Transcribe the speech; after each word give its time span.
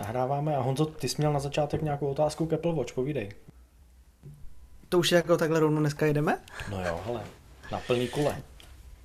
Nahráváme 0.00 0.56
a 0.56 0.60
Honzo, 0.60 0.86
ty 0.86 1.08
jsi 1.08 1.16
měl 1.18 1.32
na 1.32 1.40
začátek 1.40 1.82
nějakou 1.82 2.06
otázku 2.06 2.46
k 2.46 2.52
Apple 2.52 2.74
Watch, 2.74 2.92
povídej. 2.92 3.32
To 4.88 4.98
už 4.98 5.12
jako 5.12 5.36
takhle 5.36 5.60
rovnou 5.60 5.80
dneska 5.80 6.06
jedeme? 6.06 6.38
No 6.70 6.84
jo, 6.84 7.00
hele, 7.06 7.22
na 7.72 7.80
plný 7.80 8.08
kule. 8.08 8.42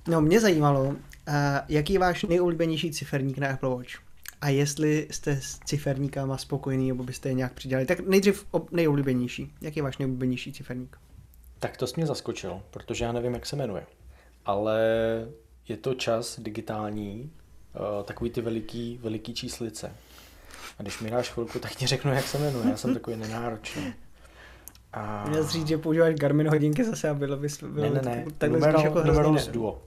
No 0.08 0.20
mě 0.20 0.40
zajímalo, 0.40 0.82
uh, 0.84 0.94
jaký 1.68 1.92
je 1.92 1.98
váš 1.98 2.24
nejoblíbenější 2.24 2.90
ciferník 2.90 3.38
na 3.38 3.48
Apple 3.48 3.68
Watch? 3.68 3.90
A 4.40 4.48
jestli 4.48 5.08
jste 5.10 5.36
s 5.36 5.58
ciferníkama 5.58 6.38
spokojení, 6.38 6.88
nebo 6.88 7.04
byste 7.04 7.28
je 7.28 7.34
nějak 7.34 7.52
přidělali. 7.52 7.86
Tak 7.86 8.00
nejdřív 8.00 8.46
nejoblíbenější. 8.70 9.52
Jaký 9.60 9.78
je 9.78 9.82
váš 9.82 9.98
nejoblíbenější 9.98 10.52
ciferník? 10.52 10.98
Tak 11.58 11.76
to 11.76 11.86
jsi 11.86 11.94
mě 11.96 12.06
zaskočil, 12.06 12.62
protože 12.70 13.04
já 13.04 13.12
nevím, 13.12 13.34
jak 13.34 13.46
se 13.46 13.56
jmenuje. 13.56 13.86
Ale 14.44 14.80
je 15.68 15.76
to 15.76 15.94
čas 15.94 16.40
digitální, 16.40 17.30
uh, 17.74 18.04
takový 18.04 18.30
ty 18.30 18.40
veliký, 18.40 18.98
veliký 19.02 19.34
číslice. 19.34 19.92
A 20.78 20.82
když 20.82 21.00
mi 21.00 21.10
dáš 21.10 21.30
chvilku, 21.30 21.58
tak 21.58 21.74
ti 21.74 21.86
řeknu, 21.86 22.12
jak 22.12 22.24
se 22.24 22.38
jmenuje. 22.38 22.70
Já 22.70 22.76
jsem 22.76 22.94
takový 22.94 23.16
nenáročný. 23.16 23.94
A... 24.92 25.24
Měl 25.28 25.44
jsi 25.44 25.52
říct, 25.52 25.68
že 25.68 25.78
používáš 25.78 26.14
Garmin 26.14 26.48
hodinky 26.48 26.84
zase 26.84 27.08
a 27.08 27.14
bylo 27.14 27.36
by 27.36 27.48
bylo 27.62 27.84
ne, 27.84 27.90
ne, 27.90 28.02
ne. 28.02 28.26
takhle 28.38 28.58
Numeral, 28.58 28.84
jako 28.84 29.02
Numerals 29.04 29.48
Duo. 29.48 29.82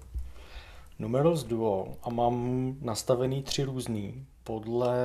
Numerals 0.99 1.43
Duo 1.43 1.97
a 2.03 2.09
mám 2.09 2.75
nastavený 2.81 3.43
tři 3.43 3.63
různý 3.63 4.25
podle 4.43 4.95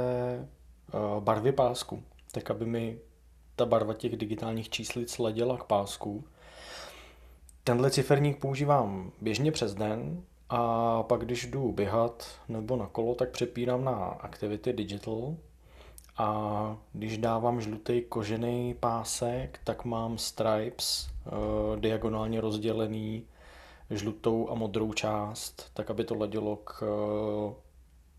uh, 0.94 1.22
barvy 1.22 1.52
pásku, 1.52 2.02
tak 2.32 2.50
aby 2.50 2.66
mi 2.66 2.98
ta 3.56 3.66
barva 3.66 3.94
těch 3.94 4.16
digitálních 4.16 4.70
číslic 4.70 5.18
leděla 5.18 5.58
k 5.58 5.64
pásku. 5.64 6.24
Tenhle 7.64 7.90
ciferník 7.90 8.38
používám 8.38 9.12
běžně 9.20 9.52
přes 9.52 9.74
den 9.74 10.22
a 10.48 11.02
pak 11.02 11.20
když 11.20 11.46
jdu 11.46 11.72
běhat 11.72 12.40
nebo 12.48 12.76
na 12.76 12.86
kolo, 12.86 13.14
tak 13.14 13.30
přepínám 13.30 13.84
na 13.84 13.94
Activity 13.96 14.72
Digital 14.72 15.34
a 16.16 16.76
když 16.92 17.18
dávám 17.18 17.60
žlutý 17.60 18.02
kožený 18.02 18.74
pásek, 18.80 19.60
tak 19.64 19.84
mám 19.84 20.18
stripes 20.18 21.10
uh, 21.26 21.80
diagonálně 21.80 22.40
rozdělený 22.40 23.26
žlutou 23.90 24.50
a 24.50 24.54
modrou 24.54 24.92
část, 24.92 25.70
tak 25.74 25.90
aby 25.90 26.04
to 26.04 26.14
ladilo 26.14 26.56
k 26.56 26.82
uh, 26.82 27.52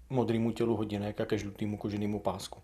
modrému 0.09 0.51
tělu 0.51 0.75
hodinek 0.75 1.21
a 1.21 1.25
ke 1.25 1.37
žlutému 1.37 1.77
koženému 1.77 2.19
pásku. 2.19 2.59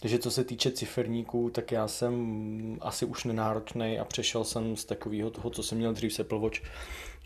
Takže 0.00 0.18
co 0.18 0.30
se 0.30 0.44
týče 0.44 0.70
ciferníků, 0.70 1.50
tak 1.50 1.72
já 1.72 1.88
jsem 1.88 2.78
asi 2.80 3.04
už 3.04 3.24
nenáročný 3.24 3.98
a 3.98 4.04
přešel 4.04 4.44
jsem 4.44 4.76
z 4.76 4.84
takového 4.84 5.30
toho, 5.30 5.50
co 5.50 5.62
jsem 5.62 5.78
měl 5.78 5.92
dřív 5.92 6.12
se 6.12 6.22
Apple 6.22 6.38
Watch, 6.38 6.60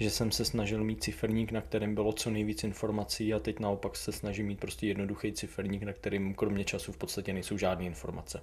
že 0.01 0.11
jsem 0.11 0.33
se 0.33 0.45
snažil 0.45 0.84
mít 0.84 1.03
ciferník, 1.03 1.53
na 1.53 1.61
kterém 1.61 1.95
bylo 1.95 2.12
co 2.12 2.31
nejvíc 2.31 2.64
informací 2.64 3.34
a 3.34 3.39
teď 3.39 3.61
naopak 3.61 3.97
se 3.97 4.12
snažím 4.12 4.47
mít 4.47 4.61
prostě 4.61 4.86
jednoduchý 4.86 5.33
ciferník, 5.33 5.83
na 5.83 5.92
kterým 5.92 6.34
kromě 6.34 6.64
času 6.64 6.92
v 6.92 6.97
podstatě 6.97 7.33
nejsou 7.33 7.59
žádné 7.59 7.84
informace. 7.84 8.42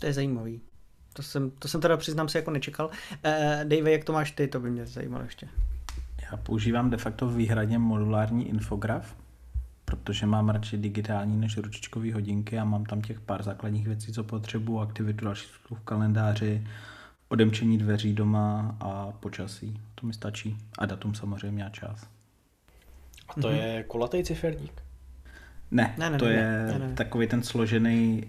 To 0.00 0.06
je 0.06 0.12
zajímavý. 0.12 0.60
To 1.12 1.22
jsem, 1.22 1.50
to 1.50 1.68
jsem 1.68 1.80
teda 1.80 1.96
přiznám 1.96 2.28
se 2.28 2.38
jako 2.38 2.50
nečekal. 2.50 2.86
Uh, 2.86 2.92
Dave, 3.64 3.90
jak 3.90 4.04
to 4.04 4.12
máš 4.12 4.30
ty, 4.30 4.48
to 4.48 4.60
by 4.60 4.70
mě 4.70 4.86
zajímalo 4.86 5.24
ještě. 5.24 5.48
Já 6.30 6.36
používám 6.36 6.90
de 6.90 6.96
facto 6.96 7.28
výhradně 7.28 7.78
modulární 7.78 8.48
infograf, 8.48 9.16
protože 9.84 10.26
mám 10.26 10.48
radši 10.48 10.76
digitální 10.76 11.40
než 11.40 11.56
ručičkové 11.56 12.14
hodinky 12.14 12.58
a 12.58 12.64
mám 12.64 12.84
tam 12.84 13.02
těch 13.02 13.20
pár 13.20 13.42
základních 13.42 13.86
věcí, 13.86 14.12
co 14.12 14.24
potřebuji, 14.24 14.80
aktivitu 14.80 15.24
další 15.24 15.46
v 15.46 15.80
kalendáři, 15.84 16.66
odemčení 17.28 17.78
dveří 17.78 18.12
doma 18.12 18.76
a 18.80 19.12
počasí. 19.20 19.80
To 19.94 20.06
mi 20.06 20.12
stačí. 20.12 20.56
A 20.78 20.86
datum 20.86 21.14
samozřejmě 21.14 21.64
a 21.66 21.70
čas. 21.70 22.06
A 23.28 23.34
to 23.34 23.40
mm-hmm. 23.40 23.52
je 23.52 23.84
kulatý 23.84 24.24
ciferník? 24.24 24.82
Ne, 25.70 25.94
ne, 25.98 26.10
ne 26.10 26.18
to 26.18 26.24
ne, 26.24 26.32
je 26.32 26.66
ne, 26.72 26.78
ne. 26.78 26.94
takový 26.94 27.26
ten 27.26 27.42
složený 27.42 28.24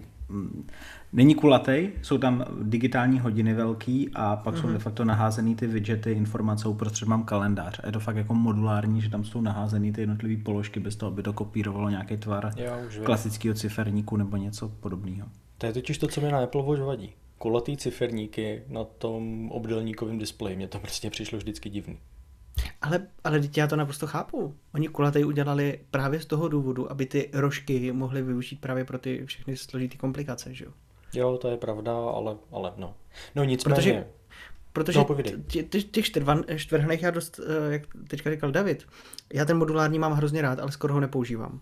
Není 1.14 1.36
kulatý, 1.36 1.90
jsou 2.02 2.18
tam 2.18 2.46
digitální 2.62 3.20
hodiny 3.20 3.54
velký 3.54 4.10
a 4.14 4.36
pak 4.36 4.56
mm-hmm. 4.56 4.62
jsou 4.62 4.68
mhm. 4.68 4.74
de 4.74 4.80
facto 4.80 5.06
naházený 5.06 5.56
ty 5.56 5.68
widgety, 5.68 6.12
informace, 6.12 6.68
uprostřed 6.68 7.08
mám 7.08 7.24
kalendář. 7.24 7.80
A 7.84 7.86
je 7.86 7.92
to 7.92 8.00
fakt 8.00 8.16
jako 8.16 8.34
modulární, 8.34 9.02
že 9.02 9.10
tam 9.10 9.24
jsou 9.24 9.42
naházený 9.42 9.94
ty 9.94 10.02
jednotlivé 10.02 10.44
položky 10.44 10.80
bez 10.80 10.96
toho, 10.96 11.12
aby 11.12 11.24
to 11.24 11.34
kopírovalo 11.34 11.90
nějaký 11.90 12.18
tvar 12.18 12.52
klasického 13.04 13.56
ciferníku 13.56 14.18
nebo 14.18 14.38
něco 14.38 14.70
podobného. 14.70 15.28
To 15.58 15.66
je 15.66 15.74
totiž 15.74 15.98
to, 15.98 16.08
co 16.08 16.22
mi 16.22 16.32
na 16.32 16.44
Apple 16.44 16.64
Watch 16.64 16.82
vadí. 16.82 17.14
Kulatý 17.38 17.78
ciferníky 17.78 18.62
na 18.68 18.84
tom 18.84 19.52
obdelníkovém 19.52 20.18
displeji, 20.18 20.56
mně 20.56 20.68
to 20.68 20.80
prostě 20.80 21.10
přišlo 21.10 21.38
vždycky 21.38 21.70
divný. 21.70 21.98
Ale, 22.82 23.08
ale 23.24 23.40
teď 23.40 23.58
já 23.58 23.68
to 23.68 23.76
naprosto 23.76 24.08
chápu. 24.08 24.56
Oni 24.74 24.88
kulatej 24.88 25.26
udělali 25.26 25.80
právě 25.92 26.20
z 26.20 26.26
toho 26.26 26.48
důvodu, 26.48 26.92
aby 26.92 27.06
ty 27.06 27.30
rožky 27.34 27.92
mohly 27.92 28.22
využít 28.22 28.62
právě 28.62 28.86
pro 28.86 28.98
ty 28.98 29.26
všechny 29.26 29.58
složité 29.58 29.98
komplikace, 29.98 30.54
že 30.54 30.66
jo? 30.66 30.72
Jo, 31.14 31.38
to 31.38 31.48
je 31.48 31.58
pravda, 31.58 31.92
ale, 31.94 32.38
ale 32.52 32.74
no. 32.78 32.96
No 33.36 33.44
nicméně. 33.44 33.76
Protože, 33.76 34.06
protože 34.74 35.00
no, 35.38 35.44
těch 35.72 35.92
ty 35.92 36.04
čtvrhnek 36.56 37.02
já 37.02 37.12
dost, 37.12 37.40
eh, 37.40 37.74
jak 37.74 37.82
teďka 38.08 38.32
říkal 38.32 38.52
David, 38.52 38.88
já 39.34 39.46
ten 39.46 39.58
modulární 39.58 40.00
mám 40.00 40.14
hrozně 40.14 40.42
rád, 40.42 40.60
ale 40.60 40.72
skoro 40.72 40.94
ho 40.94 41.00
nepoužívám. 41.00 41.62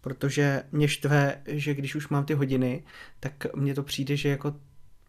Protože 0.00 0.62
mě 0.72 0.88
štve, 0.88 1.42
že 1.46 1.74
když 1.74 1.94
už 1.94 2.08
mám 2.08 2.24
ty 2.24 2.34
hodiny, 2.34 2.84
tak 3.20 3.54
mně 3.54 3.74
to 3.74 3.82
přijde, 3.82 4.16
že 4.16 4.28
jako 4.28 4.54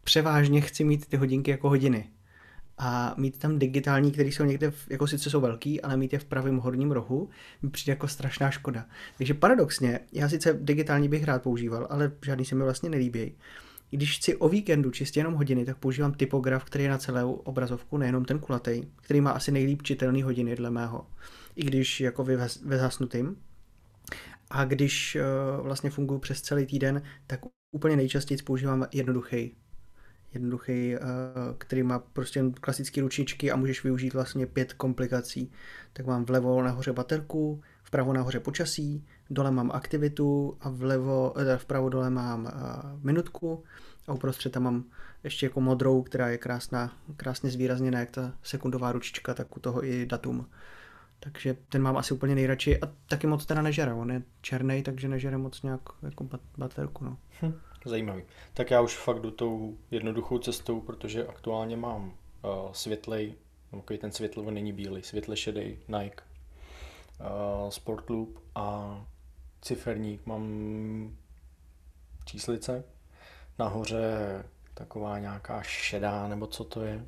převážně 0.03 0.61
chci 0.61 0.83
mít 0.83 1.05
ty 1.05 1.17
hodinky 1.17 1.51
jako 1.51 1.69
hodiny. 1.69 2.09
A 2.77 3.15
mít 3.17 3.37
tam 3.37 3.59
digitální, 3.59 4.11
které 4.11 4.29
jsou 4.29 4.43
někde, 4.43 4.71
v, 4.71 4.91
jako 4.91 5.07
sice 5.07 5.29
jsou 5.29 5.41
velký, 5.41 5.81
ale 5.81 5.97
mít 5.97 6.13
je 6.13 6.19
v 6.19 6.25
pravém 6.25 6.57
horním 6.57 6.91
rohu, 6.91 7.29
mi 7.61 7.69
přijde 7.69 7.91
jako 7.91 8.07
strašná 8.07 8.51
škoda. 8.51 8.85
Takže 9.17 9.33
paradoxně, 9.33 9.99
já 10.11 10.29
sice 10.29 10.57
digitální 10.61 11.09
bych 11.09 11.23
rád 11.23 11.43
používal, 11.43 11.87
ale 11.89 12.11
žádný 12.25 12.45
se 12.45 12.55
mi 12.55 12.63
vlastně 12.63 12.89
nelíbí. 12.89 13.35
Když 13.89 14.17
chci 14.17 14.35
o 14.35 14.49
víkendu 14.49 14.91
čistě 14.91 15.19
jenom 15.19 15.33
hodiny, 15.33 15.65
tak 15.65 15.77
používám 15.77 16.13
typograf, 16.13 16.63
který 16.63 16.83
je 16.83 16.89
na 16.89 16.97
celou 16.97 17.33
obrazovku, 17.33 17.97
nejenom 17.97 18.25
ten 18.25 18.39
kulatý, 18.39 18.81
který 18.95 19.21
má 19.21 19.31
asi 19.31 19.51
nejlíp 19.51 19.81
čitelný 19.81 20.23
hodiny 20.23 20.55
dle 20.55 20.69
mého. 20.69 21.07
I 21.55 21.63
když 21.63 22.01
jako 22.01 22.23
ve 22.65 22.77
zasnutým. 22.77 23.35
A 24.49 24.65
když 24.65 25.17
uh, 25.57 25.65
vlastně 25.65 25.89
funguji 25.89 26.19
přes 26.19 26.41
celý 26.41 26.65
týden, 26.65 27.01
tak 27.27 27.39
úplně 27.71 27.95
nejčastěji 27.95 28.37
používám 28.37 28.85
jednoduchý 28.93 29.55
jednoduchý, 30.37 30.95
uh, 30.95 31.01
který 31.57 31.83
má 31.83 31.99
prostě 31.99 32.43
klasické 32.61 33.01
ručičky 33.01 33.51
a 33.51 33.55
můžeš 33.55 33.83
využít 33.83 34.13
vlastně 34.13 34.45
pět 34.45 34.73
komplikací. 34.73 35.51
Tak 35.93 36.05
mám 36.05 36.25
vlevo 36.25 36.63
nahoře 36.63 36.93
baterku, 36.93 37.61
vpravo 37.83 38.13
nahoře 38.13 38.39
počasí, 38.39 39.05
dole 39.29 39.51
mám 39.51 39.71
aktivitu 39.71 40.57
a 40.61 40.69
vlevo, 40.69 41.33
teda 41.35 41.57
vpravo 41.57 41.89
dole 41.89 42.09
mám 42.09 42.43
uh, 42.43 42.51
minutku 43.03 43.63
a 44.07 44.13
uprostřed 44.13 44.51
tam 44.51 44.63
mám 44.63 44.83
ještě 45.23 45.45
jako 45.45 45.61
modrou, 45.61 46.01
která 46.01 46.27
je 46.27 46.37
krásná, 46.37 46.93
krásně 47.17 47.49
zvýrazněná, 47.49 47.99
jak 47.99 48.11
ta 48.11 48.33
sekundová 48.43 48.91
ručička, 48.91 49.33
tak 49.33 49.57
u 49.57 49.59
toho 49.59 49.85
i 49.85 50.05
datum. 50.05 50.45
Takže 51.19 51.55
ten 51.69 51.81
mám 51.81 51.97
asi 51.97 52.13
úplně 52.13 52.35
nejradši 52.35 52.81
a 52.81 52.91
taky 53.09 53.27
moc 53.27 53.45
teda 53.45 53.61
nežere, 53.61 53.93
on 53.93 54.11
je 54.11 54.21
černý, 54.41 54.83
takže 54.83 55.07
nežere 55.07 55.37
moc 55.37 55.61
nějak 55.61 55.81
jako 56.01 56.29
baterku. 56.57 57.05
No. 57.05 57.17
Hm, 57.41 57.53
zajímavý. 57.85 58.23
Tak 58.53 58.71
já 58.71 58.81
už 58.81 58.97
fakt 58.97 59.21
jdu 59.21 59.31
tou 59.31 59.77
jednoduchou 59.91 60.39
cestou, 60.39 60.81
protože 60.81 61.27
aktuálně 61.27 61.77
mám 61.77 62.05
uh, 62.05 62.71
světlej, 62.71 63.35
takový 63.71 63.99
ten 63.99 64.11
světlový 64.11 64.51
není 64.51 64.73
bílý, 64.73 65.03
světle 65.03 65.37
šedý 65.37 65.77
Nike 65.87 66.23
uh, 67.19 67.69
Sportloop 67.69 68.29
a 68.55 69.05
ciferník, 69.61 70.25
mám 70.25 71.17
číslice, 72.25 72.83
nahoře 73.59 74.43
taková 74.73 75.19
nějaká 75.19 75.63
šedá, 75.63 76.27
nebo 76.27 76.47
co 76.47 76.63
to 76.63 76.81
je, 76.81 77.05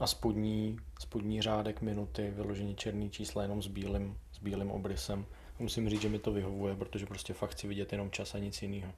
a 0.00 0.06
spodní, 0.06 0.78
spodní 1.00 1.42
řádek 1.42 1.80
minuty, 1.80 2.30
vyložení 2.30 2.76
černý 2.76 3.10
čísla 3.10 3.42
jenom 3.42 3.62
s 3.62 3.66
bílým, 3.66 4.18
s 4.32 4.38
bílým 4.38 4.70
obrysem. 4.70 5.26
Musím 5.58 5.90
říct, 5.90 6.02
že 6.02 6.08
mi 6.08 6.18
to 6.18 6.32
vyhovuje, 6.32 6.76
protože 6.76 7.06
prostě 7.06 7.32
fakt 7.32 7.50
chci 7.50 7.68
vidět 7.68 7.92
jenom 7.92 8.10
čas 8.10 8.34
a 8.34 8.38
nic 8.38 8.62
jiného. 8.62 8.92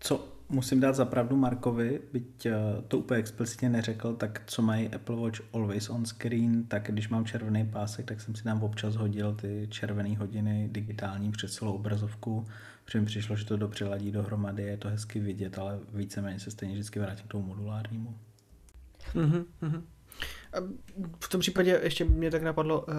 Co 0.00 0.38
musím 0.48 0.80
dát 0.80 0.92
zapravdu 0.92 1.36
Markovi, 1.36 2.00
byť 2.12 2.46
eh, 2.46 2.54
to 2.88 2.98
úplně 2.98 3.20
explicitně 3.20 3.68
neřekl, 3.68 4.14
tak 4.14 4.42
co 4.46 4.62
mají 4.62 4.88
Apple 4.88 5.16
Watch 5.16 5.40
Always 5.54 5.90
on 5.90 6.06
Screen, 6.06 6.64
tak 6.64 6.90
když 6.90 7.08
mám 7.08 7.24
červený 7.24 7.66
pásek, 7.66 8.06
tak 8.06 8.20
jsem 8.20 8.34
si 8.34 8.44
tam 8.44 8.62
občas 8.62 8.96
hodil 8.96 9.34
ty 9.34 9.66
červené 9.70 10.16
hodiny 10.16 10.68
digitální 10.72 11.32
přes 11.32 11.52
celou 11.54 11.72
obrazovku, 11.72 12.46
protože 12.84 13.00
mi 13.00 13.06
přišlo, 13.06 13.36
že 13.36 13.44
to 13.44 13.56
dobře 13.56 13.84
ladí 13.84 14.12
dohromady, 14.12 14.62
je 14.62 14.76
to 14.76 14.88
hezky 14.88 15.20
vidět, 15.20 15.58
ale 15.58 15.78
víceméně 15.94 16.40
se 16.40 16.50
stejně 16.50 16.74
vždycky 16.74 17.00
vrátím 17.00 17.28
k 17.28 17.30
tomu 17.30 17.46
modulárnímu. 17.46 18.18
Mm-hmm. 19.14 19.82
V 21.20 21.28
tom 21.28 21.40
případě 21.40 21.80
ještě 21.82 22.04
mě 22.04 22.30
tak 22.30 22.42
napadlo, 22.42 22.80
uh, 22.80 22.94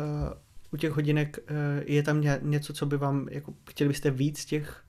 u 0.74 0.78
těch 0.78 0.92
hodinek 0.92 1.38
uh, 1.38 1.56
je 1.86 2.04
tam 2.04 2.24
něco, 2.42 2.74
co 2.74 2.86
by 2.86 2.98
vám, 2.98 3.28
jako 3.32 3.54
chtěli 3.70 3.88
byste 3.88 4.12
víc 4.12 4.46
těch 4.46 4.84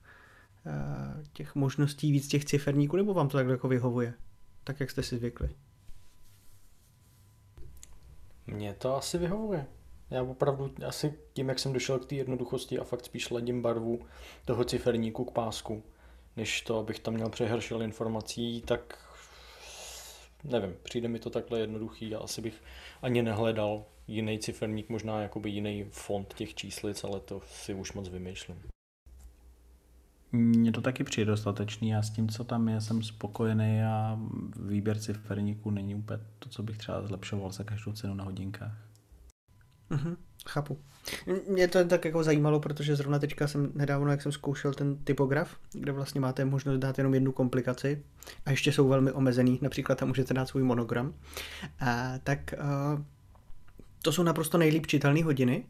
těch 1.33 1.55
možností, 1.55 2.11
víc 2.11 2.27
těch 2.27 2.45
ciferníků, 2.45 2.97
nebo 2.97 3.13
vám 3.13 3.29
to 3.29 3.37
takhle 3.37 3.53
jako 3.53 3.67
vyhovuje? 3.67 4.13
Tak, 4.63 4.79
jak 4.79 4.91
jste 4.91 5.03
si 5.03 5.17
zvykli? 5.17 5.49
Mně 8.47 8.73
to 8.73 8.95
asi 8.95 9.17
vyhovuje. 9.17 9.67
Já 10.09 10.23
opravdu 10.23 10.73
asi 10.87 11.13
tím, 11.33 11.49
jak 11.49 11.59
jsem 11.59 11.73
došel 11.73 11.99
k 11.99 12.05
té 12.05 12.15
jednoduchosti 12.15 12.79
a 12.79 12.83
fakt 12.83 13.05
spíš 13.05 13.29
ladím 13.29 13.61
barvu 13.61 13.99
toho 14.45 14.63
ciferníku 14.63 15.25
k 15.25 15.31
pásku, 15.31 15.83
než 16.37 16.61
to, 16.61 16.79
abych 16.79 16.99
tam 16.99 17.13
měl 17.13 17.29
přehršel 17.29 17.83
informací, 17.83 18.61
tak 18.61 18.97
nevím, 20.43 20.75
přijde 20.83 21.07
mi 21.07 21.19
to 21.19 21.29
takhle 21.29 21.59
jednoduchý 21.59 22.15
a 22.15 22.19
asi 22.19 22.41
bych 22.41 22.63
ani 23.01 23.21
nehledal 23.21 23.85
jiný 24.07 24.39
ciferník, 24.39 24.89
možná 24.89 25.21
jakoby 25.21 25.49
jiný 25.49 25.83
font 25.91 26.33
těch 26.33 26.55
číslic, 26.55 27.03
ale 27.03 27.19
to 27.19 27.41
si 27.45 27.73
už 27.73 27.93
moc 27.93 28.09
vymýšlím. 28.09 28.70
Mně 30.31 30.71
to 30.71 30.81
taky 30.81 31.03
přijde 31.03 31.31
dostatečný. 31.31 31.89
Já 31.89 32.01
s 32.01 32.09
tím, 32.09 32.29
co 32.29 32.43
tam 32.43 32.69
je, 32.69 32.81
jsem 32.81 33.03
spokojený 33.03 33.83
a 33.83 34.19
výběr 34.67 34.99
ciferníků 34.99 35.71
není 35.71 35.95
úplně 35.95 36.19
to, 36.39 36.49
co 36.49 36.63
bych 36.63 36.77
třeba 36.77 37.07
zlepšoval 37.07 37.51
za 37.51 37.63
každou 37.63 37.93
cenu 37.93 38.13
na 38.13 38.23
hodinkách. 38.23 38.77
Mhm, 39.89 40.17
chápu. 40.47 40.79
Mě 41.49 41.67
to 41.67 41.85
tak 41.85 42.05
jako 42.05 42.23
zajímalo, 42.23 42.59
protože 42.59 42.95
zrovna 42.95 43.19
teďka 43.19 43.47
jsem 43.47 43.71
nedávno, 43.75 44.11
jak 44.11 44.21
jsem 44.21 44.31
zkoušel 44.31 44.73
ten 44.73 44.97
typograf, 45.03 45.57
kde 45.73 45.91
vlastně 45.91 46.21
máte 46.21 46.45
možnost 46.45 46.79
dát 46.79 46.97
jenom 46.97 47.13
jednu 47.13 47.31
komplikaci 47.31 48.03
a 48.45 48.51
ještě 48.51 48.71
jsou 48.71 48.87
velmi 48.87 49.11
omezený, 49.11 49.59
například 49.61 49.97
tam 49.97 50.07
můžete 50.07 50.33
dát 50.33 50.45
svůj 50.45 50.63
monogram, 50.63 51.13
a, 51.79 52.17
tak 52.23 52.53
a, 52.53 53.03
to 54.01 54.11
jsou 54.11 54.23
naprosto 54.23 54.57
nejlíp 54.57 54.87
čitelné 54.87 55.23
hodiny, 55.23 55.65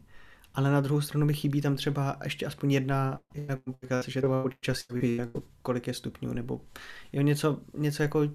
ale 0.54 0.72
na 0.72 0.80
druhou 0.80 1.00
stranu 1.00 1.26
mi 1.26 1.34
chybí 1.34 1.60
tam 1.60 1.76
třeba 1.76 2.16
ještě 2.24 2.46
aspoň 2.46 2.72
jedna, 2.72 3.20
jedna 3.34 3.56
komplikace, 3.56 4.10
že 4.10 4.20
to 4.20 4.42
počasí, 4.42 5.16
jako 5.16 5.42
kolik 5.62 5.86
je 5.86 5.94
stupňů, 5.94 6.32
nebo 6.32 6.60
jo, 7.12 7.22
něco, 7.22 7.60
něco 7.74 8.02
jako 8.02 8.28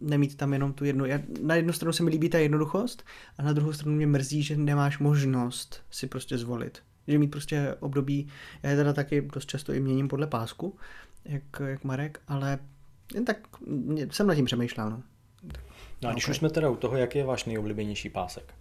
nemít 0.00 0.36
tam 0.36 0.52
jenom 0.52 0.72
tu 0.72 0.84
jednu. 0.84 1.04
Já, 1.04 1.18
na 1.42 1.54
jednu 1.54 1.72
stranu 1.72 1.92
se 1.92 2.02
mi 2.02 2.10
líbí 2.10 2.28
ta 2.28 2.38
jednoduchost 2.38 3.04
a 3.38 3.42
na 3.42 3.52
druhou 3.52 3.72
stranu 3.72 3.96
mě 3.96 4.06
mrzí, 4.06 4.42
že 4.42 4.56
nemáš 4.56 4.98
možnost 4.98 5.82
si 5.90 6.06
prostě 6.06 6.38
zvolit. 6.38 6.82
Že 7.06 7.18
mít 7.18 7.30
prostě 7.30 7.74
období, 7.80 8.28
já 8.62 8.70
je 8.70 8.76
teda 8.76 8.92
taky 8.92 9.20
dost 9.20 9.46
často 9.46 9.72
i 9.72 9.80
měním 9.80 10.08
podle 10.08 10.26
pásku, 10.26 10.76
jak, 11.24 11.42
jak 11.66 11.84
Marek, 11.84 12.20
ale 12.28 12.58
jen 13.14 13.24
tak 13.24 13.36
jsem 14.10 14.26
nad 14.26 14.34
tím 14.34 14.44
přemýšlel. 14.44 14.90
No. 14.90 15.02
No 16.02 16.08
a 16.08 16.12
když 16.12 16.24
okay. 16.24 16.32
už 16.32 16.36
jsme 16.36 16.50
teda 16.50 16.70
u 16.70 16.76
toho, 16.76 16.96
jaký 16.96 17.18
je 17.18 17.24
váš 17.24 17.44
nejoblíbenější 17.44 18.08
pásek? 18.08 18.54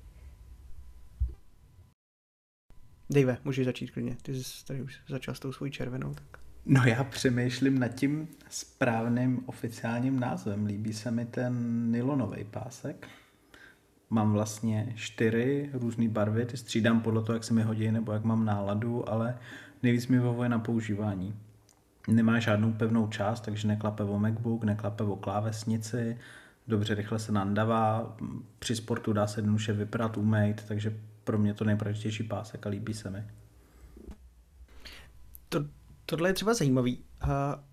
Dejve, 3.10 3.38
můžeš 3.46 3.66
začít 3.66 3.92
klidně. 3.92 4.18
Ty 4.22 4.44
jsi 4.44 4.66
tady 4.66 4.82
už 4.82 5.00
začal 5.10 5.36
s 5.36 5.40
tou 5.40 5.52
svojí 5.52 5.72
červenou. 5.72 6.14
Tak. 6.14 6.40
No 6.66 6.84
já 6.86 7.04
přemýšlím 7.04 7.80
nad 7.80 7.88
tím 7.88 8.28
správným 8.50 9.44
oficiálním 9.46 10.20
názvem. 10.20 10.66
Líbí 10.66 10.94
se 10.94 11.12
mi 11.12 11.26
ten 11.26 11.54
nylonový 11.92 12.44
pásek. 12.44 13.08
Mám 14.10 14.34
vlastně 14.34 14.94
čtyři 14.96 15.70
různé 15.74 16.10
barvy, 16.10 16.46
ty 16.46 16.58
střídám 16.58 17.02
podle 17.02 17.24
toho, 17.24 17.36
jak 17.36 17.44
se 17.44 17.54
mi 17.54 17.62
hodí 17.62 17.92
nebo 17.92 18.12
jak 18.12 18.24
mám 18.24 18.46
náladu, 18.46 19.10
ale 19.10 19.38
nejvíc 19.84 20.08
mi 20.08 20.18
vyhovuje 20.18 20.50
na 20.50 20.60
používání. 20.60 21.36
Nemá 22.08 22.40
žádnou 22.40 22.74
pevnou 22.74 23.08
část, 23.08 23.42
takže 23.42 23.68
neklape 23.68 24.04
o 24.04 24.20
MacBook, 24.20 24.64
neklape 24.64 25.04
o 25.04 25.16
klávesnici, 25.16 26.18
dobře 26.68 26.96
rychle 26.96 27.20
se 27.20 27.32
nandavá, 27.32 28.18
při 28.60 28.76
sportu 28.76 29.14
dá 29.14 29.28
se 29.28 29.40
jednoduše 29.40 29.74
vyprat, 29.74 30.18
umýt, 30.18 30.64
takže 30.68 30.94
pro 31.30 31.38
mě 31.38 31.54
to 31.54 31.66
nejpraktičtější 31.66 32.24
pásek 32.24 32.66
a 32.68 32.70
líbí 32.70 32.94
se 32.94 33.10
mi. 33.10 33.24
To, 35.50 35.66
tohle 36.06 36.30
je 36.30 36.34
třeba 36.34 36.54
zajímavý. 36.54 37.04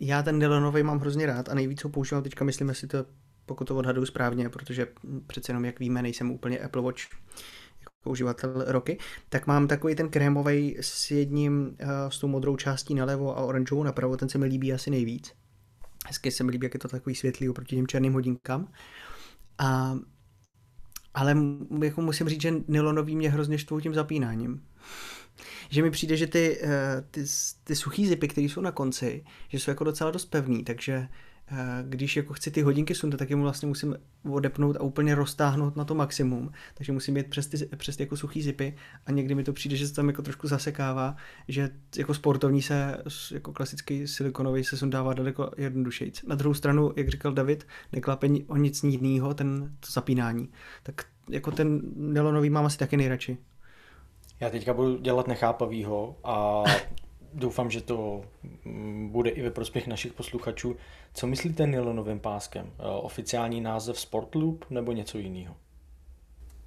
Já 0.01 0.23
ten 0.23 0.39
Dylanový 0.39 0.83
mám 0.83 0.99
hrozně 0.99 1.27
rád 1.27 1.49
a 1.49 1.55
nejvíc 1.55 1.85
ho 1.85 1.91
používám 1.91 2.23
teďka, 2.23 2.45
myslím 2.45 2.75
si 2.75 2.87
to, 2.87 3.05
pokud 3.47 3.65
to 3.65 3.77
odhaduju 3.77 4.07
správně, 4.07 4.49
protože 4.49 4.87
přece 5.27 5.51
jenom, 5.51 5.65
jak 5.65 5.81
víme, 5.81 6.03
nejsem 6.03 6.31
úplně 6.31 6.59
Apple 6.59 6.83
Watch 6.83 7.01
jako 7.81 8.11
uživatel 8.11 8.65
roky, 8.67 8.99
tak 9.29 9.47
mám 9.47 9.69
takový 9.69 9.95
ten 9.95 10.09
krémový 10.09 10.77
s 10.81 11.11
jedním, 11.11 11.77
s 12.09 12.19
tou 12.19 12.29
modrou 12.29 12.57
částí 12.57 12.95
nalevo 12.95 13.39
a 13.39 13.41
oranžovou 13.41 13.83
napravo, 13.83 14.17
ten 14.17 14.29
se 14.29 14.39
mi 14.39 14.47
líbí 14.47 14.73
asi 14.73 14.91
nejvíc. 14.91 15.33
Hezky 16.07 16.31
se 16.31 16.45
mi 16.45 16.51
líbí, 16.51 16.65
jak 16.65 16.75
je 16.75 16.81
to 16.81 16.89
takový 16.89 17.15
světlý 17.15 17.49
oproti 17.49 17.77
těm 17.77 17.87
černým 17.87 18.13
hodinkám. 18.13 18.73
A 19.59 19.97
ale 21.17 21.37
jako 21.83 22.03
musím 22.03 22.29
říct, 22.29 22.41
že 22.41 22.55
nylonový 22.69 23.17
mě 23.17 23.31
hrozně 23.31 23.59
štvou 23.59 23.81
tím 23.81 23.95
zapínáním. 23.95 24.63
Že 25.69 25.83
mi 25.83 25.91
přijde, 25.91 26.17
že 26.17 26.27
ty, 26.27 26.59
eh, 26.63 27.05
ty, 27.11 27.25
ty 27.65 27.77
suchý 27.77 28.07
zipy, 28.07 28.29
které 28.29 28.45
jsou 28.45 28.61
na 28.61 28.73
konci, 28.73 29.25
že 29.49 29.59
jsou 29.59 29.71
jako 29.71 29.85
docela 29.85 30.11
dost 30.11 30.25
pevný, 30.25 30.65
takže 30.65 31.09
když 31.83 32.17
jako 32.17 32.33
chci 32.35 32.51
ty 32.51 32.63
hodinky 32.63 32.95
sundat, 32.95 33.17
tak 33.17 33.31
je 33.31 33.37
mu 33.37 33.43
vlastně 33.43 33.69
musím 33.69 33.97
odepnout 34.31 34.77
a 34.77 34.81
úplně 34.81 35.15
roztáhnout 35.15 35.77
na 35.77 35.85
to 35.85 35.95
maximum, 35.95 36.53
takže 36.75 36.93
musím 36.93 37.17
jít 37.17 37.27
přes 37.27 37.47
ty, 37.47 37.67
přes 37.77 37.97
ty 37.97 38.03
jako 38.03 38.17
suchý 38.17 38.43
zipy 38.43 38.77
a 39.07 39.11
někdy 39.11 39.35
mi 39.35 39.45
to 39.45 39.53
přijde, 39.53 39.77
že 39.77 39.89
se 39.89 39.95
tam 39.95 40.09
jako 40.09 40.23
trošku 40.23 40.49
zasekává, 40.49 41.17
že 41.49 41.71
jako 41.97 42.15
sportovní 42.15 42.63
se, 42.63 43.03
jako 43.33 43.53
klasický 43.53 44.09
silikonový 44.09 44.65
se 44.65 44.77
sundává 44.77 45.15
daleko 45.15 45.51
jednodušejc. 45.57 46.23
Na 46.23 46.35
druhou 46.35 46.55
stranu, 46.55 46.93
jak 46.97 47.09
říkal 47.09 47.33
David, 47.33 47.67
neklape 47.93 48.29
o 48.47 48.57
nic 48.57 48.85
jiného, 48.85 49.35
ten 49.35 49.77
to 49.81 49.93
zapínání. 49.93 50.49
Tak 50.83 51.05
jako 51.31 51.51
ten 51.51 51.81
nelonový 51.97 52.51
mám 52.51 52.67
asi 52.67 52.79
taky 52.79 52.97
nejradši. 52.97 53.39
Já 54.41 54.51
teďka 54.51 54.75
budu 54.75 54.99
dělat 54.99 55.29
nechápavýho 55.29 56.19
a 56.25 56.65
doufám, 57.37 57.71
že 57.71 57.81
to 57.81 58.23
mm, 58.65 59.09
bude 59.13 59.31
i 59.31 59.43
ve 59.43 59.51
prospěch 59.51 59.87
našich 59.87 60.13
posluchačů. 60.13 60.77
Co 61.15 61.27
myslíte 61.27 61.67
nylonovým 61.67 62.21
páskem? 62.21 62.67
Eh, 62.79 62.83
oficiální 62.83 63.61
název 63.61 64.01
Sportloop 64.01 64.65
nebo 64.71 64.93
něco 64.93 65.19
jiného? 65.19 65.57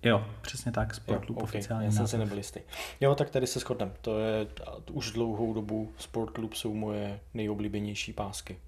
Jo, 0.03 0.25
přesně 0.41 0.71
tak, 0.71 0.95
Sportloop 0.95 1.29
jo, 1.29 1.43
okay. 1.43 1.43
oficiální 1.43 1.85
Já 1.85 1.91
jsem 1.91 2.07
si 2.07 2.17
nebyl 2.17 2.37
jistý. 2.37 2.59
Jo, 3.01 3.15
tak 3.15 3.29
tady 3.29 3.47
se 3.47 3.59
shodneme. 3.59 3.91
To 4.01 4.19
je 4.19 4.47
už 4.91 5.11
dlouhou 5.11 5.53
dobu 5.53 5.91
Sportloop 5.97 6.53
jsou 6.53 6.73
moje 6.73 7.19
nejoblíbenější 7.33 8.13
pásky. 8.13 8.59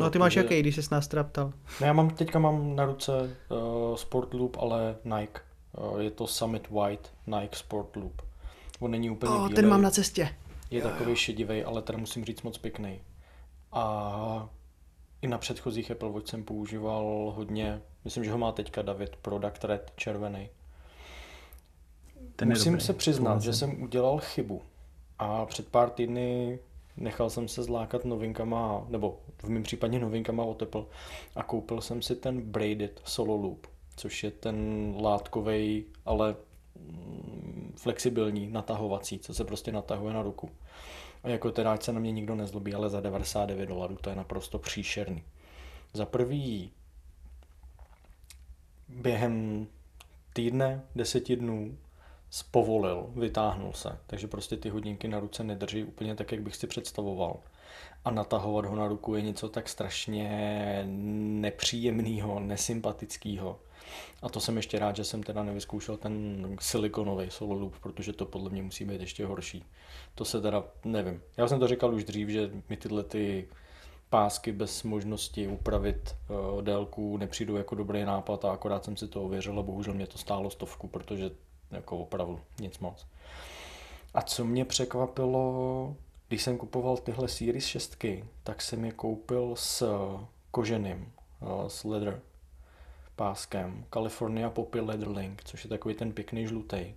No 0.00 0.06
a 0.06 0.10
ty 0.10 0.18
máš 0.18 0.36
jaký, 0.36 0.60
když 0.60 0.76
jsi 0.76 0.82
nás 0.90 1.08
teda 1.08 1.24
ptal? 1.24 1.52
No 1.80 1.86
já 1.86 1.92
mám, 1.92 2.10
teďka 2.10 2.38
mám 2.38 2.76
na 2.76 2.84
ruce 2.84 3.12
uh, 3.12 3.96
Sportloop, 3.96 4.56
ale 4.56 4.96
Nike. 5.04 5.40
Uh, 5.78 5.98
je 5.98 6.10
to 6.10 6.26
Summit 6.26 6.70
White 6.70 7.10
Nike 7.26 7.56
Sportloop. 7.56 8.22
On 8.80 8.90
není 8.90 9.10
úplně 9.10 9.34
oh, 9.34 9.48
ten 9.48 9.68
mám 9.68 9.82
na 9.82 9.90
cestě 9.90 10.28
je 10.70 10.82
takový 10.82 11.16
šedivý, 11.16 11.64
ale 11.64 11.82
teda 11.82 11.98
musím 11.98 12.24
říct 12.24 12.42
moc 12.42 12.58
pěkný. 12.58 13.00
A 13.72 14.48
i 15.22 15.28
na 15.28 15.38
předchozích 15.38 15.90
Apple 15.90 16.10
Watch 16.10 16.28
jsem 16.28 16.44
používal 16.44 17.32
hodně, 17.36 17.82
myslím, 18.04 18.24
že 18.24 18.32
ho 18.32 18.38
má 18.38 18.52
teďka 18.52 18.82
David, 18.82 19.16
Product 19.16 19.64
Red, 19.64 19.92
červený. 19.96 20.48
Ten 22.36 22.48
musím 22.48 22.72
dobrý, 22.72 22.86
se 22.86 22.92
přiznat, 22.92 23.42
že 23.42 23.52
jsem 23.52 23.82
udělal 23.82 24.18
chybu. 24.18 24.62
A 25.18 25.46
před 25.46 25.68
pár 25.68 25.90
týdny 25.90 26.58
nechal 26.96 27.30
jsem 27.30 27.48
se 27.48 27.62
zlákat 27.62 28.04
novinkama, 28.04 28.86
nebo 28.88 29.20
v 29.42 29.48
mém 29.48 29.62
případě 29.62 29.98
novinkama 29.98 30.44
od 30.44 30.62
Apple 30.62 30.84
a 31.36 31.42
koupil 31.42 31.80
jsem 31.80 32.02
si 32.02 32.16
ten 32.16 32.40
Braided 32.40 33.00
Solo 33.04 33.36
Loop, 33.36 33.66
což 33.96 34.24
je 34.24 34.30
ten 34.30 34.94
látkový, 35.00 35.84
ale 36.06 36.36
flexibilní, 37.76 38.46
natahovací, 38.46 39.18
co 39.18 39.34
se 39.34 39.44
prostě 39.44 39.72
natahuje 39.72 40.14
na 40.14 40.22
ruku. 40.22 40.50
A 41.22 41.28
jako 41.28 41.52
teda, 41.52 41.72
ať 41.72 41.82
se 41.82 41.92
na 41.92 42.00
mě 42.00 42.12
nikdo 42.12 42.34
nezlobí, 42.34 42.74
ale 42.74 42.90
za 42.90 43.00
99 43.00 43.66
dolarů 43.66 43.96
to 43.96 44.10
je 44.10 44.16
naprosto 44.16 44.58
příšerný. 44.58 45.22
Za 45.92 46.06
prvý 46.06 46.72
během 48.88 49.66
týdne, 50.32 50.82
deseti 50.94 51.36
dnů 51.36 51.78
spovolil, 52.30 53.10
vytáhnul 53.16 53.72
se, 53.72 53.98
takže 54.06 54.26
prostě 54.26 54.56
ty 54.56 54.68
hodinky 54.68 55.08
na 55.08 55.20
ruce 55.20 55.44
nedrží 55.44 55.84
úplně 55.84 56.14
tak, 56.14 56.32
jak 56.32 56.42
bych 56.42 56.56
si 56.56 56.66
představoval. 56.66 57.40
A 58.04 58.10
natahovat 58.10 58.64
ho 58.64 58.76
na 58.76 58.88
ruku 58.88 59.14
je 59.14 59.22
něco 59.22 59.48
tak 59.48 59.68
strašně 59.68 60.82
nepříjemného, 61.40 62.40
nesympatického, 62.40 63.60
a 64.22 64.28
to 64.28 64.40
jsem 64.40 64.56
ještě 64.56 64.78
rád, 64.78 64.96
že 64.96 65.04
jsem 65.04 65.22
teda 65.22 65.42
nevyzkoušel 65.42 65.96
ten 65.96 66.46
silikonový 66.60 67.30
solo 67.30 67.54
loop, 67.54 67.74
protože 67.80 68.12
to 68.12 68.26
podle 68.26 68.50
mě 68.50 68.62
musí 68.62 68.84
být 68.84 69.00
ještě 69.00 69.26
horší. 69.26 69.64
To 70.14 70.24
se 70.24 70.40
teda, 70.40 70.64
nevím. 70.84 71.22
Já 71.36 71.48
jsem 71.48 71.60
to 71.60 71.68
říkal 71.68 71.94
už 71.94 72.04
dřív, 72.04 72.28
že 72.28 72.50
mi 72.68 72.76
tyhle 72.76 73.04
ty 73.04 73.48
pásky 74.10 74.52
bez 74.52 74.82
možnosti 74.82 75.48
upravit 75.48 76.16
uh, 76.28 76.62
délku 76.62 77.16
nepřijdu 77.16 77.56
jako 77.56 77.74
dobrý 77.74 78.04
nápad 78.04 78.44
a 78.44 78.52
akorát 78.52 78.84
jsem 78.84 78.96
si 78.96 79.08
to 79.08 79.22
ověřil 79.22 79.58
a 79.58 79.62
bohužel 79.62 79.94
mě 79.94 80.06
to 80.06 80.18
stálo 80.18 80.50
stovku, 80.50 80.88
protože 80.88 81.30
jako 81.70 81.98
opravdu 81.98 82.40
nic 82.60 82.78
moc. 82.78 83.06
A 84.14 84.22
co 84.22 84.44
mě 84.44 84.64
překvapilo, 84.64 85.96
když 86.28 86.42
jsem 86.42 86.58
kupoval 86.58 86.96
tyhle 86.96 87.28
Series 87.28 87.66
6, 87.66 88.04
tak 88.42 88.62
jsem 88.62 88.84
je 88.84 88.92
koupil 88.92 89.52
s 89.56 89.96
koženým, 90.50 91.12
uh, 91.40 91.68
s 91.68 91.84
leather 91.84 92.20
páskem 93.20 93.84
California 93.94 94.50
Poppy 94.50 94.80
Leather 94.80 95.08
Link, 95.08 95.42
což 95.44 95.64
je 95.64 95.70
takový 95.70 95.94
ten 95.94 96.12
pěkný 96.12 96.46
žlutý. 96.46 96.94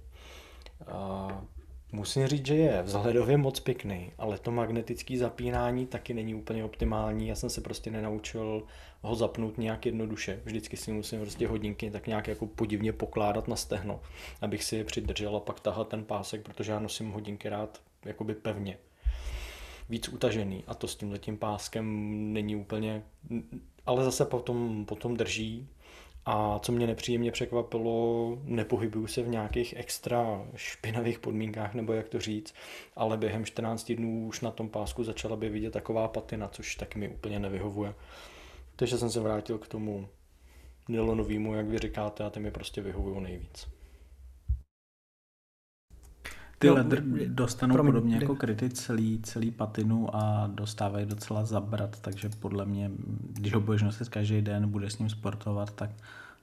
Musím 1.91 2.27
říct, 2.27 2.45
že 2.45 2.55
je 2.55 2.81
vzhledově 2.81 3.37
moc 3.37 3.59
pěkný, 3.59 4.11
ale 4.17 4.37
to 4.37 4.51
magnetické 4.51 5.17
zapínání 5.17 5.87
taky 5.87 6.13
není 6.13 6.35
úplně 6.35 6.63
optimální. 6.63 7.27
Já 7.27 7.35
jsem 7.35 7.49
se 7.49 7.61
prostě 7.61 7.91
nenaučil 7.91 8.63
ho 9.01 9.15
zapnout 9.15 9.57
nějak 9.57 9.85
jednoduše. 9.85 10.41
Vždycky 10.45 10.77
si 10.77 10.91
musím 10.91 11.21
prostě 11.21 11.47
hodinky 11.47 11.91
tak 11.91 12.07
nějak 12.07 12.27
jako 12.27 12.47
podivně 12.47 12.93
pokládat 12.93 13.47
na 13.47 13.55
stehno, 13.55 14.01
abych 14.41 14.63
si 14.63 14.75
je 14.75 14.83
přidržel 14.83 15.35
a 15.35 15.39
pak 15.39 15.59
tahat 15.59 15.87
ten 15.87 16.03
pásek, 16.03 16.41
protože 16.41 16.71
já 16.71 16.79
nosím 16.79 17.11
hodinky 17.11 17.49
rád 17.49 17.81
jakoby 18.05 18.35
pevně. 18.35 18.77
Víc 19.89 20.09
utažený 20.09 20.63
a 20.67 20.73
to 20.73 20.87
s 20.87 20.95
tímhletím 20.95 21.37
páskem 21.37 21.85
není 22.33 22.55
úplně, 22.55 23.03
ale 23.85 24.03
zase 24.03 24.25
potom, 24.25 24.85
potom 24.85 25.17
drží 25.17 25.67
a 26.25 26.59
co 26.59 26.71
mě 26.71 26.87
nepříjemně 26.87 27.31
překvapilo, 27.31 28.37
nepohybuju 28.43 29.07
se 29.07 29.21
v 29.21 29.27
nějakých 29.27 29.73
extra 29.77 30.45
špinavých 30.55 31.19
podmínkách, 31.19 31.73
nebo 31.73 31.93
jak 31.93 32.09
to 32.09 32.19
říct, 32.19 32.53
ale 32.95 33.17
během 33.17 33.45
14 33.45 33.91
dnů 33.91 34.27
už 34.27 34.41
na 34.41 34.51
tom 34.51 34.69
pásku 34.69 35.03
začala 35.03 35.35
by 35.35 35.49
vidět 35.49 35.71
taková 35.71 36.07
patina, 36.07 36.47
což 36.47 36.75
taky 36.75 36.99
mi 36.99 37.09
úplně 37.09 37.39
nevyhovuje. 37.39 37.93
Takže 38.75 38.97
jsem 38.97 39.09
se 39.09 39.19
vrátil 39.19 39.57
k 39.57 39.67
tomu 39.67 40.07
nylonovýmu, 40.89 41.55
jak 41.55 41.67
vy 41.67 41.77
říkáte, 41.77 42.23
a 42.23 42.29
ty 42.29 42.39
mi 42.39 42.51
prostě 42.51 42.81
vyhovují 42.81 43.21
nejvíc. 43.21 43.72
Ty 46.63 46.69
no, 46.69 46.75
ledr 46.75 47.03
dostanou 47.27 47.73
promiň, 47.73 47.93
podobně 47.93 48.15
jako 48.15 48.35
kryty 48.35 48.69
celý, 48.69 49.19
celý 49.21 49.51
patinu 49.51 50.15
a 50.15 50.47
dostávají 50.53 51.05
docela 51.05 51.45
zabrat, 51.45 51.99
takže 51.99 52.29
podle 52.39 52.65
mě, 52.65 52.91
když 53.29 53.53
ho 53.53 53.59
budeš 53.59 53.83
nosit 53.83 54.09
každý 54.09 54.41
den, 54.41 54.69
budeš 54.69 54.93
s 54.93 54.99
ním 54.99 55.09
sportovat, 55.09 55.71
tak 55.75 55.89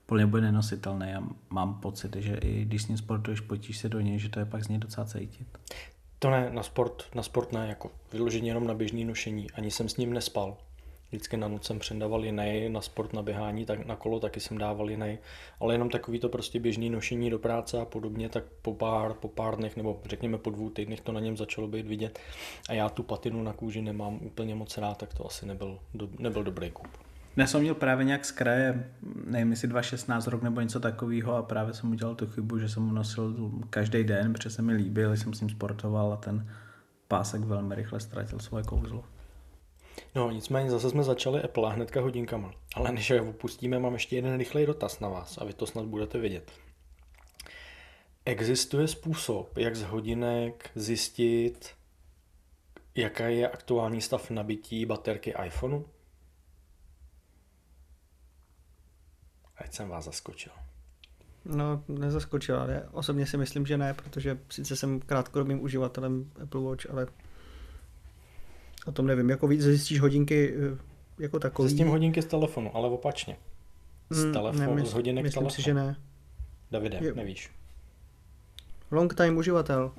podle 0.07 0.25
mě 0.25 0.31
bude 0.31 0.43
nenositelný. 0.43 1.07
Já 1.11 1.23
mám 1.51 1.75
pocit, 1.75 2.17
že 2.17 2.35
i 2.35 2.65
když 2.65 2.83
s 2.83 2.89
ním 2.89 2.99
sportuješ, 2.99 3.41
potíš 3.41 3.79
se 3.79 3.89
do 3.89 4.01
něj, 4.01 4.19
že 4.19 4.29
to 4.29 4.39
je 4.39 4.45
pak 4.45 4.65
z 4.65 4.69
něj 4.69 4.79
docela 4.79 5.07
cítit. 5.07 5.59
To 6.19 6.31
ne, 6.31 6.51
na 6.53 6.63
sport, 6.63 7.03
na 7.15 7.23
sport 7.23 7.53
ne, 7.53 7.69
jako 7.69 7.91
vyloženě 8.13 8.51
jenom 8.51 8.67
na 8.67 8.75
běžný 8.75 9.05
nošení. 9.05 9.51
Ani 9.51 9.71
jsem 9.71 9.89
s 9.89 9.97
ním 9.97 10.13
nespal 10.13 10.57
vždycky 11.11 11.37
na 11.37 11.49
noc 11.49 11.67
jsem 11.67 11.79
předával 11.79 12.25
jiný, 12.25 12.69
na 12.69 12.81
sport, 12.81 13.13
na 13.13 13.23
běhání, 13.23 13.67
tak 13.67 13.87
na 13.87 13.97
kolo 13.97 14.21
taky 14.21 14.41
jsem 14.41 14.59
dával 14.59 14.91
jiný, 14.91 15.19
ale 15.61 15.75
jenom 15.75 15.91
takový 15.91 16.19
to 16.19 16.29
prostě 16.29 16.61
běžný 16.61 16.91
nošení 16.91 17.31
do 17.31 17.39
práce 17.39 17.81
a 17.81 17.85
podobně, 17.85 18.29
tak 18.29 18.45
po 18.63 18.75
pár, 18.75 19.13
po 19.13 19.29
pár 19.29 19.57
dnech 19.57 19.77
nebo 19.77 20.01
řekněme 20.07 20.39
po 20.39 20.51
dvou 20.51 20.71
týdnech 20.71 21.01
to 21.01 21.13
na 21.13 21.21
něm 21.21 21.37
začalo 21.37 21.69
být 21.69 21.87
vidět 21.87 22.19
a 22.69 22.73
já 22.73 22.89
tu 22.89 23.03
patinu 23.03 23.43
na 23.43 23.53
kůži 23.53 23.83
nemám 23.83 24.19
úplně 24.23 24.55
moc 24.55 24.79
rád, 24.79 24.99
tak 24.99 25.15
to 25.15 25.27
asi 25.27 25.47
nebyl, 25.47 25.79
do, 25.95 26.09
nebyl 26.19 26.45
dobrý 26.45 26.71
kup. 26.71 26.89
Já 27.37 27.47
jsem 27.47 27.61
měl 27.61 27.75
právě 27.75 28.05
nějak 28.05 28.25
z 28.25 28.31
kraje, 28.31 28.91
nevím 29.25 29.51
jestli 29.51 29.69
2.16 29.69 30.31
rok 30.31 30.43
nebo 30.43 30.61
něco 30.61 30.81
takového 30.81 31.37
a 31.37 31.43
právě 31.43 31.75
jsem 31.75 31.91
udělal 31.91 32.15
tu 32.15 32.27
chybu, 32.27 32.59
že 32.59 32.69
jsem 32.69 32.89
ho 32.89 32.95
nosil 32.95 33.51
každý 33.71 34.05
den, 34.05 34.33
protože 34.33 34.51
se 34.51 34.63
mi 34.63 34.73
líbil, 34.73 35.17
jsem 35.17 35.35
s 35.35 35.41
ním 35.41 35.51
sportoval 35.51 36.13
a 36.13 36.17
ten 36.17 36.49
pásek 37.09 37.41
velmi 37.41 37.75
rychle 37.75 38.01
ztratil 38.01 38.39
svoje 38.39 38.65
kouzlo. 38.65 39.05
No 40.15 40.31
nicméně 40.31 40.71
zase 40.71 40.91
jsme 40.91 41.03
začali 41.03 41.43
Apple 41.43 41.73
hnedka 41.73 42.01
hodinkama. 42.01 42.53
Ale 42.75 42.93
než 42.93 43.11
je 43.11 43.21
opustíme, 43.21 43.79
mám 43.79 43.93
ještě 43.93 44.17
jeden 44.17 44.39
rychlej 44.39 44.67
dotaz 44.67 45.01
na 45.01 45.09
vás 45.09 45.39
a 45.39 45.45
vy 45.45 45.53
to 45.53 45.67
snad 45.67 45.87
budete 45.87 46.19
vědět. 46.19 46.53
Existuje 48.25 48.89
způsob, 48.89 49.59
jak 49.59 49.77
z 49.77 49.83
hodinek 49.83 50.71
zjistit, 50.75 51.75
jaká 52.95 53.29
je 53.29 53.49
aktuální 53.49 54.01
stav 54.01 54.31
nabití 54.31 54.87
baterky 54.87 55.35
iPhoneu? 55.45 55.85
Ať 59.57 59.75
jsem 59.75 59.89
vás 59.89 60.05
zaskočil. 60.05 60.53
No, 61.45 61.85
nezaskočil, 61.89 62.61
ale 62.61 62.89
osobně 62.93 63.27
si 63.27 63.37
myslím, 63.37 63.67
že 63.67 63.79
ne, 63.79 63.95
protože 63.95 64.39
sice 64.49 64.77
jsem 64.77 65.01
krátkodobým 65.01 65.63
uživatelem 65.63 66.33
Apple 66.43 66.61
Watch, 66.61 66.91
ale 66.91 67.07
O 68.91 68.93
tom 68.93 69.07
nevím, 69.07 69.31
jako 69.31 69.49
víc 69.49 69.63
zjistíš 69.63 70.01
hodinky 70.01 70.55
eh, 70.73 70.79
jako 71.19 71.39
takový. 71.39 71.69
Zjistím 71.69 71.89
hodinky 71.89 72.23
z 72.23 72.27
telefonu, 72.27 72.77
ale 72.77 72.89
opačně. 72.89 73.37
Z 74.11 74.23
hmm, 74.23 74.33
telefonu, 74.33 74.75
ne, 74.75 74.87
z 74.87 74.93
hodinek 74.93 75.23
myslím 75.25 75.41
telefonu. 75.41 75.57
si, 75.57 75.63
že 75.63 75.75
ne. 75.75 75.97
Davide, 76.71 76.99
je. 77.01 77.15
nevíš. 77.15 77.51
Long 78.91 79.15
time 79.15 79.37
uživatel. 79.37 79.93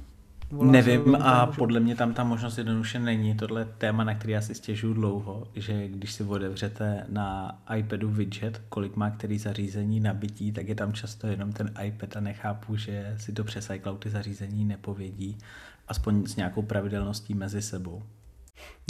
Volá 0.51 0.71
Nevím 0.71 1.15
a 1.15 1.45
podle 1.45 1.79
mě 1.79 1.95
tam 1.95 2.13
ta 2.13 2.23
možnost 2.23 2.57
jednoduše 2.57 2.99
není. 2.99 3.35
Tohle 3.35 3.65
téma, 3.65 4.03
na 4.03 4.15
který 4.15 4.33
já 4.33 4.41
si 4.41 4.55
stěžuju 4.55 4.93
dlouho, 4.93 5.47
že 5.55 5.87
když 5.87 6.13
si 6.13 6.23
otevřete 6.23 7.05
na 7.09 7.59
iPadu 7.77 8.09
widget, 8.09 8.61
kolik 8.69 8.95
má 8.95 9.09
který 9.09 9.39
zařízení 9.39 9.99
nabití, 9.99 10.51
tak 10.51 10.67
je 10.67 10.75
tam 10.75 10.93
často 10.93 11.27
jenom 11.27 11.53
ten 11.53 11.73
iPad 11.83 12.17
a 12.17 12.19
nechápu, 12.19 12.75
že 12.75 13.15
si 13.17 13.31
to 13.31 13.43
přes 13.43 13.69
iCloud 13.69 13.99
ty 13.99 14.09
zařízení 14.09 14.65
nepovědí, 14.65 15.37
aspoň 15.87 16.25
s 16.25 16.35
nějakou 16.35 16.61
pravidelností 16.61 17.33
mezi 17.33 17.61
sebou. 17.61 18.03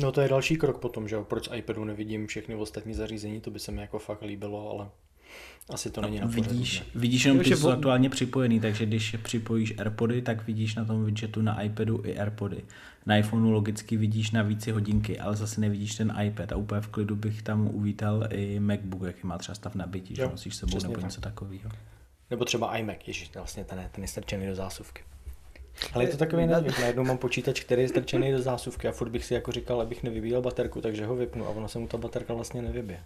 No 0.01 0.11
to 0.11 0.21
je 0.21 0.29
další 0.29 0.57
krok 0.57 0.77
potom, 0.77 1.07
že 1.07 1.15
jo, 1.15 1.23
proč 1.23 1.49
iPadu 1.55 1.85
nevidím 1.85 2.27
všechny 2.27 2.55
ostatní 2.55 2.93
zařízení, 2.93 3.41
to 3.41 3.51
by 3.51 3.59
se 3.59 3.71
mi 3.71 3.81
jako 3.81 3.99
fakt 3.99 4.21
líbilo, 4.21 4.71
ale 4.71 4.89
asi 5.69 5.89
to 5.89 6.01
není 6.01 6.19
na 6.19 6.27
vidíš, 6.27 6.79
pořadu, 6.79 6.99
vidíš 6.99 7.25
jenom 7.25 7.43
ty, 7.43 7.55
jsou 7.55 7.69
aktuálně 7.69 8.09
připojený, 8.09 8.59
takže 8.59 8.85
když 8.85 9.15
připojíš 9.23 9.73
AirPody, 9.77 10.21
tak 10.21 10.47
vidíš 10.47 10.75
na 10.75 10.85
tom 10.85 11.05
widgetu 11.05 11.41
na 11.41 11.61
iPadu 11.61 12.01
i 12.05 12.17
AirPody. 12.19 12.63
Na 13.05 13.17
iPhoneu 13.17 13.51
logicky 13.51 13.97
vidíš 13.97 14.31
na 14.31 14.41
více 14.41 14.71
hodinky, 14.71 15.19
ale 15.19 15.35
zase 15.35 15.61
nevidíš 15.61 15.95
ten 15.95 16.13
iPad 16.23 16.51
a 16.51 16.55
úplně 16.55 16.81
v 16.81 16.87
klidu 16.87 17.15
bych 17.15 17.41
tam 17.41 17.67
uvítal 17.67 18.27
i 18.29 18.59
MacBook, 18.59 19.03
jaký 19.03 19.27
má 19.27 19.37
třeba 19.37 19.55
stav 19.55 19.75
nabití, 19.75 20.15
že 20.15 20.27
nosíš 20.27 20.55
sebou 20.55 20.79
nebo 20.81 20.93
tak. 20.93 21.03
něco 21.03 21.21
takového. 21.21 21.69
Nebo 22.29 22.45
třeba 22.45 22.77
iMac, 22.77 22.97
ježiš, 23.07 23.31
vlastně 23.35 23.63
ten, 23.63 23.89
ten 23.91 24.03
je 24.03 24.07
strčený 24.07 24.47
do 24.47 24.55
zásuvky. 24.55 25.03
Ale 25.93 26.03
je 26.03 26.07
to 26.07 26.17
takový 26.17 26.47
nezvyk. 26.47 26.79
Najednou 26.79 27.03
mám 27.03 27.17
počítač, 27.17 27.59
který 27.59 27.81
je 27.81 27.87
strčený 27.87 28.31
do 28.31 28.41
zásuvky 28.41 28.87
a 28.87 28.91
furt 28.91 29.09
bych 29.09 29.25
si 29.25 29.33
jako 29.33 29.51
říkal, 29.51 29.81
abych 29.81 30.03
nevybíjel 30.03 30.41
baterku, 30.41 30.81
takže 30.81 31.05
ho 31.05 31.15
vypnu 31.15 31.45
a 31.45 31.49
ono 31.49 31.67
se 31.67 31.79
mu 31.79 31.87
ta 31.87 31.97
baterka 31.97 32.33
vlastně 32.33 32.61
nevybije. 32.61 32.99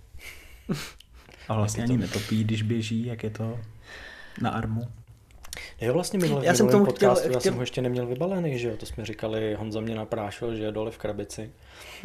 A 1.47 1.55
vlastně 1.55 1.83
ani 1.83 1.97
to... 1.97 2.01
netopí, 2.01 2.43
když 2.43 2.61
běží, 2.61 3.05
jak 3.05 3.23
je 3.23 3.29
to 3.29 3.59
na 4.41 4.49
armu. 4.49 4.87
Jo, 5.81 5.93
vlastně 5.93 6.19
minulý, 6.19 6.45
já 6.45 6.55
jsem 6.55 6.69
tomu 6.69 6.85
podcastu, 6.85 7.19
chtěl, 7.19 7.31
já 7.31 7.39
chtěl... 7.39 7.51
jsem 7.51 7.55
ho 7.55 7.61
ještě 7.61 7.81
neměl 7.81 8.07
vybalený, 8.07 8.59
že 8.59 8.67
jo, 8.67 8.77
to 8.77 8.85
jsme 8.85 9.05
říkali, 9.05 9.53
Honza 9.53 9.79
mě 9.79 9.95
naprášil, 9.95 10.55
že 10.55 10.63
je 10.63 10.71
dole 10.71 10.91
v 10.91 10.97
krabici, 10.97 11.51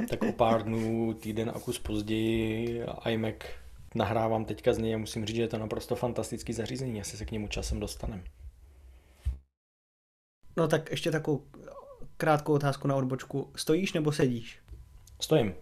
tak 0.09 0.23
o 0.23 0.33
pár 0.33 0.62
dnů, 0.62 1.15
týden 1.15 1.53
a 1.55 1.59
kus 1.59 1.79
později 1.79 2.85
iMac 3.09 3.35
nahrávám 3.95 4.45
teďka 4.45 4.73
z 4.73 4.79
něj 4.79 4.95
a 4.95 4.99
musím 4.99 5.27
říct, 5.27 5.37
že 5.37 5.43
je 5.43 5.49
to 5.49 5.59
naprosto 5.59 5.97
fantastický 5.97 6.53
zařízení, 6.53 7.00
asi 7.00 7.17
se 7.17 7.25
k 7.25 7.31
němu 7.31 7.49
časem 7.49 7.81
dostaneme. 7.81 8.23
No 10.57 10.69
tak 10.69 10.90
ještě 10.90 11.11
takovou 11.11 11.45
krátkou 12.16 12.52
otázku 12.52 12.88
na 12.88 12.97
odbočku. 12.97 13.50
Stojíš 13.57 13.92
nebo 13.92 14.12
sedíš? 14.12 14.59
Stojím. 15.21 15.54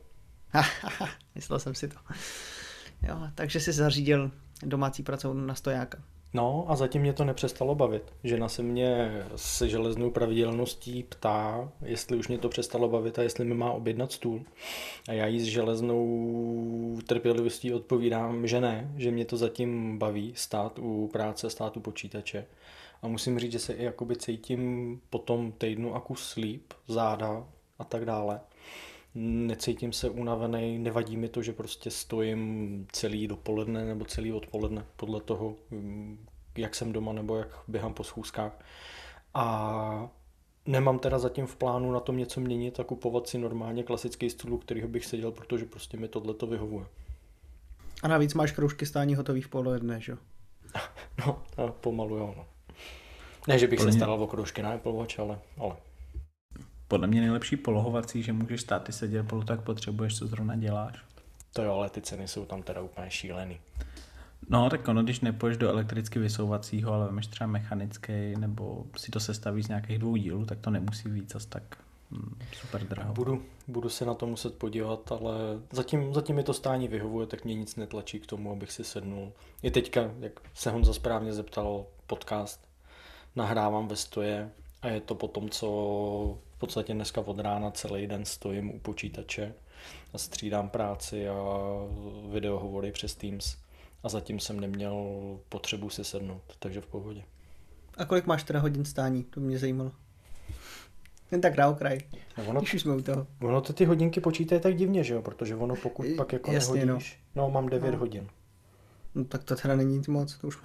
Myslel 1.34 1.58
jsem 1.58 1.74
si 1.74 1.88
to. 1.88 1.96
Jo, 3.02 3.16
takže 3.34 3.60
jsi 3.60 3.72
zařídil 3.72 4.30
domácí 4.62 5.02
pracovnu 5.02 5.46
na 5.46 5.54
stojáka. 5.54 5.98
No 6.34 6.64
a 6.68 6.76
zatím 6.76 7.02
mě 7.02 7.12
to 7.12 7.24
nepřestalo 7.24 7.74
bavit. 7.74 8.02
Žena 8.24 8.48
se 8.48 8.62
mě 8.62 9.22
se 9.36 9.68
železnou 9.68 10.10
pravidelností 10.10 11.02
ptá, 11.02 11.72
jestli 11.82 12.16
už 12.16 12.28
mě 12.28 12.38
to 12.38 12.48
přestalo 12.48 12.88
bavit 12.88 13.18
a 13.18 13.22
jestli 13.22 13.44
mi 13.44 13.54
má 13.54 13.72
objednat 13.72 14.12
stůl. 14.12 14.42
A 15.08 15.12
já 15.12 15.26
jí 15.26 15.40
s 15.40 15.44
železnou 15.44 16.98
trpělivostí 17.06 17.74
odpovídám, 17.74 18.46
že 18.46 18.60
ne, 18.60 18.92
že 18.96 19.10
mě 19.10 19.24
to 19.24 19.36
zatím 19.36 19.98
baví 19.98 20.32
stát 20.36 20.78
u 20.78 21.08
práce, 21.12 21.50
stát 21.50 21.76
u 21.76 21.80
počítače 21.80 22.46
a 23.02 23.08
musím 23.08 23.38
říct, 23.38 23.52
že 23.52 23.58
se 23.58 23.72
i 23.72 23.84
jakoby 23.84 24.16
cítím 24.16 25.00
po 25.10 25.18
tom 25.18 25.52
týdnu 25.52 25.94
a 25.94 26.00
kus 26.00 26.36
líp, 26.36 26.72
záda 26.88 27.44
a 27.78 27.84
tak 27.84 28.04
dále. 28.04 28.40
Necítím 29.14 29.92
se 29.92 30.10
unavený, 30.10 30.78
nevadí 30.78 31.16
mi 31.16 31.28
to, 31.28 31.42
že 31.42 31.52
prostě 31.52 31.90
stojím 31.90 32.86
celý 32.92 33.28
dopoledne 33.28 33.84
nebo 33.84 34.04
celý 34.04 34.32
odpoledne, 34.32 34.84
podle 34.96 35.20
toho, 35.20 35.56
jak 36.56 36.74
jsem 36.74 36.92
doma 36.92 37.12
nebo 37.12 37.36
jak 37.36 37.48
běhám 37.68 37.94
po 37.94 38.04
schůzkách. 38.04 38.64
A 39.34 40.10
nemám 40.66 40.98
teda 40.98 41.18
zatím 41.18 41.46
v 41.46 41.56
plánu 41.56 41.92
na 41.92 42.00
tom 42.00 42.16
něco 42.16 42.40
měnit 42.40 42.80
a 42.80 42.84
kupovat 42.84 43.28
si 43.28 43.38
normálně 43.38 43.82
klasický 43.82 44.30
stůl, 44.30 44.58
kterýho 44.58 44.88
bych 44.88 45.06
seděl, 45.06 45.32
protože 45.32 45.64
prostě 45.64 45.96
mi 45.96 46.08
tohle 46.08 46.34
to 46.34 46.46
vyhovuje. 46.46 46.86
A 48.02 48.08
navíc 48.08 48.34
máš 48.34 48.52
kroužky 48.52 48.86
stání 48.86 49.14
hotový 49.14 49.42
v 49.42 49.48
poledne, 49.48 50.00
že 50.00 50.12
jo? 50.12 50.18
no, 51.26 51.42
pomalu 51.80 52.16
jo, 52.16 52.34
no. 52.36 52.46
Ne, 53.46 53.58
že 53.58 53.66
bych 53.66 53.80
se 53.80 53.92
staral 53.92 54.22
o 54.22 54.26
kroužky 54.26 54.62
na 54.62 54.72
Apple 54.72 54.92
Watch, 54.92 55.18
ale, 55.18 55.38
ale. 55.58 55.76
podle 56.88 57.06
mě 57.06 57.20
nejlepší 57.20 57.56
polohovací, 57.56 58.22
že 58.22 58.32
můžeš 58.32 58.60
stát 58.60 58.84
ty 58.84 58.92
sedět 58.92 59.22
polu, 59.22 59.42
tak 59.42 59.60
potřebuješ, 59.60 60.18
co 60.18 60.26
zrovna 60.26 60.56
děláš. 60.56 60.94
To 61.52 61.62
jo, 61.62 61.72
ale 61.72 61.90
ty 61.90 62.00
ceny 62.00 62.28
jsou 62.28 62.44
tam 62.44 62.62
teda 62.62 62.80
úplně 62.80 63.10
šílený. 63.10 63.60
No, 64.48 64.70
tak 64.70 64.88
ono, 64.88 65.02
když 65.02 65.20
nepoješ 65.20 65.56
do 65.56 65.68
elektricky 65.68 66.18
vysouvacího, 66.18 66.92
ale 66.92 67.06
vemeš 67.06 67.26
třeba 67.26 67.46
mechanický, 67.46 68.34
nebo 68.38 68.84
si 68.96 69.10
to 69.10 69.20
sestaví 69.20 69.62
z 69.62 69.68
nějakých 69.68 69.98
dvou 69.98 70.16
dílů, 70.16 70.44
tak 70.44 70.58
to 70.58 70.70
nemusí 70.70 71.08
víc 71.08 71.34
asi 71.34 71.48
tak 71.48 71.62
hmm, 72.10 72.38
super 72.52 72.84
draho. 72.84 73.14
Budu, 73.14 73.42
budu 73.68 73.88
se 73.88 74.04
na 74.04 74.14
to 74.14 74.26
muset 74.26 74.54
podívat, 74.54 75.12
ale 75.12 75.34
zatím, 75.72 76.14
zatím 76.14 76.36
mi 76.36 76.42
to 76.42 76.54
stání 76.54 76.88
vyhovuje, 76.88 77.26
tak 77.26 77.44
mě 77.44 77.54
nic 77.54 77.76
netlačí 77.76 78.20
k 78.20 78.26
tomu, 78.26 78.52
abych 78.52 78.72
si 78.72 78.84
sednul. 78.84 79.32
I 79.62 79.70
teďka, 79.70 80.10
jak 80.20 80.40
se 80.54 80.70
Honza 80.70 80.92
správně 80.92 81.32
zeptal, 81.32 81.86
podcast 82.06 82.67
nahrávám 83.38 83.88
ve 83.88 83.96
stoje 83.96 84.50
a 84.82 84.88
je 84.88 85.00
to 85.00 85.14
po 85.14 85.28
tom, 85.28 85.48
co 85.48 85.66
v 86.56 86.58
podstatě 86.58 86.94
dneska 86.94 87.20
od 87.20 87.38
rána 87.38 87.70
celý 87.70 88.06
den 88.06 88.24
stojím 88.24 88.70
u 88.70 88.78
počítače 88.78 89.54
a 90.14 90.18
střídám 90.18 90.68
práci 90.68 91.28
a 91.28 91.34
videohovory 92.32 92.92
přes 92.92 93.14
Teams 93.14 93.56
a 94.02 94.08
zatím 94.08 94.40
jsem 94.40 94.60
neměl 94.60 94.94
potřebu 95.48 95.90
si 95.90 96.04
sednout, 96.04 96.42
takže 96.58 96.80
v 96.80 96.86
pohodě. 96.86 97.22
A 97.96 98.04
kolik 98.04 98.26
máš 98.26 98.42
teda 98.42 98.60
hodin 98.60 98.84
stání? 98.84 99.24
To 99.24 99.40
mě 99.40 99.58
zajímalo. 99.58 99.92
Jen 101.30 101.40
tak 101.40 101.56
na 101.56 101.68
okraj, 101.68 101.98
no 102.38 102.44
ono, 102.46 102.60
když 102.60 102.82
jsme 102.82 102.96
u 102.96 103.02
toho. 103.02 103.26
Ono 103.40 103.60
to 103.60 103.72
ty 103.72 103.84
hodinky 103.84 104.20
počítají 104.20 104.60
tak 104.60 104.76
divně, 104.76 105.04
že 105.04 105.14
jo? 105.14 105.22
Protože 105.22 105.56
ono 105.56 105.74
pokud 105.76 106.06
pak 106.16 106.32
jako 106.32 106.52
Jasně, 106.52 106.86
nehodíš, 106.86 107.20
no. 107.34 107.42
no 107.42 107.50
mám 107.50 107.68
9 107.68 107.90
no. 107.90 107.98
hodin. 107.98 108.28
No 109.18 109.24
tak 109.24 109.44
to 109.44 109.56
teda 109.56 109.76
není 109.76 109.96
nic 109.96 110.08
moc, 110.08 110.34
to 110.34 110.46
už 110.46 110.58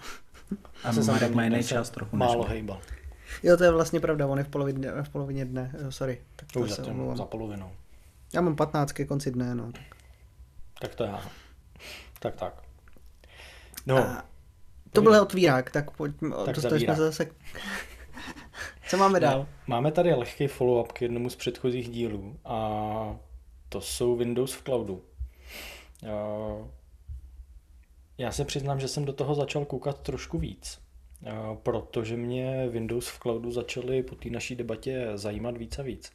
A 0.84 0.94
se 0.94 1.12
Marek 1.12 1.34
má 1.34 1.44
jiný 1.44 1.64
čas 1.64 1.90
trochu. 1.90 2.18
Málo 2.18 2.44
hejbal. 2.44 2.82
Jo, 3.44 3.58
to 3.58 3.64
je 3.64 3.72
vlastně 3.72 4.00
pravda, 4.00 4.28
on 4.28 4.38
je 4.38 4.44
v 4.44 4.48
polovině, 4.48 4.92
v 5.04 5.10
polovině 5.10 5.46
dne, 5.46 5.72
sorry. 5.90 6.22
Tak 6.36 6.52
to 6.52 6.60
Už 6.60 6.70
za, 6.70 6.84
tím, 6.84 7.18
za 7.18 7.26
polovinou. 7.26 7.72
Já 8.34 8.42
mám 8.42 8.56
15 8.56 8.92
ke 8.92 9.06
konci 9.06 9.32
dne, 9.32 9.56
no. 9.56 9.72
Tak, 9.72 9.84
tak 10.82 10.96
to 10.96 11.04
já. 11.04 11.22
Tak, 12.20 12.36
tak. 12.36 12.64
No. 13.86 13.98
A 13.98 14.26
to 14.92 15.02
byl 15.02 15.22
otvírák, 15.22 15.72
tak 15.72 15.92
pojďme, 15.92 16.36
tak 16.46 16.56
dostali 16.56 16.80
jsme 16.80 16.96
zase... 16.96 17.26
Co 18.88 18.98
máme 18.98 19.20
dál? 19.20 19.48
Máme 19.68 19.92
tady 19.92 20.14
lehký 20.14 20.48
follow-up 20.48 20.88
k 20.88 21.02
jednomu 21.02 21.30
z 21.30 21.36
předchozích 21.36 21.90
dílů 21.90 22.40
a 22.46 23.16
to 23.70 23.82
jsou 23.82 24.16
Windows 24.16 24.54
v 24.54 24.64
cloudu. 24.64 25.02
Já 28.24 28.32
se 28.32 28.46
přiznám, 28.46 28.80
že 28.80 28.88
jsem 28.88 29.06
do 29.06 29.14
toho 29.14 29.36
začal 29.36 29.66
koukat 29.66 30.00
trošku 30.00 30.38
víc, 30.38 30.80
protože 31.64 32.18
mě 32.18 32.70
Windows 32.70 33.08
v 33.08 33.20
cloudu 33.20 33.52
začaly 33.52 34.04
po 34.04 34.16
té 34.16 34.30
naší 34.30 34.56
debatě 34.56 35.12
zajímat 35.16 35.58
víc 35.58 35.80
a 35.80 35.82
víc. 35.82 36.14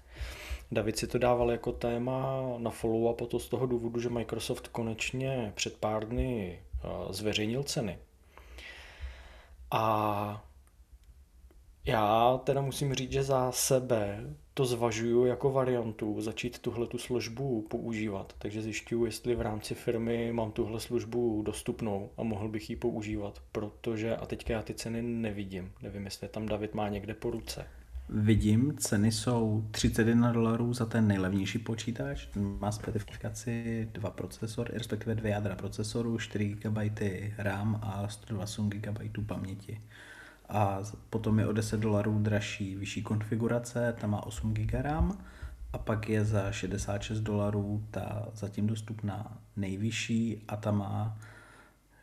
David 0.73 0.99
si 0.99 1.07
to 1.07 1.19
dával 1.19 1.51
jako 1.51 1.73
téma 1.73 2.43
na 2.59 2.71
follow-up 2.71 3.27
to 3.27 3.39
z 3.39 3.49
toho 3.49 3.67
důvodu, 3.67 4.01
že 4.01 4.09
Microsoft 4.09 4.69
konečně 4.69 5.53
před 5.55 5.77
pár 5.77 6.09
dny 6.09 6.63
zveřejnil 7.11 7.63
ceny. 7.63 7.99
A 9.71 10.45
já 11.85 12.41
teda 12.45 12.61
musím 12.61 12.95
říct, 12.95 13.13
že 13.13 13.23
za 13.23 13.53
sebe 13.53 14.35
to 14.59 14.65
zvažuju 14.65 15.27
jako 15.27 15.53
variantu 15.53 16.21
začít 16.21 16.59
tuhle 16.59 16.87
tu 16.87 16.99
službu 16.99 17.67
používat. 17.71 18.35
Takže 18.39 18.63
zjišťuju, 18.63 19.05
jestli 19.05 19.35
v 19.35 19.41
rámci 19.41 19.75
firmy 19.75 20.33
mám 20.33 20.51
tuhle 20.51 20.81
službu 20.81 21.43
dostupnou 21.43 22.11
a 22.17 22.23
mohl 22.23 22.49
bych 22.49 22.71
ji 22.71 22.77
používat, 22.77 23.43
protože 23.53 24.17
a 24.17 24.27
teďka 24.27 24.53
já 24.53 24.63
ty 24.63 24.75
ceny 24.75 25.03
nevidím. 25.03 25.73
Nevím, 25.83 26.05
jestli 26.05 26.29
tam 26.29 26.47
David 26.47 26.75
má 26.75 26.89
někde 26.89 27.15
po 27.15 27.31
ruce. 27.31 27.67
Vidím, 28.09 28.77
ceny 28.77 29.13
jsou 29.13 29.65
31 29.71 30.33
dolarů 30.33 30.75
za 30.75 30.87
ten 30.87 31.07
nejlevnější 31.07 31.59
počítač. 31.59 32.27
Ten 32.27 32.59
má 32.61 32.73
specifikaci 32.73 33.89
dva 33.93 34.11
procesory, 34.11 34.71
respektive 34.75 35.15
dvě 35.15 35.33
jádra 35.33 35.57
procesoru, 35.57 36.19
4 36.19 36.49
GB 36.49 37.01
RAM 37.39 37.81
a 37.83 38.09
128 38.09 38.71
GB 38.71 39.27
paměti. 39.27 39.81
A 40.49 40.81
potom 41.11 41.39
je 41.39 41.47
o 41.47 41.53
10 41.53 41.81
dolarů 41.81 42.19
dražší 42.19 42.77
vyšší 42.77 43.03
konfigurace, 43.03 43.95
ta 44.01 44.07
má 44.07 44.27
8 44.27 44.55
GB 44.55 44.75
RAM 44.75 45.19
a 45.73 45.79
pak 45.79 46.09
je 46.09 46.25
za 46.25 46.53
66 46.53 47.21
dolarů 47.21 47.85
ta 47.91 48.29
zatím 48.35 48.67
dostupná 48.67 49.39
nejvyšší 49.57 50.43
a 50.49 50.57
ta 50.57 50.71
má 50.71 51.19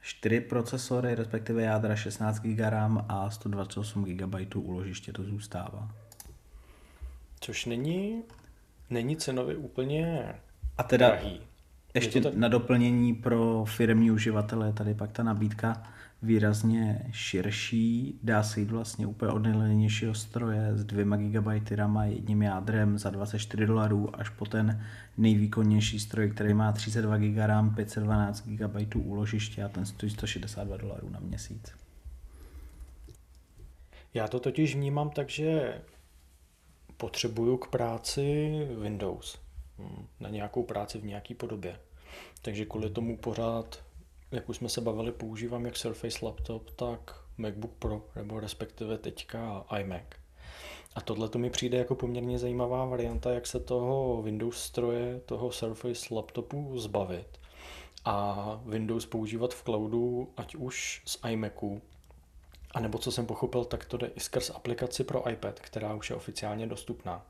4 0.01 0.41
procesory, 0.41 1.15
respektive 1.15 1.63
jádra 1.63 1.95
16 1.95 2.39
GB 2.39 2.59
RAM 2.59 3.05
a 3.09 3.29
128 3.29 4.03
GB 4.03 4.55
úložiště 4.55 5.13
to 5.13 5.23
zůstává. 5.23 5.91
Což 7.39 7.65
není, 7.65 8.23
není 8.89 9.17
cenově 9.17 9.55
úplně 9.55 10.35
a 10.77 10.83
teda 10.83 11.07
drahý. 11.07 11.39
Ještě 11.93 12.21
tak... 12.21 12.33
na 12.33 12.47
doplnění 12.47 13.13
pro 13.13 13.65
firmní 13.65 14.11
uživatele 14.11 14.73
tady 14.73 14.93
pak 14.93 15.11
ta 15.11 15.23
nabídka 15.23 15.83
výrazně 16.21 17.07
širší, 17.11 18.19
dá 18.23 18.43
se 18.43 18.59
jít 18.59 18.71
vlastně 18.71 19.07
úplně 19.07 19.31
od 19.31 19.39
nejlevnějšího 19.39 20.13
stroje 20.13 20.77
s 20.77 20.85
2 20.85 21.17
GB 21.17 21.71
RAM 21.71 21.97
a 21.97 22.05
jedním 22.05 22.41
jádrem 22.41 22.97
za 22.97 23.09
24 23.09 23.65
dolarů 23.65 24.19
až 24.19 24.29
po 24.29 24.45
ten 24.45 24.85
nejvýkonnější 25.17 25.99
stroj, 25.99 26.29
který 26.29 26.53
má 26.53 26.71
32 26.71 27.17
GB 27.17 27.37
RAM, 27.37 27.75
512 27.75 28.47
GB 28.47 28.95
úložiště 28.95 29.63
a 29.63 29.69
ten 29.69 29.85
stojí 29.85 30.11
162 30.11 30.77
dolarů 30.77 31.09
na 31.09 31.19
měsíc. 31.19 31.75
Já 34.13 34.27
to 34.27 34.39
totiž 34.39 34.75
vnímám 34.75 35.09
tak, 35.09 35.29
že 35.29 35.81
potřebuju 36.97 37.57
k 37.57 37.67
práci 37.67 38.51
Windows. 38.81 39.39
Hm, 39.79 40.05
na 40.19 40.29
nějakou 40.29 40.63
práci 40.63 40.99
v 40.99 41.05
nějaké 41.05 41.35
podobě. 41.35 41.79
Takže 42.41 42.65
kvůli 42.65 42.89
tomu 42.89 43.17
pořád 43.17 43.84
jak 44.31 44.49
už 44.49 44.57
jsme 44.57 44.69
se 44.69 44.81
bavili, 44.81 45.11
používám 45.11 45.65
jak 45.65 45.77
Surface 45.77 46.25
laptop, 46.25 46.71
tak 46.71 47.23
MacBook 47.37 47.71
Pro, 47.79 48.05
nebo 48.15 48.39
respektive 48.39 48.97
teďka 48.97 49.65
iMac. 49.79 50.03
A 50.95 51.01
tohle 51.01 51.29
to 51.29 51.39
mi 51.39 51.49
přijde 51.49 51.77
jako 51.77 51.95
poměrně 51.95 52.39
zajímavá 52.39 52.85
varianta, 52.85 53.31
jak 53.31 53.47
se 53.47 53.59
toho 53.59 54.21
Windows 54.21 54.63
stroje, 54.63 55.19
toho 55.19 55.51
Surface 55.51 56.13
laptopu 56.13 56.79
zbavit 56.79 57.39
a 58.05 58.59
Windows 58.65 59.05
používat 59.05 59.53
v 59.53 59.63
cloudu, 59.63 60.29
ať 60.37 60.55
už 60.55 61.01
z 61.05 61.17
iMacu, 61.29 61.81
a 62.71 62.79
nebo 62.79 62.97
co 62.97 63.11
jsem 63.11 63.25
pochopil, 63.25 63.65
tak 63.65 63.85
to 63.85 63.97
jde 63.97 64.07
i 64.07 64.19
skrz 64.19 64.49
aplikaci 64.49 65.03
pro 65.03 65.29
iPad, 65.29 65.59
která 65.59 65.93
už 65.93 66.09
je 66.09 66.15
oficiálně 66.15 66.67
dostupná. 66.67 67.25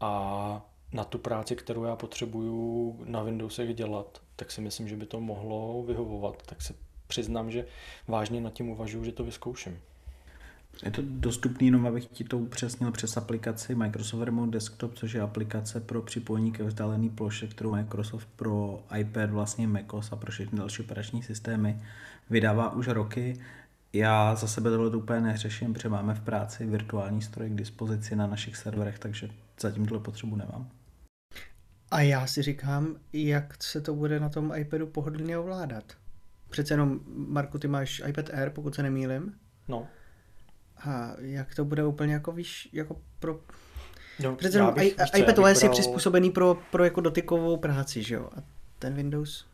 A 0.00 0.66
na 0.94 1.04
tu 1.04 1.18
práci, 1.18 1.56
kterou 1.56 1.84
já 1.84 1.96
potřebuju 1.96 2.96
na 3.04 3.22
Windowsech 3.22 3.74
dělat, 3.74 4.22
tak 4.36 4.50
si 4.50 4.60
myslím, 4.60 4.88
že 4.88 4.96
by 4.96 5.06
to 5.06 5.20
mohlo 5.20 5.82
vyhovovat. 5.82 6.42
Tak 6.46 6.62
se 6.62 6.74
přiznám, 7.06 7.50
že 7.50 7.66
vážně 8.08 8.40
nad 8.40 8.52
tím 8.52 8.68
uvažuji, 8.68 9.04
že 9.04 9.12
to 9.12 9.24
vyzkouším. 9.24 9.78
Je 10.82 10.90
to 10.90 11.02
dostupný, 11.04 11.66
jenom 11.66 11.86
abych 11.86 12.06
ti 12.06 12.24
to 12.24 12.38
upřesnil 12.38 12.90
přes 12.92 13.16
aplikaci 13.16 13.74
Microsoft 13.74 14.22
Remote 14.22 14.50
Desktop, 14.50 14.94
což 14.94 15.12
je 15.12 15.20
aplikace 15.20 15.80
pro 15.80 16.02
připojení 16.02 16.52
ke 16.52 16.64
vzdálené 16.64 17.08
ploše, 17.08 17.46
kterou 17.46 17.72
Microsoft 17.72 18.28
pro 18.36 18.80
iPad, 18.98 19.30
vlastně 19.30 19.68
macOS 19.68 20.12
a 20.12 20.16
pro 20.16 20.32
všechny 20.32 20.58
další 20.58 20.82
operační 20.82 21.22
systémy 21.22 21.82
vydává 22.30 22.72
už 22.72 22.88
roky. 22.88 23.40
Já 23.92 24.34
za 24.34 24.46
sebe 24.46 24.70
tohle 24.70 24.90
úplně 24.90 25.20
neřeším, 25.20 25.72
protože 25.72 25.88
máme 25.88 26.14
v 26.14 26.20
práci 26.20 26.66
virtuální 26.66 27.22
stroje 27.22 27.50
k 27.50 27.54
dispozici 27.54 28.16
na 28.16 28.26
našich 28.26 28.56
serverech, 28.56 28.98
takže 28.98 29.30
zatím 29.60 29.86
tohle 29.86 30.00
potřebu 30.00 30.36
nemám. 30.36 30.68
A 31.90 32.00
já 32.00 32.26
si 32.26 32.42
říkám, 32.42 32.96
jak 33.12 33.62
se 33.62 33.80
to 33.80 33.94
bude 33.94 34.20
na 34.20 34.28
tom 34.28 34.52
iPadu 34.56 34.86
pohodlně 34.86 35.38
ovládat. 35.38 35.84
Přece 36.50 36.74
jenom, 36.74 37.00
Marku, 37.06 37.58
ty 37.58 37.68
máš 37.68 38.02
iPad 38.06 38.30
Air, 38.30 38.50
pokud 38.50 38.74
se 38.74 38.82
nemýlim. 38.82 39.34
No. 39.68 39.88
A 40.76 41.12
jak 41.18 41.54
to 41.54 41.64
bude 41.64 41.84
úplně 41.84 42.12
jako, 42.12 42.32
víš, 42.32 42.68
jako 42.72 43.00
pro... 43.18 43.40
No, 44.20 44.36
Přece 44.36 44.58
jenom 44.58 44.74
bych, 44.74 44.96
I, 45.14 45.20
iPad 45.20 45.38
OS 45.38 45.62
je 45.62 45.68
přizpůsobený 45.68 46.30
pro, 46.30 46.54
pro 46.70 46.84
jako 46.84 47.00
dotykovou 47.00 47.56
práci, 47.56 48.02
že 48.02 48.14
jo? 48.14 48.30
A 48.36 48.42
ten 48.78 48.94
Windows, 48.94 49.46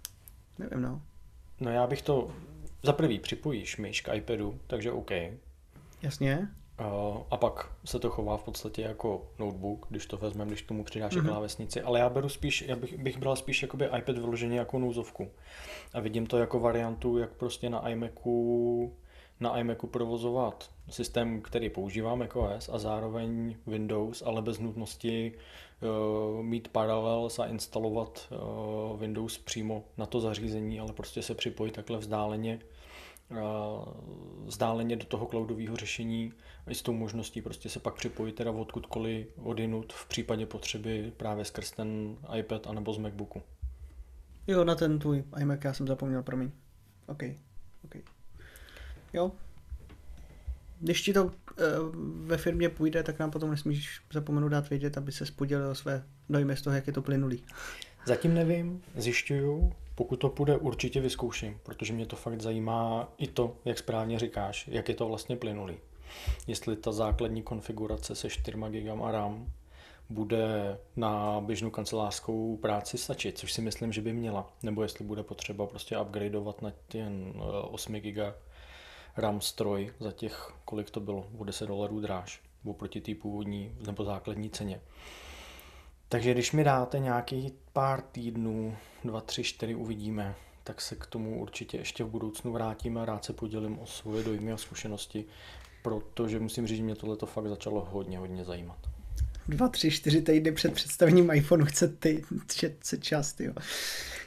nevím, 0.58 0.82
no. 0.82 1.02
No 1.60 1.70
já 1.70 1.86
bych 1.86 2.02
to, 2.02 2.34
za 2.82 2.92
prvý 2.92 3.18
připojíš 3.18 3.76
myš 3.76 4.00
k 4.00 4.14
iPadu, 4.14 4.60
takže 4.66 4.92
OK. 4.92 5.10
Jasně. 6.02 6.48
A 7.30 7.36
pak 7.36 7.72
se 7.84 7.98
to 7.98 8.10
chová 8.10 8.36
v 8.36 8.44
podstatě 8.44 8.82
jako 8.82 9.26
notebook, 9.38 9.86
když 9.90 10.06
to 10.06 10.16
vezmeme, 10.16 10.48
když 10.50 10.62
tomu 10.62 10.84
přidáš 10.84 11.16
mm-hmm. 11.16 11.28
klávesnici. 11.28 11.82
Ale 11.82 12.00
já 12.00 12.08
beru 12.08 12.28
spíš, 12.28 12.62
já 12.62 12.76
bych, 12.76 12.98
bych 12.98 13.18
bral 13.18 13.36
spíš 13.36 13.62
jakoby 13.62 13.84
iPad 13.98 14.18
vyloženě 14.18 14.58
jako 14.58 14.78
nouzovku. 14.78 15.30
A 15.94 16.00
vidím 16.00 16.26
to 16.26 16.38
jako 16.38 16.60
variantu, 16.60 17.18
jak 17.18 17.30
prostě 17.30 17.70
na 17.70 17.88
iMacu, 17.88 18.92
na 19.40 19.58
iMacu 19.58 19.86
provozovat 19.86 20.70
systém, 20.90 21.42
který 21.42 21.70
používám 21.70 22.20
jako 22.20 22.54
OS 22.56 22.68
a 22.68 22.78
zároveň 22.78 23.56
Windows, 23.66 24.22
ale 24.26 24.42
bez 24.42 24.58
nutnosti 24.58 25.32
uh, 25.82 26.42
mít 26.42 26.68
paralel 26.68 27.28
a 27.38 27.46
instalovat 27.46 28.28
uh, 28.30 29.00
Windows 29.00 29.38
přímo 29.38 29.84
na 29.96 30.06
to 30.06 30.20
zařízení, 30.20 30.80
ale 30.80 30.92
prostě 30.92 31.22
se 31.22 31.34
připojit 31.34 31.74
takhle 31.74 31.98
vzdáleně 31.98 32.58
zdáleně 34.46 34.96
do 34.96 35.04
toho 35.04 35.26
cloudového 35.26 35.76
řešení 35.76 36.32
i 36.68 36.74
s 36.74 36.82
tou 36.82 36.92
možností 36.92 37.42
prostě 37.42 37.68
se 37.68 37.80
pak 37.80 37.94
připojit 37.94 38.34
teda 38.34 38.50
odkudkoliv 38.50 39.26
odinut 39.36 39.92
v 39.92 40.08
případě 40.08 40.46
potřeby 40.46 41.12
právě 41.16 41.44
skrz 41.44 41.70
ten 41.70 42.16
iPad 42.38 42.66
anebo 42.66 42.92
z 42.92 42.98
MacBooku. 42.98 43.42
Jo, 44.46 44.64
na 44.64 44.74
ten 44.74 44.98
tvůj 44.98 45.24
iMac 45.40 45.60
já 45.64 45.72
jsem 45.72 45.86
zapomněl, 45.86 46.22
promiň. 46.22 46.50
OK, 47.06 47.22
OK. 47.84 47.94
Jo. 49.12 49.32
Když 50.80 51.02
ti 51.02 51.12
to 51.12 51.24
uh, 51.24 51.32
ve 52.26 52.36
firmě 52.36 52.68
půjde, 52.68 53.02
tak 53.02 53.18
nám 53.18 53.30
potom 53.30 53.50
nesmíš 53.50 54.00
zapomenout 54.12 54.48
dát 54.48 54.70
vědět, 54.70 54.98
aby 54.98 55.12
se 55.12 55.24
podělil 55.36 55.74
své 55.74 56.04
dojmy 56.28 56.56
z 56.56 56.62
toho, 56.62 56.76
jak 56.76 56.86
je 56.86 56.92
to 56.92 57.02
plynulý. 57.02 57.44
Zatím 58.06 58.34
nevím, 58.34 58.82
zjišťuju, 58.94 59.72
pokud 59.94 60.16
to 60.16 60.28
půjde, 60.28 60.56
určitě 60.56 61.00
vyzkouším, 61.00 61.60
protože 61.62 61.92
mě 61.92 62.06
to 62.06 62.16
fakt 62.16 62.40
zajímá 62.40 63.12
i 63.18 63.26
to, 63.26 63.56
jak 63.64 63.78
správně 63.78 64.18
říkáš, 64.18 64.68
jak 64.68 64.88
je 64.88 64.94
to 64.94 65.08
vlastně 65.08 65.36
plynulý. 65.36 65.76
Jestli 66.46 66.76
ta 66.76 66.92
základní 66.92 67.42
konfigurace 67.42 68.14
se 68.14 68.30
4 68.30 68.58
GB 68.58 69.00
RAM 69.10 69.52
bude 70.08 70.78
na 70.96 71.40
běžnou 71.40 71.70
kancelářskou 71.70 72.56
práci 72.56 72.98
stačit, 72.98 73.38
což 73.38 73.52
si 73.52 73.62
myslím, 73.62 73.92
že 73.92 74.00
by 74.00 74.12
měla. 74.12 74.52
Nebo 74.62 74.82
jestli 74.82 75.04
bude 75.04 75.22
potřeba 75.22 75.66
prostě 75.66 75.98
upgradeovat 75.98 76.62
na 76.62 76.72
ten 76.88 77.32
8 77.70 77.92
GB 77.92 78.18
RAM 79.16 79.40
stroj 79.40 79.92
za 80.00 80.12
těch, 80.12 80.52
kolik 80.64 80.90
to 80.90 81.00
bylo, 81.00 81.26
o 81.38 81.44
10 81.44 81.66
dolarů 81.66 82.00
dráž, 82.00 82.40
oproti 82.64 83.00
té 83.00 83.14
původní 83.14 83.72
nebo 83.86 84.04
základní 84.04 84.50
ceně. 84.50 84.80
Takže 86.10 86.32
když 86.34 86.52
mi 86.52 86.64
dáte 86.64 86.98
nějaký 86.98 87.52
pár 87.72 88.00
týdnů, 88.00 88.76
dva, 89.04 89.20
tři, 89.20 89.42
čtyři 89.42 89.74
uvidíme, 89.74 90.34
tak 90.64 90.80
se 90.80 90.96
k 90.96 91.06
tomu 91.06 91.40
určitě 91.40 91.76
ještě 91.76 92.04
v 92.04 92.08
budoucnu 92.08 92.52
vrátíme 92.52 93.00
a 93.00 93.04
rád 93.04 93.24
se 93.24 93.32
podělím 93.32 93.78
o 93.78 93.86
svoje 93.86 94.24
dojmy 94.24 94.52
a 94.52 94.56
zkušenosti, 94.56 95.24
protože 95.82 96.40
musím 96.40 96.66
říct, 96.66 96.76
že 96.76 96.82
mě 96.82 96.94
tohle 96.94 97.16
to 97.16 97.26
fakt 97.26 97.48
začalo 97.48 97.88
hodně, 97.90 98.18
hodně 98.18 98.44
zajímat. 98.44 98.78
Dva, 99.48 99.68
tři, 99.68 99.90
čtyři 99.90 100.22
týdny 100.22 100.52
před 100.52 100.74
představením 100.74 101.30
iPhoneu 101.30 101.64
chcete 101.64 102.14
se 102.82 102.98
čas, 102.98 103.40
jo. 103.40 103.52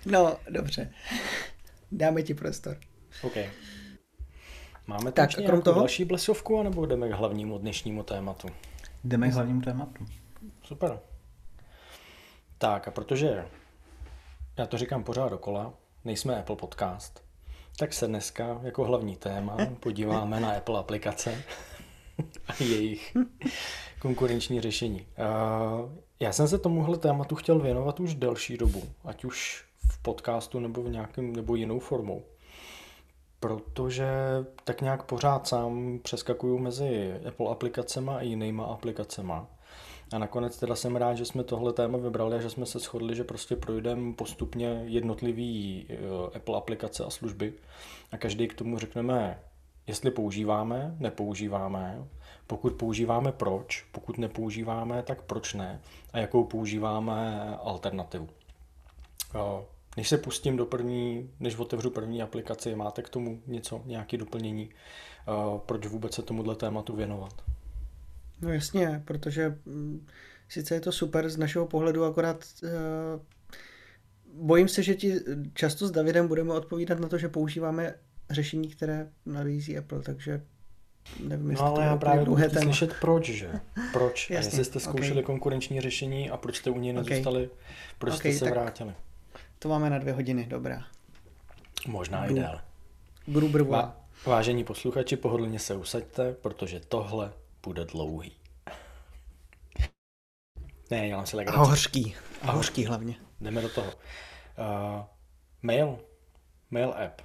No, 0.06 0.38
dobře. 0.50 0.94
Dáme 1.92 2.24
ti 2.24 2.34
prostor. 2.34 2.78
OK. 3.22 3.36
Máme 4.88 5.12
tak, 5.12 5.36
tam 5.36 5.46
krom 5.46 5.62
toho? 5.62 5.80
další 5.80 6.06
blesovku, 6.06 6.60
anebo 6.60 6.86
jdeme 6.86 7.10
k 7.10 7.12
hlavnímu 7.12 7.58
dnešnímu 7.58 8.04
tématu? 8.04 8.48
Jdeme 9.04 9.30
k 9.30 9.34
hlavnímu 9.34 9.62
tématu. 9.62 10.06
Super. 10.64 11.00
Tak 12.58 12.88
a 12.88 12.92
protože 12.92 13.46
já 14.58 14.66
to 14.66 14.78
říkám 14.78 15.04
pořád 15.04 15.30
dokola, 15.30 15.74
nejsme 16.06 16.40
Apple 16.40 16.56
Podcast, 16.56 17.24
tak 17.78 17.94
se 17.94 18.08
dneska 18.08 18.60
jako 18.64 18.84
hlavní 18.84 19.16
téma 19.16 19.58
podíváme 19.80 20.40
na 20.40 20.52
Apple 20.52 20.80
aplikace 20.80 21.44
a 22.48 22.64
jejich 22.64 23.18
konkurenční 24.00 24.62
řešení. 24.62 25.08
Já 26.20 26.32
jsem 26.32 26.48
se 26.48 26.58
tomuhle 26.58 26.98
tématu 26.98 27.36
chtěl 27.36 27.60
věnovat 27.60 28.00
už 28.00 28.16
delší 28.16 28.58
dobu, 28.58 28.84
ať 29.06 29.26
už 29.26 29.66
v 29.92 30.02
podcastu 30.02 30.60
nebo 30.60 30.84
v 30.84 30.90
nějakém 30.90 31.36
nebo 31.36 31.56
jinou 31.56 31.80
formou. 31.80 32.24
Protože 33.40 34.08
tak 34.64 34.82
nějak 34.82 35.04
pořád 35.04 35.48
sám 35.48 36.00
přeskakuju 36.04 36.60
mezi 36.60 37.14
Apple 37.28 37.52
aplikacemi 37.52 38.12
a 38.12 38.22
jinýma 38.22 38.66
aplikacemi. 38.66 39.34
A 40.14 40.18
nakonec 40.18 40.58
teda 40.58 40.76
jsem 40.76 40.96
rád, 40.96 41.14
že 41.14 41.26
jsme 41.26 41.44
tohle 41.44 41.74
téma 41.74 41.98
vybrali 41.98 42.36
a 42.36 42.42
že 42.42 42.50
jsme 42.50 42.66
se 42.66 42.80
shodli, 42.80 43.16
že 43.16 43.24
prostě 43.24 43.56
projdeme 43.56 44.14
postupně 44.14 44.84
jednotlivý 44.86 45.86
eh, 45.90 45.96
Apple 46.38 46.58
aplikace 46.58 47.06
a 47.06 47.10
služby. 47.10 47.54
A 48.12 48.18
každý 48.18 48.48
k 48.48 48.54
tomu 48.54 48.80
řekneme, 48.80 49.40
jestli 49.88 50.12
používáme, 50.12 50.96
nepoužíváme, 51.00 52.08
pokud 52.48 52.74
používáme 52.74 53.32
proč, 53.32 53.86
pokud 53.92 54.18
nepoužíváme, 54.18 55.04
tak 55.04 55.22
proč 55.22 55.54
ne. 55.54 55.82
A 56.12 56.20
jakou 56.20 56.44
používáme 56.44 57.48
alternativu. 57.64 58.30
Eh, 59.36 59.66
než 59.98 60.10
se 60.10 60.18
pustím 60.18 60.58
do 60.58 60.66
první, 60.66 61.30
než 61.40 61.58
otevřu 61.58 61.90
první 61.90 62.22
aplikaci, 62.22 62.76
máte 62.76 63.02
k 63.02 63.10
tomu 63.10 63.42
něco, 63.48 63.82
nějaké 63.86 64.18
doplnění, 64.18 64.70
eh, 64.70 65.60
proč 65.66 65.88
vůbec 65.88 66.14
se 66.14 66.22
tomuhle 66.22 66.56
tématu 66.56 66.96
věnovat? 66.96 67.53
No 68.44 68.54
jasně, 68.54 69.02
protože 69.06 69.58
mm, 69.66 70.06
sice 70.50 70.76
je 70.76 70.82
to 70.82 70.92
super 70.92 71.30
z 71.30 71.38
našeho 71.38 71.68
pohledu, 71.68 72.06
akorát 72.06 72.46
uh, 72.64 72.70
bojím 74.34 74.68
se, 74.68 74.84
že 74.84 74.96
ti 74.96 75.20
často 75.54 75.88
s 75.88 75.92
Davidem 75.92 76.28
budeme 76.28 76.54
odpovídat 76.54 77.00
na 77.00 77.08
to, 77.08 77.18
že 77.18 77.30
používáme 77.30 77.96
řešení, 78.30 78.70
které 78.70 79.08
nabízí 79.26 79.78
Apple, 79.78 80.02
takže 80.02 80.42
nevím, 81.24 81.50
jestli 81.50 81.66
no 81.66 81.76
ale 81.76 81.86
já 81.86 81.98
právě 81.98 82.26
budu 82.26 82.38
slyšet 82.60 82.96
proč, 83.02 83.26
že? 83.30 83.52
Proč? 83.94 84.30
Jasně, 84.30 84.50
jestli 84.50 84.66
jste 84.66 84.80
zkoušeli 84.80 85.12
okay. 85.12 85.24
konkurenční 85.24 85.82
řešení 85.82 86.30
a 86.30 86.38
proč 86.38 86.58
jste 86.58 86.70
u 86.70 86.80
něj 86.80 86.94
nezůstali, 86.94 87.46
okay. 87.46 87.58
proč 87.98 88.14
okay, 88.16 88.34
jste 88.34 88.46
se 88.46 88.52
vrátili? 88.52 88.94
To 89.60 89.70
máme 89.70 89.90
na 89.90 90.00
dvě 90.00 90.14
hodiny, 90.14 90.46
dobrá. 90.50 90.86
Možná 91.88 92.26
Bru. 92.26 92.36
i 92.36 92.40
déle. 92.40 92.62
Gruber 93.26 93.64
Vá, 93.64 94.04
Vážení 94.26 94.64
posluchači, 94.64 95.18
pohodlně 95.18 95.60
se 95.60 95.76
usaďte, 95.76 96.34
protože 96.34 96.80
tohle 96.80 97.34
bude 97.64 97.86
dlouhý. 97.86 98.32
Ne, 100.92 101.08
dělám 101.08 101.26
si 101.26 101.36
legraci. 101.36 101.60
A 101.60 101.64
hořký. 101.64 102.16
A 102.42 102.52
hořký 102.52 102.86
hlavně. 102.86 103.16
Jdeme 103.42 103.62
do 103.62 103.70
toho. 103.70 103.88
Uh, 103.88 105.04
mail. 105.62 106.00
Mail 106.72 106.94
app. 107.06 107.22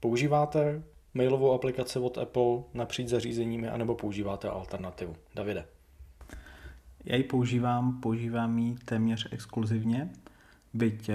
Používáte 0.00 0.82
mailovou 1.14 1.52
aplikaci 1.52 1.98
od 1.98 2.18
Apple 2.18 2.62
napříč 2.74 3.08
zařízeními, 3.08 3.68
anebo 3.68 3.94
používáte 3.94 4.48
alternativu? 4.48 5.16
Davide. 5.34 5.64
Já 7.04 7.16
ji 7.16 7.24
používám, 7.24 8.00
používám 8.00 8.58
ji 8.58 8.74
téměř 8.74 9.28
exkluzivně, 9.30 10.10
byť 10.74 11.08
uh, 11.08 11.14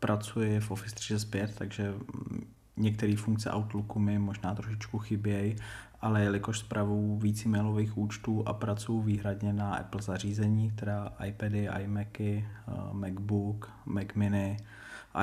pracuji 0.00 0.60
v 0.60 0.70
Office 0.70 0.94
365, 0.94 1.54
takže 1.58 1.90
mm, 1.90 2.52
některé 2.76 3.16
funkce 3.16 3.50
Outlooku 3.54 3.98
mi 3.98 4.18
možná 4.18 4.54
trošičku 4.54 4.98
chybějí, 4.98 5.56
ale 6.04 6.22
jelikož 6.22 6.58
zpravuju 6.58 7.18
víc 7.18 7.46
e-mailových 7.46 7.98
účtů 7.98 8.48
a 8.48 8.52
pracuji 8.52 9.02
výhradně 9.02 9.52
na 9.52 9.74
Apple 9.74 10.02
zařízení, 10.02 10.70
teda 10.70 11.12
iPady, 11.26 11.68
iMacy, 11.80 12.44
eh, 12.68 12.72
MacBook, 12.92 13.70
Mac 13.86 14.06
mini, 14.14 14.56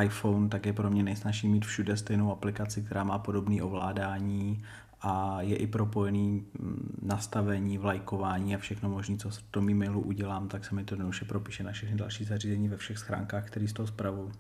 iPhone, 0.03 0.49
tak 0.49 0.65
je 0.65 0.73
pro 0.73 0.89
mě 0.89 1.03
nejsnažší 1.03 1.47
mít 1.47 1.65
všude 1.65 1.97
stejnou 1.97 2.31
aplikaci, 2.31 2.81
která 2.81 3.03
má 3.03 3.19
podobné 3.19 3.63
ovládání 3.63 4.63
a 5.01 5.41
je 5.41 5.55
i 5.55 5.67
propojený 5.67 6.45
mm, 6.59 6.99
nastavení, 7.01 7.77
vlajkování 7.77 8.55
a 8.55 8.57
všechno 8.57 8.89
možné, 8.89 9.17
co 9.17 9.29
v 9.29 9.41
tom 9.41 9.69
e-mailu 9.69 10.01
udělám, 10.01 10.47
tak 10.47 10.65
se 10.65 10.75
mi 10.75 10.83
to 10.83 10.93
jednoduše 10.93 11.25
propíše 11.25 11.63
na 11.63 11.71
všechny 11.71 11.97
další 11.97 12.25
zařízení 12.25 12.69
ve 12.69 12.77
všech 12.77 12.97
schránkách, 12.97 13.47
které 13.47 13.67
z 13.67 13.73
toho 13.73 13.87
zpravuju. 13.87 14.31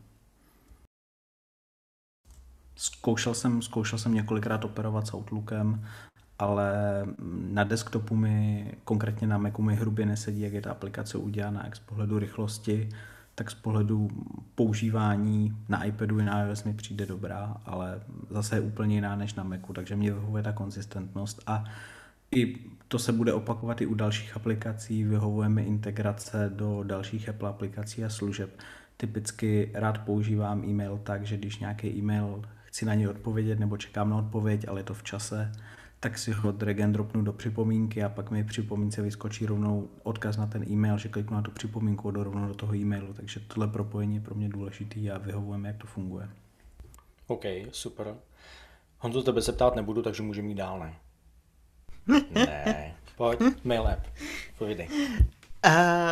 Zkoušel 2.75 3.33
jsem, 3.33 3.61
zkoušel 3.61 3.99
jsem 3.99 4.13
několikrát 4.13 4.65
operovat 4.65 5.07
s 5.07 5.13
Outlookem 5.13 5.85
ale 6.41 6.73
na 7.51 7.63
desktopu 7.63 8.15
mi, 8.15 8.71
konkrétně 8.83 9.27
na 9.27 9.37
Macu 9.37 9.61
mi 9.61 9.75
hrubě 9.75 10.05
nesedí, 10.05 10.41
jak 10.41 10.53
je 10.53 10.61
ta 10.61 10.71
aplikace 10.71 11.17
udělaná, 11.17 11.61
jak 11.65 11.75
z 11.75 11.79
pohledu 11.79 12.19
rychlosti, 12.19 12.89
tak 13.35 13.51
z 13.51 13.53
pohledu 13.53 14.09
používání 14.55 15.57
na 15.69 15.83
iPadu 15.83 16.19
i 16.19 16.23
na 16.23 16.43
iOS 16.43 16.63
mi 16.63 16.73
přijde 16.73 17.05
dobrá, 17.05 17.57
ale 17.65 18.01
zase 18.29 18.55
je 18.55 18.61
úplně 18.61 18.95
jiná 18.95 19.15
než 19.15 19.33
na 19.33 19.43
Macu, 19.43 19.73
takže 19.73 19.95
mě 19.95 20.13
vyhovuje 20.13 20.43
ta 20.43 20.51
konzistentnost 20.51 21.43
a 21.47 21.63
i 22.31 22.55
to 22.87 22.99
se 22.99 23.11
bude 23.11 23.33
opakovat 23.33 23.81
i 23.81 23.85
u 23.85 23.93
dalších 23.93 24.35
aplikací, 24.35 25.03
vyhovuje 25.03 25.49
mi 25.49 25.63
integrace 25.63 26.51
do 26.55 26.83
dalších 26.83 27.29
Apple 27.29 27.49
aplikací 27.49 28.03
a 28.05 28.09
služeb. 28.09 28.59
Typicky 28.97 29.71
rád 29.73 29.97
používám 29.97 30.63
e-mail 30.65 30.99
tak, 31.03 31.25
že 31.25 31.37
když 31.37 31.59
nějaký 31.59 31.87
e-mail 31.87 32.41
chci 32.65 32.85
na 32.85 32.93
něj 32.93 33.07
odpovědět 33.07 33.59
nebo 33.59 33.77
čekám 33.77 34.09
na 34.09 34.17
odpověď, 34.17 34.65
ale 34.67 34.79
je 34.79 34.83
to 34.83 34.93
v 34.93 35.03
čase, 35.03 35.51
tak 36.03 36.17
si 36.17 36.31
ho 36.31 36.51
drag 36.51 36.79
and 36.79 36.91
dropnu 36.91 37.21
do 37.21 37.33
připomínky 37.33 38.03
a 38.03 38.09
pak 38.09 38.31
mi 38.31 38.43
připomínce 38.43 39.01
vyskočí 39.01 39.45
rovnou 39.45 39.89
odkaz 40.03 40.37
na 40.37 40.47
ten 40.47 40.69
e-mail, 40.69 40.97
že 40.97 41.09
kliknu 41.09 41.35
na 41.35 41.41
tu 41.41 41.51
připomínku 41.51 42.09
a 42.09 42.11
rovnou 42.11 42.47
do 42.47 42.53
toho 42.53 42.75
e-mailu. 42.75 43.13
Takže 43.13 43.39
tohle 43.39 43.67
propojení 43.67 44.15
je 44.15 44.21
pro 44.21 44.35
mě 44.35 44.49
důležitý 44.49 45.11
a 45.11 45.17
vyhovujeme, 45.17 45.67
jak 45.67 45.77
to 45.77 45.87
funguje. 45.87 46.29
OK, 47.27 47.43
super. 47.71 48.15
Honzo, 48.99 49.23
tebe 49.23 49.41
se 49.41 49.51
ptát 49.51 49.75
nebudu, 49.75 50.01
takže 50.01 50.23
můžeme 50.23 50.47
jít 50.47 50.55
dál, 50.55 50.79
ne? 50.79 50.95
ne. 52.31 52.95
Pojď, 53.17 53.39
mail 53.63 53.87
app. 53.87 54.07
Povídej. 54.57 54.87
Uh, 55.65 55.71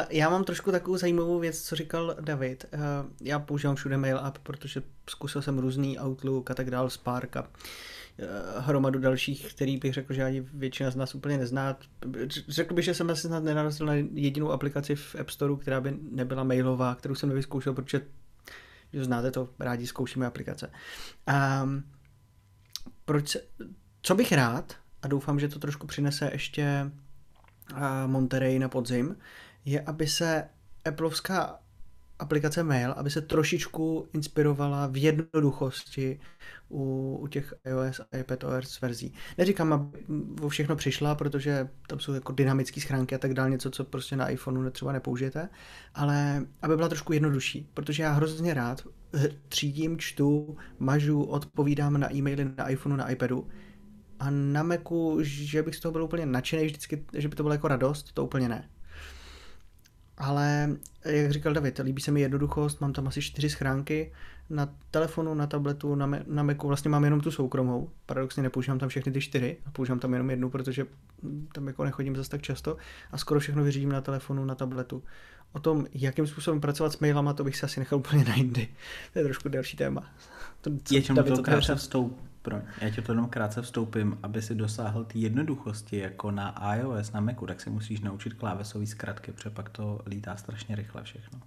já 0.10 0.30
mám 0.30 0.43
trošku 0.43 0.71
takovou 0.71 0.97
zajímavou 0.97 1.39
věc, 1.39 1.62
co 1.62 1.75
říkal 1.75 2.15
David. 2.21 2.65
Uh, 2.73 2.80
já 3.21 3.39
používám 3.39 3.75
všude 3.75 3.97
mail 3.97 4.19
app, 4.19 4.38
protože 4.38 4.82
zkusil 5.10 5.41
jsem 5.41 5.60
různý 5.60 5.99
Outlook 5.99 6.52
a 6.52 6.54
tak 6.54 6.71
dál, 6.71 6.89
Spark 6.89 7.38
a 7.38 7.47
hromadu 8.58 8.99
dalších, 8.99 9.53
který 9.53 9.77
bych 9.77 9.93
řekl, 9.93 10.13
že 10.13 10.23
ani 10.23 10.41
většina 10.41 10.91
z 10.91 10.95
nás 10.95 11.15
úplně 11.15 11.38
nezná. 11.38 11.77
Řekl 12.47 12.73
bych, 12.73 12.86
že 12.86 12.93
jsem 12.93 13.10
asi 13.10 13.27
snad 13.27 13.43
nenarazil 13.43 13.86
na 13.86 13.93
jedinou 13.93 14.51
aplikaci 14.51 14.95
v 14.95 15.15
App 15.19 15.29
Store, 15.29 15.53
která 15.62 15.82
by 15.82 15.97
nebyla 16.12 16.43
mailová, 16.43 16.95
kterou 16.95 17.15
jsem 17.15 17.29
nevyzkoušel, 17.29 17.73
protože 17.73 18.01
že 18.93 19.03
znáte 19.03 19.32
to, 19.32 19.49
rádi 19.60 19.88
zkoušíme 19.88 20.25
aplikace. 20.25 20.71
Um, 21.63 21.84
proč 23.05 23.38
co 24.01 24.15
bych 24.15 24.32
rád, 24.32 24.73
a 25.01 25.08
doufám, 25.08 25.39
že 25.39 25.47
to 25.47 25.60
trošku 25.60 25.88
přinese 25.88 26.29
ještě 26.34 26.91
Monterey 28.05 28.60
na 28.60 28.69
podzim, 28.69 29.15
je, 29.65 29.82
aby 29.82 30.08
se 30.08 30.49
Appleovská 30.86 31.60
aplikace 32.19 32.63
Mail, 32.63 32.91
aby 32.91 33.10
se 33.10 33.21
trošičku 33.21 34.10
inspirovala 34.13 34.88
v 34.88 34.97
jednoduchosti 34.97 36.19
u, 36.69 37.17
u 37.21 37.27
těch 37.27 37.53
iOS 37.65 37.99
a 37.99 38.17
iPadOS 38.17 38.82
verzí. 38.82 39.13
Neříkám, 39.38 39.73
aby 39.73 39.97
o 40.41 40.49
všechno 40.49 40.75
přišla, 40.75 41.15
protože 41.15 41.69
tam 41.88 41.99
jsou 41.99 42.13
jako 42.13 42.32
dynamické 42.32 42.82
schránky 42.82 43.15
a 43.15 43.17
tak 43.17 43.34
dále, 43.34 43.49
něco, 43.49 43.71
co 43.71 43.84
prostě 43.84 44.15
na 44.15 44.29
iPhoneu 44.29 44.69
třeba 44.69 44.91
nepoužijete, 44.91 45.49
ale 45.95 46.45
aby 46.62 46.75
byla 46.75 46.88
trošku 46.88 47.13
jednodušší, 47.13 47.69
protože 47.73 48.03
já 48.03 48.12
hrozně 48.12 48.53
rád 48.53 48.84
třídím, 49.49 49.97
čtu, 49.97 50.58
mažu, 50.79 51.23
odpovídám 51.23 51.99
na 51.99 52.15
e-maily 52.15 52.51
na 52.58 52.69
iPhoneu, 52.69 52.95
na 52.95 53.10
iPadu 53.10 53.47
a 54.19 54.29
na 54.29 54.63
Macu, 54.63 55.17
že 55.21 55.63
bych 55.63 55.75
z 55.75 55.79
toho 55.79 55.91
byl 55.91 56.03
úplně 56.03 56.25
nadšený 56.25 56.65
vždycky, 56.65 57.05
že 57.13 57.27
by 57.27 57.36
to 57.36 57.43
bylo 57.43 57.53
jako 57.53 57.67
radost, 57.67 58.13
to 58.13 58.25
úplně 58.25 58.49
ne. 58.49 58.69
Ale, 60.19 60.69
jak 61.05 61.32
říkal 61.32 61.53
David, 61.53 61.79
líbí 61.84 62.01
se 62.01 62.12
mi 62.12 62.21
jednoduchost, 62.21 62.82
mám 62.82 62.93
tam 62.93 63.08
asi 63.08 63.21
čtyři 63.21 63.49
schránky, 63.49 64.12
na 64.49 64.69
telefonu, 64.91 65.34
na 65.34 65.47
tabletu, 65.47 65.95
na, 65.95 66.12
na 66.27 66.43
Macu 66.43 66.67
vlastně 66.67 66.89
mám 66.89 67.03
jenom 67.03 67.21
tu 67.21 67.32
soukromou, 67.32 67.89
paradoxně 68.05 68.43
nepoužívám 68.43 68.79
tam 68.79 68.89
všechny 68.89 69.12
ty 69.12 69.21
čtyři, 69.21 69.58
a 69.65 69.71
používám 69.71 69.99
tam 69.99 70.13
jenom 70.13 70.29
jednu, 70.29 70.49
protože 70.49 70.86
tam 71.53 71.67
jako 71.67 71.84
nechodím 71.84 72.15
zase 72.15 72.29
tak 72.29 72.41
často 72.41 72.77
a 73.12 73.17
skoro 73.17 73.39
všechno 73.39 73.63
vyřídím 73.63 73.91
na 73.91 74.01
telefonu, 74.01 74.45
na 74.45 74.55
tabletu. 74.55 75.03
O 75.51 75.60
tom, 75.60 75.86
jakým 75.93 76.27
způsobem 76.27 76.62
pracovat 76.62 76.93
s 76.93 76.99
mailama, 76.99 77.34
to 77.34 77.43
bych 77.43 77.58
se 77.58 77.65
asi 77.65 77.79
nechal 77.79 77.99
úplně 77.99 78.23
na 78.23 78.36
jindy. 78.36 78.67
To 79.13 79.19
je 79.19 79.25
trošku 79.25 79.49
další 79.49 79.77
téma. 79.77 80.13
To, 80.62 80.71
co 80.84 80.95
je 80.95 81.01
David, 81.13 81.36
to 81.36 81.43
krátce 81.43 81.75
vstoup, 81.75 82.21
pro, 82.41 82.62
já 82.82 82.89
ti 82.89 83.02
to 83.02 83.12
jenom 83.12 83.30
krátce 83.30 83.62
vstoupím, 83.62 84.17
aby 84.23 84.41
si 84.41 84.56
dosáhl 84.56 85.04
té 85.04 85.17
jednoduchosti 85.17 85.97
jako 85.97 86.32
na 86.32 86.75
iOS, 86.75 87.12
na 87.12 87.19
Macu, 87.19 87.45
tak 87.45 87.62
si 87.62 87.69
musíš 87.69 88.02
naučit 88.02 88.34
klávesové 88.34 88.86
zkratky, 88.86 89.32
protože 89.32 89.49
pak 89.49 89.69
to 89.69 90.02
lítá 90.06 90.38
strašně 90.38 90.75
rychle 90.75 91.04
všechno. 91.04 91.39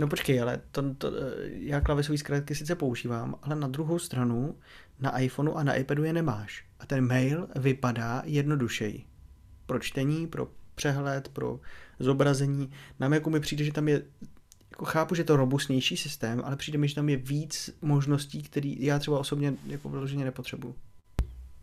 No 0.00 0.08
počkej, 0.08 0.42
ale 0.42 0.60
to, 0.70 0.94
to, 0.94 1.12
já 1.44 1.80
klávesové 1.80 2.18
zkratky 2.18 2.54
sice 2.54 2.74
používám, 2.74 3.34
ale 3.42 3.56
na 3.56 3.68
druhou 3.68 3.98
stranu 3.98 4.56
na 5.00 5.18
iPhoneu 5.18 5.54
a 5.54 5.62
na 5.62 5.74
iPadu 5.74 6.04
je 6.04 6.12
nemáš. 6.12 6.64
A 6.80 6.86
ten 6.86 7.06
mail 7.06 7.48
vypadá 7.56 8.22
jednodušeji. 8.24 9.04
Pro 9.66 9.78
čtení, 9.78 10.26
pro 10.26 10.48
přehled, 10.74 11.28
pro 11.28 11.60
zobrazení. 11.98 12.70
Na 13.00 13.08
Macu 13.08 13.30
mi 13.30 13.40
přijde, 13.40 13.64
že 13.64 13.72
tam 13.72 13.88
je 13.88 14.02
jako 14.74 14.84
chápu, 14.84 15.14
že 15.14 15.20
je 15.20 15.24
to 15.24 15.36
robustnější 15.36 15.96
systém, 15.96 16.42
ale 16.44 16.56
přijde 16.56 16.78
mi, 16.78 16.88
že 16.88 16.94
tam 16.94 17.08
je 17.08 17.16
víc 17.16 17.70
možností, 17.82 18.42
které 18.42 18.74
já 18.78 18.98
třeba 18.98 19.18
osobně 19.18 19.54
jako 19.66 19.88
vyloženě 19.88 20.24
nepotřebuju. 20.24 20.74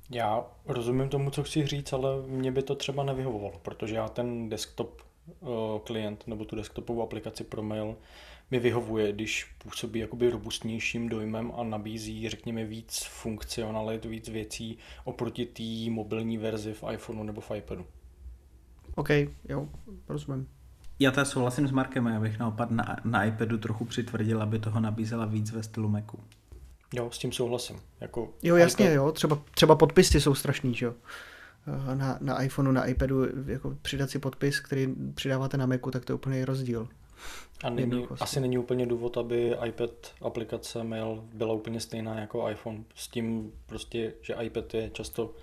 Já 0.09 0.45
rozumím 0.65 1.09
tomu, 1.09 1.29
co 1.29 1.43
chci 1.43 1.67
říct, 1.67 1.93
ale 1.93 2.09
mě 2.27 2.51
by 2.51 2.63
to 2.63 2.75
třeba 2.75 3.03
nevyhovovalo, 3.03 3.59
protože 3.61 3.95
já 3.95 4.07
ten 4.07 4.49
desktop 4.49 5.01
uh, 5.39 5.49
klient 5.83 6.27
nebo 6.27 6.45
tu 6.45 6.55
desktopovou 6.55 7.01
aplikaci 7.03 7.43
pro 7.43 7.63
mail 7.63 7.95
mi 8.51 8.59
vyhovuje, 8.59 9.11
když 9.11 9.55
působí 9.63 9.99
jakoby 9.99 10.29
robustnějším 10.29 11.09
dojmem 11.09 11.51
a 11.55 11.63
nabízí, 11.63 12.29
řekněme, 12.29 12.65
víc 12.65 13.03
funkcionalit, 13.03 14.05
víc 14.05 14.29
věcí 14.29 14.77
oproti 15.03 15.45
té 15.45 15.91
mobilní 15.91 16.37
verzi 16.37 16.73
v 16.73 16.83
iPhoneu 16.93 17.23
nebo 17.23 17.41
v 17.41 17.51
iPadu. 17.55 17.85
OK, 18.95 19.09
jo, 19.49 19.69
rozumím. 20.07 20.47
Já 21.01 21.11
tady 21.11 21.27
souhlasím 21.27 21.67
s 21.67 21.71
Markem, 21.71 22.05
já 22.05 22.19
bych 22.19 22.39
naopak 22.39 22.71
na, 22.71 22.97
na 23.03 23.23
iPadu 23.23 23.57
trochu 23.57 23.85
přitvrdil, 23.85 24.41
aby 24.41 24.59
toho 24.59 24.79
nabízela 24.79 25.25
víc 25.25 25.51
ve 25.51 25.63
stylu 25.63 25.89
Macu. 25.89 26.19
Jo, 26.93 27.09
s 27.11 27.17
tím 27.17 27.31
souhlasím. 27.31 27.79
Jako 28.01 28.33
jo, 28.43 28.55
jasně, 28.55 28.85
iPad... 28.85 28.95
jo, 28.95 29.11
třeba, 29.11 29.41
třeba 29.53 29.75
podpisy 29.75 30.21
jsou 30.21 30.35
strašný, 30.35 30.73
že 30.73 30.85
jo. 30.85 30.93
Eh, 31.67 31.95
na, 31.95 32.17
na 32.21 32.43
iPhoneu, 32.43 32.71
na 32.71 32.85
iPadu, 32.85 33.25
jako 33.45 33.77
přidat 33.81 34.09
si 34.09 34.19
podpis, 34.19 34.59
který 34.59 34.87
přidáváte 35.15 35.57
na 35.57 35.65
Macu, 35.65 35.91
tak 35.91 36.05
to 36.05 36.11
je 36.11 36.15
úplně 36.15 36.45
rozdíl. 36.45 36.87
A 37.63 37.69
není, 37.69 38.07
asi 38.19 38.39
není 38.39 38.57
úplně 38.57 38.85
důvod, 38.85 39.17
aby 39.17 39.55
iPad 39.65 39.89
aplikace 40.21 40.83
Mail 40.83 41.23
byla 41.33 41.53
úplně 41.53 41.79
stejná 41.79 42.19
jako 42.19 42.49
iPhone. 42.49 42.83
S 42.95 43.07
tím 43.07 43.51
prostě, 43.65 44.13
že 44.21 44.33
iPad 44.33 44.73
je 44.73 44.89
často 44.89 45.33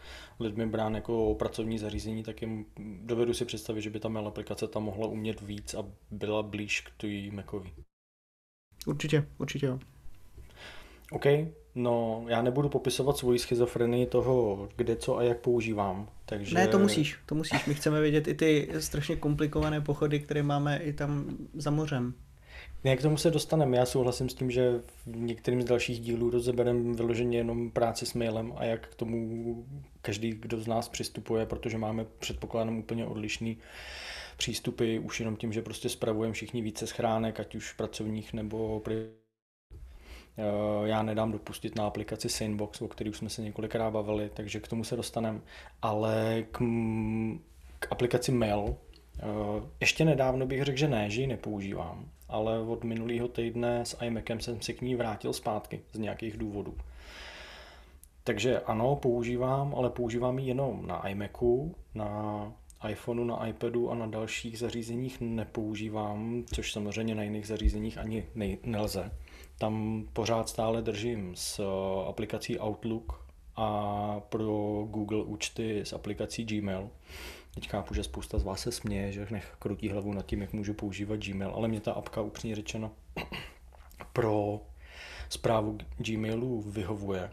lidmi 0.41 0.67
brán 0.67 0.95
jako 0.95 1.35
pracovní 1.35 1.79
zařízení, 1.79 2.23
tak 2.23 2.43
jim 2.43 2.67
dovedu 3.03 3.35
si 3.35 3.45
představit, 3.45 3.83
že 3.83 3.91
by 3.91 4.01
ta 4.01 4.09
Mail 4.09 4.29
aplikace 4.29 4.69
tam 4.69 4.85
mohla 4.85 5.07
umět 5.07 5.41
víc 5.41 5.75
a 5.75 5.85
byla 6.11 6.43
blíž 6.43 6.81
k 6.81 6.91
tý 6.97 7.31
Macovi. 7.31 7.73
Určitě, 8.87 9.27
určitě 9.39 9.67
jo. 9.67 9.79
OK, 11.13 11.25
no 11.75 12.25
já 12.29 12.43
nebudu 12.43 12.69
popisovat 12.69 13.17
svoji 13.17 13.39
schizofrenii 13.39 14.07
toho, 14.07 14.69
kde 14.77 14.97
co 14.97 15.17
a 15.17 15.23
jak 15.23 15.41
používám. 15.41 16.09
Takže... 16.25 16.55
Ne, 16.55 16.69
to 16.69 16.79
musíš, 16.79 17.19
to 17.27 17.35
musíš. 17.35 17.67
My 17.67 17.75
chceme 17.75 18.01
vědět 18.01 18.29
i 18.29 18.35
ty 18.35 18.69
strašně 18.79 19.17
komplikované 19.17 19.81
pochody, 19.81 20.21
které 20.21 20.43
máme 20.43 20.79
i 20.79 20.93
tam 20.93 21.37
za 21.55 21.71
mořem. 21.71 22.15
Jak 22.85 22.99
k 22.99 23.03
tomu 23.03 23.17
se 23.17 23.31
dostaneme? 23.31 23.77
Já 23.77 23.87
souhlasím 23.87 24.29
s 24.29 24.35
tím, 24.35 24.51
že 24.51 24.81
v 25.07 25.17
některým 25.17 25.63
z 25.63 25.65
dalších 25.65 26.01
dílů 26.01 26.31
rozebereme 26.31 26.95
vyloženě 26.95 27.39
jenom 27.39 27.71
práci 27.71 28.07
s 28.07 28.15
mailem 28.15 28.53
a 28.57 28.65
jak 28.65 28.89
k 28.89 28.95
tomu 28.95 29.67
každý, 30.03 30.31
kdo 30.31 30.61
z 30.61 30.67
nás 30.67 30.89
přistupuje, 30.89 31.47
protože 31.47 31.79
máme 31.79 32.05
předpokládám 32.19 32.79
úplně 32.79 33.07
odlišný 33.07 33.59
přístupy, 34.37 34.99
už 34.99 35.21
jenom 35.21 35.37
tím, 35.37 35.53
že 35.53 35.63
prostě 35.63 35.89
spravujeme 35.89 36.35
všichni 36.35 36.63
více 36.63 36.87
schránek, 36.87 37.41
ať 37.41 37.55
už 37.55 37.73
pracovních 37.73 38.33
nebo 38.33 38.83
já 40.85 41.03
nedám 41.03 41.33
dopustit 41.33 41.77
na 41.77 41.87
aplikaci 41.87 42.29
Sanebox, 42.29 42.83
o 42.83 42.89
který 42.89 43.11
už 43.11 43.17
jsme 43.17 43.31
se 43.31 43.43
několikrát 43.43 43.91
bavili, 43.91 44.31
takže 44.35 44.61
k 44.61 44.69
tomu 44.69 44.85
se 44.85 44.97
dostaneme. 44.97 45.41
Ale 45.83 46.45
k, 46.51 46.59
k 47.79 47.87
aplikaci 47.91 48.33
Mail, 48.33 48.77
ještě 49.81 50.05
nedávno 50.05 50.47
bych 50.47 50.65
řekl, 50.65 50.79
že 50.79 50.89
ne, 50.89 51.11
že 51.11 51.21
ji 51.21 51.27
nepoužívám, 51.27 52.09
ale 52.29 52.61
od 52.61 52.85
minulého 52.85 53.29
týdne 53.29 53.85
s 53.85 53.97
iMacem 54.03 54.41
jsem 54.41 54.63
se 54.63 54.73
k 54.73 54.81
ní 54.81 54.95
vrátil 54.95 55.33
zpátky 55.33 55.81
z 55.93 55.99
nějakých 55.99 56.37
důvodů. 56.37 56.75
Takže 58.25 58.61
ano, 58.61 58.97
používám, 58.97 59.75
ale 59.75 59.91
používám 59.91 60.39
ji 60.39 60.49
jenom 60.49 60.87
na 60.87 61.09
iMacu, 61.09 61.75
na 61.95 62.53
iPhoneu, 62.89 63.25
na 63.25 63.47
iPadu 63.47 63.91
a 63.91 63.95
na 63.95 64.07
dalších 64.07 64.59
zařízeních 64.59 65.21
nepoužívám, 65.21 66.45
což 66.55 66.73
samozřejmě 66.73 67.15
na 67.15 67.23
jiných 67.23 67.47
zařízeních 67.47 67.99
ani 67.99 68.25
ne- 68.35 68.57
nelze. 68.63 69.13
Tam 69.59 70.05
pořád 70.13 70.49
stále 70.49 70.83
držím 70.83 71.33
s 71.37 71.59
eh, 71.59 72.09
aplikací 72.09 72.59
Outlook 72.59 73.27
a 73.57 74.21
pro 74.29 74.87
Google 74.91 75.23
účty 75.23 75.81
s 75.81 75.93
aplikací 75.93 76.45
Gmail. 76.45 76.91
Teď 77.55 77.69
chápu, 77.69 77.95
že 77.95 78.05
spousta 78.05 78.39
z 78.39 78.43
vás 78.43 78.61
se 78.61 78.73
směje, 78.73 79.13
že 79.13 79.27
nech 79.31 79.57
krutí 79.59 79.89
hlavu 79.89 80.13
nad 80.13 80.27
tím, 80.27 80.41
jak 80.41 80.53
můžu 80.53 80.75
používat 80.75 81.21
Gmail, 81.21 81.51
ale 81.51 81.69
mě 81.69 81.81
ta 81.81 81.93
apka 81.93 82.21
upřímně 82.21 82.57
řečeno 82.57 82.91
pro 84.13 84.61
zprávu 85.29 85.79
Gmailu 85.97 86.61
vyhovuje. 86.61 87.31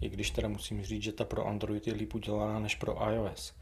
I 0.00 0.08
když 0.08 0.30
teda 0.30 0.48
musím 0.48 0.82
říct, 0.82 1.02
že 1.02 1.12
ta 1.12 1.24
pro 1.24 1.46
Android 1.46 1.86
je 1.86 1.94
líp 1.94 2.14
udělaná 2.14 2.58
než 2.58 2.74
pro 2.74 3.10
iOS. 3.10 3.54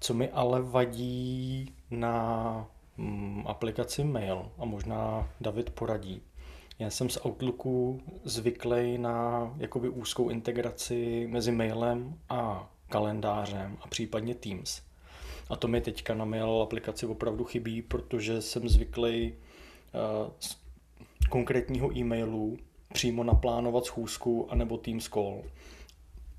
Co 0.00 0.14
mi 0.14 0.30
ale 0.30 0.62
vadí 0.62 1.74
na 1.90 2.66
mm, 2.96 3.44
aplikaci 3.46 4.04
Mail, 4.04 4.50
a 4.58 4.64
možná 4.64 5.30
David 5.40 5.70
poradí, 5.70 6.22
já 6.78 6.90
jsem 6.90 7.10
z 7.10 7.18
Outlooku 7.26 8.02
zvyklý 8.24 8.98
na 8.98 9.50
jakoby 9.56 9.88
úzkou 9.88 10.28
integraci 10.28 11.26
mezi 11.30 11.52
mailem 11.52 12.18
a 12.28 12.70
kalendářem 12.88 13.78
a 13.80 13.88
případně 13.88 14.34
Teams. 14.34 14.82
A 15.48 15.56
to 15.56 15.68
mi 15.68 15.80
teďka 15.80 16.14
na 16.14 16.24
mail 16.24 16.62
aplikaci 16.62 17.06
opravdu 17.06 17.44
chybí, 17.44 17.82
protože 17.82 18.42
jsem 18.42 18.68
zvyklý 18.68 19.32
uh, 19.32 20.32
z 20.40 20.56
konkrétního 21.28 21.96
e-mailu 21.96 22.56
přímo 22.92 23.24
naplánovat 23.24 23.84
schůzku 23.84 24.52
anebo 24.52 24.78
Teams 24.78 25.08
call. 25.08 25.42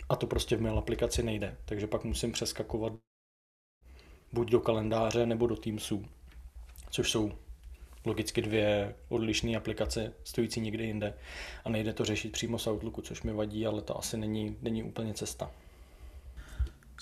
A 0.09 0.15
to 0.15 0.27
prostě 0.27 0.55
v 0.55 0.61
mail 0.61 0.77
aplikaci 0.77 1.23
nejde, 1.23 1.57
takže 1.65 1.87
pak 1.87 2.03
musím 2.03 2.31
přeskakovat 2.31 2.93
buď 4.33 4.49
do 4.49 4.59
kalendáře 4.59 5.25
nebo 5.25 5.47
do 5.47 5.55
Teamsu, 5.55 6.05
což 6.89 7.11
jsou 7.11 7.31
logicky 8.05 8.41
dvě 8.41 8.95
odlišné 9.09 9.57
aplikace 9.57 10.13
stojící 10.23 10.61
někde 10.61 10.83
jinde 10.83 11.13
a 11.65 11.69
nejde 11.69 11.93
to 11.93 12.05
řešit 12.05 12.31
přímo 12.31 12.59
z 12.59 12.67
Outlooku, 12.67 13.01
což 13.01 13.21
mi 13.21 13.33
vadí, 13.33 13.65
ale 13.65 13.81
to 13.81 13.97
asi 13.97 14.17
není, 14.17 14.57
není 14.61 14.83
úplně 14.83 15.13
cesta. 15.13 15.51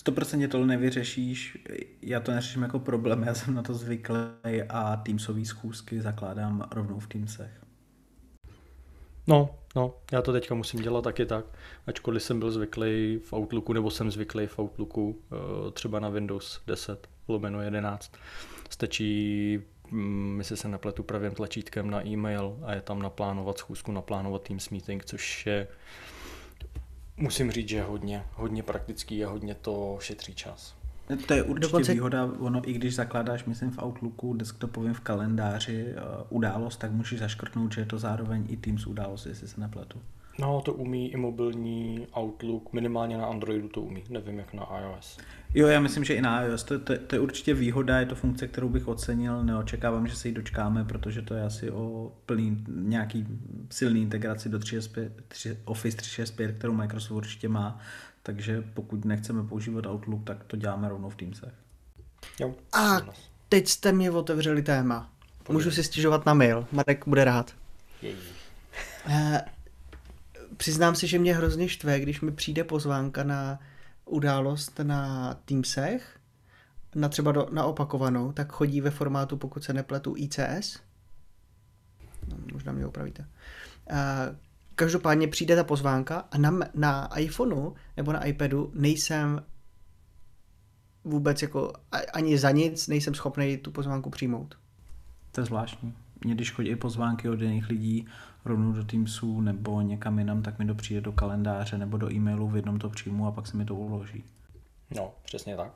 100% 0.05 0.47
to 0.47 0.65
nevyřešíš, 0.65 1.57
já 2.01 2.19
to 2.19 2.31
neřeším 2.31 2.61
jako 2.61 2.79
problém, 2.79 3.23
já 3.23 3.33
jsem 3.33 3.53
na 3.53 3.61
to 3.61 3.73
zvyklý 3.73 4.61
a 4.69 4.95
Teamsové 4.95 5.45
schůzky 5.45 6.01
zakládám 6.01 6.67
rovnou 6.71 6.99
v 6.99 7.07
Teamsech. 7.07 7.51
No, 9.27 9.49
no, 9.75 9.93
já 10.11 10.21
to 10.21 10.33
teďka 10.33 10.55
musím 10.55 10.81
dělat 10.81 11.03
taky 11.03 11.25
tak, 11.25 11.45
ačkoliv 11.87 12.23
jsem 12.23 12.39
byl 12.39 12.51
zvyklý 12.51 13.19
v 13.23 13.33
Outlooku, 13.33 13.73
nebo 13.73 13.91
jsem 13.91 14.11
zvyklý 14.11 14.47
v 14.47 14.59
Outlooku 14.59 15.19
eh, 15.31 15.71
třeba 15.71 15.99
na 15.99 16.09
Windows 16.09 16.61
10 16.67 17.07
lomeno 17.27 17.61
11. 17.61 18.11
Stačí 18.69 19.59
Mm, 19.93 20.35
jestli 20.37 20.57
se 20.57 20.67
nepletu 20.67 21.03
pravým 21.03 21.31
tlačítkem 21.31 21.89
na 21.89 22.07
e-mail 22.07 22.59
a 22.63 22.73
je 22.73 22.81
tam 22.81 23.01
naplánovat 23.01 23.57
schůzku, 23.57 23.91
naplánovat 23.91 24.43
Teams 24.43 24.69
meeting, 24.69 25.05
což 25.05 25.45
je 25.45 25.67
Musím 27.17 27.51
říct, 27.51 27.69
že 27.69 27.83
hodně, 27.83 28.23
hodně 28.33 28.63
praktický 28.63 29.25
a 29.25 29.29
hodně 29.29 29.55
to 29.55 29.97
šetří 30.01 30.35
čas. 30.35 30.75
To 31.27 31.33
je 31.33 31.43
určitě 31.43 31.67
Dokonce... 31.67 31.93
výhoda, 31.93 32.29
ono 32.39 32.69
i 32.69 32.73
když 32.73 32.95
zakládáš, 32.95 33.45
myslím, 33.45 33.71
v 33.71 33.83
Outlooku, 33.83 34.33
desktopovým 34.33 34.93
v 34.93 34.99
kalendáři 34.99 35.85
uh, 35.85 36.01
událost, 36.29 36.77
tak 36.77 36.91
můžeš 36.91 37.19
zaškrtnout, 37.19 37.73
že 37.73 37.81
je 37.81 37.85
to 37.85 37.99
zároveň 37.99 38.45
i 38.49 38.57
Teams 38.57 38.87
událost, 38.87 39.25
jestli 39.25 39.47
se 39.47 39.61
nepletu. 39.61 39.99
No, 40.39 40.61
to 40.61 40.73
umí 40.73 41.11
i 41.11 41.17
mobilní 41.17 42.07
Outlook, 42.19 42.73
minimálně 42.73 43.17
na 43.17 43.25
Androidu 43.25 43.69
to 43.69 43.81
umí, 43.81 44.03
nevím 44.09 44.39
jak 44.39 44.53
na 44.53 44.67
iOS. 44.79 45.17
Jo, 45.53 45.67
já 45.67 45.79
myslím, 45.79 46.03
že 46.03 46.13
i 46.13 46.21
na 46.21 46.41
iOS, 46.41 46.63
to, 46.63 46.79
to, 46.79 46.97
to 46.97 47.15
je 47.15 47.19
určitě 47.19 47.53
výhoda, 47.53 47.99
je 47.99 48.05
to 48.05 48.15
funkce, 48.15 48.47
kterou 48.47 48.69
bych 48.69 48.87
ocenil, 48.87 49.43
neočekávám, 49.43 50.07
že 50.07 50.15
se 50.15 50.27
jí 50.27 50.33
dočkáme, 50.33 50.85
protože 50.85 51.21
to 51.21 51.33
je 51.33 51.43
asi 51.43 51.71
o 51.71 52.11
plný 52.25 52.65
nějaký 52.67 53.27
silný 53.71 54.01
integraci 54.01 54.49
do 54.49 54.59
365, 54.59 55.25
3, 55.27 55.57
Office 55.65 55.97
365, 55.97 56.57
kterou 56.57 56.73
Microsoft 56.73 57.17
určitě 57.17 57.49
má, 57.49 57.79
takže 58.23 58.63
pokud 58.73 59.05
nechceme 59.05 59.43
používat 59.43 59.85
Outlook, 59.85 60.23
tak 60.23 60.43
to 60.43 60.57
děláme 60.57 60.89
rovnou 60.89 61.09
v 61.09 61.15
Teamsech. 61.15 61.53
Jo. 62.39 62.55
A 62.73 63.01
teď 63.49 63.67
jste 63.67 63.91
mě 63.91 64.11
otevřeli 64.11 64.61
téma. 64.61 65.11
Můžu 65.49 65.71
si 65.71 65.83
stěžovat 65.83 66.25
na 66.25 66.33
mail, 66.33 66.67
Marek 66.71 67.07
bude 67.07 67.23
rád. 67.23 67.55
Uh, 69.07 69.37
přiznám 70.57 70.95
si, 70.95 71.07
že 71.07 71.19
mě 71.19 71.35
hrozně 71.35 71.69
štve, 71.69 71.99
když 71.99 72.21
mi 72.21 72.31
přijde 72.31 72.63
pozvánka 72.63 73.23
na 73.23 73.59
událost 74.05 74.79
na 74.79 75.33
Teamsech, 75.33 76.19
na 76.95 77.09
třeba 77.09 77.31
do, 77.31 77.47
na 77.51 77.65
opakovanou, 77.65 78.31
tak 78.31 78.51
chodí 78.51 78.81
ve 78.81 78.91
formátu, 78.91 79.37
pokud 79.37 79.63
se 79.63 79.73
nepletu, 79.73 80.13
ICS. 80.17 80.79
No, 82.27 82.37
možná 82.53 82.71
mě 82.71 82.85
opravíte. 82.85 83.27
A 83.89 83.95
každopádně 84.75 85.27
přijde 85.27 85.55
ta 85.55 85.63
pozvánka 85.63 86.27
a 86.31 86.37
na, 86.37 86.59
na 86.73 87.19
iPhoneu 87.19 87.73
nebo 87.97 88.13
na 88.13 88.25
iPadu 88.25 88.71
nejsem 88.75 89.43
vůbec 91.03 91.41
jako 91.41 91.73
ani 92.13 92.37
za 92.37 92.51
nic 92.51 92.87
nejsem 92.87 93.13
schopný 93.13 93.57
tu 93.57 93.71
pozvánku 93.71 94.09
přijmout. 94.09 94.57
To 95.31 95.41
je 95.41 95.45
zvláštní. 95.45 95.93
Mně 96.25 96.35
když 96.35 96.51
chodí 96.51 96.75
pozvánky 96.75 97.29
od 97.29 97.41
jiných 97.41 97.69
lidí 97.69 98.07
rovnou 98.45 98.71
do 98.71 98.83
Teamsu 98.83 99.41
nebo 99.41 99.81
někam 99.81 100.19
jinam, 100.19 100.41
tak 100.41 100.59
mi 100.59 100.65
to 100.65 100.75
přijde 100.75 101.01
do 101.01 101.11
kalendáře 101.11 101.77
nebo 101.77 101.97
do 101.97 102.13
e-mailu, 102.13 102.47
v 102.47 102.55
jednom 102.55 102.79
to 102.79 102.89
přijmu 102.89 103.27
a 103.27 103.31
pak 103.31 103.47
se 103.47 103.57
mi 103.57 103.65
to 103.65 103.75
uloží. 103.75 104.23
No, 104.95 105.13
přesně 105.23 105.55
tak. 105.55 105.71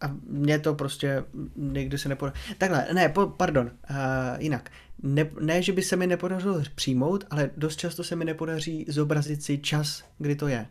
A 0.00 0.10
mně 0.26 0.58
to 0.58 0.74
prostě 0.74 1.24
někdy 1.56 1.98
se 1.98 2.08
nepodaří. 2.08 2.38
Takhle, 2.58 2.86
ne, 2.92 3.08
po, 3.08 3.26
pardon, 3.26 3.70
uh, 3.90 3.96
jinak. 4.38 4.70
Ne, 5.02 5.30
ne, 5.40 5.62
že 5.62 5.72
by 5.72 5.82
se 5.82 5.96
mi 5.96 6.06
nepodařilo 6.06 6.62
přijmout, 6.74 7.24
ale 7.30 7.50
dost 7.56 7.76
často 7.76 8.04
se 8.04 8.16
mi 8.16 8.24
nepodaří 8.24 8.86
zobrazit 8.88 9.42
si 9.42 9.58
čas, 9.58 10.04
kdy 10.18 10.36
to 10.36 10.48
je. 10.48 10.66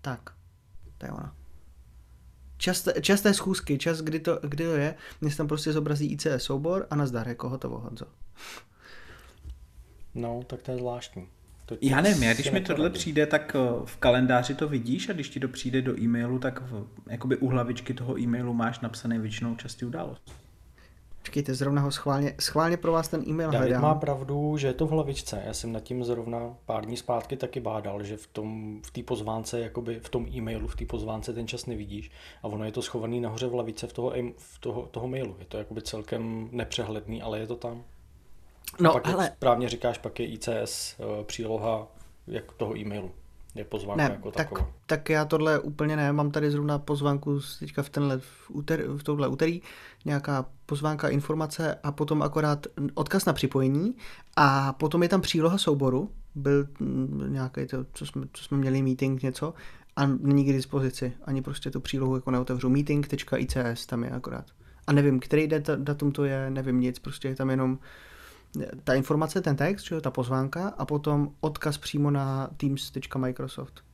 Tak, 0.00 0.20
to 0.98 1.06
je 1.06 1.12
ono. 1.12 1.30
Čas, 2.56 2.88
čas 3.00 3.20
té 3.20 3.34
schůzky, 3.34 3.78
čas, 3.78 4.00
kdy 4.00 4.20
to, 4.20 4.40
kdy 4.42 4.64
to 4.64 4.72
je, 4.76 4.94
mě 5.20 5.30
se 5.30 5.36
tam 5.36 5.48
prostě 5.48 5.72
zobrazí 5.72 6.12
ICS 6.12 6.26
soubor 6.36 6.86
a 6.90 6.96
nazdar, 6.96 7.28
jako 7.28 7.48
hotovo, 7.48 7.78
Honzo. 7.78 8.06
No, 10.14 10.42
tak 10.46 10.62
to 10.62 10.70
je 10.70 10.78
zvláštní. 10.78 11.26
To 11.66 11.76
já 11.80 12.00
nevím, 12.00 12.22
já 12.22 12.34
když 12.34 12.50
mi 12.50 12.60
tohle 12.60 12.90
přijde, 12.90 13.26
tak 13.26 13.56
eh, 13.56 13.84
v 13.84 13.96
kalendáři 13.96 14.54
to 14.54 14.68
vidíš 14.68 15.08
a 15.08 15.12
když 15.12 15.28
ti 15.28 15.40
to 15.40 15.48
přijde 15.48 15.82
do 15.82 16.00
e-mailu, 16.00 16.38
tak 16.38 16.60
v, 16.60 16.86
jakoby 17.10 17.36
u 17.36 17.48
hlavičky 17.48 17.94
toho 17.94 18.20
e-mailu 18.20 18.54
máš 18.54 18.80
napsané 18.80 19.18
většinou 19.18 19.54
častý 19.54 19.84
událost. 19.84 20.44
Počkejte, 21.24 21.54
zrovna 21.54 21.82
ho 21.82 21.90
schválně, 21.90 22.34
schválně 22.40 22.76
pro 22.76 22.92
vás 22.92 23.08
ten 23.08 23.22
e-mail 23.28 23.50
David 23.50 23.68
hledám. 23.68 23.82
má 23.82 23.94
pravdu, 23.94 24.56
že 24.56 24.66
je 24.66 24.72
to 24.72 24.86
v 24.86 24.90
hlavičce. 24.90 25.42
Já 25.46 25.54
jsem 25.54 25.72
nad 25.72 25.82
tím 25.82 26.04
zrovna 26.04 26.54
pár 26.66 26.84
dní 26.84 26.96
zpátky 26.96 27.36
taky 27.36 27.60
bádal, 27.60 28.02
že 28.02 28.16
v 28.16 28.26
tom 28.26 28.80
v 28.86 28.90
té 28.90 29.02
pozvánce, 29.02 29.60
jakoby 29.60 30.00
v 30.00 30.08
tom 30.08 30.26
e-mailu, 30.34 30.68
v 30.68 30.76
té 30.76 30.86
pozvánce 30.86 31.32
ten 31.32 31.48
čas 31.48 31.66
nevidíš 31.66 32.10
a 32.42 32.48
ono 32.48 32.64
je 32.64 32.72
to 32.72 32.82
schovaný 32.82 33.20
nahoře 33.20 33.46
v 33.46 33.50
hlavičce 33.50 33.86
v 33.86 33.92
toho, 33.92 34.12
v 34.36 34.58
toho, 34.58 34.82
toho 34.90 35.08
mailu. 35.08 35.36
Je 35.38 35.44
to 35.44 35.58
jakoby 35.58 35.82
celkem 35.82 36.48
nepřehledný, 36.52 37.22
ale 37.22 37.38
je 37.38 37.46
to 37.46 37.56
tam. 37.56 37.84
No, 38.80 38.92
pak 38.92 39.08
ale... 39.08 39.30
správně 39.36 39.68
říkáš, 39.68 39.98
pak 39.98 40.20
je 40.20 40.26
ICS 40.26 40.48
uh, 40.98 41.06
eh, 41.20 41.24
příloha 41.24 41.86
jak 42.26 42.52
toho 42.52 42.78
e-mailu. 42.78 43.10
Je 43.54 43.64
pozvánka 43.64 44.08
ne, 44.08 44.14
jako 44.14 44.30
tak, 44.30 44.48
taková. 44.48 44.70
Tak 44.86 45.10
já 45.10 45.24
tohle 45.24 45.58
úplně 45.58 45.96
ne, 45.96 46.12
mám 46.12 46.30
tady 46.30 46.50
zrovna 46.50 46.78
pozvánku 46.78 47.40
teďka 47.58 47.82
v 47.82 47.88
tenhle 47.88 48.18
v, 48.18 48.50
úter, 48.50 48.84
v 48.96 49.02
tohle 49.02 49.28
úterý, 49.28 49.62
nějaká 50.04 50.46
pozvánka, 50.66 51.08
informace 51.08 51.74
a 51.82 51.92
potom 51.92 52.22
akorát 52.22 52.66
odkaz 52.94 53.24
na 53.24 53.32
připojení 53.32 53.96
a 54.36 54.72
potom 54.72 55.02
je 55.02 55.08
tam 55.08 55.20
příloha 55.20 55.58
souboru, 55.58 56.10
byl 56.34 56.66
mm, 56.80 57.26
nějaký 57.28 57.66
to, 57.66 57.84
co 57.92 58.06
jsme, 58.06 58.26
co 58.32 58.44
jsme 58.44 58.58
měli 58.58 58.82
meeting 58.82 59.22
něco 59.22 59.54
a 59.96 60.06
není 60.06 60.44
k 60.44 60.52
dispozici, 60.52 61.12
ani 61.24 61.42
prostě 61.42 61.70
tu 61.70 61.80
přílohu 61.80 62.14
jako 62.14 62.30
neotevřu. 62.30 62.70
Meeting.ics 62.70 63.86
tam 63.86 64.04
je 64.04 64.10
akorát. 64.10 64.44
A 64.86 64.92
nevím, 64.92 65.20
který 65.20 65.48
datum 65.76 66.12
to 66.12 66.24
je, 66.24 66.50
nevím 66.50 66.80
nic, 66.80 66.98
prostě 66.98 67.28
je 67.28 67.36
tam 67.36 67.50
jenom 67.50 67.78
ta 68.84 68.94
informace, 68.94 69.40
ten 69.40 69.56
text, 69.56 69.86
že, 69.86 70.00
ta 70.00 70.10
pozvánka 70.10 70.68
a 70.68 70.84
potom 70.84 71.30
odkaz 71.40 71.78
přímo 71.78 72.10
na 72.10 72.50
teams.microsoft. 72.56 73.84